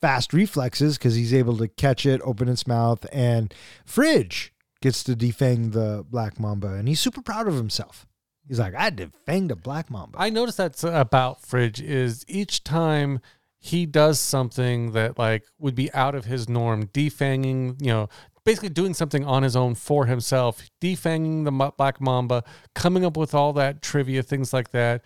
fast 0.00 0.32
reflexes 0.32 0.98
because 0.98 1.14
he's 1.14 1.32
able 1.32 1.56
to 1.58 1.68
catch 1.68 2.04
it, 2.04 2.20
open 2.24 2.48
its 2.48 2.66
mouth, 2.66 3.06
and 3.12 3.54
Fridge 3.84 4.52
gets 4.82 5.02
to 5.04 5.16
defang 5.16 5.72
the 5.72 6.04
black 6.08 6.38
mamba, 6.38 6.74
and 6.74 6.88
he's 6.88 7.00
super 7.00 7.22
proud 7.22 7.48
of 7.48 7.54
himself. 7.54 8.06
He's 8.46 8.58
like, 8.58 8.74
I 8.74 8.90
defanged 8.90 9.50
a 9.50 9.56
black 9.56 9.90
mamba. 9.90 10.18
I 10.20 10.28
noticed 10.28 10.58
that's 10.58 10.84
about 10.84 11.40
Fridge 11.40 11.80
is 11.80 12.24
each 12.28 12.62
time 12.62 13.20
he 13.64 13.86
does 13.86 14.20
something 14.20 14.92
that 14.92 15.18
like 15.18 15.42
would 15.58 15.74
be 15.74 15.90
out 15.94 16.14
of 16.14 16.26
his 16.26 16.50
norm, 16.50 16.86
defanging, 16.88 17.80
you 17.80 17.88
know, 17.88 18.10
basically 18.44 18.68
doing 18.68 18.92
something 18.92 19.24
on 19.24 19.42
his 19.42 19.56
own 19.56 19.74
for 19.74 20.04
himself, 20.04 20.62
defanging 20.82 21.46
the 21.46 21.72
black 21.78 21.98
mamba, 21.98 22.44
coming 22.74 23.06
up 23.06 23.16
with 23.16 23.34
all 23.34 23.54
that 23.54 23.80
trivia, 23.80 24.22
things 24.22 24.52
like 24.52 24.70
that. 24.72 25.00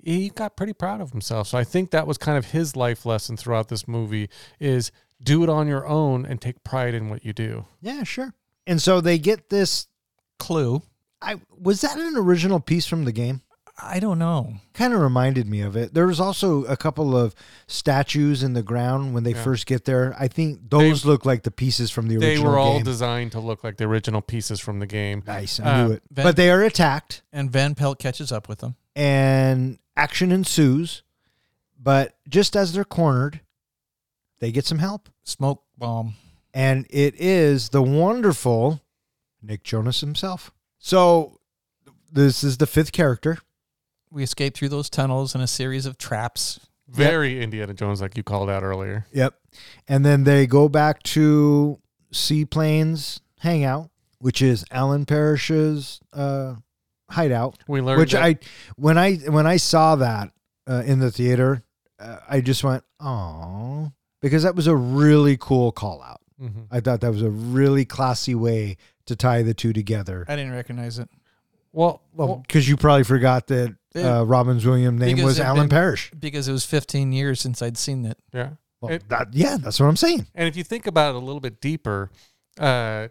He 0.00 0.28
got 0.28 0.56
pretty 0.56 0.74
proud 0.74 1.00
of 1.00 1.10
himself. 1.10 1.48
So 1.48 1.58
I 1.58 1.64
think 1.64 1.90
that 1.90 2.06
was 2.06 2.16
kind 2.16 2.38
of 2.38 2.52
his 2.52 2.76
life 2.76 3.04
lesson 3.04 3.36
throughout 3.36 3.66
this 3.66 3.88
movie 3.88 4.30
is 4.60 4.92
do 5.20 5.42
it 5.42 5.48
on 5.48 5.66
your 5.66 5.84
own 5.84 6.24
and 6.24 6.40
take 6.40 6.62
pride 6.62 6.94
in 6.94 7.08
what 7.08 7.24
you 7.24 7.32
do. 7.32 7.66
yeah, 7.80 8.04
sure. 8.04 8.32
And 8.64 8.80
so 8.80 9.00
they 9.00 9.18
get 9.18 9.50
this. 9.50 9.88
Clue. 10.38 10.82
I 11.22 11.40
was 11.56 11.80
that 11.80 11.96
an 11.96 12.16
original 12.16 12.60
piece 12.60 12.86
from 12.86 13.04
the 13.04 13.12
game? 13.12 13.40
I 13.82 13.98
don't 13.98 14.20
know. 14.20 14.54
Kind 14.72 14.94
of 14.94 15.00
reminded 15.00 15.48
me 15.48 15.60
of 15.60 15.74
it. 15.76 15.94
There 15.94 16.06
was 16.06 16.20
also 16.20 16.64
a 16.66 16.76
couple 16.76 17.16
of 17.16 17.34
statues 17.66 18.42
in 18.44 18.52
the 18.52 18.62
ground 18.62 19.14
when 19.14 19.24
they 19.24 19.32
Yeah. 19.32 19.42
first 19.42 19.66
get 19.66 19.84
there. 19.84 20.14
I 20.18 20.28
think 20.28 20.70
those 20.70 21.04
look 21.04 21.26
like 21.26 21.42
the 21.42 21.50
pieces 21.50 21.90
from 21.90 22.06
the 22.06 22.16
original. 22.16 22.34
They 22.44 22.48
were 22.48 22.56
all 22.58 22.76
game. 22.76 22.84
designed 22.84 23.32
to 23.32 23.40
look 23.40 23.64
like 23.64 23.76
the 23.78 23.84
original 23.84 24.22
pieces 24.22 24.60
from 24.60 24.78
the 24.78 24.86
game. 24.86 25.24
nice, 25.26 25.58
I 25.58 25.64
Uh, 25.64 25.86
knew 25.86 25.92
it. 25.94 26.02
Van- 26.10 26.24
but 26.24 26.36
they 26.36 26.50
are 26.50 26.62
attacked. 26.62 27.22
And 27.32 27.50
Van 27.50 27.74
Pelt 27.74 27.98
catches 27.98 28.30
up 28.30 28.48
with 28.48 28.60
them. 28.60 28.76
and 28.96 29.78
action 29.96 30.30
ensues. 30.30 31.02
But 31.76 32.16
just 32.28 32.54
as 32.56 32.72
they're 32.72 32.84
cornered, 32.84 33.40
they 34.38 34.52
get 34.52 34.64
some 34.66 34.78
help. 34.78 35.08
Smoke 35.24 35.64
bomb. 35.76 36.14
And 36.54 36.86
it 36.90 37.14
is 37.20 37.70
the 37.70 37.82
wonderful 37.82 38.80
Nick 39.42 39.64
Jonas 39.64 40.00
himself. 40.00 40.52
So 40.78 41.40
this 42.10 42.44
is 42.44 42.58
the 42.58 42.66
fifth 42.68 42.92
character. 42.92 43.38
We 44.14 44.22
escape 44.22 44.54
through 44.54 44.68
those 44.68 44.88
tunnels 44.88 45.34
in 45.34 45.40
a 45.40 45.46
series 45.48 45.86
of 45.86 45.98
traps. 45.98 46.60
Very 46.88 47.42
Indiana 47.42 47.74
Jones, 47.74 48.00
like 48.00 48.16
you 48.16 48.22
called 48.22 48.48
out 48.48 48.62
earlier. 48.62 49.06
Yep. 49.12 49.34
And 49.88 50.04
then 50.04 50.22
they 50.22 50.46
go 50.46 50.68
back 50.68 51.02
to 51.14 51.80
Seaplane's 52.12 53.20
hangout, 53.40 53.90
which 54.20 54.40
is 54.40 54.64
Alan 54.70 55.04
Parrish's 55.04 55.98
uh, 56.12 56.54
hideout. 57.10 57.58
We 57.66 57.80
learned 57.80 57.98
which 57.98 58.12
that- 58.12 58.22
I 58.22 58.38
when 58.76 58.96
I 58.98 59.16
when 59.16 59.48
I 59.48 59.56
saw 59.56 59.96
that 59.96 60.30
uh, 60.68 60.84
in 60.86 61.00
the 61.00 61.10
theater, 61.10 61.64
uh, 61.98 62.18
I 62.28 62.40
just 62.40 62.62
went, 62.62 62.84
"Oh," 63.00 63.90
because 64.22 64.44
that 64.44 64.54
was 64.54 64.68
a 64.68 64.76
really 64.76 65.36
cool 65.40 65.72
call 65.72 66.00
out. 66.02 66.20
Mhm. 66.40 66.66
I 66.70 66.78
thought 66.78 67.00
that 67.00 67.10
was 67.12 67.22
a 67.22 67.30
really 67.30 67.84
classy 67.84 68.36
way 68.36 68.76
to 69.06 69.16
tie 69.16 69.42
the 69.42 69.54
two 69.54 69.72
together. 69.72 70.24
I 70.28 70.36
didn't 70.36 70.52
recognize 70.52 71.00
it. 71.00 71.08
Well, 71.72 72.02
Well, 72.12 72.28
well, 72.28 72.36
because 72.46 72.68
you 72.68 72.76
probably 72.76 73.02
forgot 73.04 73.48
that 73.48 73.74
Yeah. 73.94 74.20
uh, 74.20 74.24
Robin's 74.24 74.64
Williams 74.66 74.98
name 75.00 75.14
Because 75.16 75.24
was 75.24 75.40
Alan 75.40 75.62
been- 75.62 75.68
Parrish. 75.70 76.10
because 76.18 76.48
it 76.48 76.52
was 76.52 76.64
15 76.64 77.12
years 77.12 77.40
since 77.40 77.62
I'd 77.62 77.78
seen 77.78 78.04
it. 78.04 78.18
yeah. 78.32 78.50
Well, 78.80 78.92
It- 78.92 79.08
that, 79.08 79.28
yeah, 79.32 79.56
that's 79.58 79.78
what 79.80 79.86
I'm 79.86 79.96
saying. 79.96 80.26
And 80.34 80.48
if 80.48 80.56
you 80.56 80.64
think 80.64 80.86
about 80.86 81.14
it 81.14 81.16
a 81.16 81.24
little 81.24 81.40
bit 81.40 81.60
deeper, 81.60 82.10
uh, 82.58 83.08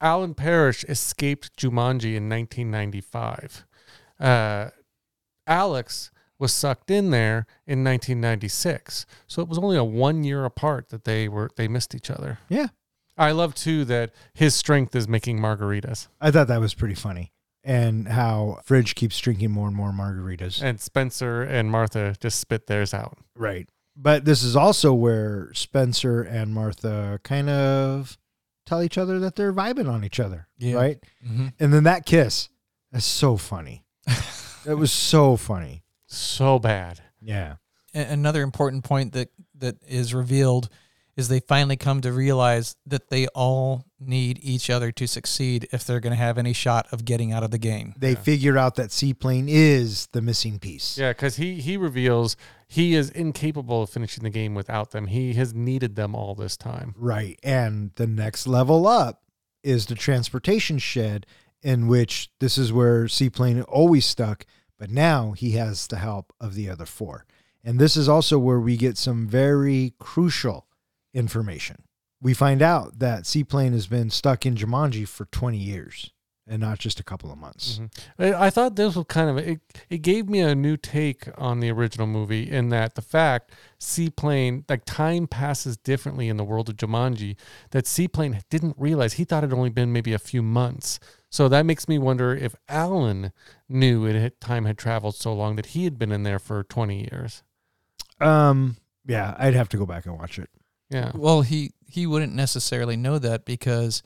Alan 0.00 0.34
Parrish 0.34 0.84
escaped 0.84 1.56
Jumanji 1.56 2.14
in 2.16 2.28
1995. 2.28 3.64
Uh, 4.20 4.70
Alex 5.46 6.10
was 6.38 6.52
sucked 6.52 6.90
in 6.90 7.10
there 7.10 7.46
in 7.66 7.82
1996. 7.82 9.06
So 9.26 9.42
it 9.42 9.48
was 9.48 9.58
only 9.58 9.76
a 9.76 9.84
one 9.84 10.24
year 10.24 10.44
apart 10.44 10.90
that 10.90 11.04
they 11.04 11.28
were 11.28 11.50
they 11.56 11.68
missed 11.68 11.94
each 11.94 12.10
other. 12.10 12.38
Yeah, 12.48 12.68
I 13.16 13.32
love 13.32 13.54
too 13.54 13.84
that 13.86 14.12
his 14.34 14.54
strength 14.54 14.94
is 14.94 15.08
making 15.08 15.38
margaritas, 15.40 16.08
I 16.20 16.30
thought 16.30 16.48
that 16.48 16.60
was 16.60 16.74
pretty 16.74 16.94
funny, 16.94 17.32
and 17.68 18.08
how 18.08 18.58
Fridge 18.64 18.94
keeps 18.94 19.18
drinking 19.18 19.50
more 19.50 19.68
and 19.68 19.76
more 19.76 19.92
margaritas. 19.92 20.62
and 20.62 20.80
Spencer 20.80 21.42
and 21.42 21.70
Martha 21.70 22.14
just 22.18 22.40
spit 22.40 22.66
theirs 22.66 22.94
out. 22.94 23.18
Right. 23.36 23.68
But 23.94 24.24
this 24.24 24.42
is 24.42 24.56
also 24.56 24.94
where 24.94 25.52
Spencer 25.52 26.22
and 26.22 26.54
Martha 26.54 27.20
kind 27.22 27.50
of 27.50 28.16
tell 28.64 28.82
each 28.82 28.96
other 28.96 29.18
that 29.18 29.36
they're 29.36 29.52
vibing 29.52 29.86
on 29.86 30.02
each 30.02 30.18
other. 30.18 30.48
Yeah. 30.56 30.76
Right. 30.76 30.98
Mm-hmm. 31.26 31.48
And 31.60 31.74
then 31.74 31.84
that 31.84 32.06
kiss 32.06 32.48
is 32.92 33.04
so 33.04 33.36
funny. 33.36 33.84
it 34.66 34.74
was 34.74 34.90
so 34.90 35.36
funny. 35.36 35.82
So 36.06 36.58
bad. 36.58 37.02
Yeah. 37.20 37.56
Another 37.92 38.42
important 38.42 38.84
point 38.84 39.12
that 39.12 39.28
that 39.56 39.76
is 39.86 40.14
revealed 40.14 40.70
is 41.16 41.28
they 41.28 41.40
finally 41.40 41.76
come 41.76 42.00
to 42.00 42.12
realize 42.12 42.76
that 42.86 43.10
they 43.10 43.26
all 43.28 43.84
need 44.00 44.38
each 44.42 44.70
other 44.70 44.92
to 44.92 45.06
succeed 45.06 45.68
if 45.72 45.84
they're 45.84 46.00
going 46.00 46.12
to 46.12 46.16
have 46.16 46.38
any 46.38 46.52
shot 46.52 46.86
of 46.92 47.04
getting 47.04 47.32
out 47.32 47.42
of 47.42 47.50
the 47.50 47.58
game. 47.58 47.94
They 47.98 48.14
figure 48.14 48.56
out 48.56 48.76
that 48.76 48.92
Seaplane 48.92 49.48
is 49.48 50.06
the 50.12 50.22
missing 50.22 50.58
piece. 50.58 50.96
Yeah, 50.96 51.10
because 51.10 51.36
he 51.36 51.60
he 51.60 51.76
reveals 51.76 52.36
he 52.66 52.94
is 52.94 53.10
incapable 53.10 53.82
of 53.82 53.90
finishing 53.90 54.24
the 54.24 54.30
game 54.30 54.54
without 54.54 54.90
them. 54.90 55.06
He 55.06 55.34
has 55.34 55.54
needed 55.54 55.96
them 55.96 56.14
all 56.14 56.34
this 56.34 56.56
time. 56.56 56.94
Right. 56.96 57.38
And 57.42 57.92
the 57.96 58.06
next 58.06 58.46
level 58.46 58.86
up 58.86 59.22
is 59.62 59.86
the 59.86 59.94
transportation 59.94 60.78
shed, 60.78 61.26
in 61.62 61.88
which 61.88 62.30
this 62.40 62.56
is 62.56 62.72
where 62.72 63.08
Seaplane 63.08 63.62
always 63.62 64.06
stuck, 64.06 64.46
but 64.78 64.90
now 64.90 65.32
he 65.32 65.52
has 65.52 65.86
the 65.86 65.96
help 65.96 66.32
of 66.40 66.54
the 66.54 66.70
other 66.70 66.86
four. 66.86 67.26
And 67.64 67.78
this 67.78 67.96
is 67.96 68.08
also 68.08 68.38
where 68.38 68.60
we 68.60 68.76
get 68.76 68.96
some 68.96 69.26
very 69.26 69.94
crucial 69.98 70.68
information. 71.12 71.82
We 72.20 72.34
find 72.34 72.62
out 72.62 72.98
that 72.98 73.26
Seaplane 73.26 73.72
has 73.72 73.86
been 73.86 74.10
stuck 74.10 74.44
in 74.44 74.56
Jumanji 74.56 75.06
for 75.06 75.26
20 75.26 75.56
years 75.56 76.10
and 76.48 76.60
not 76.60 76.78
just 76.78 76.98
a 76.98 77.04
couple 77.04 77.30
of 77.30 77.38
months. 77.38 77.80
I 78.18 78.46
I 78.46 78.50
thought 78.50 78.76
this 78.76 78.96
was 78.96 79.04
kind 79.08 79.30
of 79.30 79.36
it. 79.36 79.60
It 79.90 79.98
gave 79.98 80.28
me 80.28 80.40
a 80.40 80.54
new 80.54 80.76
take 80.76 81.28
on 81.36 81.60
the 81.60 81.70
original 81.70 82.06
movie 82.06 82.50
in 82.50 82.70
that 82.70 82.94
the 82.94 83.02
fact 83.02 83.52
Seaplane 83.78 84.64
like 84.68 84.84
time 84.84 85.26
passes 85.26 85.76
differently 85.76 86.28
in 86.28 86.38
the 86.38 86.44
world 86.44 86.68
of 86.68 86.76
Jumanji. 86.76 87.36
That 87.70 87.86
Seaplane 87.86 88.40
didn't 88.50 88.76
realize 88.78 89.14
he 89.14 89.24
thought 89.24 89.44
it 89.44 89.50
had 89.50 89.56
only 89.56 89.70
been 89.70 89.92
maybe 89.92 90.12
a 90.12 90.18
few 90.18 90.42
months. 90.42 90.98
So 91.30 91.48
that 91.48 91.66
makes 91.66 91.86
me 91.86 91.98
wonder 91.98 92.34
if 92.34 92.56
Alan 92.68 93.32
knew 93.68 94.06
it 94.06 94.16
had, 94.16 94.40
time 94.40 94.64
had 94.64 94.78
traveled 94.78 95.14
so 95.14 95.34
long 95.34 95.56
that 95.56 95.66
he 95.66 95.84
had 95.84 95.98
been 95.98 96.10
in 96.10 96.22
there 96.22 96.38
for 96.38 96.62
twenty 96.62 97.06
years. 97.12 97.42
Um, 98.20 98.76
yeah, 99.06 99.36
I'd 99.38 99.54
have 99.54 99.68
to 99.70 99.76
go 99.76 99.86
back 99.86 100.06
and 100.06 100.18
watch 100.18 100.38
it. 100.38 100.48
Yeah, 100.90 101.12
Well, 101.14 101.42
he 101.42 101.72
he 101.86 102.06
wouldn't 102.06 102.34
necessarily 102.34 102.96
know 102.96 103.18
that 103.18 103.44
because 103.44 104.02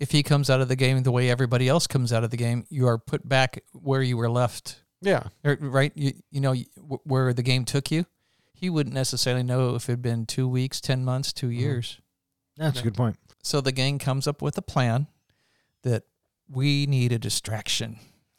if 0.00 0.10
he 0.10 0.22
comes 0.22 0.50
out 0.50 0.60
of 0.60 0.68
the 0.68 0.76
game 0.76 1.02
the 1.02 1.12
way 1.12 1.30
everybody 1.30 1.68
else 1.68 1.86
comes 1.86 2.12
out 2.12 2.24
of 2.24 2.30
the 2.30 2.36
game, 2.36 2.66
you 2.68 2.86
are 2.86 2.98
put 2.98 3.28
back 3.28 3.62
where 3.72 4.02
you 4.02 4.16
were 4.16 4.30
left, 4.30 4.82
yeah. 5.00 5.24
or, 5.44 5.56
right? 5.60 5.92
You 5.94 6.12
you 6.30 6.40
know 6.40 6.54
where 7.04 7.32
the 7.32 7.42
game 7.42 7.64
took 7.64 7.90
you. 7.90 8.06
He 8.52 8.70
wouldn't 8.70 8.94
necessarily 8.94 9.42
know 9.42 9.74
if 9.74 9.88
it 9.88 9.92
had 9.92 10.02
been 10.02 10.26
two 10.26 10.48
weeks, 10.48 10.80
ten 10.80 11.04
months, 11.04 11.32
two 11.32 11.48
uh-huh. 11.48 11.56
years. 11.56 12.00
That's 12.56 12.80
a 12.80 12.84
good 12.84 12.94
point. 12.94 13.16
So 13.42 13.60
the 13.60 13.72
gang 13.72 13.98
comes 13.98 14.26
up 14.26 14.40
with 14.40 14.56
a 14.56 14.62
plan 14.62 15.08
that 15.82 16.04
we 16.48 16.86
need 16.86 17.12
a 17.12 17.18
distraction. 17.18 17.98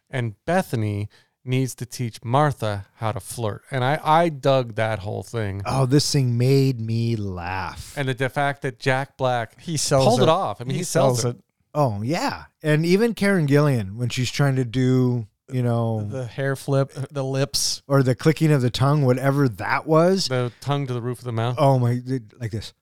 and 0.09 0.35
Bethany 0.45 1.09
needs 1.45 1.75
to 1.75 1.85
teach 1.85 2.23
Martha 2.23 2.85
how 2.95 3.11
to 3.11 3.19
flirt. 3.19 3.63
And 3.71 3.83
I, 3.83 3.99
I 4.03 4.29
dug 4.29 4.75
that 4.75 4.99
whole 4.99 5.23
thing. 5.23 5.61
Oh, 5.65 5.85
this 5.85 6.11
thing 6.11 6.37
made 6.37 6.79
me 6.79 7.15
laugh. 7.15 7.93
And 7.97 8.07
the, 8.09 8.13
the 8.13 8.29
fact 8.29 8.61
that 8.61 8.79
Jack 8.79 9.17
Black 9.17 9.59
He 9.59 9.77
sells 9.77 10.05
pulled 10.07 10.19
it, 10.21 10.23
it. 10.23 10.29
off. 10.29 10.61
I 10.61 10.63
mean, 10.63 10.77
he, 10.77 10.83
sells, 10.83 11.25
it. 11.25 11.37
Oh 11.73 12.01
yeah, 12.03 12.43
and 12.61 12.85
even 12.85 13.13
Karen 13.13 13.47
Gillan 13.47 13.95
when 13.95 14.09
she's 14.09 14.29
trying 14.31 14.57
to 14.57 14.63
do, 14.65 15.27
you 15.51 15.63
know, 15.63 16.07
The 16.09 16.27
hair 16.27 16.55
flip, 16.55 16.91
the 17.11 17.23
lips. 17.23 17.81
or 17.87 18.03
the 18.03 18.13
clicking 18.15 18.51
of 18.51 18.61
the 18.61 18.69
tongue, 18.69 19.03
whatever 19.05 19.49
that 19.49 19.87
was. 19.87 20.27
The 20.27 20.51
tongue 20.61 20.85
to 20.87 20.93
the 20.93 21.01
roof 21.01 21.17
of 21.19 21.25
the 21.25 21.31
mouth 21.31 21.55
Oh 21.57 21.79
my, 21.79 21.99
like 22.39 22.51
this, 22.51 22.73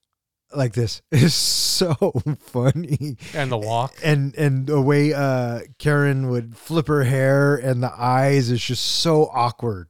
like 0.56 0.74
this 0.74 1.02
is 1.12 1.34
so 1.34 1.94
funny. 2.40 3.18
and 3.34 3.52
the 3.52 3.58
walk. 3.58 3.94
And 4.04 4.36
and 4.36 4.68
the 4.68 4.82
way 4.82 5.14
uh 5.14 5.62
Karen 5.78 6.30
would 6.30 6.56
flip 6.58 6.88
her 6.88 7.04
hair 7.04 7.56
and 7.56 7.82
the 7.82 7.92
eyes 7.96 8.50
is 8.50 8.64
just 8.64 8.84
so 8.86 9.30
awkward, 9.34 9.90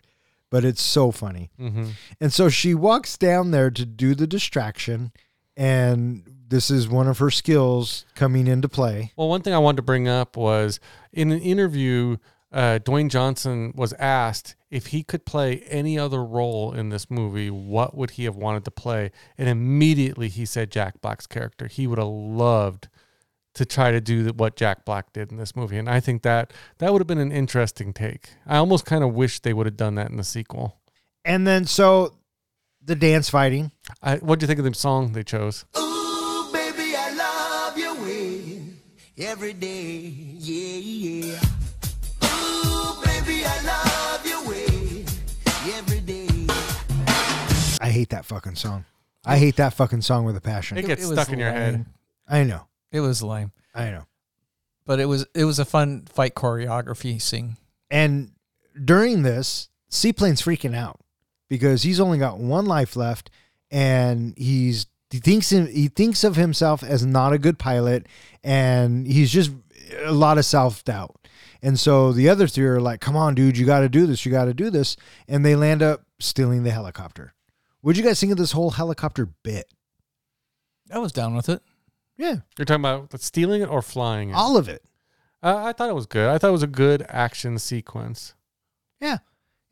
but 0.49 0.63
it's 0.65 0.81
so 0.81 1.11
funny. 1.11 1.49
hmm 1.57 1.89
And 2.19 2.31
so 2.33 2.49
she 2.49 2.73
walks 2.73 3.17
down 3.17 3.51
there 3.51 3.71
to 3.71 3.85
do 3.85 4.15
the 4.15 4.27
distraction, 4.27 5.11
and 5.57 6.23
this 6.47 6.69
is 6.69 6.87
one 6.89 7.07
of 7.07 7.19
her 7.19 7.31
skills 7.31 8.05
coming 8.15 8.47
into 8.47 8.67
play. 8.67 9.13
Well, 9.15 9.29
one 9.29 9.41
thing 9.41 9.53
I 9.53 9.57
wanted 9.59 9.77
to 9.77 9.81
bring 9.83 10.07
up 10.07 10.35
was 10.35 10.79
in 11.13 11.31
an 11.31 11.39
interview, 11.39 12.17
uh, 12.51 12.79
Dwayne 12.83 13.09
Johnson 13.09 13.73
was 13.75 13.93
asked 13.93 14.55
if 14.69 14.87
he 14.87 15.03
could 15.03 15.25
play 15.25 15.59
any 15.67 15.97
other 15.97 16.23
role 16.23 16.73
in 16.73 16.89
this 16.89 17.09
movie, 17.09 17.49
what 17.49 17.95
would 17.95 18.11
he 18.11 18.25
have 18.25 18.35
wanted 18.35 18.65
to 18.65 18.71
play? 18.71 19.11
And 19.37 19.49
immediately 19.49 20.29
he 20.29 20.45
said 20.45 20.71
Jack 20.71 21.01
Black's 21.01 21.27
character. 21.27 21.67
He 21.67 21.87
would 21.87 21.97
have 21.97 22.07
loved 22.07 22.87
to 23.53 23.65
try 23.65 23.91
to 23.91 23.99
do 23.99 24.29
what 24.29 24.55
Jack 24.55 24.85
Black 24.85 25.11
did 25.11 25.29
in 25.29 25.37
this 25.37 25.57
movie, 25.57 25.77
and 25.77 25.89
I 25.89 25.99
think 25.99 26.21
that 26.21 26.53
that 26.77 26.93
would 26.93 27.01
have 27.01 27.07
been 27.07 27.17
an 27.17 27.33
interesting 27.33 27.91
take. 27.91 28.29
I 28.47 28.55
almost 28.57 28.85
kind 28.85 29.03
of 29.03 29.13
wish 29.13 29.41
they 29.41 29.53
would 29.53 29.65
have 29.65 29.75
done 29.75 29.95
that 29.95 30.09
in 30.09 30.15
the 30.15 30.23
sequel. 30.23 30.79
And 31.25 31.45
then 31.45 31.65
so 31.65 32.13
the 32.81 32.95
dance 32.95 33.29
fighting. 33.29 33.71
What 34.21 34.39
do 34.39 34.43
you 34.43 34.47
think 34.47 34.59
of 34.59 34.65
the 34.65 34.73
song 34.73 35.11
they 35.11 35.23
chose? 35.23 35.65
Ooh, 35.77 36.49
baby, 36.53 36.95
I 36.97 37.13
love 37.13 37.77
your 37.77 37.93
way 37.95 38.61
every 39.17 39.51
day. 39.51 39.99
Yeah, 39.99 40.77
yeah. 40.77 41.39
Hate 47.91 48.09
that 48.09 48.25
fucking 48.25 48.55
song. 48.55 48.85
I 49.25 49.37
hate 49.37 49.57
that 49.57 49.73
fucking 49.73 50.01
song 50.01 50.25
with 50.25 50.35
a 50.35 50.41
passion. 50.41 50.77
It 50.77 50.85
gets 50.87 51.05
was 51.05 51.19
stuck 51.19 51.31
in 51.31 51.39
your 51.39 51.51
head. 51.51 51.85
I 52.27 52.43
know. 52.43 52.67
It 52.91 53.01
was 53.01 53.21
lame, 53.21 53.51
I 53.75 53.91
know. 53.91 54.05
but 54.85 54.99
it 54.99 55.05
was 55.05 55.25
it 55.35 55.45
was 55.45 55.59
a 55.59 55.65
fun 55.65 56.05
fight 56.11 56.33
choreography. 56.35 57.21
Sing. 57.21 57.57
And 57.89 58.31
during 58.83 59.23
this, 59.23 59.69
Seaplane's 59.89 60.41
freaking 60.41 60.75
out 60.75 60.99
because 61.49 61.83
he's 61.83 61.99
only 61.99 62.17
got 62.17 62.39
one 62.39 62.65
life 62.65 62.95
left, 62.95 63.29
and 63.69 64.33
he's 64.37 64.87
he 65.09 65.19
thinks 65.19 65.49
he 65.49 65.87
thinks 65.87 66.23
of 66.23 66.35
himself 66.35 66.83
as 66.83 67.05
not 67.05 67.33
a 67.33 67.37
good 67.37 67.59
pilot, 67.59 68.07
and 68.43 69.05
he's 69.05 69.31
just 69.31 69.51
a 70.03 70.11
lot 70.11 70.37
of 70.37 70.45
self 70.45 70.83
doubt. 70.83 71.15
And 71.61 71.79
so 71.79 72.11
the 72.11 72.27
other 72.27 72.47
three 72.47 72.65
are 72.65 72.81
like, 72.81 73.01
"Come 73.01 73.15
on, 73.15 73.35
dude, 73.35 73.57
you 73.57 73.65
got 73.65 73.81
to 73.81 73.89
do 73.89 74.07
this. 74.07 74.25
You 74.25 74.31
got 74.31 74.45
to 74.45 74.53
do 74.53 74.69
this," 74.69 74.97
and 75.27 75.45
they 75.45 75.55
land 75.55 75.83
up 75.83 76.03
stealing 76.19 76.63
the 76.63 76.71
helicopter. 76.71 77.33
What'd 77.81 77.97
you 77.97 78.03
guys 78.03 78.19
think 78.19 78.31
of 78.31 78.37
this 78.37 78.51
whole 78.51 78.71
helicopter 78.71 79.27
bit? 79.43 79.65
I 80.93 80.99
was 80.99 81.11
down 81.11 81.35
with 81.35 81.49
it. 81.49 81.61
Yeah, 82.17 82.37
You're 82.57 82.65
talking 82.65 82.81
about 82.81 83.19
stealing 83.21 83.61
it 83.61 83.69
or 83.69 83.81
flying 83.81 84.29
it? 84.29 84.33
all 84.33 84.55
of 84.57 84.69
it. 84.69 84.83
Uh, 85.41 85.55
I 85.65 85.73
thought 85.73 85.89
it 85.89 85.95
was 85.95 86.05
good. 86.05 86.29
I 86.29 86.37
thought 86.37 86.49
it 86.49 86.51
was 86.51 86.61
a 86.63 86.67
good 86.67 87.03
action 87.09 87.57
sequence. 87.57 88.35
Yeah, 88.99 89.17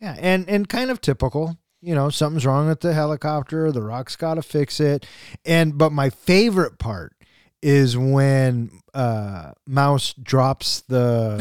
yeah, 0.02 0.16
and 0.18 0.50
and 0.50 0.68
kind 0.68 0.90
of 0.90 1.00
typical. 1.02 1.58
You 1.82 1.94
know, 1.94 2.10
something's 2.10 2.46
wrong 2.46 2.68
with 2.68 2.80
the 2.82 2.94
helicopter. 2.94 3.72
The 3.72 3.84
Rock's 3.84 4.16
got 4.16 4.34
to 4.36 4.42
fix 4.42 4.80
it. 4.80 5.06
And 5.46 5.78
but 5.78 5.92
my 5.92 6.10
favorite 6.10 6.80
part 6.80 7.14
is 7.62 7.96
when 7.96 8.72
uh, 8.96 9.52
Mouse 9.68 10.14
drops 10.14 10.82
the 10.82 11.38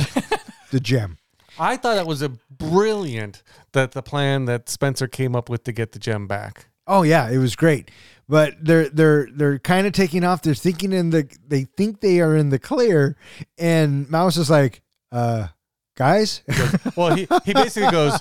the 0.71 0.81
gem. 0.81 1.17
I 1.59 1.77
thought 1.77 1.95
that 1.97 2.07
was 2.07 2.23
a 2.23 2.31
brilliant 2.51 3.43
that 3.73 3.93
the 3.93 4.03
plan 4.03 4.45
that 4.47 4.69
Spencer 4.69 5.07
came 5.09 5.35
up 5.37 5.49
with 5.49 5.65
to 5.65 5.73
get 5.73 5.93
the 5.93 5.99
gem 5.99 6.27
back. 6.27 6.67
Oh 6.87 7.03
yeah, 7.03 7.29
it 7.31 7.39
was 7.39 7.57
great. 7.57 7.91
But 8.29 8.55
they're 8.63 8.89
they're 8.89 9.29
they're 9.33 9.59
kind 9.59 9.87
of 9.87 9.93
taking 9.93 10.25
off. 10.25 10.43
They're 10.43 10.55
thinking 10.55 10.93
in 10.93 11.11
the 11.11 11.29
they 11.47 11.65
think 11.65 12.01
they 12.01 12.21
are 12.21 12.37
in 12.37 12.51
the 12.51 12.59
clear, 12.59 13.17
and 13.59 14.09
Mouse 14.11 14.37
is 14.37 14.51
like, 14.51 14.83
uh, 15.11 15.49
guys, 15.97 16.43
Well, 16.97 17.15
he, 17.17 17.27
he 17.45 17.55
basically 17.55 17.91
goes, 17.91 18.19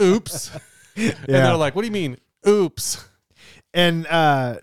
"Oops," 0.00 0.50
and 0.96 1.04
Yeah. 1.06 1.14
they're 1.26 1.56
like, 1.56 1.74
"What 1.74 1.82
do 1.82 1.86
you 1.88 1.92
mean, 1.92 2.16
oops?" 2.46 3.04
and 3.72 4.06
uh, 4.06 4.56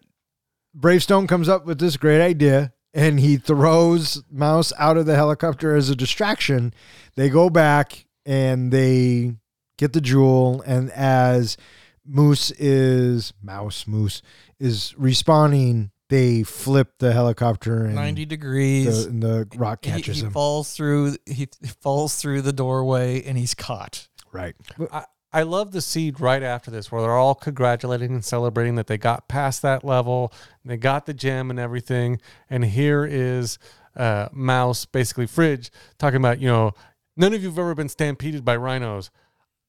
Bravestone 0.74 1.28
comes 1.28 1.49
up 1.49 1.66
with 1.66 1.80
this 1.80 1.97
great 1.97 2.22
idea, 2.22 2.72
and 2.93 3.19
he 3.19 3.37
throws 3.37 4.23
Mouse 4.29 4.73
out 4.77 4.97
of 4.97 5.05
the 5.05 5.15
helicopter 5.15 5.75
as 5.75 5.89
a 5.89 5.95
distraction. 5.95 6.73
They 7.15 7.29
go 7.29 7.49
back 7.49 8.05
and 8.25 8.71
they 8.71 9.35
get 9.77 9.93
the 9.93 10.01
jewel, 10.01 10.61
and 10.65 10.91
as 10.91 11.57
Moose 12.05 12.51
is 12.51 13.33
Mouse 13.41 13.87
Moose 13.87 14.21
is 14.59 14.93
respawning, 14.99 15.91
they 16.09 16.43
flip 16.43 16.99
the 16.99 17.13
helicopter 17.13 17.85
and 17.85 17.95
Ninety 17.95 18.25
degrees. 18.25 19.05
the, 19.05 19.09
and 19.09 19.23
the 19.23 19.47
rock 19.55 19.85
he, 19.85 19.91
catches 19.91 20.17
he 20.19 20.25
him. 20.25 20.31
falls 20.31 20.73
through. 20.73 21.15
He 21.25 21.47
falls 21.79 22.15
through 22.15 22.41
the 22.41 22.53
doorway 22.53 23.23
and 23.23 23.37
he's 23.37 23.53
caught. 23.55 24.09
Right. 24.33 24.55
I, 24.91 25.05
I 25.34 25.43
love 25.43 25.71
the 25.71 25.82
seed 25.82 26.19
right 26.19 26.43
after 26.43 26.69
this 26.69 26.91
where 26.91 27.01
they're 27.01 27.11
all 27.15 27.36
congratulating 27.36 28.11
and 28.11 28.25
celebrating 28.25 28.75
that 28.75 28.88
they 28.88 28.97
got 28.97 29.27
past 29.27 29.61
that 29.61 29.84
level, 29.84 30.34
they 30.65 30.77
got 30.77 31.05
the 31.05 31.13
gem 31.13 31.49
and 31.49 31.59
everything. 31.59 32.19
And 32.49 32.65
here 32.65 33.05
is 33.05 33.57
uh, 33.95 34.27
Mouse, 34.32 34.86
basically 34.86 35.27
Fridge, 35.27 35.71
talking 35.97 36.17
about, 36.17 36.39
you 36.39 36.47
know, 36.47 36.73
none 37.15 37.34
of 37.34 37.43
you've 37.43 37.59
ever 37.59 37.75
been 37.75 37.89
stampeded 37.89 38.43
by 38.43 38.55
rhinos. 38.57 39.09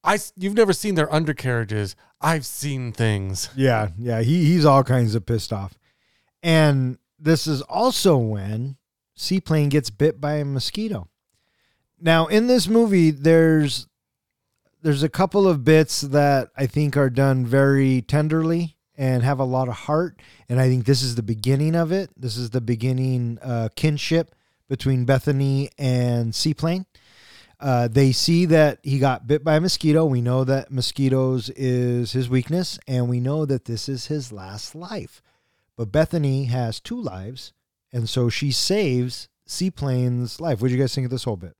I, 0.05 0.19
you've 0.37 0.55
never 0.55 0.73
seen 0.73 0.97
their 0.97 1.13
undercarriages. 1.13 1.95
I've 2.21 2.45
seen 2.45 2.93
things. 2.93 3.49
Yeah, 3.55 3.91
yeah, 3.99 4.21
he 4.23 4.45
he's 4.45 4.65
all 4.65 4.83
kinds 4.83 5.15
of 5.15 5.27
pissed 5.27 5.53
off. 5.53 5.79
And 6.43 6.99
this 7.21 7.47
is 7.47 7.63
also 7.63 8.17
when 8.17 8.77
Seaplane 9.15 9.69
gets 9.69 9.91
bit 9.91 10.21
by 10.21 10.35
a 10.35 10.45
mosquito. 10.45 11.09
Now, 12.01 12.27
in 12.27 12.49
this 12.49 12.67
movie 12.67 13.13
there's 13.13 13.87
there's 14.83 15.03
a 15.03 15.09
couple 15.09 15.49
of 15.49 15.65
bits 15.65 16.01
that 16.01 16.51
I 16.57 16.67
think 16.67 16.97
are 16.97 17.11
done 17.11 17.47
very 17.47 18.03
tenderly 18.03 18.77
and 18.97 19.23
have 19.23 19.39
a 19.39 19.45
lot 19.45 19.69
of 19.69 19.75
heart, 19.75 20.21
and 20.49 20.61
I 20.61 20.69
think 20.69 20.85
this 20.85 21.03
is 21.03 21.15
the 21.15 21.23
beginning 21.23 21.75
of 21.75 21.93
it. 21.93 22.11
This 22.17 22.37
is 22.37 22.51
the 22.51 22.61
beginning 22.61 23.39
uh, 23.43 23.69
kinship 23.75 24.35
between 24.69 25.05
Bethany 25.05 25.71
and 25.79 26.35
Seaplane. 26.35 26.87
Uh, 27.59 27.87
they 27.89 28.11
see 28.11 28.45
that 28.47 28.81
he 28.83 28.99
got 28.99 29.27
bit 29.27 29.45
by 29.45 29.55
a 29.55 29.61
mosquito. 29.61 30.05
We 30.05 30.21
know 30.21 30.43
that 30.45 30.73
mosquitoes 30.73 31.49
is 31.51 32.13
his 32.13 32.29
weakness, 32.29 32.79
and 32.89 33.09
we 33.09 33.21
know 33.21 33.47
that 33.47 33.67
this 33.67 33.89
is 33.89 34.09
his 34.09 34.33
last 34.33 34.75
life. 34.75 35.23
But 35.77 35.93
Bethany 35.93 36.45
has 36.47 36.81
two 36.81 37.01
lives, 37.01 37.53
and 37.93 38.09
so 38.09 38.29
she 38.29 38.51
saves 38.51 39.29
Seaplane's 39.47 40.41
life. 40.41 40.61
What 40.61 40.69
do 40.69 40.75
you 40.75 40.81
guys 40.81 40.95
think 40.95 41.05
of 41.05 41.11
this 41.13 41.25
whole 41.25 41.37
bit? 41.37 41.57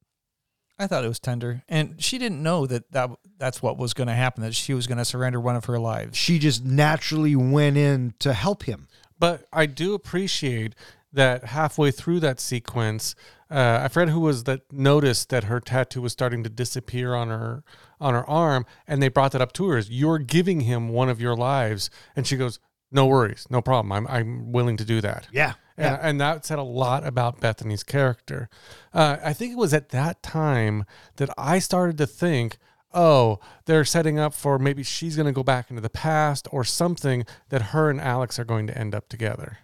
I 0.79 0.87
thought 0.87 1.05
it 1.05 1.09
was 1.09 1.21
tender, 1.21 1.63
and 1.69 2.03
she 2.03 2.19
didn't 2.19 2.43
know 2.43 2.67
that, 2.67 2.91
that 2.93 3.11
that's 3.39 3.63
what 3.63 3.79
was 3.79 3.95
going 3.95 4.09
to 4.09 4.15
happen. 4.15 4.43
That 4.43 4.55
she 4.55 4.75
was 4.75 4.87
going 4.87 4.99
to 4.99 5.05
surrender 5.05 5.41
one 5.41 5.55
of 5.55 5.67
her 5.67 5.79
lives. 5.79 6.17
She 6.17 6.39
just 6.39 6.65
naturally 6.65 7.37
went 7.37 7.77
in 7.77 8.15
to 8.21 8.33
help 8.33 8.65
him. 8.65 8.89
But 9.19 9.45
I 9.53 9.67
do 9.67 9.95
appreciate 9.95 10.75
that 11.13 11.45
halfway 11.45 11.91
through 11.91 12.21
that 12.21 12.41
sequence, 12.41 13.15
uh, 13.51 13.81
I 13.85 13.89
forget 13.89 14.09
who 14.09 14.21
was 14.21 14.45
that 14.45 14.63
noticed 14.73 15.29
that 15.29 15.45
her 15.45 15.61
tattoo 15.61 16.01
was 16.03 16.13
starting 16.13 16.43
to 16.43 16.51
disappear 16.51 17.15
on 17.15 17.29
her 17.29 17.63
on 18.01 18.15
her 18.15 18.29
arm, 18.29 18.67
and 18.89 19.03
they 19.03 19.09
brought 19.09 19.33
that 19.33 19.41
up 19.43 19.53
to 19.53 19.69
her. 19.69 19.79
Is 19.79 19.91
you're 19.91 20.19
giving 20.19 20.63
him 20.63 20.89
one 20.89 21.09
of 21.09 21.21
your 21.21 21.37
lives, 21.37 21.91
and 22.17 22.27
she 22.27 22.37
goes, 22.37 22.59
"No 22.91 23.07
worries, 23.07 23.47
no 23.51 23.61
problem. 23.61 23.93
I'm 23.93 24.07
I'm 24.09 24.53
willing 24.53 24.79
to 24.79 24.85
do 24.85 25.01
that." 25.03 25.29
Yeah, 25.31 25.55
And, 25.77 25.99
and 26.03 26.21
that 26.21 26.45
said 26.45 26.59
a 26.59 26.63
lot 26.63 27.07
about 27.07 27.41
Bethany's 27.41 27.83
character. 27.83 28.49
Uh, 28.93 29.17
I 29.25 29.33
think 29.33 29.53
it 29.53 29.59
was 29.59 29.73
at 29.73 29.89
that 29.91 30.23
time 30.23 30.85
that 31.17 31.31
I 31.39 31.59
started 31.59 31.97
to 31.99 32.07
think, 32.07 32.59
oh, 32.95 33.39
they're 33.65 33.85
setting 33.85 34.19
up 34.19 34.35
for 34.35 34.59
maybe 34.59 34.83
she's 34.83 35.17
going 35.17 35.27
to 35.27 35.33
go 35.33 35.43
back 35.43 35.71
into 35.71 35.81
the 35.81 35.89
past 35.91 36.47
or 36.53 36.63
something 36.65 37.25
that 37.49 37.63
her 37.73 37.89
and 37.89 38.01
Alex 38.01 38.39
are 38.39 38.45
going 38.45 38.67
to 38.67 38.77
end 38.77 38.95
up 38.95 39.09
together. 39.09 39.59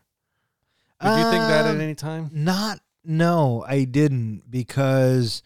Did 1.00 1.10
you 1.10 1.24
think 1.30 1.42
that 1.44 1.66
at 1.66 1.74
Um, 1.74 1.80
any 1.80 1.94
time? 1.94 2.30
Not, 2.32 2.80
no, 3.04 3.64
I 3.68 3.84
didn't 3.84 4.50
because 4.50 5.42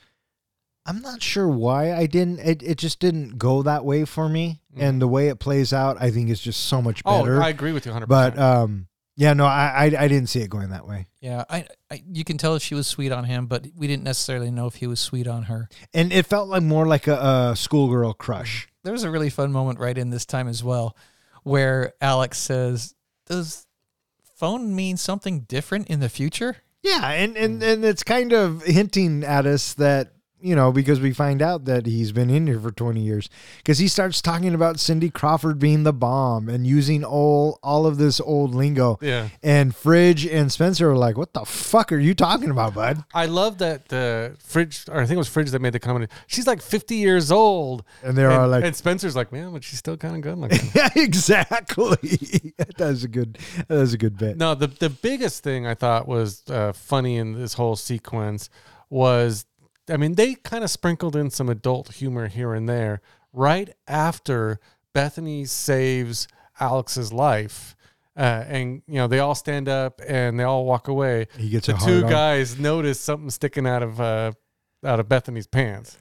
I'm 0.86 1.02
not 1.02 1.22
sure 1.22 1.46
why 1.48 1.92
I 1.92 2.06
didn't. 2.06 2.38
It, 2.38 2.62
it 2.62 2.78
just 2.78 3.00
didn't 3.00 3.36
go 3.38 3.62
that 3.62 3.84
way 3.84 4.04
for 4.04 4.28
me. 4.28 4.60
And 4.74 5.02
the 5.02 5.06
way 5.08 5.28
it 5.28 5.38
plays 5.38 5.72
out, 5.74 5.98
I 6.00 6.10
think 6.10 6.30
is 6.30 6.40
just 6.40 6.60
so 6.64 6.80
much 6.80 7.04
better. 7.04 7.16
Oh, 7.16 7.22
better. 7.22 7.42
I 7.42 7.50
agree 7.50 7.72
with 7.72 7.84
you 7.84 7.92
100%. 7.92 8.08
but 8.08 8.38
um, 8.38 8.86
yeah, 9.22 9.34
no, 9.34 9.44
I, 9.44 9.70
I 9.72 9.84
I 9.84 10.08
didn't 10.08 10.26
see 10.26 10.40
it 10.40 10.50
going 10.50 10.70
that 10.70 10.84
way. 10.84 11.06
Yeah, 11.20 11.44
I, 11.48 11.64
I 11.88 12.02
you 12.10 12.24
can 12.24 12.38
tell 12.38 12.58
she 12.58 12.74
was 12.74 12.88
sweet 12.88 13.12
on 13.12 13.22
him, 13.22 13.46
but 13.46 13.68
we 13.76 13.86
didn't 13.86 14.02
necessarily 14.02 14.50
know 14.50 14.66
if 14.66 14.74
he 14.74 14.88
was 14.88 14.98
sweet 14.98 15.28
on 15.28 15.44
her. 15.44 15.68
And 15.94 16.12
it 16.12 16.26
felt 16.26 16.48
like 16.48 16.64
more 16.64 16.88
like 16.88 17.06
a, 17.06 17.52
a 17.52 17.56
schoolgirl 17.56 18.14
mm-hmm. 18.14 18.20
crush. 18.20 18.66
There 18.82 18.92
was 18.92 19.04
a 19.04 19.10
really 19.12 19.30
fun 19.30 19.52
moment 19.52 19.78
right 19.78 19.96
in 19.96 20.10
this 20.10 20.26
time 20.26 20.48
as 20.48 20.64
well, 20.64 20.96
where 21.44 21.92
Alex 22.00 22.38
says, 22.38 22.96
"Does 23.26 23.64
phone 24.34 24.74
mean 24.74 24.96
something 24.96 25.42
different 25.42 25.86
in 25.86 26.00
the 26.00 26.08
future?" 26.08 26.56
Yeah, 26.82 27.08
and, 27.08 27.36
and 27.36 27.62
mm. 27.62 27.72
and 27.72 27.84
it's 27.84 28.02
kind 28.02 28.32
of 28.32 28.64
hinting 28.64 29.22
at 29.22 29.46
us 29.46 29.74
that 29.74 30.14
you 30.42 30.54
know 30.54 30.72
because 30.72 31.00
we 31.00 31.12
find 31.12 31.40
out 31.40 31.64
that 31.64 31.86
he's 31.86 32.12
been 32.12 32.30
in 32.30 32.46
here 32.46 32.58
for 32.58 32.70
20 32.70 33.00
years 33.00 33.28
because 33.58 33.78
he 33.78 33.88
starts 33.88 34.20
talking 34.20 34.54
about 34.54 34.80
Cindy 34.80 35.10
Crawford 35.10 35.58
being 35.58 35.84
the 35.84 35.92
bomb 35.92 36.48
and 36.48 36.66
using 36.66 37.04
all 37.04 37.58
all 37.62 37.86
of 37.86 37.98
this 37.98 38.20
old 38.20 38.54
lingo. 38.54 38.98
Yeah. 39.00 39.28
And 39.42 39.74
Fridge 39.74 40.26
and 40.26 40.50
Spencer 40.50 40.90
are 40.90 40.96
like, 40.96 41.16
"What 41.16 41.32
the 41.32 41.44
fuck 41.44 41.92
are 41.92 41.98
you 41.98 42.14
talking 42.14 42.50
about, 42.50 42.74
bud?" 42.74 43.04
I 43.14 43.26
love 43.26 43.58
that 43.58 43.88
the 43.88 44.36
fridge, 44.38 44.84
or 44.88 44.96
I 44.96 45.06
think 45.06 45.12
it 45.12 45.18
was 45.18 45.28
Fridge 45.28 45.50
that 45.50 45.60
made 45.60 45.72
the 45.72 45.80
comment. 45.80 46.10
She's 46.26 46.46
like 46.46 46.60
50 46.62 46.96
years 46.96 47.30
old. 47.30 47.84
And 48.02 48.16
they 48.16 48.24
are 48.24 48.46
like, 48.46 48.64
and 48.64 48.74
Spencer's 48.74 49.16
like, 49.16 49.32
man, 49.32 49.52
but 49.52 49.64
she's 49.64 49.78
still 49.78 49.96
kind 49.96 50.16
of 50.16 50.22
good 50.22 50.38
looking. 50.38 50.70
"Yeah, 50.74 50.90
exactly." 50.96 52.54
that 52.56 52.88
was 52.88 53.04
a 53.04 53.08
good 53.08 53.38
that 53.68 53.78
was 53.78 53.94
a 53.94 53.98
good 53.98 54.18
bit. 54.18 54.36
No, 54.36 54.54
the 54.54 54.66
the 54.66 54.90
biggest 54.90 55.42
thing 55.42 55.66
I 55.66 55.74
thought 55.74 56.08
was 56.08 56.42
uh, 56.48 56.72
funny 56.72 57.16
in 57.16 57.34
this 57.34 57.54
whole 57.54 57.76
sequence 57.76 58.50
was, 58.90 59.46
I 59.90 59.96
mean, 59.96 60.14
they 60.14 60.34
kind 60.34 60.64
of 60.64 60.70
sprinkled 60.70 61.16
in 61.16 61.30
some 61.30 61.48
adult 61.48 61.94
humor 61.94 62.28
here 62.28 62.54
and 62.54 62.68
there 62.68 63.00
right 63.32 63.70
after 63.88 64.60
Bethany 64.92 65.44
saves 65.44 66.28
Alex's 66.60 67.12
life. 67.12 67.74
Uh, 68.14 68.44
and 68.46 68.82
you 68.86 68.96
know 68.96 69.06
they 69.06 69.20
all 69.20 69.34
stand 69.34 69.70
up 69.70 70.00
and 70.06 70.38
they 70.38 70.44
all 70.44 70.66
walk 70.66 70.86
away. 70.86 71.28
He 71.38 71.48
gets 71.48 71.66
the 71.66 71.72
two 71.72 71.78
hard 71.78 72.04
on. 72.04 72.10
guys 72.10 72.58
notice 72.58 73.00
something 73.00 73.30
sticking 73.30 73.66
out 73.66 73.82
of 73.82 74.00
uh, 74.02 74.32
out 74.84 75.00
of 75.00 75.08
Bethany's 75.08 75.46
pants. 75.46 75.96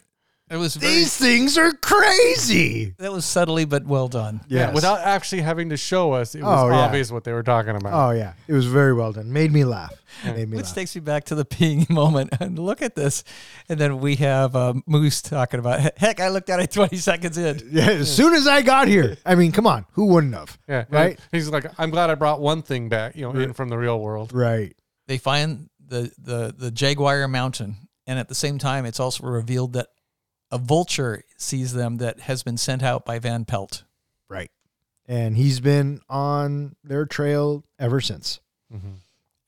It 0.51 0.57
was 0.57 0.75
very, 0.75 0.93
These 0.93 1.15
things 1.15 1.57
are 1.57 1.71
crazy. 1.71 2.93
that 2.97 3.11
was 3.11 3.25
subtly 3.25 3.63
but 3.65 3.85
well 3.85 4.07
done. 4.09 4.41
Yeah, 4.47 4.65
Yes. 4.67 4.75
without 4.75 4.99
actually 4.99 5.41
having 5.43 5.69
to 5.69 5.77
show 5.77 6.11
us, 6.11 6.35
it 6.35 6.43
was 6.43 6.63
Oh, 6.63 6.67
yeah. 6.69 6.79
obvious 6.81 7.09
what 7.11 7.23
they 7.23 7.31
were 7.31 7.41
talking 7.43 7.75
about. 7.75 7.93
Oh 7.93 8.11
yeah, 8.11 8.33
it 8.47 8.53
was 8.53 8.65
very 8.65 8.93
well 8.93 9.13
done. 9.13 9.31
Made 9.31 9.51
me 9.53 9.63
laugh. 9.63 9.93
Made 10.25 10.49
me 10.49 10.57
Which 10.57 10.65
laugh. 10.65 10.75
takes 10.75 10.93
me 10.93 10.99
back 11.01 11.23
to 11.25 11.35
the 11.35 11.45
peeing 11.45 11.89
moment. 12.01 12.33
And 12.41 12.59
look 12.59 12.81
at 12.81 12.95
this. 12.95 13.23
And 13.69 13.79
then 13.79 13.99
we 14.01 14.17
have 14.17 14.55
um, 14.55 14.83
Moose 14.85 15.21
talking 15.21 15.59
about, 15.59 15.97
heck, 15.97 16.19
I 16.19 16.27
looked 16.27 16.49
at 16.49 16.59
it 16.59 16.71
20 16.73 16.97
seconds 16.97 17.37
in. 17.37 17.69
Yeah, 17.71 17.89
as 17.89 18.13
soon 18.13 18.33
as 18.33 18.45
I 18.45 18.61
got 18.61 18.87
here, 18.89 19.17
I 19.25 19.35
mean, 19.35 19.51
come 19.53 19.65
on, 19.65 19.85
who 19.93 20.07
wouldn't 20.07 20.33
have? 20.35 20.57
yeah, 20.67 20.83
right? 20.89 21.17
He's 21.31 21.47
like, 21.49 21.65
I'm 21.77 21.91
glad 21.91 22.09
I 22.09 22.15
brought 22.15 22.41
one 22.41 22.61
thing 22.61 22.89
back, 22.89 23.15
you 23.15 23.21
know, 23.23 23.31
in 23.39 23.53
from 23.53 23.69
the 23.69 23.77
real 23.77 23.99
world. 23.99 24.33
Right. 24.33 24.75
They 25.07 25.17
find 25.17 25.69
the, 25.87 26.11
the, 26.17 26.53
the 26.57 26.71
Jaguar 26.71 27.25
Mountain. 27.29 27.77
And 28.07 28.19
at 28.19 28.27
the 28.27 28.35
same 28.35 28.57
time, 28.57 28.85
it's 28.85 28.99
also 28.99 29.25
revealed 29.27 29.73
that 29.73 29.87
a 30.51 30.57
vulture 30.57 31.23
sees 31.37 31.73
them 31.73 31.97
that 31.97 32.21
has 32.21 32.43
been 32.43 32.57
sent 32.57 32.83
out 32.83 33.05
by 33.05 33.19
Van 33.19 33.45
Pelt. 33.45 33.83
Right. 34.29 34.51
And 35.07 35.35
he's 35.35 35.59
been 35.59 36.01
on 36.09 36.75
their 36.83 37.05
trail 37.05 37.63
ever 37.79 38.01
since. 38.01 38.39
Mm-hmm. 38.73 38.93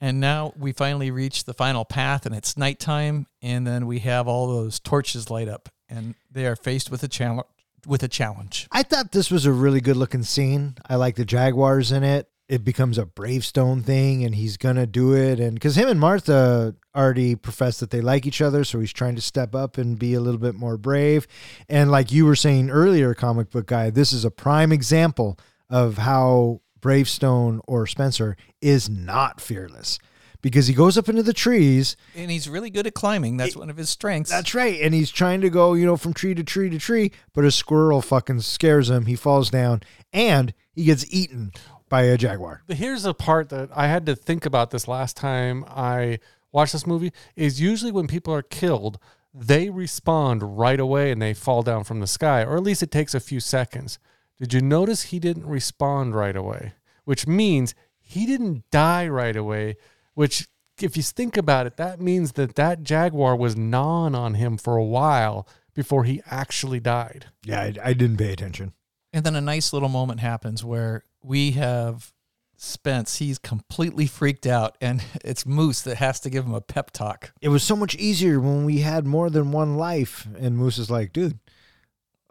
And 0.01 0.19
now 0.19 0.53
we 0.57 0.73
finally 0.73 1.11
reach 1.11 1.45
the 1.45 1.53
final 1.53 1.85
path, 1.85 2.25
and 2.25 2.35
it's 2.35 2.57
nighttime. 2.57 3.27
And 3.41 3.65
then 3.65 3.85
we 3.85 3.99
have 3.99 4.27
all 4.27 4.47
those 4.47 4.79
torches 4.79 5.29
light 5.29 5.47
up, 5.47 5.69
and 5.87 6.15
they 6.29 6.45
are 6.45 6.55
faced 6.55 6.91
with 6.91 7.03
a 7.03 7.07
challenge. 7.07 7.47
With 7.85 8.01
a 8.01 8.07
challenge, 8.07 8.69
I 8.71 8.83
thought 8.83 9.11
this 9.11 9.29
was 9.29 9.45
a 9.45 9.51
really 9.51 9.81
good 9.81 9.97
looking 9.97 10.23
scene. 10.23 10.75
I 10.87 10.95
like 10.95 11.17
the 11.17 11.25
Jaguars 11.25 11.91
in 11.91 12.05
it. 12.05 12.29
It 12.49 12.63
becomes 12.63 12.97
a 12.97 13.05
bravestone 13.05 13.81
thing, 13.81 14.23
and 14.23 14.35
he's 14.35 14.57
gonna 14.57 14.85
do 14.85 15.13
it. 15.15 15.39
And 15.39 15.53
because 15.53 15.77
him 15.77 15.87
and 15.87 15.99
Martha 15.99 16.75
already 16.95 17.35
professed 17.35 17.79
that 17.79 17.89
they 17.89 18.01
like 18.01 18.25
each 18.25 18.41
other, 18.41 18.63
so 18.63 18.79
he's 18.79 18.93
trying 18.93 19.15
to 19.15 19.21
step 19.21 19.55
up 19.55 19.77
and 19.77 19.97
be 19.97 20.13
a 20.13 20.19
little 20.19 20.39
bit 20.39 20.55
more 20.55 20.77
brave. 20.77 21.27
And 21.69 21.89
like 21.91 22.11
you 22.11 22.25
were 22.25 22.35
saying 22.35 22.69
earlier, 22.69 23.13
comic 23.13 23.49
book 23.49 23.67
guy, 23.67 23.89
this 23.89 24.13
is 24.13 24.25
a 24.25 24.31
prime 24.31 24.71
example 24.71 25.39
of 25.69 25.97
how 25.97 26.61
Bravestone 26.81 27.61
or 27.65 27.87
Spencer 27.87 28.35
is 28.61 28.89
not 28.89 29.39
fearless 29.39 29.99
because 30.41 30.67
he 30.67 30.73
goes 30.73 30.97
up 30.97 31.09
into 31.09 31.23
the 31.23 31.33
trees 31.33 31.95
and 32.15 32.29
he's 32.29 32.47
really 32.47 32.69
good 32.69 32.85
at 32.85 32.93
climbing. 32.93 33.37
That's 33.37 33.55
one 33.55 33.69
of 33.69 33.77
his 33.77 33.89
strengths. 33.89 34.29
That's 34.29 34.53
right. 34.53 34.79
And 34.81 34.93
he's 34.93 35.09
trying 35.09 35.41
to 35.41 35.49
go, 35.49 35.73
you 35.73 35.85
know, 35.85 35.97
from 35.97 36.13
tree 36.13 36.35
to 36.35 36.43
tree 36.43 36.69
to 36.69 36.77
tree, 36.77 37.11
but 37.33 37.45
a 37.45 37.51
squirrel 37.51 38.01
fucking 38.01 38.41
scares 38.41 38.89
him. 38.89 39.05
He 39.07 39.15
falls 39.15 39.49
down 39.49 39.81
and 40.11 40.53
he 40.73 40.83
gets 40.83 41.05
eaten 41.11 41.53
by 41.93 42.01
a 42.05 42.17
jaguar. 42.17 42.63
But 42.65 42.77
here's 42.77 43.05
a 43.05 43.13
part 43.13 43.49
that 43.49 43.69
I 43.71 43.85
had 43.85 44.07
to 44.07 44.15
think 44.15 44.47
about 44.47 44.71
this 44.71 44.87
last 44.87 45.15
time 45.15 45.63
I 45.67 46.17
watched 46.51 46.73
this 46.73 46.87
movie 46.87 47.13
is 47.35 47.61
usually 47.61 47.91
when 47.91 48.07
people 48.07 48.33
are 48.33 48.41
killed, 48.41 48.97
they 49.31 49.67
respawn 49.67 50.39
right 50.41 50.79
away 50.79 51.11
and 51.11 51.21
they 51.21 51.35
fall 51.35 51.61
down 51.61 51.83
from 51.83 51.99
the 51.99 52.07
sky, 52.07 52.43
or 52.43 52.57
at 52.57 52.63
least 52.63 52.81
it 52.81 52.89
takes 52.89 53.13
a 53.13 53.19
few 53.19 53.39
seconds. 53.39 53.99
Did 54.39 54.53
you 54.53 54.61
notice 54.61 55.03
he 55.03 55.19
didn't 55.19 55.43
respawn 55.43 56.15
right 56.15 56.35
away? 56.35 56.73
Which 57.05 57.27
means 57.27 57.75
he 57.99 58.25
didn't 58.25 58.63
die 58.71 59.07
right 59.07 59.35
away, 59.35 59.75
which 60.15 60.47
if 60.81 60.97
you 60.97 61.03
think 61.03 61.37
about 61.37 61.67
it, 61.67 61.77
that 61.77 62.01
means 62.01 62.31
that 62.31 62.55
that 62.55 62.81
jaguar 62.81 63.35
was 63.35 63.55
gnawing 63.55 64.15
on 64.15 64.33
him 64.33 64.57
for 64.57 64.77
a 64.77 64.83
while 64.83 65.47
before 65.75 66.05
he 66.05 66.23
actually 66.25 66.79
died. 66.79 67.27
Yeah, 67.45 67.61
I, 67.61 67.75
I 67.83 67.93
didn't 67.93 68.17
pay 68.17 68.33
attention. 68.33 68.73
and 69.13 69.23
then 69.23 69.35
a 69.35 69.41
nice 69.41 69.73
little 69.73 69.89
moment 69.89 70.21
happens 70.21 70.63
where 70.63 71.03
we 71.24 71.51
have 71.51 72.13
Spence. 72.55 73.17
He's 73.17 73.38
completely 73.38 74.07
freaked 74.07 74.47
out, 74.47 74.78
and 74.80 75.03
it's 75.26 75.45
Moose 75.45 75.82
that 75.82 75.97
has 75.97 76.19
to 76.21 76.30
give 76.30 76.45
him 76.45 76.53
a 76.53 76.61
pep 76.61 76.91
talk. 76.91 77.32
It 77.41 77.49
was 77.49 77.63
so 77.63 77.76
much 77.76 77.95
easier 77.95 78.39
when 78.39 78.65
we 78.65 78.80
had 78.80 79.05
more 79.05 79.30
than 79.30 79.51
one 79.51 79.76
life. 79.76 80.28
And 80.38 80.57
Moose 80.57 80.78
is 80.78 80.89
like, 80.89 81.13
dude, 81.13 81.39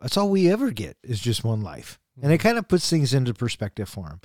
that's 0.01 0.17
all 0.17 0.31
we 0.31 0.51
ever 0.51 0.71
get 0.71 0.97
is 1.03 1.21
just 1.21 1.45
one 1.45 1.63
life. 1.63 1.99
And 2.23 2.33
it 2.33 2.39
kind 2.39 2.59
of 2.59 2.69
puts 2.69 2.89
things 2.91 3.15
into 3.15 3.33
perspective 3.33 3.89
for 3.89 4.07
him. 4.09 4.21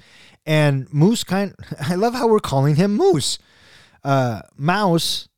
And 0.45 0.91
Moose 0.93 1.23
kind 1.23 1.55
I 1.79 1.95
love 1.95 2.13
how 2.13 2.27
we're 2.27 2.39
calling 2.39 2.75
him 2.75 2.95
Moose. 2.95 3.39
Uh, 4.03 4.41
Mouse 4.55 5.29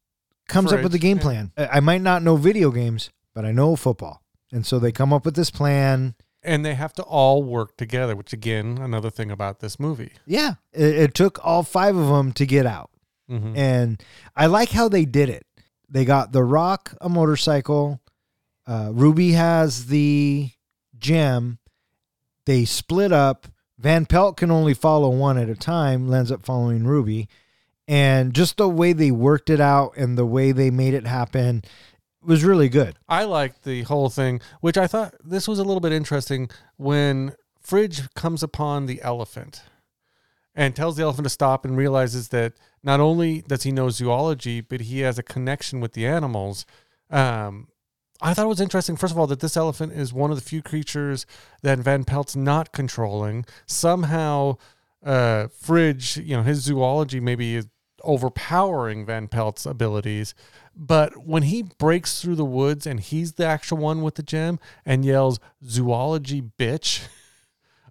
comes 0.47 0.73
up 0.73 0.81
with 0.81 0.91
the 0.91 0.97
Fridge, 0.97 1.01
game 1.01 1.17
yeah. 1.17 1.23
plan. 1.23 1.51
I 1.57 1.67
I 1.67 1.79
might 1.79 2.01
not 2.01 2.23
know 2.23 2.35
video 2.37 2.71
games, 2.71 3.11
but 3.35 3.45
I 3.45 3.51
know 3.51 3.75
football. 3.75 4.23
And 4.51 4.65
so 4.65 4.79
they 4.79 4.91
come 4.91 5.13
up 5.13 5.25
with 5.25 5.35
this 5.35 5.51
plan. 5.51 6.15
And 6.41 6.65
they 6.65 6.73
have 6.75 6.93
to 6.93 7.03
all 7.03 7.43
work 7.43 7.75
together, 7.75 8.15
which 8.15 8.31
again, 8.31 8.77
another 8.79 9.09
thing 9.09 9.29
about 9.29 9.59
this 9.59 9.79
movie. 9.79 10.13
Yeah, 10.25 10.53
it, 10.71 10.95
it 10.95 11.13
took 11.13 11.43
all 11.45 11.63
five 11.63 11.95
of 11.97 12.07
them 12.07 12.31
to 12.33 12.45
get 12.45 12.65
out. 12.65 12.91
Mhm. 13.29 13.57
And 13.57 14.03
I 14.35 14.45
like 14.45 14.69
how 14.69 14.87
they 14.89 15.05
did 15.05 15.29
it. 15.29 15.45
They 15.89 16.05
got 16.05 16.31
The 16.31 16.43
Rock 16.43 16.93
a 17.01 17.09
motorcycle. 17.09 17.99
Uh, 18.65 18.91
Ruby 18.93 19.31
has 19.33 19.87
the 19.87 20.51
gem. 20.97 21.59
They 22.45 22.63
split 22.65 23.11
up. 23.11 23.47
Van 23.77 24.05
Pelt 24.05 24.37
can 24.37 24.51
only 24.51 24.73
follow 24.73 25.09
one 25.09 25.37
at 25.37 25.49
a 25.49 25.55
time, 25.55 26.11
ends 26.13 26.31
up 26.31 26.45
following 26.45 26.85
Ruby. 26.85 27.27
And 27.87 28.33
just 28.33 28.57
the 28.57 28.69
way 28.69 28.93
they 28.93 29.09
worked 29.11 29.49
it 29.49 29.59
out 29.59 29.93
and 29.97 30.17
the 30.17 30.25
way 30.25 30.51
they 30.51 30.69
made 30.69 30.93
it 30.93 31.07
happen 31.07 31.63
was 32.23 32.43
really 32.43 32.69
good. 32.69 32.97
I 33.07 33.23
liked 33.23 33.63
the 33.63 33.83
whole 33.83 34.09
thing, 34.09 34.41
which 34.61 34.77
I 34.77 34.87
thought 34.87 35.15
this 35.23 35.47
was 35.47 35.59
a 35.59 35.63
little 35.63 35.79
bit 35.79 35.91
interesting 35.91 36.49
when 36.77 37.35
Fridge 37.61 38.13
comes 38.13 38.43
upon 38.43 38.85
the 38.85 39.01
elephant 39.01 39.63
and 40.55 40.75
tells 40.75 40.97
the 40.97 41.03
elephant 41.03 41.25
to 41.25 41.29
stop 41.29 41.63
and 41.63 41.77
realizes 41.77 42.29
that 42.29 42.53
not 42.83 42.99
only 42.99 43.41
does 43.41 43.63
he 43.63 43.71
know 43.71 43.89
zoology, 43.89 44.61
but 44.61 44.81
he 44.81 44.99
has 45.01 45.17
a 45.17 45.23
connection 45.23 45.79
with 45.79 45.93
the 45.93 46.05
animals. 46.05 46.65
Um, 47.09 47.67
I 48.21 48.33
thought 48.33 48.45
it 48.45 48.49
was 48.49 48.59
interesting, 48.61 48.97
first 48.97 49.13
of 49.13 49.19
all, 49.19 49.27
that 49.27 49.39
this 49.39 49.55
elephant 49.55 49.93
is 49.93 50.11
one 50.11 50.31
of 50.31 50.37
the 50.37 50.43
few 50.43 50.61
creatures 50.61 51.25
that 51.61 51.79
Van 51.79 52.03
Pelt's 52.03 52.35
not 52.35 52.73
controlling. 52.73 53.45
Somehow, 53.65 54.57
uh, 55.05 55.47
Fridge, 55.47 56.17
you 56.17 56.35
know, 56.35 56.43
his 56.43 56.59
zoology 56.59 57.19
maybe 57.21 57.55
is 57.55 57.67
overpowering 58.03 59.05
Van 59.05 59.27
Pelt's 59.27 59.65
abilities. 59.65 60.33
But 60.81 61.27
when 61.27 61.43
he 61.43 61.61
breaks 61.61 62.21
through 62.21 62.35
the 62.35 62.45
woods 62.45 62.87
and 62.87 63.01
he's 63.01 63.33
the 63.33 63.45
actual 63.45 63.79
one 63.79 64.01
with 64.01 64.15
the 64.15 64.23
gem 64.23 64.59
and 64.85 65.03
yells, 65.03 65.37
zoology 65.63 66.41
bitch, 66.41 67.05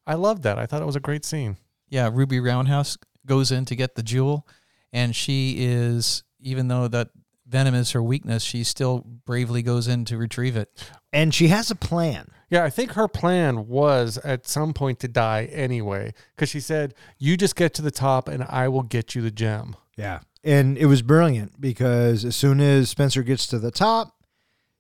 I 0.07 0.15
love 0.15 0.41
that. 0.43 0.59
I 0.59 0.65
thought 0.65 0.81
it 0.81 0.87
was 0.87 0.97
a 0.97 1.01
great 1.01 1.27
scene. 1.27 1.59
Yeah, 1.91 2.09
Ruby 2.11 2.41
Roundhouse 2.41 2.97
goes 3.27 3.53
in 3.53 3.67
to 3.67 3.77
get 3.77 3.95
the 3.95 4.03
jewel, 4.03 4.47
and 4.91 5.15
she 5.15 5.57
is, 5.59 6.25
even 6.41 6.69
though 6.69 6.89
that 6.89 7.11
venom 7.47 7.75
is 7.75 7.91
her 7.91 8.03
weakness, 8.03 8.43
she 8.43 8.65
still 8.65 9.01
bravely 9.27 9.61
goes 9.61 9.87
in 9.87 10.07
to 10.07 10.17
retrieve 10.17 10.57
it. 10.57 10.71
And 11.13 11.35
she 11.35 11.49
has 11.49 11.71
a 11.71 11.77
plan. 11.77 12.31
Yeah, 12.49 12.65
I 12.65 12.71
think 12.71 12.93
her 12.93 13.09
plan 13.09 13.69
was 13.69 14.17
at 14.19 14.47
some 14.47 14.73
point 14.73 14.99
to 15.01 15.09
die 15.09 15.45
anyway, 15.53 16.15
because 16.35 16.49
she 16.49 16.61
said, 16.61 16.95
You 17.19 17.37
just 17.37 17.55
get 17.55 17.75
to 17.75 17.83
the 17.83 17.91
top 17.91 18.29
and 18.29 18.45
I 18.45 18.69
will 18.69 18.83
get 18.83 19.15
you 19.15 19.21
the 19.21 19.31
gem. 19.31 19.77
Yeah. 19.99 20.21
And 20.45 20.79
it 20.79 20.87
was 20.87 21.03
brilliant 21.03 21.61
because 21.61 22.25
as 22.25 22.37
soon 22.37 22.61
as 22.61 22.91
Spencer 22.91 23.23
gets 23.23 23.47
to 23.49 23.59
the 23.59 23.71
top, 23.71 24.15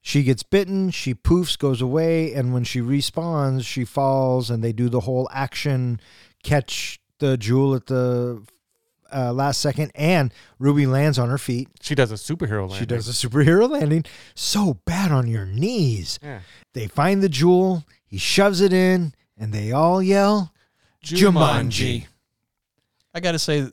she 0.01 0.23
gets 0.23 0.43
bitten, 0.43 0.91
she 0.91 1.15
poofs, 1.15 1.59
goes 1.59 1.81
away, 1.83 2.33
and 2.33 2.55
when 2.55 2.65
she 2.65 2.81
respawns, 2.81 3.65
she 3.65 3.85
falls, 3.85 4.49
and 4.51 4.63
they 4.63 4.73
do 4.73 4.89
the 4.89 5.01
whole 5.01 5.29
action 5.33 6.01
catch 6.43 7.01
the 7.19 7.37
jewel 7.37 7.75
at 7.75 7.87
the 7.87 8.43
uh, 9.13 9.33
last 9.33 9.61
second, 9.61 9.91
and 9.95 10.33
Ruby 10.59 10.87
lands 10.87 11.19
on 11.19 11.29
her 11.29 11.39
feet. 11.39 11.69
She 11.81 11.95
does 11.95 12.13
a 12.13 12.15
superhero 12.15 12.63
landing. 12.63 12.79
She 12.79 12.87
does 12.87 13.09
a 13.09 13.29
superhero 13.29 13.69
landing. 13.69 14.05
So 14.35 14.81
bad 14.85 15.11
on 15.11 15.27
your 15.27 15.47
knees. 15.47 16.19
Yeah. 16.23 16.41
They 16.75 16.87
find 16.87 17.23
the 17.23 17.29
jewel, 17.29 17.85
he 18.07 18.19
shoves 18.19 18.61
it 18.61 18.73
in, 18.73 19.15
and 19.37 19.53
they 19.53 19.73
all 19.73 20.03
yell, 20.03 20.53
Jumanji. 21.03 22.07
I 23.15 23.21
got 23.21 23.33
to 23.33 23.39
say, 23.39 23.61
th- 23.63 23.73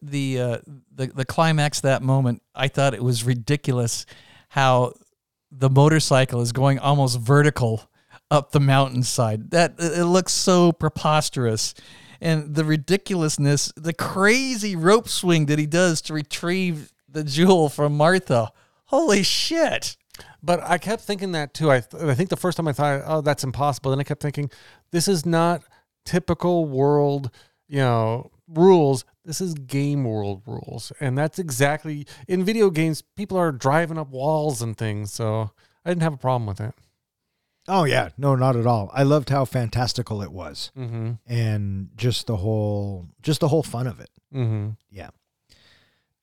the 0.00 0.40
uh, 0.40 0.58
the 0.94 1.06
the 1.06 1.24
climax 1.24 1.80
that 1.80 2.02
moment, 2.02 2.42
I 2.54 2.68
thought 2.68 2.94
it 2.94 3.02
was 3.02 3.24
ridiculous 3.24 4.06
how 4.48 4.94
the 5.50 5.70
motorcycle 5.70 6.40
is 6.40 6.52
going 6.52 6.78
almost 6.78 7.18
vertical 7.18 7.90
up 8.30 8.52
the 8.52 8.60
mountainside. 8.60 9.50
That 9.50 9.74
it 9.78 10.04
looks 10.04 10.32
so 10.32 10.72
preposterous. 10.72 11.74
And 12.20 12.54
the 12.54 12.64
ridiculousness, 12.64 13.72
the 13.74 13.92
crazy 13.92 14.76
rope 14.76 15.08
swing 15.08 15.46
that 15.46 15.58
he 15.58 15.66
does 15.66 16.00
to 16.02 16.14
retrieve 16.14 16.92
the 17.08 17.24
jewel 17.24 17.68
from 17.68 17.96
Martha. 17.96 18.52
Holy 18.84 19.24
shit. 19.24 19.96
But 20.40 20.62
I 20.62 20.78
kept 20.78 21.02
thinking 21.02 21.32
that 21.32 21.52
too. 21.52 21.70
I, 21.70 21.80
th- 21.80 22.02
I 22.02 22.14
think 22.14 22.30
the 22.30 22.36
first 22.36 22.56
time 22.56 22.68
I 22.68 22.72
thought, 22.72 23.02
oh, 23.06 23.20
that's 23.22 23.42
impossible. 23.42 23.90
Then 23.90 24.00
I 24.00 24.04
kept 24.04 24.22
thinking, 24.22 24.50
this 24.92 25.08
is 25.08 25.26
not 25.26 25.62
typical 26.04 26.66
world, 26.66 27.30
you 27.68 27.78
know, 27.78 28.30
rules. 28.48 29.04
This 29.24 29.40
is 29.40 29.54
game 29.54 30.04
world 30.04 30.42
rules. 30.46 30.92
And 31.00 31.16
that's 31.16 31.38
exactly 31.38 32.06
in 32.26 32.44
video 32.44 32.70
games, 32.70 33.02
people 33.16 33.38
are 33.38 33.52
driving 33.52 33.98
up 33.98 34.08
walls 34.10 34.60
and 34.62 34.76
things. 34.76 35.12
So 35.12 35.50
I 35.84 35.90
didn't 35.90 36.02
have 36.02 36.14
a 36.14 36.18
problem 36.18 36.46
with 36.46 36.60
it. 36.60 36.74
Oh 37.68 37.84
yeah, 37.84 38.08
no, 38.18 38.34
not 38.34 38.56
at 38.56 38.66
all. 38.66 38.90
I 38.92 39.04
loved 39.04 39.28
how 39.30 39.44
fantastical 39.44 40.20
it 40.22 40.32
was, 40.32 40.72
Mm-hmm. 40.76 41.12
and 41.28 41.90
just 41.94 42.26
the 42.26 42.38
whole, 42.38 43.06
just 43.22 43.38
the 43.38 43.46
whole 43.46 43.62
fun 43.62 43.86
of 43.86 44.00
it. 44.00 44.10
Mm-hmm. 44.34 44.70
Yeah, 44.90 45.10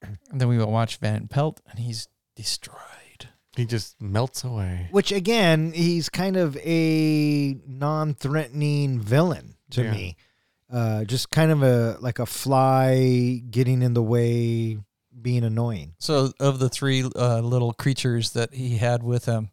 And 0.02 0.18
then 0.34 0.50
we 0.50 0.58
will 0.58 0.70
watch 0.70 0.98
Van 0.98 1.30
Pelt, 1.30 1.62
and 1.70 1.80
he's 1.80 2.10
destroyed. 2.36 3.30
He 3.56 3.66
just 3.66 4.02
melts 4.02 4.44
away. 4.44 4.90
Which 4.92 5.14
again, 5.14 5.72
he's 5.72 6.10
kind 6.10 6.36
of 6.36 6.58
a 6.58 7.56
non-threatening 7.66 9.00
villain 9.00 9.56
to 9.72 9.84
Yeah. 9.84 9.92
me. 9.92 10.18
Uh, 10.72 11.04
just 11.04 11.32
kind 11.32 11.52
of 11.52 11.64
a 11.64 11.98
like 12.00 12.20
a 12.20 12.26
fly 12.26 13.42
getting 13.50 13.82
in 13.82 13.94
the 13.94 14.04
way, 14.04 14.78
being 15.20 15.44
annoying. 15.44 15.96
So, 16.00 16.32
of 16.40 16.60
the 16.60 16.70
three 16.70 17.04
uh, 17.16 17.40
little 17.40 17.74
creatures 17.74 18.32
that 18.32 18.54
he 18.54 18.78
had 18.78 19.02
with 19.02 19.26
him, 19.26 19.50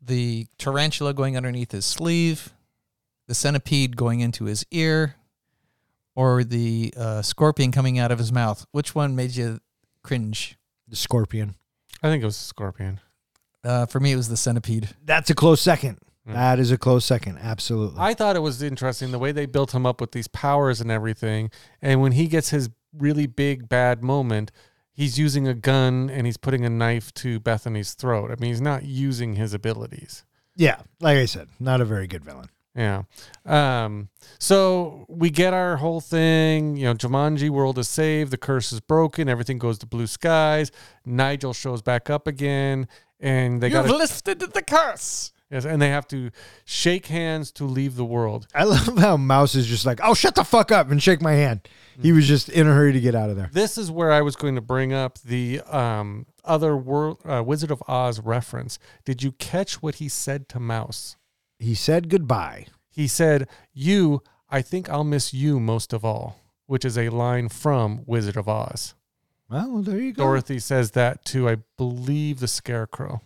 the 0.00 0.46
tarantula 0.58 1.14
going 1.14 1.36
underneath 1.36 1.70
his 1.70 1.84
sleeve, 1.84 2.52
the 3.28 3.34
centipede 3.34 3.96
going 3.96 4.20
into 4.20 4.46
his 4.46 4.64
ear, 4.72 5.14
or 6.14 6.42
the 6.42 6.92
uh, 6.96 7.22
scorpion 7.22 7.70
coming 7.70 7.98
out 7.98 8.10
of 8.10 8.18
his 8.18 8.32
mouth, 8.32 8.66
which 8.72 8.94
one 8.94 9.14
made 9.14 9.36
you 9.36 9.60
cringe? 10.02 10.58
The 10.88 10.96
scorpion. 10.96 11.54
I 12.02 12.08
think 12.08 12.22
it 12.22 12.26
was 12.26 12.38
the 12.38 12.44
scorpion. 12.44 13.00
Uh, 13.64 13.86
for 13.86 14.00
me, 14.00 14.12
it 14.12 14.16
was 14.16 14.28
the 14.28 14.36
centipede. 14.36 14.88
That's 15.04 15.30
a 15.30 15.34
close 15.34 15.60
second. 15.60 15.98
Hmm. 16.26 16.34
That 16.34 16.58
is 16.58 16.70
a 16.70 16.78
close 16.78 17.04
second. 17.04 17.38
Absolutely. 17.38 17.98
I 18.00 18.14
thought 18.14 18.36
it 18.36 18.40
was 18.40 18.62
interesting 18.62 19.10
the 19.10 19.18
way 19.18 19.32
they 19.32 19.46
built 19.46 19.74
him 19.74 19.84
up 19.86 20.00
with 20.00 20.12
these 20.12 20.28
powers 20.28 20.80
and 20.80 20.90
everything. 20.90 21.50
And 21.80 22.00
when 22.00 22.12
he 22.12 22.26
gets 22.26 22.50
his 22.50 22.70
really 22.96 23.26
big 23.26 23.68
bad 23.68 24.04
moment, 24.04 24.52
he's 24.92 25.18
using 25.18 25.48
a 25.48 25.54
gun 25.54 26.08
and 26.10 26.26
he's 26.26 26.36
putting 26.36 26.64
a 26.64 26.70
knife 26.70 27.12
to 27.14 27.40
Bethany's 27.40 27.94
throat. 27.94 28.30
I 28.30 28.36
mean, 28.40 28.50
he's 28.50 28.60
not 28.60 28.84
using 28.84 29.34
his 29.34 29.52
abilities. 29.54 30.24
yeah, 30.54 30.82
like 31.00 31.16
I 31.16 31.24
said, 31.24 31.48
not 31.58 31.80
a 31.80 31.84
very 31.84 32.06
good 32.06 32.24
villain. 32.24 32.48
Yeah. 32.74 33.02
Um, 33.44 34.08
so 34.38 35.04
we 35.08 35.28
get 35.28 35.52
our 35.52 35.76
whole 35.76 36.00
thing. 36.00 36.76
You 36.76 36.84
know, 36.86 36.94
Jumanji 36.94 37.50
world 37.50 37.78
is 37.78 37.88
saved. 37.88 38.30
The 38.30 38.38
curse 38.38 38.72
is 38.72 38.80
broken. 38.80 39.28
Everything 39.28 39.58
goes 39.58 39.78
to 39.80 39.86
blue 39.86 40.06
skies. 40.06 40.70
Nigel 41.04 41.52
shows 41.52 41.82
back 41.82 42.08
up 42.08 42.26
again, 42.26 42.88
and 43.20 43.62
they 43.62 43.68
got 43.70 43.88
lifted 43.88 44.40
the 44.40 44.62
curse. 44.62 45.32
Yes, 45.52 45.64
and 45.64 45.80
they 45.80 45.90
have 45.90 46.08
to 46.08 46.30
shake 46.64 47.06
hands 47.06 47.52
to 47.52 47.64
leave 47.64 47.94
the 47.94 48.04
world. 48.04 48.46
I 48.54 48.64
love 48.64 48.98
how 48.98 49.16
Mouse 49.16 49.54
is 49.54 49.66
just 49.66 49.86
like, 49.86 50.00
"Oh, 50.02 50.14
shut 50.14 50.34
the 50.34 50.44
fuck 50.44 50.72
up 50.72 50.90
and 50.90 51.02
shake 51.02 51.22
my 51.22 51.34
hand." 51.34 51.68
He 52.00 52.10
was 52.10 52.26
just 52.26 52.48
in 52.48 52.66
a 52.66 52.74
hurry 52.74 52.92
to 52.92 53.00
get 53.00 53.14
out 53.14 53.30
of 53.30 53.36
there. 53.36 53.50
This 53.52 53.76
is 53.76 53.90
where 53.90 54.10
I 54.10 54.22
was 54.22 54.34
going 54.34 54.54
to 54.54 54.60
bring 54.62 54.92
up 54.92 55.18
the 55.18 55.60
um, 55.60 56.26
other 56.44 56.76
world, 56.76 57.20
uh, 57.24 57.42
Wizard 57.44 57.70
of 57.70 57.82
Oz 57.86 58.18
reference. 58.18 58.78
Did 59.04 59.22
you 59.22 59.32
catch 59.32 59.82
what 59.82 59.96
he 59.96 60.08
said 60.08 60.48
to 60.48 60.58
Mouse? 60.58 61.16
He 61.58 61.74
said 61.74 62.08
goodbye. 62.08 62.66
He 62.90 63.06
said, 63.06 63.46
"You, 63.72 64.22
I 64.48 64.62
think 64.62 64.88
I'll 64.88 65.04
miss 65.04 65.34
you 65.34 65.60
most 65.60 65.92
of 65.92 66.04
all," 66.04 66.40
which 66.66 66.84
is 66.84 66.96
a 66.96 67.10
line 67.10 67.48
from 67.50 68.02
Wizard 68.06 68.36
of 68.36 68.48
Oz. 68.48 68.94
Well, 69.50 69.82
there 69.82 70.00
you 70.00 70.14
go. 70.14 70.24
Dorothy 70.24 70.58
says 70.58 70.92
that 70.92 71.26
to, 71.26 71.46
I 71.46 71.58
believe, 71.76 72.40
the 72.40 72.48
Scarecrow. 72.48 73.20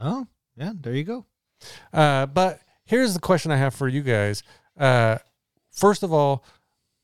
Oh, 0.00 0.26
yeah, 0.60 0.72
there 0.78 0.94
you 0.94 1.04
go. 1.04 1.24
Uh, 1.92 2.26
but 2.26 2.60
here's 2.84 3.14
the 3.14 3.20
question 3.20 3.50
I 3.50 3.56
have 3.56 3.74
for 3.74 3.88
you 3.88 4.02
guys. 4.02 4.42
Uh, 4.78 5.18
first 5.72 6.02
of 6.02 6.12
all, 6.12 6.44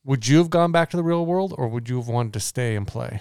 would 0.05 0.29
you 0.29 0.39
have 0.39 0.51
gone 0.51 0.73
back 0.73 0.91
to 0.91 0.97
the 0.97 1.03
real 1.03 1.25
world, 1.25 1.55
or 1.57 1.67
would 1.67 1.89
you 1.89 1.97
have 1.97 2.07
wanted 2.07 2.35
to 2.35 2.41
stay 2.41 2.77
and 2.77 2.87
play? 2.87 3.21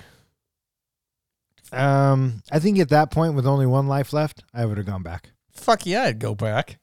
Um, 1.72 2.44
I 2.52 2.60
think 2.60 2.78
at 2.80 2.90
that 2.90 3.12
point, 3.12 3.34
with 3.34 3.48
only 3.48 3.66
one 3.66 3.88
life 3.88 4.14
left, 4.14 4.44
I 4.54 4.66
would 4.66 4.78
have 4.78 4.86
gone 4.86 5.04
back. 5.04 5.32
Fuck 5.52 5.86
yeah, 5.86 6.04
I'd 6.04 6.20
go 6.20 6.36
back. 6.36 6.80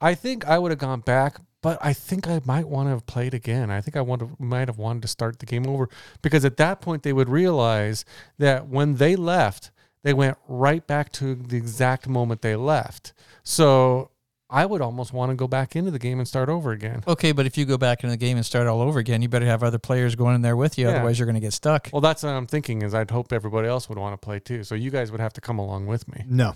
I 0.00 0.14
think 0.14 0.46
I 0.46 0.58
would 0.58 0.72
have 0.72 0.78
gone 0.78 1.00
back, 1.00 1.38
but 1.62 1.78
I 1.80 1.92
think 1.92 2.26
I 2.26 2.40
might 2.44 2.68
want 2.68 2.86
to 2.86 2.90
have 2.90 3.06
played 3.06 3.34
again. 3.34 3.70
I 3.70 3.80
think 3.80 3.96
I 3.96 4.00
want 4.00 4.20
to, 4.20 4.36
might 4.38 4.68
have 4.68 4.78
wanted 4.78 5.02
to 5.02 5.08
start 5.08 5.38
the 5.38 5.46
game 5.46 5.66
over 5.66 5.88
because 6.22 6.44
at 6.44 6.56
that 6.56 6.80
point 6.80 7.02
they 7.02 7.12
would 7.12 7.28
realize 7.28 8.04
that 8.38 8.68
when 8.68 8.96
they 8.96 9.14
left, 9.16 9.70
they 10.08 10.14
went 10.14 10.38
right 10.48 10.86
back 10.86 11.12
to 11.12 11.34
the 11.34 11.58
exact 11.58 12.08
moment 12.08 12.40
they 12.40 12.56
left. 12.56 13.12
So 13.42 14.10
I 14.48 14.64
would 14.64 14.80
almost 14.80 15.12
want 15.12 15.32
to 15.32 15.36
go 15.36 15.46
back 15.46 15.76
into 15.76 15.90
the 15.90 15.98
game 15.98 16.18
and 16.18 16.26
start 16.26 16.48
over 16.48 16.72
again. 16.72 17.04
Okay, 17.06 17.32
but 17.32 17.44
if 17.44 17.58
you 17.58 17.66
go 17.66 17.76
back 17.76 18.02
into 18.02 18.12
the 18.12 18.16
game 18.16 18.38
and 18.38 18.46
start 18.46 18.66
all 18.66 18.80
over 18.80 19.00
again, 19.00 19.20
you 19.20 19.28
better 19.28 19.44
have 19.44 19.62
other 19.62 19.78
players 19.78 20.14
going 20.14 20.34
in 20.34 20.40
there 20.40 20.56
with 20.56 20.78
you. 20.78 20.86
Yeah. 20.86 20.94
Otherwise, 20.94 21.18
you're 21.18 21.26
going 21.26 21.34
to 21.34 21.42
get 21.42 21.52
stuck. 21.52 21.90
Well, 21.92 22.00
that's 22.00 22.22
what 22.22 22.30
I'm 22.30 22.46
thinking 22.46 22.80
is 22.80 22.94
I'd 22.94 23.10
hope 23.10 23.34
everybody 23.34 23.68
else 23.68 23.90
would 23.90 23.98
want 23.98 24.18
to 24.18 24.24
play 24.24 24.40
too. 24.40 24.64
So 24.64 24.74
you 24.74 24.90
guys 24.90 25.12
would 25.12 25.20
have 25.20 25.34
to 25.34 25.42
come 25.42 25.58
along 25.58 25.84
with 25.84 26.08
me. 26.08 26.24
No, 26.26 26.54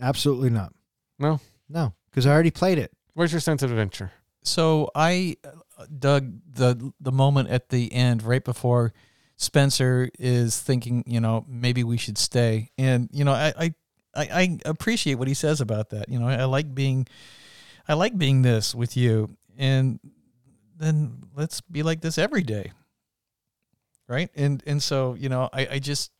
absolutely 0.00 0.50
not. 0.50 0.72
No? 1.20 1.38
No, 1.68 1.94
because 2.10 2.26
I 2.26 2.32
already 2.32 2.50
played 2.50 2.78
it. 2.78 2.90
Where's 3.14 3.30
your 3.30 3.40
sense 3.40 3.62
of 3.62 3.70
adventure? 3.70 4.10
So 4.42 4.90
I 4.92 5.36
uh, 5.44 5.86
dug 5.96 6.32
the 6.52 6.92
the 6.98 7.12
moment 7.12 7.48
at 7.48 7.68
the 7.68 7.92
end, 7.92 8.24
right 8.24 8.42
before 8.44 8.92
Spencer 9.36 10.08
is 10.18 10.60
thinking, 10.60 11.04
you 11.06 11.20
know, 11.20 11.44
maybe 11.48 11.84
we 11.84 11.96
should 11.96 12.18
stay, 12.18 12.70
and 12.78 13.08
you 13.12 13.24
know, 13.24 13.32
I 13.32 13.52
I, 13.58 13.74
I, 14.14 14.26
I 14.40 14.58
appreciate 14.64 15.14
what 15.16 15.28
he 15.28 15.34
says 15.34 15.60
about 15.60 15.90
that. 15.90 16.08
You 16.08 16.18
know, 16.18 16.28
I, 16.28 16.44
like 16.44 16.74
being, 16.74 17.06
I 17.86 17.94
like 17.94 18.16
being 18.16 18.42
this 18.42 18.74
with 18.74 18.96
you, 18.96 19.36
and 19.58 20.00
then 20.78 21.22
let's 21.34 21.60
be 21.60 21.82
like 21.82 22.00
this 22.00 22.16
every 22.16 22.42
day, 22.42 22.72
right? 24.08 24.30
And 24.34 24.62
and 24.66 24.82
so 24.82 25.14
you 25.14 25.28
know, 25.28 25.48
I 25.52 25.68
I 25.72 25.78
just. 25.78 26.10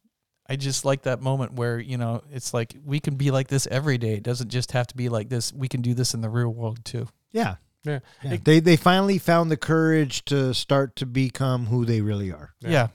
I 0.48 0.54
just 0.54 0.84
like 0.84 1.02
that 1.02 1.20
moment 1.20 1.54
where, 1.54 1.76
you 1.80 1.98
know, 1.98 2.22
it's 2.30 2.54
like 2.54 2.76
we 2.84 3.00
can 3.00 3.16
be 3.16 3.32
like 3.32 3.48
this 3.48 3.66
every 3.66 3.98
day. 3.98 4.14
It 4.14 4.22
doesn't 4.22 4.48
just 4.48 4.70
have 4.70 4.86
to 4.86 4.96
be 4.96 5.08
like 5.08 5.28
this. 5.28 5.52
We 5.52 5.66
can 5.66 5.82
do 5.82 5.92
this 5.92 6.14
in 6.14 6.20
the 6.20 6.28
real 6.28 6.50
world 6.50 6.84
too. 6.84 7.08
Yeah. 7.32 7.56
Yeah. 7.82 7.98
Yeah. 8.22 8.36
They 8.44 8.60
they 8.60 8.76
finally 8.76 9.18
found 9.18 9.50
the 9.50 9.56
courage 9.56 10.24
to 10.26 10.54
start 10.54 10.94
to 10.96 11.06
become 11.06 11.66
who 11.66 11.84
they 11.84 12.00
really 12.00 12.30
are. 12.30 12.54
Yeah. 12.60 12.70
yeah. 12.70 12.88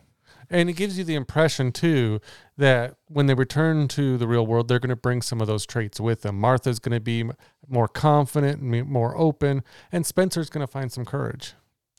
And 0.52 0.70
it 0.70 0.74
gives 0.74 0.98
you 0.98 1.04
the 1.06 1.16
impression 1.16 1.72
too 1.72 2.20
that 2.58 2.98
when 3.08 3.26
they 3.26 3.34
return 3.34 3.88
to 3.90 4.18
the 4.18 4.28
real 4.28 4.46
world, 4.46 4.68
they're 4.68 4.80
going 4.80 4.90
to 4.90 4.96
bring 4.98 5.22
some 5.22 5.40
of 5.40 5.48
those 5.48 5.66
traits 5.66 6.00
with 6.00 6.22
them. 6.22 6.40
Martha's 6.40 6.80
going 6.80 6.94
to 6.94 7.00
be 7.00 7.24
more 7.68 7.88
confident 7.88 8.62
and 8.62 8.88
more 8.88 9.18
open, 9.18 9.64
and 9.92 10.06
Spencer's 10.06 10.50
going 10.50 10.66
to 10.66 10.72
find 10.72 10.92
some 10.92 11.06
courage. 11.06 11.54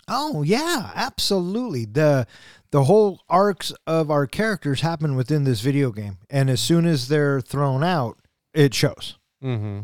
Oh 0.06 0.42
yeah, 0.42 0.90
absolutely. 0.94 1.86
The 1.86 2.26
the 2.70 2.84
whole 2.84 3.20
arcs 3.28 3.72
of 3.86 4.10
our 4.10 4.26
characters 4.26 4.82
happen 4.82 5.16
within 5.16 5.44
this 5.44 5.60
video 5.60 5.90
game, 5.90 6.18
and 6.28 6.50
as 6.50 6.60
soon 6.60 6.86
as 6.86 7.08
they're 7.08 7.40
thrown 7.40 7.82
out, 7.82 8.18
it 8.52 8.74
shows. 8.74 9.18
Mm-hmm. 9.42 9.80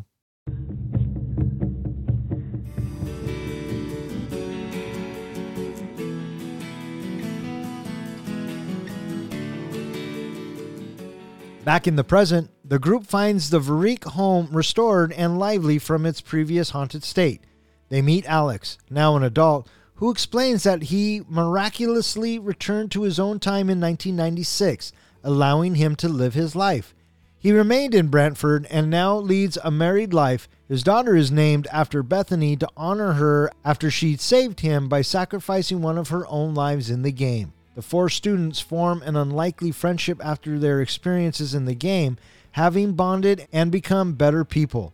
Back 11.68 11.86
in 11.86 11.96
the 11.96 12.02
present, 12.02 12.48
the 12.64 12.78
group 12.78 13.06
finds 13.06 13.50
the 13.50 13.60
Vreeke 13.60 14.04
home 14.04 14.48
restored 14.50 15.12
and 15.12 15.38
lively 15.38 15.78
from 15.78 16.06
its 16.06 16.22
previous 16.22 16.70
haunted 16.70 17.04
state. 17.04 17.44
They 17.90 18.00
meet 18.00 18.24
Alex, 18.24 18.78
now 18.88 19.16
an 19.16 19.22
adult, 19.22 19.68
who 19.96 20.10
explains 20.10 20.62
that 20.62 20.84
he 20.84 21.20
miraculously 21.28 22.38
returned 22.38 22.90
to 22.92 23.02
his 23.02 23.18
own 23.20 23.38
time 23.38 23.68
in 23.68 23.78
1996, 23.82 24.92
allowing 25.22 25.74
him 25.74 25.94
to 25.96 26.08
live 26.08 26.32
his 26.32 26.56
life. 26.56 26.94
He 27.38 27.52
remained 27.52 27.94
in 27.94 28.08
Brantford 28.08 28.66
and 28.70 28.88
now 28.88 29.18
leads 29.18 29.58
a 29.62 29.70
married 29.70 30.14
life. 30.14 30.48
His 30.68 30.82
daughter 30.82 31.14
is 31.14 31.30
named 31.30 31.68
after 31.70 32.02
Bethany 32.02 32.56
to 32.56 32.68
honor 32.78 33.12
her 33.12 33.52
after 33.62 33.90
she 33.90 34.16
saved 34.16 34.60
him 34.60 34.88
by 34.88 35.02
sacrificing 35.02 35.82
one 35.82 35.98
of 35.98 36.08
her 36.08 36.26
own 36.28 36.54
lives 36.54 36.88
in 36.88 37.02
the 37.02 37.12
game. 37.12 37.52
The 37.78 37.82
four 37.82 38.08
students 38.08 38.58
form 38.58 39.02
an 39.02 39.14
unlikely 39.14 39.70
friendship 39.70 40.20
after 40.20 40.58
their 40.58 40.80
experiences 40.80 41.54
in 41.54 41.64
the 41.64 41.76
game, 41.76 42.18
having 42.50 42.94
bonded 42.94 43.46
and 43.52 43.70
become 43.70 44.14
better 44.14 44.44
people. 44.44 44.92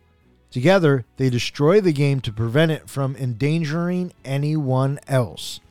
Together, 0.51 1.03
they 1.17 1.31
destroy 1.31 1.81
the 1.81 1.91
game 1.91 2.19
to 2.21 2.31
prevent 2.31 2.69
it 2.69 2.87
from 2.87 3.15
endangering 3.15 4.13
anyone 4.23 4.99
else. 5.07 5.61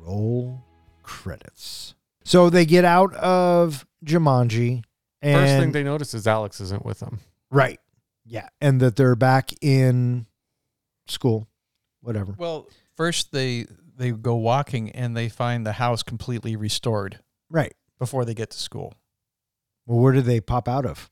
Roll 0.00 0.64
credits. 1.04 1.94
So 2.24 2.50
they 2.50 2.66
get 2.66 2.84
out 2.84 3.14
of 3.14 3.86
Jumanji. 4.04 4.82
And, 5.20 5.38
First 5.38 5.60
thing 5.60 5.70
they 5.70 5.84
notice 5.84 6.12
is 6.12 6.26
Alex 6.26 6.60
isn't 6.60 6.84
with 6.84 6.98
them. 6.98 7.20
Right. 7.52 7.78
Yeah. 8.26 8.48
And 8.60 8.80
that 8.80 8.96
they're 8.96 9.14
back 9.14 9.50
in 9.60 10.26
school. 11.06 11.46
Whatever. 12.00 12.34
Well, 12.36 12.66
first 12.96 13.30
they 13.30 13.66
they 13.96 14.10
go 14.10 14.34
walking 14.34 14.90
and 14.90 15.16
they 15.16 15.28
find 15.28 15.66
the 15.66 15.72
house 15.72 16.02
completely 16.02 16.56
restored 16.56 17.20
Right. 17.50 17.74
before 17.98 18.24
they 18.24 18.34
get 18.34 18.50
to 18.50 18.58
school. 18.58 18.94
Well, 19.86 19.98
where 20.00 20.12
did 20.12 20.24
they 20.24 20.40
pop 20.40 20.68
out 20.68 20.86
of? 20.86 21.10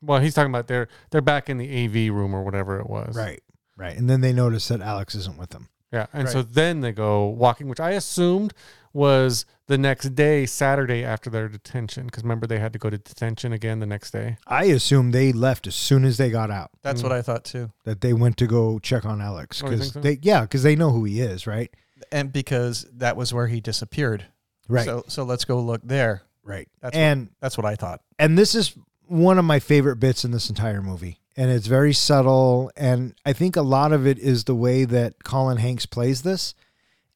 Well, 0.00 0.20
he's 0.20 0.34
talking 0.34 0.50
about 0.50 0.68
they're 0.68 0.88
they're 1.10 1.20
back 1.20 1.48
in 1.48 1.58
the 1.58 1.84
AV 1.84 2.12
room 2.14 2.34
or 2.34 2.44
whatever 2.44 2.78
it 2.78 2.88
was. 2.88 3.16
Right. 3.16 3.42
Right. 3.76 3.96
And 3.96 4.08
then 4.08 4.20
they 4.20 4.32
notice 4.32 4.68
that 4.68 4.80
Alex 4.80 5.14
isn't 5.14 5.38
with 5.38 5.50
them. 5.50 5.68
Yeah, 5.92 6.06
and 6.12 6.28
so 6.28 6.42
then 6.42 6.80
they 6.80 6.90
go 6.92 7.26
walking, 7.26 7.68
which 7.68 7.78
I 7.78 7.90
assumed 7.92 8.52
was 8.92 9.46
the 9.66 9.78
next 9.78 10.14
day, 10.14 10.44
Saturday 10.44 11.04
after 11.04 11.30
their 11.30 11.48
detention, 11.48 12.06
because 12.06 12.24
remember 12.24 12.46
they 12.46 12.58
had 12.58 12.72
to 12.72 12.78
go 12.78 12.90
to 12.90 12.98
detention 12.98 13.52
again 13.52 13.78
the 13.78 13.86
next 13.86 14.10
day. 14.10 14.36
I 14.46 14.64
assume 14.64 15.12
they 15.12 15.32
left 15.32 15.66
as 15.66 15.76
soon 15.76 16.04
as 16.04 16.16
they 16.16 16.28
got 16.28 16.50
out. 16.50 16.70
That's 16.82 17.00
mm. 17.00 17.04
what 17.04 17.12
I 17.12 17.22
thought 17.22 17.44
too. 17.44 17.70
That 17.84 18.00
they 18.00 18.12
went 18.12 18.36
to 18.38 18.46
go 18.46 18.78
check 18.78 19.04
on 19.04 19.20
Alex 19.20 19.62
Oh, 19.62 19.66
you 19.66 19.72
because 19.72 19.92
think 19.92 19.94
so? 19.94 20.00
they 20.00 20.18
yeah 20.22 20.40
because 20.42 20.64
they 20.64 20.74
know 20.76 20.90
who 20.90 21.04
he 21.04 21.20
is 21.20 21.46
right 21.46 21.72
And 22.12 22.32
because 22.32 22.86
that 22.94 23.16
was 23.16 23.32
where 23.32 23.46
he 23.46 23.60
disappeared. 23.60 24.26
right 24.68 24.84
So 24.84 25.04
so 25.08 25.22
let's 25.24 25.44
go 25.44 25.60
look 25.60 25.80
there. 25.84 26.22
right 26.44 26.68
That's 26.80 26.96
and 26.96 27.30
That's 27.40 27.56
what 27.56 27.64
I 27.66 27.74
thought. 27.76 28.00
and 28.18 28.36
this 28.38 28.54
is 28.54 28.74
one 29.06 29.38
of 29.38 29.44
my 29.44 29.60
favorite 29.60 29.96
bits 29.96 30.24
in 30.24 30.30
this 30.32 30.48
entire 30.48 30.82
movie. 30.82 31.20
And 31.36 31.50
it's 31.50 31.66
very 31.66 31.92
subtle. 31.92 32.70
And 32.76 33.14
I 33.24 33.32
think 33.34 33.56
a 33.56 33.62
lot 33.62 33.92
of 33.92 34.06
it 34.06 34.18
is 34.18 34.44
the 34.44 34.54
way 34.54 34.84
that 34.86 35.22
Colin 35.22 35.58
Hanks 35.58 35.84
plays 35.86 36.22
this 36.22 36.54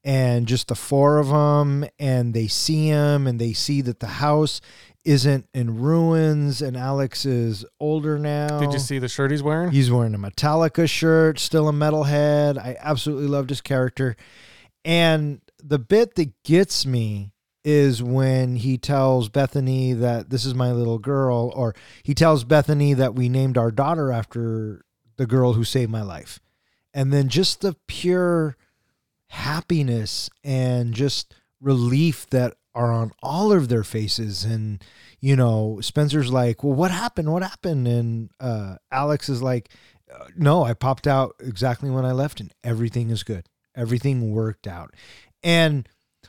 and 0.05 0.47
just 0.47 0.69
the 0.69 0.75
four 0.75 1.19
of 1.19 1.29
them. 1.29 1.87
And 1.99 2.35
they 2.35 2.47
see 2.47 2.87
him 2.89 3.27
and 3.27 3.41
they 3.41 3.53
see 3.55 3.81
that 3.81 4.01
the 4.01 4.07
house 4.07 4.61
isn't 5.05 5.47
in 5.55 5.81
ruins. 5.81 6.61
And 6.63 6.77
Alex 6.77 7.25
is 7.25 7.65
older 7.81 8.19
now. 8.19 8.61
Did 8.61 8.73
you 8.75 8.79
see 8.79 8.99
the 8.99 9.09
shirt 9.09 9.31
he's 9.31 9.43
wearing? 9.43 9.71
He's 9.71 9.91
wearing 9.91 10.15
a 10.15 10.19
Metallica 10.19 10.89
shirt, 10.89 11.39
still 11.39 11.69
a 11.69 11.73
metalhead. 11.73 12.59
I 12.59 12.77
absolutely 12.79 13.27
loved 13.27 13.49
his 13.49 13.63
character. 13.63 14.17
And 14.85 15.41
the 15.63 15.79
bit 15.79 16.15
that 16.15 16.33
gets 16.43 16.87
me 16.87 17.33
is 17.65 18.03
when 18.03 18.57
he 18.57 18.79
tells 18.79 19.29
Bethany 19.29 19.93
that 19.93 20.31
this 20.31 20.45
is 20.45 20.55
my 20.55 20.73
little 20.73 20.99
girl, 20.99 21.53
or 21.55 21.75
he 22.03 22.15
tells 22.15 22.45
Bethany 22.45 22.95
that 22.95 23.15
we 23.15 23.29
named 23.29 23.59
our 23.59 23.71
daughter 23.71 24.11
after 24.11 24.83
the 25.17 25.27
girl 25.27 25.53
who 25.53 25.65
saved 25.65 25.91
my 25.91 26.03
life. 26.03 26.41
And 26.95 27.13
then 27.13 27.29
just 27.29 27.61
the 27.61 27.77
pure 27.87 28.57
happiness 29.29 30.31
and 30.43 30.95
just 30.95 31.35
relief 31.61 32.27
that 32.31 32.55
are 32.75 32.91
on 32.91 33.13
all 33.23 33.53
of 33.53 33.69
their 33.69 33.85
faces. 33.85 34.45
And, 34.45 34.83
you 35.21 35.37
know, 35.37 35.81
Spencer's 35.83 36.33
like, 36.33 36.65
Well, 36.65 36.73
what 36.75 36.91
happened? 36.91 37.31
What 37.33 37.43
happened? 37.43 37.87
And 37.87 38.31
uh, 38.41 38.77
Alex 38.91 39.29
is 39.29 39.43
like, 39.43 39.69
"Uh, 40.13 40.27
No, 40.37 40.65
I 40.65 40.73
popped 40.73 41.07
out 41.07 41.35
exactly 41.41 41.91
when 41.91 42.05
I 42.05 42.13
left, 42.13 42.41
and 42.41 42.53
everything 42.65 43.11
is 43.11 43.23
good. 43.23 43.47
Everything 43.77 44.33
worked 44.33 44.67
out. 44.67 44.95
And 45.43 45.89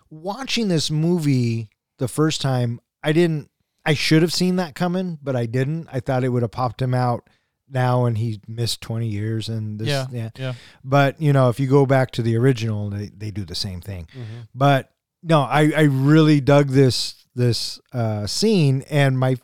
watching 0.09 0.67
this 0.67 0.89
movie 0.91 1.69
the 1.97 2.07
first 2.07 2.41
time, 2.41 2.79
I 3.03 3.11
didn't, 3.11 3.49
I 3.85 3.93
should 3.93 4.21
have 4.21 4.33
seen 4.33 4.57
that 4.57 4.75
coming, 4.75 5.17
but 5.23 5.35
I 5.35 5.45
didn't. 5.45 5.87
I 5.91 5.99
thought 5.99 6.23
it 6.23 6.29
would 6.29 6.43
have 6.43 6.51
popped 6.51 6.81
him 6.81 6.93
out 6.93 7.27
now 7.69 8.05
and 8.05 8.17
he 8.17 8.39
missed 8.47 8.81
20 8.81 9.07
years 9.07 9.49
and 9.49 9.79
this, 9.79 9.87
Yeah, 9.87 10.07
yeah. 10.11 10.29
yeah. 10.37 10.53
But, 10.83 11.21
you 11.21 11.33
know, 11.33 11.49
if 11.49 11.59
you 11.59 11.67
go 11.67 11.85
back 11.85 12.11
to 12.11 12.21
the 12.21 12.35
original, 12.37 12.89
they, 12.89 13.07
they 13.15 13.31
do 13.31 13.45
the 13.45 13.55
same 13.55 13.81
thing. 13.81 14.07
But 14.53 14.91
no, 15.23 15.41
I, 15.41 15.71
I 15.75 15.81
really 15.83 16.41
dug 16.41 16.69
this, 16.69 17.25
this 17.33 17.79
uh, 17.93 18.27
scene 18.27 18.83
and 18.89 19.17
my, 19.17 19.37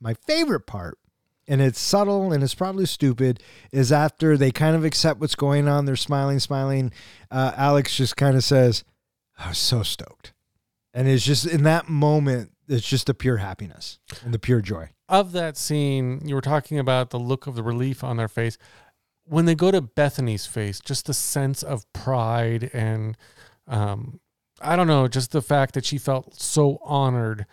my 0.00 0.14
favorite 0.26 0.66
part 0.66 0.98
and 1.48 1.60
it's 1.60 1.80
subtle 1.80 2.32
and 2.32 2.42
it's 2.42 2.54
probably 2.54 2.86
stupid 2.86 3.42
is 3.72 3.92
after 3.92 4.36
they 4.36 4.50
kind 4.50 4.76
of 4.76 4.84
accept 4.84 5.20
what's 5.20 5.34
going 5.34 5.68
on 5.68 5.84
they're 5.84 5.96
smiling 5.96 6.38
smiling 6.38 6.92
uh, 7.30 7.52
alex 7.56 7.96
just 7.96 8.16
kind 8.16 8.36
of 8.36 8.44
says 8.44 8.84
i 9.38 9.48
was 9.48 9.58
so 9.58 9.82
stoked 9.82 10.32
and 10.92 11.08
it's 11.08 11.24
just 11.24 11.46
in 11.46 11.62
that 11.62 11.88
moment 11.88 12.50
it's 12.68 12.88
just 12.88 13.06
the 13.06 13.14
pure 13.14 13.36
happiness 13.36 13.98
and 14.24 14.34
the 14.34 14.38
pure 14.38 14.60
joy 14.60 14.88
of 15.08 15.32
that 15.32 15.56
scene, 15.56 16.20
you 16.24 16.34
were 16.34 16.40
talking 16.40 16.78
about 16.78 17.10
the 17.10 17.18
look 17.18 17.46
of 17.46 17.54
the 17.54 17.62
relief 17.62 18.02
on 18.02 18.16
their 18.16 18.28
face. 18.28 18.58
When 19.24 19.44
they 19.44 19.54
go 19.54 19.70
to 19.70 19.80
Bethany's 19.80 20.46
face, 20.46 20.80
just 20.80 21.06
the 21.06 21.14
sense 21.14 21.62
of 21.62 21.90
pride 21.92 22.70
and 22.72 23.16
um, 23.68 24.20
I 24.60 24.76
don't 24.76 24.86
know, 24.86 25.08
just 25.08 25.32
the 25.32 25.42
fact 25.42 25.74
that 25.74 25.84
she 25.84 25.98
felt 25.98 26.40
so 26.40 26.78
honored 26.82 27.46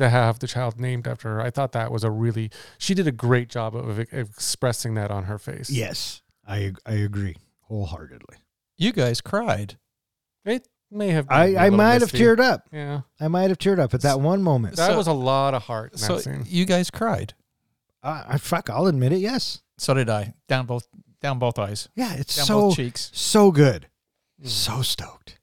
to 0.00 0.08
have 0.10 0.38
the 0.40 0.46
child 0.48 0.80
named 0.80 1.06
after 1.06 1.28
her. 1.28 1.40
I 1.40 1.50
thought 1.50 1.72
that 1.72 1.92
was 1.92 2.02
a 2.04 2.10
really 2.10 2.50
she 2.78 2.94
did 2.94 3.06
a 3.06 3.12
great 3.12 3.48
job 3.48 3.76
of, 3.76 3.88
of 3.88 3.98
expressing 4.00 4.94
that 4.94 5.10
on 5.10 5.24
her 5.24 5.38
face. 5.38 5.70
yes 5.70 6.22
i 6.46 6.72
i 6.84 6.92
agree 6.92 7.36
wholeheartedly 7.68 8.36
You 8.76 8.92
guys 8.92 9.20
cried. 9.20 9.78
It 10.44 10.66
may 10.90 11.10
have 11.10 11.28
been 11.28 11.36
i 11.36 11.44
a 11.44 11.56
i 11.56 11.62
little 11.64 11.76
might 11.76 11.92
have 11.92 12.12
misty. 12.12 12.18
teared 12.18 12.40
up 12.40 12.66
Yeah. 12.72 13.02
i 13.20 13.28
might 13.28 13.48
have 13.50 13.58
teared 13.58 13.78
up 13.78 13.94
at 13.94 14.00
that 14.02 14.20
one 14.20 14.42
moment 14.42 14.76
That 14.76 14.88
So- 14.90 14.96
was 14.96 15.06
a 15.06 15.12
lot 15.12 15.54
of 15.54 15.62
heart 15.62 15.92
in 15.92 15.98
So 15.98 16.16
that 16.16 16.22
scene. 16.24 16.44
you 16.46 16.64
guys 16.64 16.90
cried. 16.90 17.34
I, 18.02 18.24
I 18.30 18.38
fuck 18.38 18.68
i'll 18.70 18.86
admit 18.88 19.12
it 19.12 19.18
yes 19.20 19.62
So 19.78 19.94
did 19.94 20.08
I. 20.10 20.34
Down 20.48 20.66
both 20.66 20.88
down 21.20 21.38
both 21.38 21.58
eyes. 21.58 21.88
yeah 21.94 22.14
it's 22.14 22.34
Down 22.36 22.46
so 22.46 22.60
both 22.62 22.76
cheeks. 22.76 23.10
so 23.14 23.50
good 23.50 23.86
Mm. 24.42 24.48
so 24.48 24.80
stoked 24.80 25.38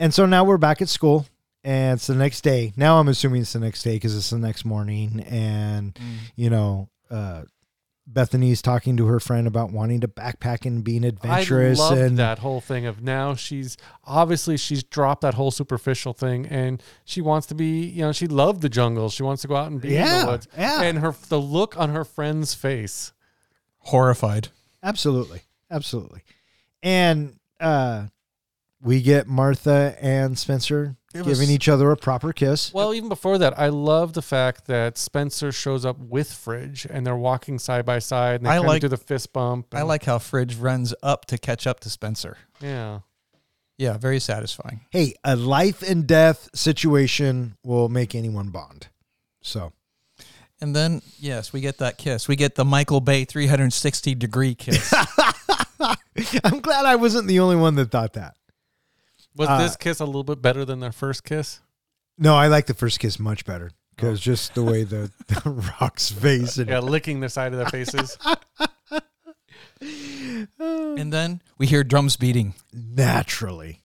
and 0.00 0.12
so 0.12 0.26
now 0.26 0.42
we're 0.42 0.58
back 0.58 0.82
at 0.82 0.88
school 0.88 1.24
and 1.66 1.96
it's 1.98 2.06
the 2.06 2.14
next 2.14 2.42
day 2.42 2.72
now 2.76 2.98
i'm 3.00 3.08
assuming 3.08 3.42
it's 3.42 3.52
the 3.52 3.58
next 3.58 3.82
day 3.82 3.94
because 3.96 4.16
it's 4.16 4.30
the 4.30 4.38
next 4.38 4.64
morning 4.64 5.20
and 5.28 5.94
Mm. 5.94 6.16
you 6.36 6.48
know 6.50 6.88
uh 7.10 7.42
bethany's 8.08 8.62
talking 8.62 8.96
to 8.98 9.06
her 9.06 9.18
friend 9.18 9.48
about 9.48 9.72
wanting 9.72 10.00
to 10.00 10.06
backpack 10.06 10.64
and 10.64 10.84
being 10.84 11.02
adventurous 11.04 11.80
I 11.80 11.82
loved 11.88 12.00
and 12.00 12.18
that 12.18 12.38
whole 12.38 12.60
thing 12.60 12.86
of 12.86 13.02
now 13.02 13.34
she's 13.34 13.76
obviously 14.04 14.56
she's 14.56 14.84
dropped 14.84 15.22
that 15.22 15.34
whole 15.34 15.50
superficial 15.50 16.12
thing 16.12 16.46
and 16.46 16.80
she 17.04 17.20
wants 17.20 17.48
to 17.48 17.56
be 17.56 17.80
you 17.84 18.02
know 18.02 18.12
she 18.12 18.28
loved 18.28 18.62
the 18.62 18.68
jungle 18.68 19.10
she 19.10 19.24
wants 19.24 19.42
to 19.42 19.48
go 19.48 19.56
out 19.56 19.72
and 19.72 19.80
be 19.80 19.96
in 19.96 20.04
the 20.04 20.26
woods 20.26 20.46
yeah. 20.56 20.82
and 20.82 20.98
her 20.98 21.16
the 21.28 21.40
look 21.40 21.76
on 21.76 21.90
her 21.90 22.04
friend's 22.04 22.54
face 22.54 23.12
Horrified. 23.78 24.48
absolutely 24.84 25.42
absolutely 25.68 26.22
and 26.84 27.40
uh 27.58 28.06
we 28.80 29.02
get 29.02 29.26
martha 29.26 29.96
and 30.00 30.38
spencer 30.38 30.96
It 31.18 31.24
was- 31.24 31.38
giving 31.38 31.52
each 31.54 31.68
other 31.68 31.90
a 31.90 31.96
proper 31.96 32.32
kiss 32.32 32.72
well 32.74 32.92
even 32.94 33.08
before 33.08 33.38
that 33.38 33.58
I 33.58 33.68
love 33.68 34.12
the 34.12 34.22
fact 34.22 34.66
that 34.66 34.96
Spencer 34.98 35.52
shows 35.52 35.84
up 35.84 35.98
with 35.98 36.32
Fridge 36.32 36.86
and 36.88 37.06
they're 37.06 37.16
walking 37.16 37.58
side 37.58 37.84
by 37.84 37.98
side 37.98 38.36
and 38.36 38.46
they 38.46 38.50
I 38.50 38.54
kind 38.56 38.64
of 38.64 38.68
like- 38.68 38.80
do 38.82 38.88
the 38.88 38.96
fist 38.96 39.32
bump 39.32 39.74
I 39.74 39.82
like 39.82 40.04
how 40.04 40.18
Fridge 40.18 40.56
runs 40.56 40.94
up 41.02 41.26
to 41.26 41.38
catch 41.38 41.66
up 41.66 41.80
to 41.80 41.90
Spencer. 41.90 42.36
yeah 42.60 43.00
Yeah, 43.78 43.98
very 43.98 44.20
satisfying. 44.20 44.80
hey 44.90 45.14
a 45.24 45.36
life 45.36 45.82
and 45.82 46.06
death 46.06 46.48
situation 46.54 47.56
will 47.64 47.88
make 47.88 48.14
anyone 48.14 48.48
bond 48.50 48.88
so 49.42 49.72
And 50.60 50.74
then, 50.74 51.02
yes, 51.20 51.52
we 51.52 51.60
get 51.60 51.76
that 51.78 51.98
kiss. 51.98 52.28
We 52.28 52.34
get 52.34 52.54
the 52.54 52.64
Michael 52.64 53.02
Bay 53.02 53.26
360 53.26 54.14
degree 54.14 54.54
kiss. 54.54 54.90
i'm 56.44 56.60
glad 56.60 56.86
i 56.86 56.96
wasn't 56.96 57.28
the 57.28 57.38
only 57.40 57.56
one 57.56 57.74
that 57.74 57.90
thought 57.90 58.14
that 58.14 58.34
was 59.36 59.48
Uh, 59.48 59.58
this 59.58 59.76
kiss 59.76 60.00
a 60.00 60.04
little 60.06 60.24
bit 60.24 60.40
better 60.42 60.64
than 60.64 60.80
their 60.80 60.92
first 60.92 61.24
kiss 61.24 61.60
No, 62.18 62.34
I 62.34 62.48
like 62.48 62.66
the 62.66 62.74
first 62.74 62.98
kiss 63.00 63.18
much 63.18 63.44
better 63.44 63.70
because 63.94 64.20
just 64.20 64.54
the 64.54 64.62
way 64.62 64.82
the, 64.84 65.10
the 65.28 65.50
rock's 65.80 66.10
face 66.10 66.56
and 66.58 66.68
yeah 66.68 66.78
licking 66.80 67.20
the 67.20 67.28
side 67.28 67.52
of 67.52 67.58
their 67.58 67.68
faces 67.68 68.16
and 69.80 71.12
then 71.12 71.42
we 71.58 71.66
hear 71.66 71.84
drums 71.84 72.16
beating. 72.16 72.54
naturally. 72.72 73.82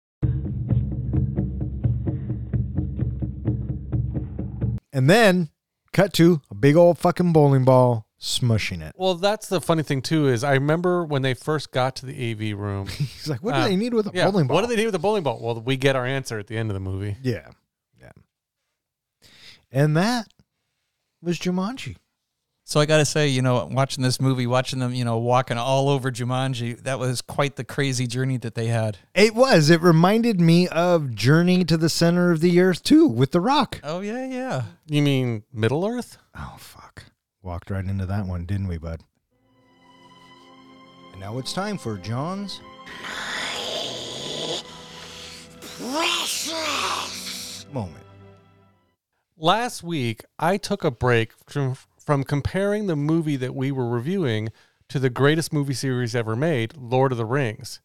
And 4.92 5.08
then 5.08 5.50
cut 5.92 6.12
to 6.14 6.40
a 6.50 6.54
big 6.54 6.76
old 6.76 6.98
fucking 6.98 7.32
bowling 7.32 7.64
ball 7.64 8.06
smushing 8.20 8.82
it. 8.82 8.94
well 8.98 9.14
that's 9.14 9.48
the 9.48 9.60
funny 9.62 9.82
thing 9.82 10.02
too 10.02 10.28
is 10.28 10.44
I 10.44 10.52
remember 10.54 11.04
when 11.04 11.22
they 11.22 11.32
first 11.34 11.72
got 11.72 11.96
to 11.96 12.06
the 12.06 12.32
AV 12.32 12.58
room 12.58 12.86
He's 12.98 13.28
like, 13.28 13.42
what 13.42 13.54
Uh, 13.54 13.64
do 13.64 13.70
they 13.70 13.76
need 13.76 13.94
with 13.94 14.08
a 14.08 14.10
Yeah. 14.12 14.30
bowling 14.30 14.46
ball? 14.46 14.56
What 14.56 14.60
do 14.62 14.66
they 14.68 14.76
need 14.76 14.86
with 14.86 14.94
a 14.94 14.98
bowling 14.98 15.22
ball? 15.22 15.38
Well, 15.40 15.60
we 15.62 15.76
get 15.78 15.96
our 15.96 16.04
answer 16.04 16.38
at 16.38 16.46
the 16.46 16.56
end 16.58 16.68
of 16.70 16.74
the 16.74 16.80
movie. 16.80 17.16
Yeah. 17.22 17.48
Yeah. 17.98 18.10
And 19.72 19.96
that 19.96 20.28
was 21.22 21.38
Jumanji. 21.38 21.96
So 22.64 22.78
I 22.78 22.86
got 22.86 22.98
to 22.98 23.04
say, 23.04 23.26
you 23.26 23.42
know, 23.42 23.66
watching 23.72 24.04
this 24.04 24.20
movie, 24.20 24.46
watching 24.46 24.78
them, 24.78 24.94
you 24.94 25.04
know, 25.04 25.18
walking 25.18 25.56
all 25.58 25.88
over 25.88 26.10
Jumanji, 26.12 26.80
that 26.84 26.98
was 27.00 27.20
quite 27.20 27.56
the 27.56 27.64
crazy 27.64 28.06
journey 28.06 28.36
that 28.36 28.54
they 28.54 28.66
had. 28.68 28.98
It 29.12 29.34
was. 29.34 29.70
It 29.70 29.80
reminded 29.82 30.40
me 30.40 30.68
of 30.68 31.12
Journey 31.14 31.64
to 31.64 31.76
the 31.76 31.88
Center 31.88 32.30
of 32.30 32.40
the 32.40 32.60
Earth 32.60 32.82
too, 32.84 33.08
with 33.08 33.32
The 33.32 33.40
Rock. 33.40 33.80
Oh 33.82 34.00
yeah, 34.00 34.24
yeah. 34.26 34.62
You 34.86 35.02
mean 35.02 35.42
Middle 35.52 35.84
Earth? 35.84 36.18
Oh 36.36 36.54
fuck. 36.58 37.06
Walked 37.42 37.70
right 37.70 37.84
into 37.84 38.04
that 38.04 38.26
one, 38.26 38.44
didn't 38.44 38.68
we, 38.68 38.76
bud? 38.76 39.02
And 41.12 41.20
now 41.20 41.38
it's 41.38 41.54
time 41.54 41.78
for 41.78 41.96
John's 41.96 42.60
Precious 45.78 47.64
moment. 47.72 48.04
Last 49.38 49.82
week, 49.82 50.22
I 50.38 50.58
took 50.58 50.84
a 50.84 50.90
break 50.90 51.32
from, 51.46 51.76
from 51.98 52.24
comparing 52.24 52.86
the 52.86 52.96
movie 52.96 53.36
that 53.36 53.54
we 53.54 53.72
were 53.72 53.88
reviewing 53.88 54.50
to 54.90 54.98
the 54.98 55.08
greatest 55.08 55.50
movie 55.50 55.72
series 55.72 56.14
ever 56.14 56.36
made, 56.36 56.76
Lord 56.76 57.10
of 57.10 57.16
the 57.18 57.24
Rings. 57.24 57.80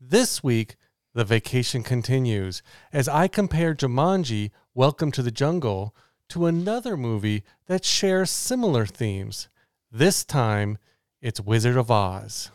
This 0.00 0.44
week, 0.44 0.76
the 1.14 1.24
vacation 1.24 1.82
continues 1.82 2.62
as 2.92 3.08
I 3.08 3.26
compare 3.26 3.74
Jumanji, 3.74 4.52
Welcome 4.72 5.10
to 5.12 5.22
the 5.22 5.32
Jungle, 5.32 5.96
to 6.30 6.46
another 6.46 6.96
movie 6.96 7.42
that 7.66 7.84
shares 7.84 8.30
similar 8.30 8.86
themes. 8.86 9.48
This 9.90 10.24
time, 10.24 10.78
it's 11.20 11.40
Wizard 11.40 11.76
of 11.76 11.90
Oz. 11.90 12.50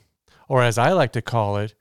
Or 0.47 0.63
as 0.63 0.77
I 0.77 0.93
like 0.93 1.11
to 1.13 1.21
call 1.21 1.57
it, 1.57 1.75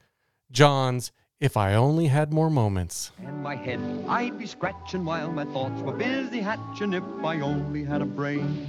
John's 0.51 1.13
If 1.41 1.57
I 1.57 1.75
Only 1.75 2.09
Had 2.09 2.33
More 2.33 2.51
Moments. 2.51 3.13
and 3.25 3.43
my 3.43 3.55
head 3.55 3.81
I'd 4.09 4.39
be 4.39 4.47
scratching 4.47 5.05
while 5.05 5.31
my 5.31 5.45
thoughts 5.45 5.81
were 5.83 5.93
busy 5.93 6.41
hatching 6.41 6.95
if 6.95 7.05
I 7.23 7.41
only 7.41 7.85
had 7.85 8.03
a 8.03 8.07
brain. 8.07 8.67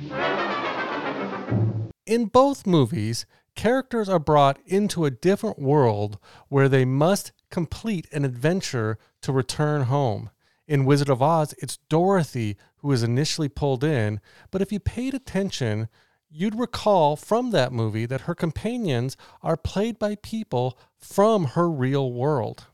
In 2.05 2.25
both 2.25 2.67
movies, 2.67 3.25
characters 3.55 4.07
are 4.07 4.19
brought 4.19 4.59
into 4.65 5.05
a 5.05 5.11
different 5.11 5.57
world 5.57 6.19
where 6.49 6.69
they 6.69 6.85
must 6.85 7.31
complete 7.49 8.07
an 8.11 8.23
adventure 8.23 8.99
to 9.21 9.31
return 9.31 9.83
home. 9.83 10.29
In 10.67 10.85
Wizard 10.85 11.09
of 11.09 11.21
Oz, 11.21 11.53
it's 11.59 11.77
Dorothy 11.89 12.57
who 12.77 12.91
is 12.91 13.03
initially 13.03 13.49
pulled 13.49 13.83
in, 13.83 14.19
but 14.49 14.61
if 14.61 14.71
you 14.71 14.79
paid 14.79 15.13
attention, 15.13 15.89
you'd 16.29 16.57
recall 16.57 17.15
from 17.15 17.51
that 17.51 17.71
movie 17.71 18.05
that 18.07 18.21
her 18.21 18.33
companions 18.33 19.15
are 19.43 19.57
played 19.57 19.99
by 19.99 20.15
people 20.15 20.77
from 20.97 21.45
her 21.45 21.69
real 21.69 22.11
world. 22.11 22.65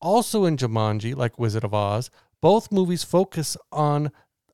Also 0.00 0.44
in 0.44 0.56
Jumanji, 0.56 1.14
like 1.14 1.38
Wizard 1.38 1.64
of 1.64 1.74
Oz, 1.74 2.10
both 2.40 2.72
movies 2.72 3.04
focus 3.04 3.56
on 3.70 4.10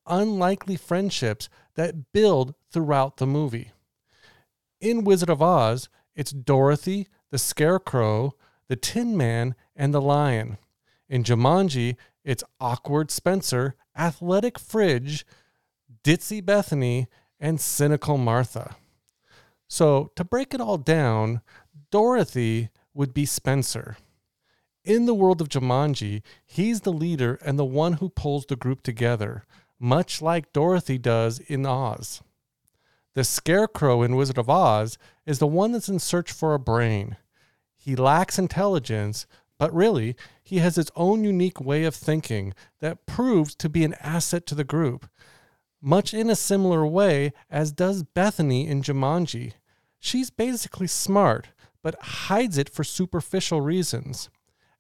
unlikely 0.07 0.77
friendships 0.77 1.49
that 1.75 2.13
build 2.13 2.55
throughout 2.71 3.17
the 3.17 3.27
movie. 3.27 3.73
In 4.81 5.05
Wizard 5.05 5.31
of 5.31 5.41
Oz, 5.41 5.89
it's 6.15 6.33
Dorothy, 6.33 7.09
the 7.31 7.39
Scarecrow, 7.39 8.35
the 8.69 8.77
Tin 8.77 9.17
Man, 9.17 9.55
and 9.75 9.95
the 9.95 10.01
Lion. 10.03 10.59
In 11.09 11.23
Jumanji, 11.23 11.97
it's 12.27 12.45
awkward 12.61 13.11
Spencer, 13.11 13.77
athletic 13.97 14.59
Fridge, 14.59 15.25
ditzy 16.03 16.45
Bethany, 16.45 17.07
and 17.39 17.61
cynical 17.61 18.19
Martha. 18.19 18.75
So, 19.69 20.11
to 20.17 20.25
break 20.25 20.53
it 20.53 20.61
all 20.61 20.77
down, 20.77 21.41
Dorothy 21.91 22.71
would 22.93 23.15
be 23.15 23.27
Spencer. 23.27 23.97
In 24.85 25.07
the 25.07 25.15
world 25.15 25.41
of 25.41 25.49
Jumanji, 25.49 26.23
he's 26.45 26.81
the 26.81 26.93
leader 26.93 27.39
and 27.45 27.59
the 27.59 27.65
one 27.65 27.95
who 27.95 28.09
pulls 28.09 28.47
the 28.47 28.57
group 28.57 28.83
together, 28.83 29.45
much 29.79 30.21
like 30.21 30.53
Dorothy 30.53 30.99
does 30.99 31.39
in 31.39 31.65
Oz. 31.65 32.23
The 33.15 33.25
Scarecrow 33.25 34.03
in 34.03 34.17
Wizard 34.17 34.39
of 34.39 34.51
Oz 34.51 34.99
is 35.27 35.39
the 35.39 35.47
one 35.47 35.73
that's 35.73 35.89
in 35.89 35.99
search 36.01 36.33
for 36.33 36.55
a 36.55 36.59
brain. 36.59 37.17
He 37.77 37.95
lacks 37.95 38.39
intelligence, 38.39 39.27
but 39.59 39.75
really, 39.75 40.17
he 40.43 40.59
has 40.59 40.77
his 40.77 40.91
own 40.97 41.25
unique 41.25 41.61
way 41.61 41.85
of 41.85 41.95
thinking 41.95 42.53
that 42.81 43.07
proves 43.07 43.55
to 43.57 43.69
be 43.69 43.85
an 43.85 43.95
asset 44.01 44.47
to 44.47 44.55
the 44.55 44.65
group, 44.65 45.09
much 45.81 46.13
in 46.13 46.29
a 46.29 46.37
similar 46.37 46.87
way 46.87 47.33
as 47.51 47.73
does 47.73 48.03
Bethany 48.03 48.67
in 48.67 48.83
Jumanji. 48.83 49.53
She's 49.99 50.31
basically 50.31 50.87
smart, 50.87 51.49
but 51.83 52.01
hides 52.01 52.59
it 52.59 52.69
for 52.69 52.85
superficial 52.85 53.61
reasons. 53.61 54.29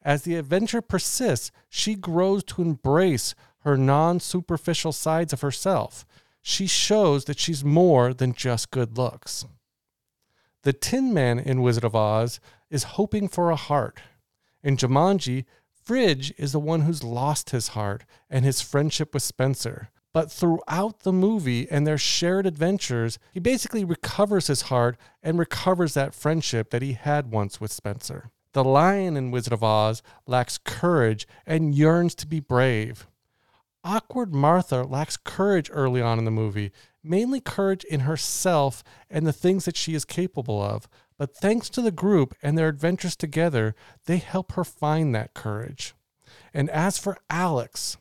As 0.02 0.22
the 0.22 0.36
adventure 0.36 0.82
persists, 0.82 1.50
she 1.68 1.94
grows 1.94 2.44
to 2.44 2.62
embrace 2.62 3.34
her 3.60 3.76
non 3.76 4.20
superficial 4.20 4.92
sides 4.92 5.32
of 5.32 5.40
herself. 5.40 6.06
She 6.42 6.68
shows 6.68 7.24
that 7.24 7.40
she's 7.40 7.64
more 7.64 8.14
than 8.14 8.32
just 8.32 8.70
good 8.70 8.96
looks. 8.96 9.44
The 10.62 10.72
Tin 10.72 11.12
Man 11.12 11.40
in 11.40 11.62
Wizard 11.62 11.82
of 11.84 11.96
Oz 11.96 12.38
is 12.70 12.94
hoping 12.94 13.26
for 13.26 13.50
a 13.50 13.56
heart. 13.56 14.00
In 14.66 14.76
Jumanji, 14.76 15.44
Fridge 15.84 16.34
is 16.36 16.50
the 16.50 16.58
one 16.58 16.80
who's 16.80 17.04
lost 17.04 17.50
his 17.50 17.68
heart 17.68 18.04
and 18.28 18.44
his 18.44 18.60
friendship 18.60 19.14
with 19.14 19.22
Spencer. 19.22 19.90
But 20.12 20.32
throughout 20.32 21.04
the 21.04 21.12
movie 21.12 21.70
and 21.70 21.86
their 21.86 21.96
shared 21.96 22.46
adventures, 22.46 23.20
he 23.30 23.38
basically 23.38 23.84
recovers 23.84 24.48
his 24.48 24.62
heart 24.62 24.96
and 25.22 25.38
recovers 25.38 25.94
that 25.94 26.16
friendship 26.16 26.70
that 26.70 26.82
he 26.82 26.94
had 26.94 27.30
once 27.30 27.60
with 27.60 27.70
Spencer. 27.70 28.32
The 28.54 28.64
lion 28.64 29.16
in 29.16 29.30
Wizard 29.30 29.52
of 29.52 29.62
Oz 29.62 30.02
lacks 30.26 30.58
courage 30.58 31.28
and 31.46 31.72
yearns 31.72 32.16
to 32.16 32.26
be 32.26 32.40
brave. 32.40 33.06
Awkward 33.84 34.34
Martha 34.34 34.82
lacks 34.82 35.16
courage 35.16 35.70
early 35.72 36.02
on 36.02 36.18
in 36.18 36.24
the 36.24 36.32
movie, 36.32 36.72
mainly 37.04 37.40
courage 37.40 37.84
in 37.84 38.00
herself 38.00 38.82
and 39.08 39.24
the 39.24 39.32
things 39.32 39.64
that 39.64 39.76
she 39.76 39.94
is 39.94 40.04
capable 40.04 40.60
of. 40.60 40.88
But 41.18 41.34
thanks 41.34 41.68
to 41.70 41.80
the 41.80 41.90
group 41.90 42.34
and 42.42 42.56
their 42.56 42.68
adventures 42.68 43.16
together, 43.16 43.74
they 44.04 44.18
help 44.18 44.52
her 44.52 44.64
find 44.64 45.14
that 45.14 45.34
courage. 45.34 45.94
And 46.52 46.68
as 46.70 46.98
for 46.98 47.18
Alex, 47.30 47.96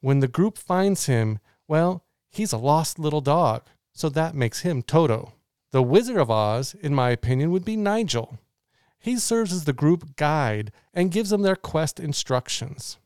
when 0.00 0.20
the 0.20 0.28
group 0.28 0.58
finds 0.58 1.06
him, 1.06 1.38
well, 1.66 2.04
he's 2.30 2.52
a 2.52 2.58
lost 2.58 2.98
little 2.98 3.20
dog, 3.20 3.62
so 3.92 4.08
that 4.08 4.34
makes 4.34 4.60
him 4.60 4.82
Toto. 4.82 5.32
The 5.72 5.82
Wizard 5.82 6.18
of 6.18 6.30
Oz, 6.30 6.74
in 6.80 6.94
my 6.94 7.10
opinion, 7.10 7.50
would 7.50 7.64
be 7.64 7.76
Nigel. 7.76 8.38
He 8.98 9.16
serves 9.18 9.52
as 9.52 9.64
the 9.64 9.72
group 9.72 10.16
guide 10.16 10.70
and 10.94 11.10
gives 11.10 11.30
them 11.30 11.42
their 11.42 11.56
quest 11.56 11.98
instructions. 11.98 12.98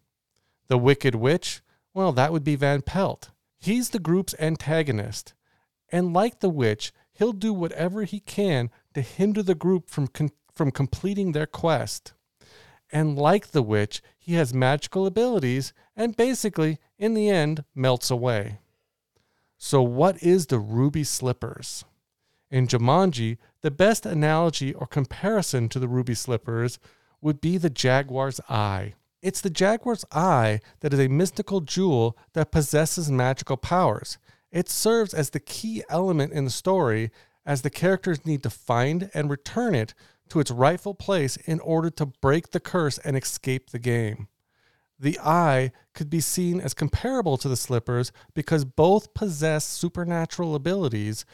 The 0.69 0.77
Wicked 0.77 1.15
Witch, 1.15 1.63
well, 1.95 2.13
that 2.13 2.33
would 2.33 2.45
be 2.45 2.57
Van 2.57 2.83
Pelt. 2.83 3.31
He's 3.59 3.91
the 3.91 3.99
group's 3.99 4.35
antagonist. 4.39 5.33
And 5.91 6.13
like 6.13 6.41
the 6.41 6.51
witch, 6.51 6.93
he'll 7.13 7.33
do 7.33 7.53
whatever 7.55 8.05
he 8.05 8.21
can 8.21 8.71
to 8.97 9.03
hinder 9.03 9.43
the 9.43 9.55
group 9.55 9.91
from, 9.91 10.07
con- 10.07 10.31
from 10.55 10.71
completing 10.71 11.33
their 11.33 11.47
quest. 11.47 12.15
And 12.91 13.19
like 13.19 13.49
the 13.49 13.61
witch, 13.61 14.03
he 14.19 14.35
has 14.35 14.55
magical 14.55 15.05
abilities 15.05 15.75
and 15.95 16.17
basically, 16.17 16.79
in 16.99 17.13
the 17.13 17.29
end, 17.29 17.65
melts 17.75 18.11
away. 18.11 18.61
So, 19.59 19.83
what 19.83 20.23
is 20.23 20.47
the 20.47 20.59
ruby 20.59 21.05
slippers? 21.05 21.85
In 22.51 22.67
Jumanji, 22.67 23.37
the 23.61 23.71
best 23.71 24.07
analogy 24.07 24.73
or 24.73 24.87
comparison 24.87 25.69
to 25.69 25.79
the 25.79 25.89
ruby 25.89 26.15
slippers 26.15 26.79
would 27.21 27.43
be 27.43 27.59
the 27.59 27.69
jaguar's 27.69 28.41
eye. 28.49 28.95
It's 29.21 29.43
the 29.43 29.51
jaguar's 29.51 30.07
eye 30.11 30.61
that 30.81 30.95
is 30.95 31.01
a 31.01 31.09
mystical 31.09 31.61
jewel 31.61 32.17
that 32.33 32.51
possesses 32.51 33.11
magical 33.11 33.59
powers. 33.59 34.17
It 34.51 34.71
serves 34.71 35.13
as 35.13 35.31
the 35.31 35.41
key 35.41 35.85
element 35.91 36.33
in 36.33 36.45
the 36.45 36.51
story 36.51 37.11
as 37.47 37.63
the 37.63 37.71
characters 37.71 38.27
need 38.27 38.43
to 38.43 38.51
find 38.51 39.09
and 39.15 39.31
return 39.31 39.75
it 39.75 39.95
to 40.29 40.41
its 40.41 40.51
rightful 40.51 40.95
place 40.95 41.37
in 41.37 41.61
order 41.61 41.89
to 41.89 42.07
break 42.07 42.51
the 42.51 42.61
curse 42.61 42.99
and 42.99 43.17
escape 43.17 43.71
the 43.71 43.79
game. 43.79 44.29
The 44.99 45.19
eye 45.21 45.73
could 45.95 46.11
be 46.11 46.21
seen 46.21 46.61
as 46.61 46.75
comparable 46.75 47.37
to 47.39 47.49
the 47.49 47.57
slippers 47.57 48.13
because 48.35 48.65
both 48.65 49.15
possess 49.15 49.65
supernatural 49.65 50.55
abilities 50.55 51.25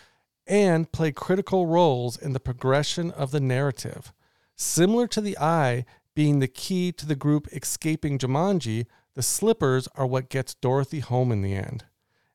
and 0.47 0.90
play 0.90 1.12
critical 1.12 1.66
roles 1.66 2.16
in 2.16 2.32
the 2.32 2.40
progression 2.40 3.10
of 3.12 3.30
the 3.30 3.40
narrative. 3.40 4.12
Similar 4.56 5.06
to 5.09 5.20
the 5.20 5.39
eye 5.39 5.84
being 6.14 6.40
the 6.40 6.48
key 6.48 6.93
to 6.93 7.06
the 7.06 7.16
group 7.16 7.48
escaping 7.52 8.18
Jumanji, 8.18 8.86
the 9.14 9.22
slippers 9.22 9.89
are 9.94 10.06
what 10.06 10.28
gets 10.28 10.55
Dorothy 10.55 11.01
home 11.01 11.32
in 11.32 11.43
the 11.43 11.55
end. 11.55 11.84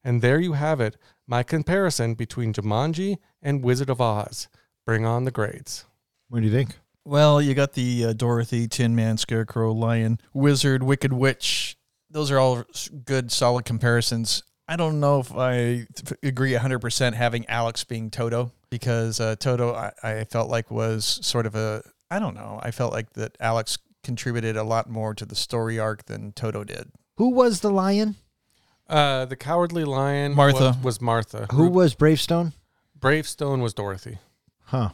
And 0.07 0.21
there 0.21 0.39
you 0.39 0.53
have 0.53 0.79
it, 0.79 0.95
my 1.27 1.43
comparison 1.43 2.13
between 2.13 2.53
Jumanji 2.53 3.17
and 3.41 3.61
Wizard 3.61 3.89
of 3.89 3.99
Oz. 3.99 4.47
Bring 4.85 5.05
on 5.05 5.25
the 5.25 5.31
grades. 5.31 5.83
What 6.29 6.39
do 6.39 6.45
you 6.45 6.51
think? 6.51 6.79
Well, 7.03 7.41
you 7.41 7.53
got 7.53 7.73
the 7.73 8.05
uh, 8.05 8.13
Dorothy, 8.13 8.69
Tin 8.69 8.95
Man, 8.95 9.17
Scarecrow, 9.17 9.73
Lion, 9.73 10.21
Wizard, 10.33 10.81
Wicked 10.81 11.11
Witch. 11.11 11.75
Those 12.09 12.31
are 12.31 12.39
all 12.39 12.63
good, 13.03 13.33
solid 13.33 13.65
comparisons. 13.65 14.43
I 14.65 14.77
don't 14.77 15.01
know 15.01 15.19
if 15.19 15.35
I 15.35 15.87
agree 16.23 16.53
100% 16.53 17.13
having 17.13 17.45
Alex 17.49 17.83
being 17.83 18.09
Toto 18.09 18.53
because 18.69 19.19
uh, 19.19 19.35
Toto, 19.35 19.73
I, 19.73 19.91
I 20.01 20.23
felt 20.23 20.49
like 20.49 20.71
was 20.71 21.19
sort 21.21 21.45
of 21.45 21.53
a, 21.55 21.83
I 22.09 22.19
don't 22.19 22.33
know, 22.33 22.61
I 22.63 22.71
felt 22.71 22.93
like 22.93 23.11
that 23.13 23.35
Alex 23.41 23.77
contributed 24.05 24.55
a 24.55 24.63
lot 24.63 24.89
more 24.89 25.13
to 25.15 25.25
the 25.25 25.35
story 25.35 25.77
arc 25.77 26.05
than 26.05 26.31
Toto 26.31 26.63
did. 26.63 26.91
Who 27.17 27.31
was 27.31 27.59
the 27.59 27.71
lion? 27.71 28.15
Uh, 28.89 29.25
the 29.25 29.35
Cowardly 29.35 29.83
Lion 29.83 30.33
Martha. 30.35 30.67
was, 30.67 30.83
was 30.83 31.01
Martha. 31.01 31.47
Who 31.51 31.69
was 31.69 31.93
Bravestone? 31.95 32.53
Bravestone 32.99 33.61
was 33.61 33.73
Dorothy. 33.73 34.17
Huh. 34.65 34.89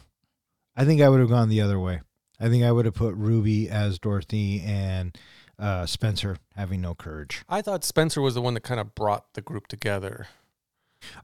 I 0.76 0.86
think 0.86 1.02
I 1.02 1.10
would 1.10 1.20
have 1.20 1.30
gone 1.30 1.50
the 1.50 1.62
other 1.62 1.80
way. 1.80 2.02
I 2.40 2.50
think 2.50 2.64
I 2.64 2.72
would 2.72 2.86
have 2.86 2.96
put 2.96 3.16
Ruby 3.16 3.70
as 3.70 4.00
Dorothy 4.00 4.62
and 4.66 5.18
uh, 5.60 5.86
Spencer 5.86 6.38
having 6.56 6.82
no 6.82 6.96
courage. 6.96 7.44
I 7.48 7.62
thought 7.62 7.84
Spencer 7.84 8.22
was 8.22 8.34
the 8.34 8.42
one 8.42 8.56
that 8.56 8.62
kind 8.62 8.80
of 8.80 8.96
brought 8.96 9.34
the 9.34 9.42
group 9.42 9.68
together. 9.68 10.28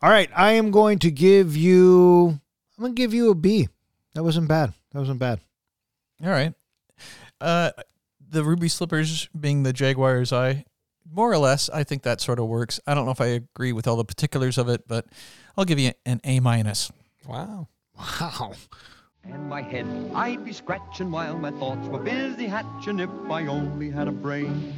All 0.01 0.09
right, 0.09 0.29
I 0.35 0.51
am 0.53 0.71
going 0.71 0.99
to 0.99 1.11
give 1.11 1.57
you. 1.57 2.39
I'm 2.77 2.83
going 2.83 2.95
to 2.95 3.01
give 3.01 3.13
you 3.13 3.31
a 3.31 3.35
B. 3.35 3.67
That 4.13 4.23
wasn't 4.23 4.47
bad. 4.47 4.73
That 4.91 4.99
wasn't 4.99 5.19
bad. 5.19 5.39
All 6.23 6.29
right. 6.29 6.53
Uh, 7.41 7.71
the 8.29 8.43
Ruby 8.43 8.67
Slippers 8.67 9.29
being 9.37 9.63
the 9.63 9.73
Jaguar's 9.73 10.31
eye, 10.31 10.65
more 11.11 11.31
or 11.31 11.37
less, 11.37 11.69
I 11.69 11.83
think 11.83 12.03
that 12.03 12.21
sort 12.21 12.39
of 12.39 12.47
works. 12.47 12.79
I 12.85 12.93
don't 12.93 13.05
know 13.05 13.11
if 13.11 13.21
I 13.21 13.27
agree 13.27 13.73
with 13.73 13.87
all 13.87 13.95
the 13.95 14.05
particulars 14.05 14.57
of 14.57 14.69
it, 14.69 14.87
but 14.87 15.05
I'll 15.57 15.65
give 15.65 15.79
you 15.79 15.91
an 16.05 16.21
A 16.23 16.39
minus. 16.39 16.91
Wow. 17.27 17.67
Wow. 17.97 18.53
And 19.23 19.49
my 19.49 19.61
head 19.61 19.85
I'd 20.15 20.45
be 20.45 20.53
scratching 20.53 21.11
while 21.11 21.37
my 21.37 21.51
thoughts 21.51 21.87
were 21.87 21.99
busy 21.99 22.47
hatching 22.47 22.99
if 22.99 23.09
I 23.29 23.47
only 23.47 23.91
had 23.91 24.07
a 24.07 24.11
brain. 24.11 24.73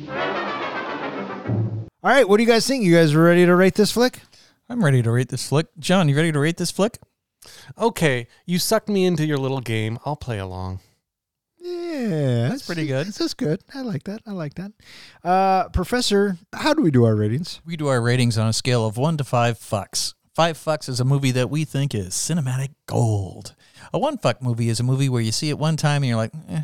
All 2.04 2.10
right, 2.10 2.28
what 2.28 2.38
do 2.38 2.44
you 2.44 2.50
guys 2.50 2.66
think? 2.66 2.84
You 2.84 2.96
guys 2.96 3.16
ready 3.16 3.46
to 3.46 3.56
rate 3.56 3.76
this 3.76 3.92
flick? 3.92 4.22
I'm 4.68 4.84
ready 4.84 5.04
to 5.04 5.12
rate 5.12 5.30
this 5.30 5.48
flick. 5.48 5.68
John, 5.78 6.10
you 6.10 6.16
ready 6.16 6.32
to 6.32 6.40
rate 6.40 6.58
this 6.58 6.72
flick? 6.72 6.98
Okay, 7.78 8.28
you 8.46 8.58
sucked 8.58 8.90
me 8.90 9.06
into 9.06 9.26
your 9.26 9.38
little 9.38 9.62
game. 9.62 10.00
I'll 10.06 10.16
play 10.16 10.40
along. 10.40 10.80
Yeah, 11.64 12.50
That's 12.50 12.66
pretty 12.66 12.88
good. 12.88 13.08
That's, 13.08 13.34
good. 13.36 13.62
I 13.74 13.82
like 13.82 14.04
that. 14.06 14.22
I 14.26 14.32
like 14.32 14.56
that. 14.56 14.72
Uh, 15.24 15.70
Professor, 15.70 16.38
how 16.54 16.74
do 16.74 16.82
we 16.82 16.90
do 16.90 17.06
our 17.06 17.16
ratings? 17.16 17.62
We 17.66 17.78
do 17.78 17.88
our 17.88 18.02
ratings 18.02 18.38
on 18.38 18.48
a 18.48 18.54
scale 18.54 18.86
of 18.86 18.98
one 18.98 19.16
to 19.18 19.24
five 19.24 19.60
fucks. 19.60 20.16
Five 20.34 20.58
fucks 20.58 20.90
is 20.90 21.00
a 21.00 21.06
movie 21.06 21.32
that 21.32 21.50
we 21.52 21.66
think 21.66 21.94
is 21.94 22.10
cinematic 22.10 22.70
gold. 22.88 23.54
A 23.94 24.00
one 24.00 24.18
fuck 24.18 24.42
movie 24.42 24.70
is 24.70 24.80
a 24.80 24.84
movie 24.84 25.08
where 25.10 25.22
you 25.22 25.32
see 25.32 25.50
it 25.50 25.60
one 25.60 25.78
time 25.78 26.02
and 26.02 26.08
you're 26.10 26.18
like, 26.18 26.32
eh, 26.50 26.64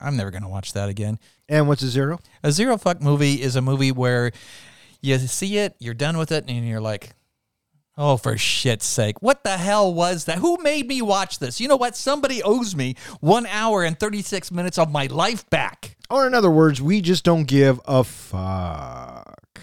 I'm 0.00 0.16
never 0.16 0.30
going 0.30 0.44
to 0.44 0.48
watch 0.48 0.72
that 0.72 0.88
again. 0.88 1.18
And 1.48 1.68
what's 1.68 1.82
a 1.82 1.88
zero? 1.88 2.18
A 2.42 2.50
zero 2.50 2.78
fuck 2.78 3.02
movie 3.02 3.42
is 3.42 3.54
a 3.56 3.62
movie 3.62 3.92
where 3.92 4.32
you 5.02 5.18
see 5.18 5.58
it, 5.58 5.74
you're 5.78 5.94
done 5.94 6.16
with 6.16 6.32
it, 6.32 6.44
and 6.48 6.66
you're 6.66 6.80
like, 6.80 7.10
Oh, 8.00 8.16
for 8.16 8.38
shit's 8.38 8.86
sake. 8.86 9.20
What 9.20 9.42
the 9.42 9.58
hell 9.58 9.92
was 9.92 10.26
that? 10.26 10.38
Who 10.38 10.56
made 10.62 10.86
me 10.86 11.02
watch 11.02 11.40
this? 11.40 11.60
You 11.60 11.66
know 11.66 11.76
what? 11.76 11.96
Somebody 11.96 12.40
owes 12.44 12.76
me 12.76 12.94
one 13.18 13.44
hour 13.46 13.82
and 13.82 13.98
36 13.98 14.52
minutes 14.52 14.78
of 14.78 14.92
my 14.92 15.06
life 15.06 15.50
back. 15.50 15.96
Or 16.08 16.24
in 16.24 16.32
other 16.32 16.50
words, 16.50 16.80
we 16.80 17.00
just 17.00 17.24
don't 17.24 17.42
give 17.42 17.80
a 17.86 18.04
fuck. 18.04 19.60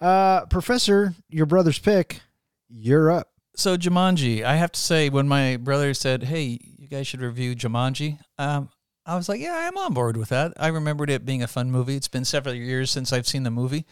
Uh, 0.00 0.46
Professor, 0.46 1.14
your 1.30 1.46
brother's 1.46 1.78
pick, 1.78 2.20
you're 2.68 3.12
up. 3.12 3.30
So, 3.54 3.76
Jumanji, 3.76 4.42
I 4.42 4.56
have 4.56 4.72
to 4.72 4.80
say, 4.80 5.08
when 5.08 5.28
my 5.28 5.56
brother 5.56 5.94
said, 5.94 6.24
hey, 6.24 6.58
you 6.78 6.88
guys 6.88 7.06
should 7.06 7.20
review 7.20 7.54
Jumanji, 7.54 8.18
um, 8.38 8.70
I 9.08 9.16
was 9.16 9.26
like, 9.26 9.40
yeah, 9.40 9.54
I'm 9.56 9.78
on 9.78 9.94
board 9.94 10.18
with 10.18 10.28
that. 10.28 10.52
I 10.58 10.66
remembered 10.68 11.08
it 11.08 11.24
being 11.24 11.42
a 11.42 11.46
fun 11.46 11.70
movie. 11.70 11.96
It's 11.96 12.08
been 12.08 12.26
several 12.26 12.54
years 12.54 12.90
since 12.90 13.10
I've 13.10 13.26
seen 13.26 13.42
the 13.42 13.50
movie, 13.50 13.86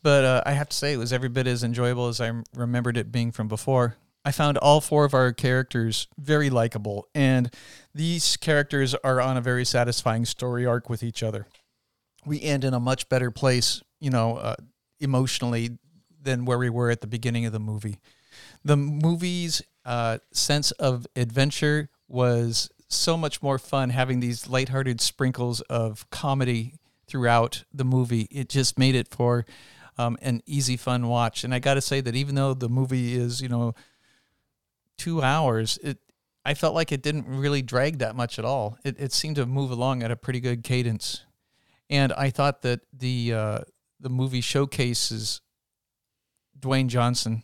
but 0.00 0.24
uh, 0.24 0.42
I 0.46 0.52
have 0.52 0.68
to 0.68 0.76
say 0.76 0.92
it 0.92 0.96
was 0.96 1.12
every 1.12 1.28
bit 1.28 1.48
as 1.48 1.64
enjoyable 1.64 2.06
as 2.06 2.20
I 2.20 2.30
remembered 2.54 2.96
it 2.96 3.10
being 3.10 3.32
from 3.32 3.48
before. 3.48 3.96
I 4.24 4.30
found 4.30 4.58
all 4.58 4.80
four 4.80 5.04
of 5.04 5.12
our 5.12 5.32
characters 5.32 6.06
very 6.16 6.50
likable, 6.50 7.08
and 7.16 7.52
these 7.92 8.36
characters 8.36 8.94
are 8.94 9.20
on 9.20 9.36
a 9.36 9.40
very 9.40 9.64
satisfying 9.64 10.24
story 10.24 10.64
arc 10.64 10.88
with 10.88 11.02
each 11.02 11.24
other. 11.24 11.48
We 12.24 12.40
end 12.40 12.62
in 12.62 12.72
a 12.72 12.78
much 12.78 13.08
better 13.08 13.32
place, 13.32 13.82
you 13.98 14.10
know, 14.10 14.36
uh, 14.36 14.54
emotionally 15.00 15.78
than 16.22 16.44
where 16.44 16.58
we 16.58 16.70
were 16.70 16.90
at 16.90 17.00
the 17.00 17.08
beginning 17.08 17.44
of 17.44 17.52
the 17.52 17.58
movie. 17.58 17.98
The 18.64 18.76
movie's 18.76 19.62
uh, 19.84 20.18
sense 20.32 20.70
of 20.72 21.08
adventure 21.16 21.88
was 22.06 22.70
so 22.92 23.16
much 23.16 23.42
more 23.42 23.58
fun 23.58 23.90
having 23.90 24.20
these 24.20 24.48
lighthearted 24.48 25.00
sprinkles 25.00 25.60
of 25.62 26.08
comedy 26.10 26.74
throughout 27.06 27.64
the 27.72 27.84
movie. 27.84 28.28
It 28.30 28.48
just 28.48 28.78
made 28.78 28.94
it 28.94 29.08
for 29.08 29.46
um, 29.96 30.16
an 30.22 30.42
easy, 30.46 30.76
fun 30.76 31.08
watch. 31.08 31.44
And 31.44 31.54
I 31.54 31.58
got 31.58 31.74
to 31.74 31.80
say 31.80 32.00
that 32.00 32.14
even 32.14 32.34
though 32.34 32.54
the 32.54 32.68
movie 32.68 33.14
is, 33.14 33.40
you 33.40 33.48
know, 33.48 33.74
two 34.96 35.22
hours, 35.22 35.78
it 35.82 35.98
I 36.44 36.54
felt 36.54 36.74
like 36.74 36.90
it 36.90 37.02
didn't 37.02 37.26
really 37.26 37.62
drag 37.62 37.98
that 37.98 38.16
much 38.16 38.38
at 38.38 38.44
all. 38.44 38.78
It, 38.82 38.98
it 38.98 39.12
seemed 39.12 39.36
to 39.36 39.46
move 39.46 39.70
along 39.70 40.02
at 40.02 40.10
a 40.10 40.16
pretty 40.16 40.40
good 40.40 40.64
cadence, 40.64 41.24
and 41.90 42.12
I 42.14 42.30
thought 42.30 42.62
that 42.62 42.80
the 42.92 43.34
uh, 43.34 43.58
the 44.00 44.08
movie 44.08 44.40
showcases 44.40 45.42
Dwayne 46.58 46.88
Johnson, 46.88 47.42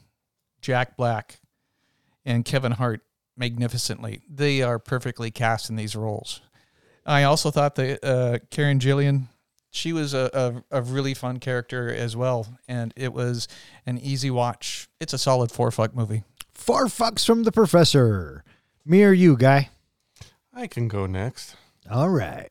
Jack 0.62 0.97
Black, 0.97 1.40
and 2.24 2.44
Kevin 2.44 2.73
Hart 2.73 3.02
magnificently. 3.37 4.23
They 4.29 4.63
are 4.63 4.79
perfectly 4.79 5.31
cast 5.31 5.71
in 5.71 5.77
these 5.77 5.95
roles. 5.97 6.41
I 7.05 7.23
also 7.23 7.51
thought 7.51 7.77
that 7.77 8.05
uh, 8.05 8.39
Karen 8.51 8.79
Gillan, 8.79 9.29
she 9.71 9.93
was 9.93 10.15
a, 10.15 10.63
a, 10.71 10.79
a 10.79 10.83
really 10.83 11.15
fun 11.15 11.39
character 11.39 11.93
as 11.93 12.17
well, 12.17 12.47
and 12.67 12.93
it 12.97 13.13
was 13.13 13.47
an 13.85 13.99
easy 13.99 14.31
watch. 14.31 14.89
It's 15.01 15.13
a 15.13 15.19
solid 15.19 15.53
four 15.53 15.71
fuck 15.71 15.95
movie. 15.95 16.25
Four 16.53 16.87
fucks 16.87 17.25
from 17.25 17.45
the 17.45 17.53
Professor. 17.53 18.43
Me 18.85 19.05
or 19.05 19.13
you, 19.13 19.37
guy? 19.37 19.71
I 20.55 20.67
can 20.67 20.89
go 20.89 21.07
next. 21.07 21.55
All 21.91 22.09
right. 22.09 22.51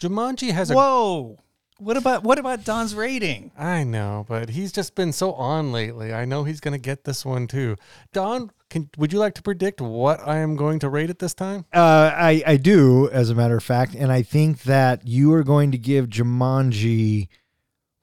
Jumanji 0.00 0.52
has 0.52 0.70
a 0.70 0.74
Whoa! 0.74 1.38
What 1.84 1.98
about 1.98 2.24
what 2.24 2.38
about 2.38 2.64
Don's 2.64 2.94
rating? 2.94 3.52
I 3.58 3.84
know, 3.84 4.24
but 4.26 4.48
he's 4.48 4.72
just 4.72 4.94
been 4.94 5.12
so 5.12 5.34
on 5.34 5.70
lately. 5.70 6.14
I 6.14 6.24
know 6.24 6.44
he's 6.44 6.60
going 6.60 6.72
to 6.72 6.78
get 6.78 7.04
this 7.04 7.26
one 7.26 7.46
too. 7.46 7.76
Don, 8.14 8.50
can, 8.70 8.88
would 8.96 9.12
you 9.12 9.18
like 9.18 9.34
to 9.34 9.42
predict 9.42 9.82
what 9.82 10.26
I 10.26 10.38
am 10.38 10.56
going 10.56 10.78
to 10.78 10.88
rate 10.88 11.10
it 11.10 11.18
this 11.18 11.34
time? 11.34 11.66
Uh, 11.74 12.10
I, 12.16 12.42
I 12.46 12.56
do, 12.56 13.10
as 13.10 13.28
a 13.28 13.34
matter 13.34 13.58
of 13.58 13.62
fact, 13.62 13.94
and 13.94 14.10
I 14.10 14.22
think 14.22 14.62
that 14.62 15.06
you 15.06 15.34
are 15.34 15.42
going 15.42 15.72
to 15.72 15.78
give 15.78 16.06
Jumanji 16.06 17.28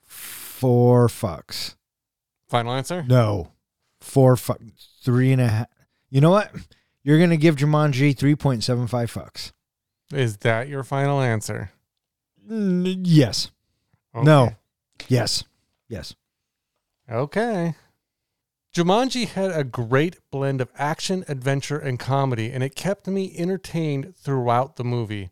four 0.03 1.07
fucks. 1.07 1.73
Final 2.49 2.73
answer? 2.73 3.03
No, 3.07 3.51
four 3.99 4.35
fuck, 4.35 4.61
three 5.01 5.31
and 5.31 5.41
a 5.41 5.47
half. 5.47 5.67
You 6.11 6.21
know 6.21 6.29
what? 6.29 6.51
You're 7.03 7.17
going 7.17 7.31
to 7.31 7.37
give 7.37 7.55
Jumanji 7.55 8.15
3.75 8.15 8.87
fucks. 9.11 9.53
Is 10.13 10.37
that 10.37 10.67
your 10.67 10.83
final 10.83 11.19
answer? 11.19 11.71
Mm, 12.47 13.01
yes. 13.05 13.49
Okay. 14.15 14.25
No. 14.25 14.55
Yes. 15.07 15.43
Yes. 15.87 16.15
Okay. 17.09 17.75
Jumanji 18.73 19.27
had 19.27 19.51
a 19.51 19.65
great 19.65 20.17
blend 20.31 20.61
of 20.61 20.71
action, 20.77 21.25
adventure, 21.27 21.77
and 21.77 21.99
comedy, 21.99 22.51
and 22.51 22.63
it 22.63 22.75
kept 22.75 23.05
me 23.07 23.33
entertained 23.37 24.15
throughout 24.15 24.77
the 24.77 24.85
movie. 24.85 25.29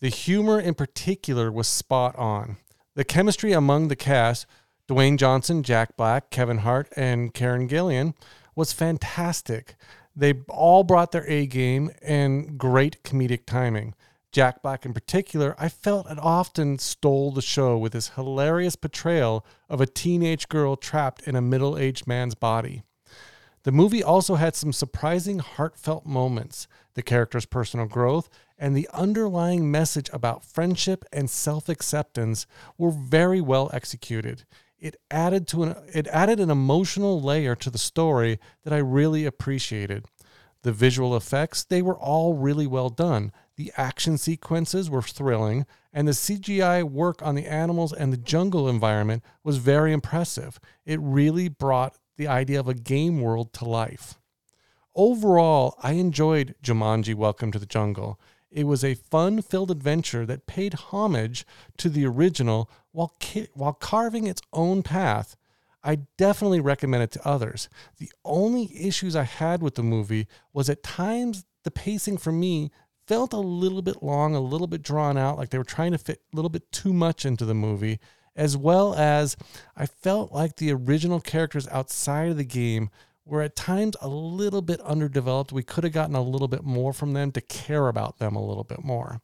The 0.00 0.10
humor 0.10 0.60
in 0.60 0.74
particular 0.74 1.50
was 1.50 1.68
spot 1.68 2.14
on. 2.16 2.58
The 2.94 3.04
chemistry 3.04 3.52
among 3.52 3.88
the 3.88 3.96
cast, 3.96 4.46
Dwayne 4.88 5.16
Johnson, 5.16 5.62
Jack 5.62 5.96
Black, 5.96 6.28
Kevin 6.28 6.58
Hart, 6.58 6.88
and 6.94 7.32
Karen 7.32 7.66
Gillan, 7.66 8.14
was 8.54 8.74
fantastic. 8.74 9.76
They 10.14 10.34
all 10.48 10.84
brought 10.84 11.12
their 11.12 11.26
A 11.26 11.46
game 11.46 11.90
and 12.02 12.58
great 12.58 13.02
comedic 13.02 13.46
timing. 13.46 13.94
Jack 14.32 14.62
Black, 14.62 14.86
in 14.86 14.94
particular, 14.94 15.54
I 15.58 15.68
felt 15.68 16.10
it 16.10 16.18
often 16.18 16.78
stole 16.78 17.32
the 17.32 17.42
show 17.42 17.76
with 17.76 17.92
his 17.92 18.08
hilarious 18.08 18.76
portrayal 18.76 19.44
of 19.68 19.80
a 19.80 19.86
teenage 19.86 20.48
girl 20.48 20.74
trapped 20.74 21.28
in 21.28 21.36
a 21.36 21.42
middle 21.42 21.76
aged 21.76 22.06
man's 22.06 22.34
body. 22.34 22.82
The 23.64 23.72
movie 23.72 24.02
also 24.02 24.36
had 24.36 24.56
some 24.56 24.72
surprising 24.72 25.38
heartfelt 25.38 26.06
moments. 26.06 26.66
The 26.94 27.02
character's 27.02 27.46
personal 27.46 27.86
growth 27.86 28.30
and 28.58 28.74
the 28.74 28.88
underlying 28.92 29.70
message 29.70 30.08
about 30.14 30.44
friendship 30.44 31.04
and 31.12 31.28
self 31.28 31.68
acceptance 31.68 32.46
were 32.78 32.90
very 32.90 33.40
well 33.40 33.70
executed. 33.72 34.44
It 34.78 34.96
added 35.10 35.46
to 35.48 35.62
an 35.62 35.76
it 35.94 36.08
added 36.08 36.40
an 36.40 36.50
emotional 36.50 37.20
layer 37.20 37.54
to 37.56 37.70
the 37.70 37.78
story 37.78 38.40
that 38.64 38.72
I 38.72 38.78
really 38.78 39.26
appreciated. 39.26 40.06
The 40.62 40.72
visual 40.72 41.16
effects, 41.16 41.64
they 41.64 41.82
were 41.82 41.98
all 41.98 42.34
really 42.34 42.66
well 42.66 42.88
done. 42.88 43.32
The 43.62 43.72
action 43.76 44.18
sequences 44.18 44.90
were 44.90 45.02
thrilling, 45.02 45.66
and 45.92 46.08
the 46.08 46.12
CGI 46.14 46.82
work 46.82 47.22
on 47.22 47.36
the 47.36 47.46
animals 47.46 47.92
and 47.92 48.12
the 48.12 48.16
jungle 48.16 48.68
environment 48.68 49.22
was 49.44 49.58
very 49.58 49.92
impressive. 49.92 50.58
It 50.84 50.98
really 51.00 51.48
brought 51.48 51.96
the 52.16 52.26
idea 52.26 52.58
of 52.58 52.66
a 52.66 52.74
game 52.74 53.20
world 53.20 53.52
to 53.52 53.64
life. 53.64 54.18
Overall, 54.96 55.76
I 55.80 55.92
enjoyed 55.92 56.56
Jumanji 56.60 57.14
Welcome 57.14 57.52
to 57.52 57.60
the 57.60 57.64
Jungle. 57.64 58.18
It 58.50 58.64
was 58.66 58.82
a 58.82 58.94
fun 58.96 59.40
filled 59.42 59.70
adventure 59.70 60.26
that 60.26 60.48
paid 60.48 60.74
homage 60.74 61.46
to 61.76 61.88
the 61.88 62.04
original 62.04 62.68
while, 62.90 63.14
ki- 63.20 63.46
while 63.54 63.74
carving 63.74 64.26
its 64.26 64.42
own 64.52 64.82
path. 64.82 65.36
I 65.84 65.98
definitely 66.16 66.58
recommend 66.58 67.04
it 67.04 67.12
to 67.12 67.24
others. 67.24 67.68
The 67.98 68.10
only 68.24 68.76
issues 68.76 69.14
I 69.14 69.22
had 69.22 69.62
with 69.62 69.76
the 69.76 69.84
movie 69.84 70.26
was 70.52 70.68
at 70.68 70.82
times 70.82 71.44
the 71.62 71.70
pacing 71.70 72.18
for 72.18 72.32
me 72.32 72.72
felt 73.12 73.34
a 73.34 73.38
little 73.38 73.82
bit 73.82 74.02
long, 74.02 74.34
a 74.34 74.40
little 74.40 74.66
bit 74.66 74.80
drawn 74.80 75.18
out, 75.18 75.36
like 75.36 75.50
they 75.50 75.58
were 75.58 75.64
trying 75.64 75.92
to 75.92 75.98
fit 75.98 76.22
a 76.32 76.34
little 76.34 76.48
bit 76.48 76.72
too 76.72 76.94
much 76.94 77.26
into 77.26 77.44
the 77.44 77.52
movie, 77.52 78.00
as 78.34 78.56
well 78.56 78.94
as 78.94 79.36
I 79.76 79.84
felt 79.84 80.32
like 80.32 80.56
the 80.56 80.72
original 80.72 81.20
characters 81.20 81.68
outside 81.68 82.30
of 82.30 82.38
the 82.38 82.44
game 82.44 82.88
were 83.26 83.42
at 83.42 83.54
times 83.54 83.96
a 84.00 84.08
little 84.08 84.62
bit 84.62 84.80
underdeveloped. 84.80 85.52
We 85.52 85.62
could 85.62 85.84
have 85.84 85.92
gotten 85.92 86.14
a 86.14 86.22
little 86.22 86.48
bit 86.48 86.64
more 86.64 86.94
from 86.94 87.12
them 87.12 87.32
to 87.32 87.42
care 87.42 87.88
about 87.88 88.18
them 88.18 88.34
a 88.34 88.42
little 88.42 88.64
bit 88.64 88.82
more. 88.82 89.20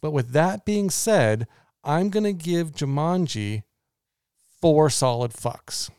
But 0.00 0.12
with 0.12 0.30
that 0.30 0.64
being 0.64 0.88
said, 0.88 1.48
I'm 1.82 2.10
going 2.10 2.22
to 2.22 2.32
give 2.32 2.70
Jumanji 2.70 3.64
four 4.60 4.90
solid 4.90 5.32
fucks. 5.32 5.90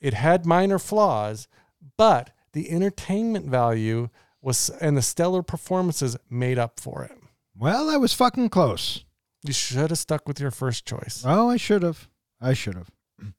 It 0.00 0.14
had 0.14 0.46
minor 0.46 0.78
flaws, 0.78 1.48
but 1.96 2.30
the 2.52 2.70
entertainment 2.70 3.46
value 3.46 4.10
was 4.46 4.70
and 4.80 4.96
the 4.96 5.02
stellar 5.02 5.42
performances 5.42 6.16
made 6.30 6.56
up 6.56 6.78
for 6.78 7.02
it. 7.02 7.18
Well, 7.58 7.90
I 7.90 7.96
was 7.96 8.14
fucking 8.14 8.48
close. 8.50 9.04
You 9.42 9.52
should 9.52 9.90
have 9.90 9.98
stuck 9.98 10.26
with 10.28 10.38
your 10.38 10.52
first 10.52 10.86
choice. 10.86 11.24
Oh, 11.26 11.50
I 11.50 11.56
should 11.56 11.82
have. 11.82 12.08
I 12.40 12.54
should 12.54 12.76
have. 12.76 12.90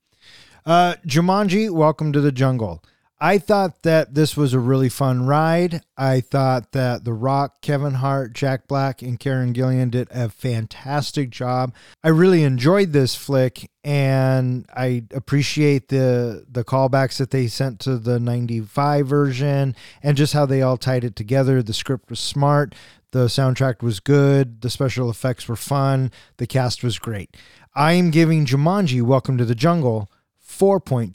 Uh, 0.66 0.96
Jumanji, 1.08 1.70
Welcome 1.72 2.12
to 2.12 2.20
the 2.20 2.34
Jungle. 2.34 2.84
I 3.20 3.40
thought 3.40 3.82
that 3.82 4.14
this 4.14 4.38
was 4.38 4.54
a 4.54 4.60
really 4.60 4.90
fun 4.90 5.26
ride. 5.26 5.82
I 5.98 6.22
thought 6.22 6.74
that 6.74 7.04
The 7.04 7.14
Rock, 7.14 7.62
Kevin 7.62 7.96
Hart, 7.96 8.34
Jack 8.34 8.68
Black, 8.68 9.02
and 9.02 9.20
Karen 9.20 9.54
Gillan 9.54 9.90
did 9.90 10.08
a 10.12 10.30
fantastic 10.30 11.32
job. 11.32 11.74
I 12.04 12.10
really 12.10 12.44
enjoyed 12.44 12.94
this 12.94 13.16
flick, 13.16 13.72
and 13.84 14.68
I 14.76 15.06
appreciate 15.12 15.88
the 15.88 16.46
the 16.48 16.64
callbacks 16.64 17.18
that 17.18 17.32
they 17.32 17.48
sent 17.48 17.80
to 17.82 17.98
the 17.98 18.20
'95 18.20 19.08
version, 19.08 19.76
and 20.04 20.16
just 20.16 20.34
how 20.34 20.46
they 20.46 20.62
all 20.62 20.78
tied 20.78 21.04
it 21.04 21.16
together. 21.16 21.64
The 21.64 21.74
script 21.74 22.12
was 22.12 22.20
smart. 22.20 22.76
The 23.14 23.26
soundtrack 23.26 23.82
was 23.82 24.00
good. 24.00 24.62
The 24.62 24.70
special 24.70 25.10
effects 25.10 25.48
were 25.48 25.56
fun. 25.56 26.12
The 26.38 26.46
cast 26.46 26.84
was 26.84 27.00
great. 27.00 27.36
I 27.74 27.94
am 27.94 28.12
giving 28.12 28.46
Jumanji 28.46 29.02
Welcome 29.02 29.40
to 29.40 29.46
the 29.46 29.56
Jungle 29.56 30.12
4.25 30.48 31.12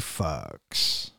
fucks. 0.00 1.10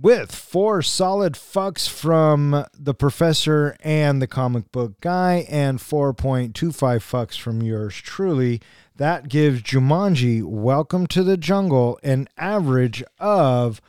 With 0.00 0.34
four 0.34 0.82
solid 0.82 1.34
fucks 1.34 1.88
from 1.88 2.66
the 2.76 2.94
professor 2.94 3.76
and 3.80 4.20
the 4.20 4.26
comic 4.26 4.72
book 4.72 5.00
guy, 5.00 5.46
and 5.48 5.78
4.25 5.78 6.52
fucks 6.52 7.38
from 7.38 7.62
yours 7.62 7.94
truly, 7.94 8.60
that 8.96 9.28
gives 9.28 9.62
Jumanji 9.62 10.42
Welcome 10.42 11.06
to 11.06 11.22
the 11.22 11.36
Jungle 11.36 12.00
an 12.02 12.26
average 12.36 13.04
of 13.20 13.80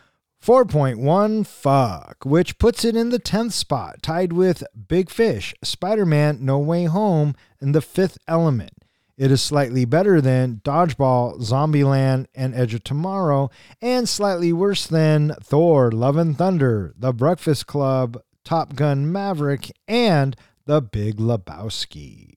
4.1 0.46 1.48
fuck, 1.48 2.24
which 2.24 2.60
puts 2.60 2.86
it 2.86 2.96
in 2.96 3.10
the 3.10 3.20
10th 3.20 3.54
spot, 3.54 4.04
tied 4.04 4.32
with 4.32 4.64
Big 4.88 5.10
Fish, 5.10 5.56
Spider 5.64 6.06
Man 6.06 6.38
No 6.40 6.60
Way 6.60 6.84
Home, 6.86 7.34
and 7.60 7.74
The 7.74 7.82
Fifth 7.82 8.20
Element. 8.28 8.75
It 9.18 9.32
is 9.32 9.42
slightly 9.42 9.86
better 9.86 10.20
than 10.20 10.62
Dodgeball, 10.66 11.40
Zombieland, 11.40 12.26
and 12.36 12.54
Edge 12.54 12.74
of 12.74 12.84
Tomorrow, 12.84 13.50
and 13.82 14.10
slightly 14.10 14.52
worse 14.52 14.88
than 14.88 15.36
Thor, 15.42 15.90
Love 15.90 16.18
and 16.18 16.38
Thunder, 16.38 16.94
The 16.98 17.14
Breakfast 17.14 17.66
Club, 17.66 18.22
Top 18.44 18.76
Gun 18.76 19.10
Maverick, 19.10 19.72
and 19.88 20.36
The 20.66 20.82
Big 20.82 21.16
Lebowski. 21.16 22.34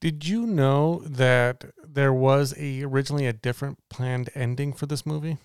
Did 0.00 0.28
you 0.28 0.46
know 0.46 1.02
that 1.06 1.64
there 1.82 2.12
was 2.12 2.54
a 2.58 2.82
originally 2.82 3.26
a 3.26 3.32
different 3.32 3.78
planned 3.88 4.28
ending 4.34 4.74
for 4.74 4.84
this 4.84 5.06
movie? 5.06 5.38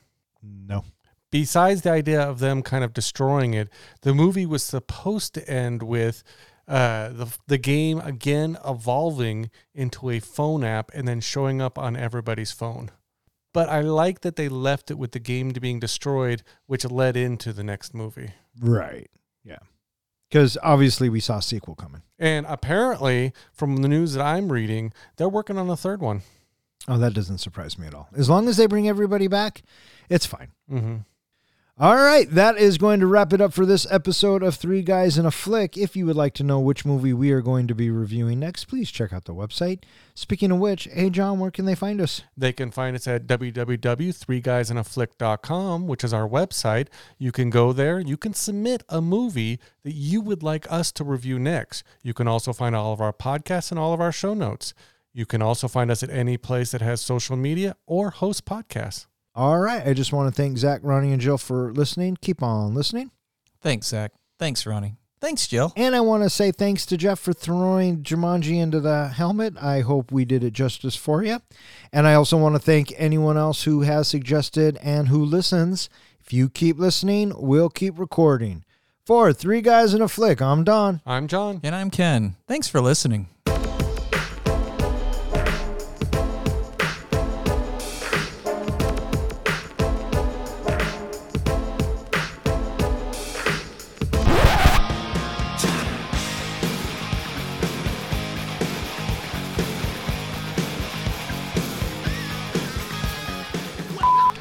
No. 0.44 0.84
Besides 1.32 1.82
the 1.82 1.92
idea 1.92 2.22
of 2.22 2.40
them 2.40 2.62
kind 2.62 2.84
of 2.84 2.94
destroying 2.94 3.54
it, 3.56 3.70
the 4.02 4.14
movie 4.14 4.46
was 4.46 4.62
supposed 4.62 5.34
to 5.34 5.50
end 5.50 5.82
with 5.82 6.24
uh, 6.68 7.10
the 7.10 7.38
the 7.48 7.58
game 7.58 8.00
again 8.00 8.58
evolving 8.66 9.50
into 9.74 10.10
a 10.10 10.20
phone 10.20 10.64
app 10.64 10.92
and 10.94 11.08
then 11.08 11.20
showing 11.20 11.62
up 11.62 11.78
on 11.78 11.96
everybody's 11.96 12.52
phone. 12.52 12.92
But 13.54 13.70
I 13.70 13.82
like 13.82 14.22
that 14.22 14.36
they 14.36 14.50
left 14.50 14.90
it 14.90 14.98
with 14.98 15.12
the 15.12 15.20
game 15.20 15.50
being 15.50 15.80
destroyed, 15.80 16.42
which 16.66 16.86
led 16.86 17.16
into 17.16 17.54
the 17.54 17.64
next 17.64 17.94
movie. 17.94 18.32
Right. 18.60 19.12
Yeah. 19.44 19.60
Because 20.30 20.58
obviously 20.64 21.08
we 21.10 21.20
saw 21.20 21.38
a 21.38 21.42
sequel 21.42 21.76
coming. 21.76 22.02
And 22.18 22.48
apparently, 22.50 23.32
from 23.52 23.78
the 23.78 23.88
news 23.88 24.14
that 24.14 24.26
I'm 24.26 24.52
reading, 24.52 24.92
they're 25.18 25.30
working 25.30 25.60
on 25.60 25.70
a 25.70 25.78
third 25.78 26.02
one. 26.02 26.24
Oh, 26.88 26.98
that 26.98 27.14
doesn't 27.14 27.38
surprise 27.38 27.78
me 27.78 27.86
at 27.86 27.94
all. 27.94 28.10
As 28.16 28.30
long 28.30 28.48
as 28.50 28.58
they 28.58 28.66
bring 28.66 28.90
everybody 28.90 29.28
back, 29.28 29.62
it's 30.10 30.26
fine. 30.26 30.50
Mm-hmm. 30.72 30.96
All 31.80 31.96
right, 31.96 32.30
that 32.30 32.60
is 32.60 32.78
going 32.78 33.00
to 33.00 33.08
wrap 33.08 33.34
it 33.34 33.42
up 33.42 33.52
for 33.52 33.66
this 33.66 33.88
episode 33.90 34.44
of 34.44 34.54
Three 34.54 34.84
Guys 34.84 35.18
in 35.18 35.26
a 35.26 35.32
Flick. 35.32 35.76
If 35.76 35.96
you 35.96 36.06
would 36.06 36.16
like 36.16 36.36
to 36.36 36.44
know 36.44 36.60
which 36.60 36.86
movie 36.86 37.14
we 37.14 37.32
are 37.32 37.42
going 37.42 37.66
to 37.66 37.74
be 37.74 37.90
reviewing 37.90 38.40
next, 38.40 38.66
please 38.66 38.92
check 38.92 39.12
out 39.12 39.26
the 39.26 39.34
website. 39.34 39.80
Speaking 40.14 40.52
of 40.52 40.60
which, 40.60 40.88
hey 40.94 41.10
John, 41.10 41.40
where 41.40 41.50
can 41.50 41.66
they 41.66 41.74
find 41.74 42.00
us? 42.00 42.22
They 42.38 42.54
can 42.54 42.70
find 42.70 42.96
us 42.96 43.08
at 43.08 43.26
www.threeguysinaflick.com, 43.26 45.88
which 45.88 46.04
is 46.04 46.14
our 46.14 46.30
website. 46.30 46.90
You 47.18 47.32
can 47.32 47.50
go 47.50 47.74
there. 47.74 48.00
You 48.00 48.18
can 48.18 48.36
submit 48.36 48.84
a 48.88 49.02
movie 49.02 49.60
that 49.84 49.94
you 49.94 50.22
would 50.22 50.44
like 50.44 50.72
us 50.72 50.92
to 50.92 51.04
review 51.04 51.40
next. 51.40 51.84
You 52.04 52.14
can 52.14 52.28
also 52.28 52.54
find 52.54 52.76
all 52.76 52.94
of 52.94 53.02
our 53.02 53.14
podcasts 53.14 53.72
and 53.72 53.80
all 53.80 53.94
of 53.94 54.00
our 54.00 54.12
show 54.12 54.36
notes. 54.36 54.76
You 55.12 55.26
can 55.26 55.42
also 55.42 55.68
find 55.68 55.90
us 55.90 56.04
at 56.04 56.12
any 56.12 56.38
place 56.38 56.70
that 56.70 56.82
has 56.82 57.02
social 57.02 57.36
media 57.36 57.76
or 57.88 58.12
host 58.12 58.46
podcasts. 58.46 59.08
All 59.36 59.60
right, 59.60 59.86
I 59.86 59.94
just 59.94 60.14
want 60.14 60.34
to 60.34 60.42
thank 60.42 60.58
Zach, 60.60 60.82
Ronnie, 60.84 61.12
and 61.12 61.22
Jill 61.22 61.40
for 61.40 61.74
listening. 61.74 62.18
Keep 62.22 62.44
on 62.44 62.76
listening. 62.76 63.10
Thanks, 63.62 63.88
Zach. 63.88 64.12
Thanks, 64.38 64.66
Ronnie. 64.66 64.96
Thanks, 65.20 65.48
Jill. 65.48 65.72
And 65.76 65.96
I 65.96 66.02
want 66.02 66.22
to 66.24 66.30
say 66.30 66.52
thanks 66.52 66.86
to 66.88 66.98
Jeff 66.98 67.18
for 67.18 67.34
throwing 67.34 68.04
Jumanji 68.04 68.62
into 68.62 68.80
the 68.80 69.08
helmet. 69.08 69.56
I 69.58 69.80
hope 69.80 70.12
we 70.12 70.26
did 70.26 70.44
it 70.44 70.52
justice 70.52 70.96
for 70.98 71.24
you. 71.24 71.40
And 71.94 72.06
I 72.06 72.14
also 72.14 72.38
want 72.38 72.56
to 72.56 72.60
thank 72.60 72.94
anyone 72.98 73.38
else 73.38 73.64
who 73.64 73.82
has 73.82 74.08
suggested 74.08 74.78
and 74.84 75.08
who 75.08 75.24
listens. 75.24 75.90
If 76.20 76.34
you 76.34 76.50
keep 76.50 76.78
listening, 76.78 77.32
we'll 77.36 77.70
keep 77.70 77.98
recording. 77.98 78.66
For 79.06 79.34
Three 79.34 79.62
Guys 79.62 79.94
in 79.94 80.02
a 80.02 80.08
Flick, 80.08 80.42
I'm 80.42 80.64
Don. 80.64 81.02
I'm 81.06 81.28
John. 81.28 81.60
And 81.64 81.74
I'm 81.74 81.90
Ken. 81.90 82.36
Thanks 82.48 82.68
for 82.68 82.82
listening. 82.82 83.30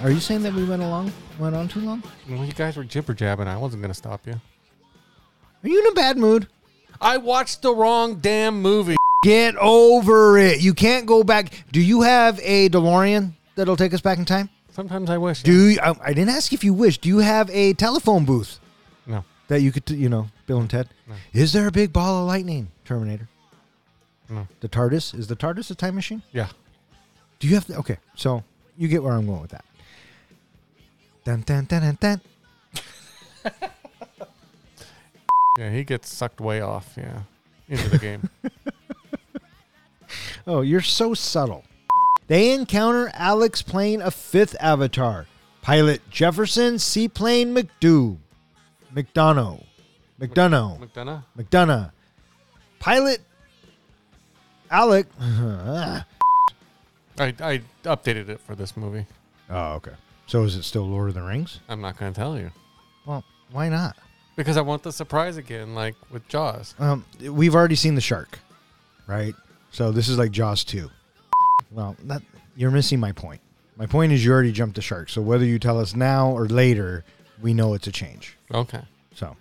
Are 0.03 0.11
you 0.11 0.19
saying 0.21 0.43
that 0.43 0.53
we 0.53 0.65
went 0.65 0.83
along, 0.83 1.13
went 1.39 1.55
on 1.55 1.69
too 1.69 1.81
long? 1.81 2.03
Well, 2.29 2.45
you 2.45 2.53
guys 2.53 2.77
were 2.77 2.83
jibber 2.85 3.15
jabbing. 3.15 3.47
I 3.47 3.57
wasn't 3.57 3.83
going 3.83 3.93
to 3.93 3.97
stop 3.97 4.27
you. 4.27 4.33
Are 5.63 5.69
you 5.69 5.81
in 5.81 5.87
a 5.87 5.95
bad 5.95 6.17
mood? 6.19 6.49
I 7.01 7.19
watched 7.19 7.63
the 7.63 7.73
wrong 7.75 8.17
damn 8.17 8.61
movie. 8.61 8.97
Get 9.23 9.55
over 9.57 10.39
it. 10.39 10.61
You 10.61 10.75
can't 10.75 11.07
go 11.07 11.23
back. 11.23 11.53
Do 11.71 11.81
you 11.81 12.03
have 12.03 12.41
a 12.43 12.69
DeLorean 12.69 13.33
that'll 13.55 13.77
take 13.77 13.95
us 13.95 14.01
back 14.01 14.19
in 14.19 14.25
time? 14.25 14.51
Sometimes 14.71 15.09
I 15.09 15.19
wish. 15.19 15.45
Do 15.45 15.53
you, 15.71 15.79
I, 15.81 15.95
I 16.03 16.13
didn't 16.13 16.31
ask 16.31 16.53
if 16.53 16.65
you 16.65 16.75
wish. 16.75 16.99
Do 16.99 17.09
you 17.09 17.19
have 17.19 17.49
a 17.51 17.75
telephone 17.75 18.25
booth 18.25 18.59
No. 19.07 19.25
that 19.49 19.61
you 19.61 19.71
could, 19.71 19.89
you 19.91 20.09
know, 20.09 20.29
Bill 20.47 20.59
and 20.59 20.69
Ted? 20.69 20.89
No. 21.07 21.15
Is 21.33 21.53
there 21.53 21.69
a 21.69 21.73
big 21.73 21.93
ball 21.93 22.23
of 22.23 22.27
lightning, 22.27 22.69
Terminator? 22.85 23.29
No. 24.29 24.49
The 24.61 24.69
TARDIS 24.69 25.17
is 25.17 25.29
the 25.29 25.37
TARDIS 25.37 25.71
a 25.71 25.77
time 25.77 25.95
machine? 25.95 26.23
Yeah. 26.33 26.49
Do 27.39 27.47
you 27.47 27.55
have? 27.55 27.67
To, 27.67 27.77
okay, 27.79 27.99
so 28.17 28.43
you 28.77 28.89
get 28.89 29.03
where 29.03 29.13
I'm 29.13 29.27
going 29.27 29.43
with 29.43 29.51
that. 29.51 29.65
Dun 31.25 31.43
dun 31.43 31.65
dun 31.67 31.83
dun 31.83 31.99
dun. 32.01 32.21
Yeah, 35.59 35.71
he 35.71 35.85
gets 35.85 36.09
sucked 36.09 36.41
way 36.41 36.63
off. 36.63 36.95
Yeah. 36.97 37.25
Into 37.69 37.91
the 37.91 37.99
game. 37.99 38.31
Oh, 40.47 40.61
you're 40.61 40.81
so 40.83 41.15
subtle. 41.15 41.65
They 42.27 42.53
encounter 42.53 43.11
Alex 43.15 43.63
playing 43.63 44.03
a 44.03 44.11
fifth 44.11 44.57
avatar. 44.61 45.27
Pilot 45.63 46.03
Jefferson 46.11 46.79
Seaplane 46.79 47.55
McDoo. 47.55 48.19
McDonough. 48.95 49.65
McDonough. 50.21 50.81
McDonough? 50.81 51.23
McDonough. 51.39 51.93
Pilot 52.79 53.21
Alec. 54.71 55.07
oh, 55.21 56.03
I, 57.19 57.35
I 57.41 57.61
updated 57.85 58.29
it 58.29 58.41
for 58.41 58.55
this 58.55 58.77
movie. 58.77 59.07
Oh, 59.49 59.75
okay. 59.75 59.93
So 60.33 60.45
is 60.45 60.57
it 60.57 60.63
still 60.63 60.89
Lord 60.89 61.11
of 61.11 61.15
the 61.15 61.21
Rings? 61.21 61.61
I'm 61.69 61.83
not 61.83 61.99
going 61.99 62.11
to 62.11 62.19
tell 62.19 62.39
you. 62.39 62.51
Well, 63.05 63.23
why 63.51 63.69
not? 63.69 63.99
Because 64.35 64.57
I 64.57 64.63
want 64.63 64.83
the 64.83 64.91
surprise 64.91 65.37
again, 65.37 65.75
like 65.75 65.95
with 66.11 66.27
Jaws. 66.27 66.75
Um, 66.79 67.05
we've 67.21 67.55
already 67.55 67.75
seen 67.75 67.97
the 67.97 68.01
shark, 68.01 68.39
right? 69.07 69.35
So 69.73 69.93
this 69.93 70.09
is 70.09 70.17
like 70.17 70.31
Jaws 70.31 70.65
2. 70.65 70.89
Well, 71.71 71.97
that 72.05 72.23
you're 72.57 72.71
missing 72.71 72.99
my 72.99 73.13
point. 73.13 73.43
My 73.77 73.85
point 73.85 74.11
is 74.13 74.25
you 74.25 74.33
already 74.33 74.53
jumped 74.53 74.77
the 74.77 74.81
shark. 74.81 75.11
So 75.11 75.21
whether 75.21 75.45
you 75.45 75.59
tell 75.59 75.79
us 75.79 75.95
now 75.95 76.31
or 76.31 76.47
later, 76.47 77.05
we 77.43 77.53
know 77.53 77.75
it's 77.75 77.87
a 77.89 77.93
change. 77.93 78.39
Okay. 78.55 78.81
So, 79.15 79.37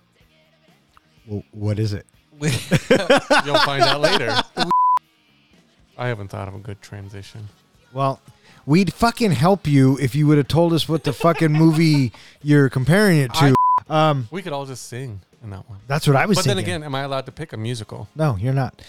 well, 1.26 1.42
what 1.52 1.78
is 1.78 1.94
it? 1.94 2.04
You'll 2.38 3.58
find 3.60 3.82
out 3.82 4.02
later. 4.02 4.42
I 5.96 6.08
haven't 6.08 6.28
thought 6.28 6.48
of 6.48 6.54
a 6.54 6.58
good 6.58 6.82
transition. 6.82 7.48
Well, 7.94 8.20
we'd 8.66 8.92
fucking 8.92 9.32
help 9.32 9.66
you 9.66 9.98
if 9.98 10.14
you 10.14 10.26
would 10.26 10.38
have 10.38 10.48
told 10.48 10.72
us 10.72 10.88
what 10.88 11.04
the 11.04 11.12
fucking 11.12 11.52
movie 11.52 12.12
you're 12.42 12.68
comparing 12.68 13.18
it 13.18 13.32
to. 13.34 13.54
um, 13.88 14.28
We 14.30 14.42
could 14.42 14.52
all 14.52 14.66
just 14.66 14.86
sing 14.88 15.20
in 15.42 15.50
that 15.50 15.68
one. 15.68 15.78
that's 15.86 16.06
what 16.06 16.16
I 16.16 16.26
was 16.26 16.38
saying. 16.38 16.44
But 16.44 16.48
then 16.54 16.58
again, 16.58 16.82
am 16.82 16.94
I 16.94 17.00
allowed 17.02 17.26
to 17.26 17.32
pick 17.32 17.52
a 17.52 17.56
musical? 17.56 18.08
no, 18.14 18.36
you're 18.36 18.52
not. 18.54 18.80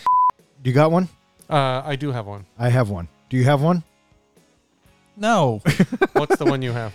Do 0.61 0.69
you 0.69 0.73
got 0.73 0.91
one? 0.91 1.09
Uh, 1.49 1.81
I 1.85 1.95
do 1.95 2.11
have 2.11 2.25
one. 2.25 2.45
I 2.57 2.69
have 2.69 2.89
one. 2.89 3.07
Do 3.29 3.37
you 3.37 3.43
have 3.43 3.61
one? 3.61 3.83
No. 5.17 5.61
What's 6.13 6.37
the 6.37 6.45
one 6.45 6.61
you 6.61 6.71
have? 6.71 6.93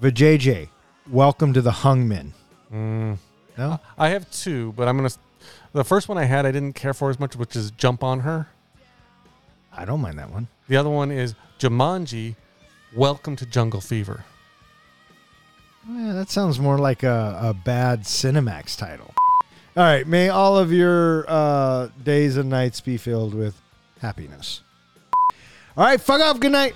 Vijay, 0.00 0.68
welcome 1.10 1.52
to 1.52 1.60
the 1.60 1.70
Hungmen. 1.70 2.32
Mm, 2.72 3.18
No? 3.56 3.78
I 3.96 4.08
have 4.10 4.30
two, 4.30 4.72
but 4.76 4.88
I'm 4.88 4.96
gonna. 4.96 5.10
The 5.72 5.84
first 5.84 6.08
one 6.08 6.18
I 6.18 6.24
had, 6.24 6.46
I 6.46 6.50
didn't 6.52 6.72
care 6.74 6.94
for 6.94 7.10
as 7.10 7.20
much, 7.20 7.36
which 7.36 7.54
is 7.56 7.70
"Jump 7.72 8.02
on 8.02 8.20
Her." 8.20 8.48
I 9.78 9.84
don't 9.84 10.00
mind 10.00 10.18
that 10.18 10.32
one. 10.32 10.48
The 10.66 10.76
other 10.76 10.90
one 10.90 11.12
is 11.12 11.36
Jumanji. 11.60 12.34
Welcome 12.96 13.36
to 13.36 13.46
Jungle 13.46 13.80
Fever. 13.80 14.24
Yeah, 15.88 16.14
that 16.14 16.30
sounds 16.30 16.58
more 16.58 16.78
like 16.78 17.04
a, 17.04 17.38
a 17.40 17.54
bad 17.54 18.02
Cinemax 18.02 18.76
title. 18.76 19.14
All 19.76 19.84
right. 19.84 20.04
May 20.04 20.30
all 20.30 20.58
of 20.58 20.72
your 20.72 21.24
uh, 21.28 21.90
days 22.02 22.36
and 22.36 22.50
nights 22.50 22.80
be 22.80 22.96
filled 22.96 23.34
with 23.34 23.54
happiness. 24.00 24.62
All 25.76 25.84
right. 25.84 26.00
Fuck 26.00 26.22
off. 26.22 26.40
Good 26.40 26.52
night. 26.52 26.74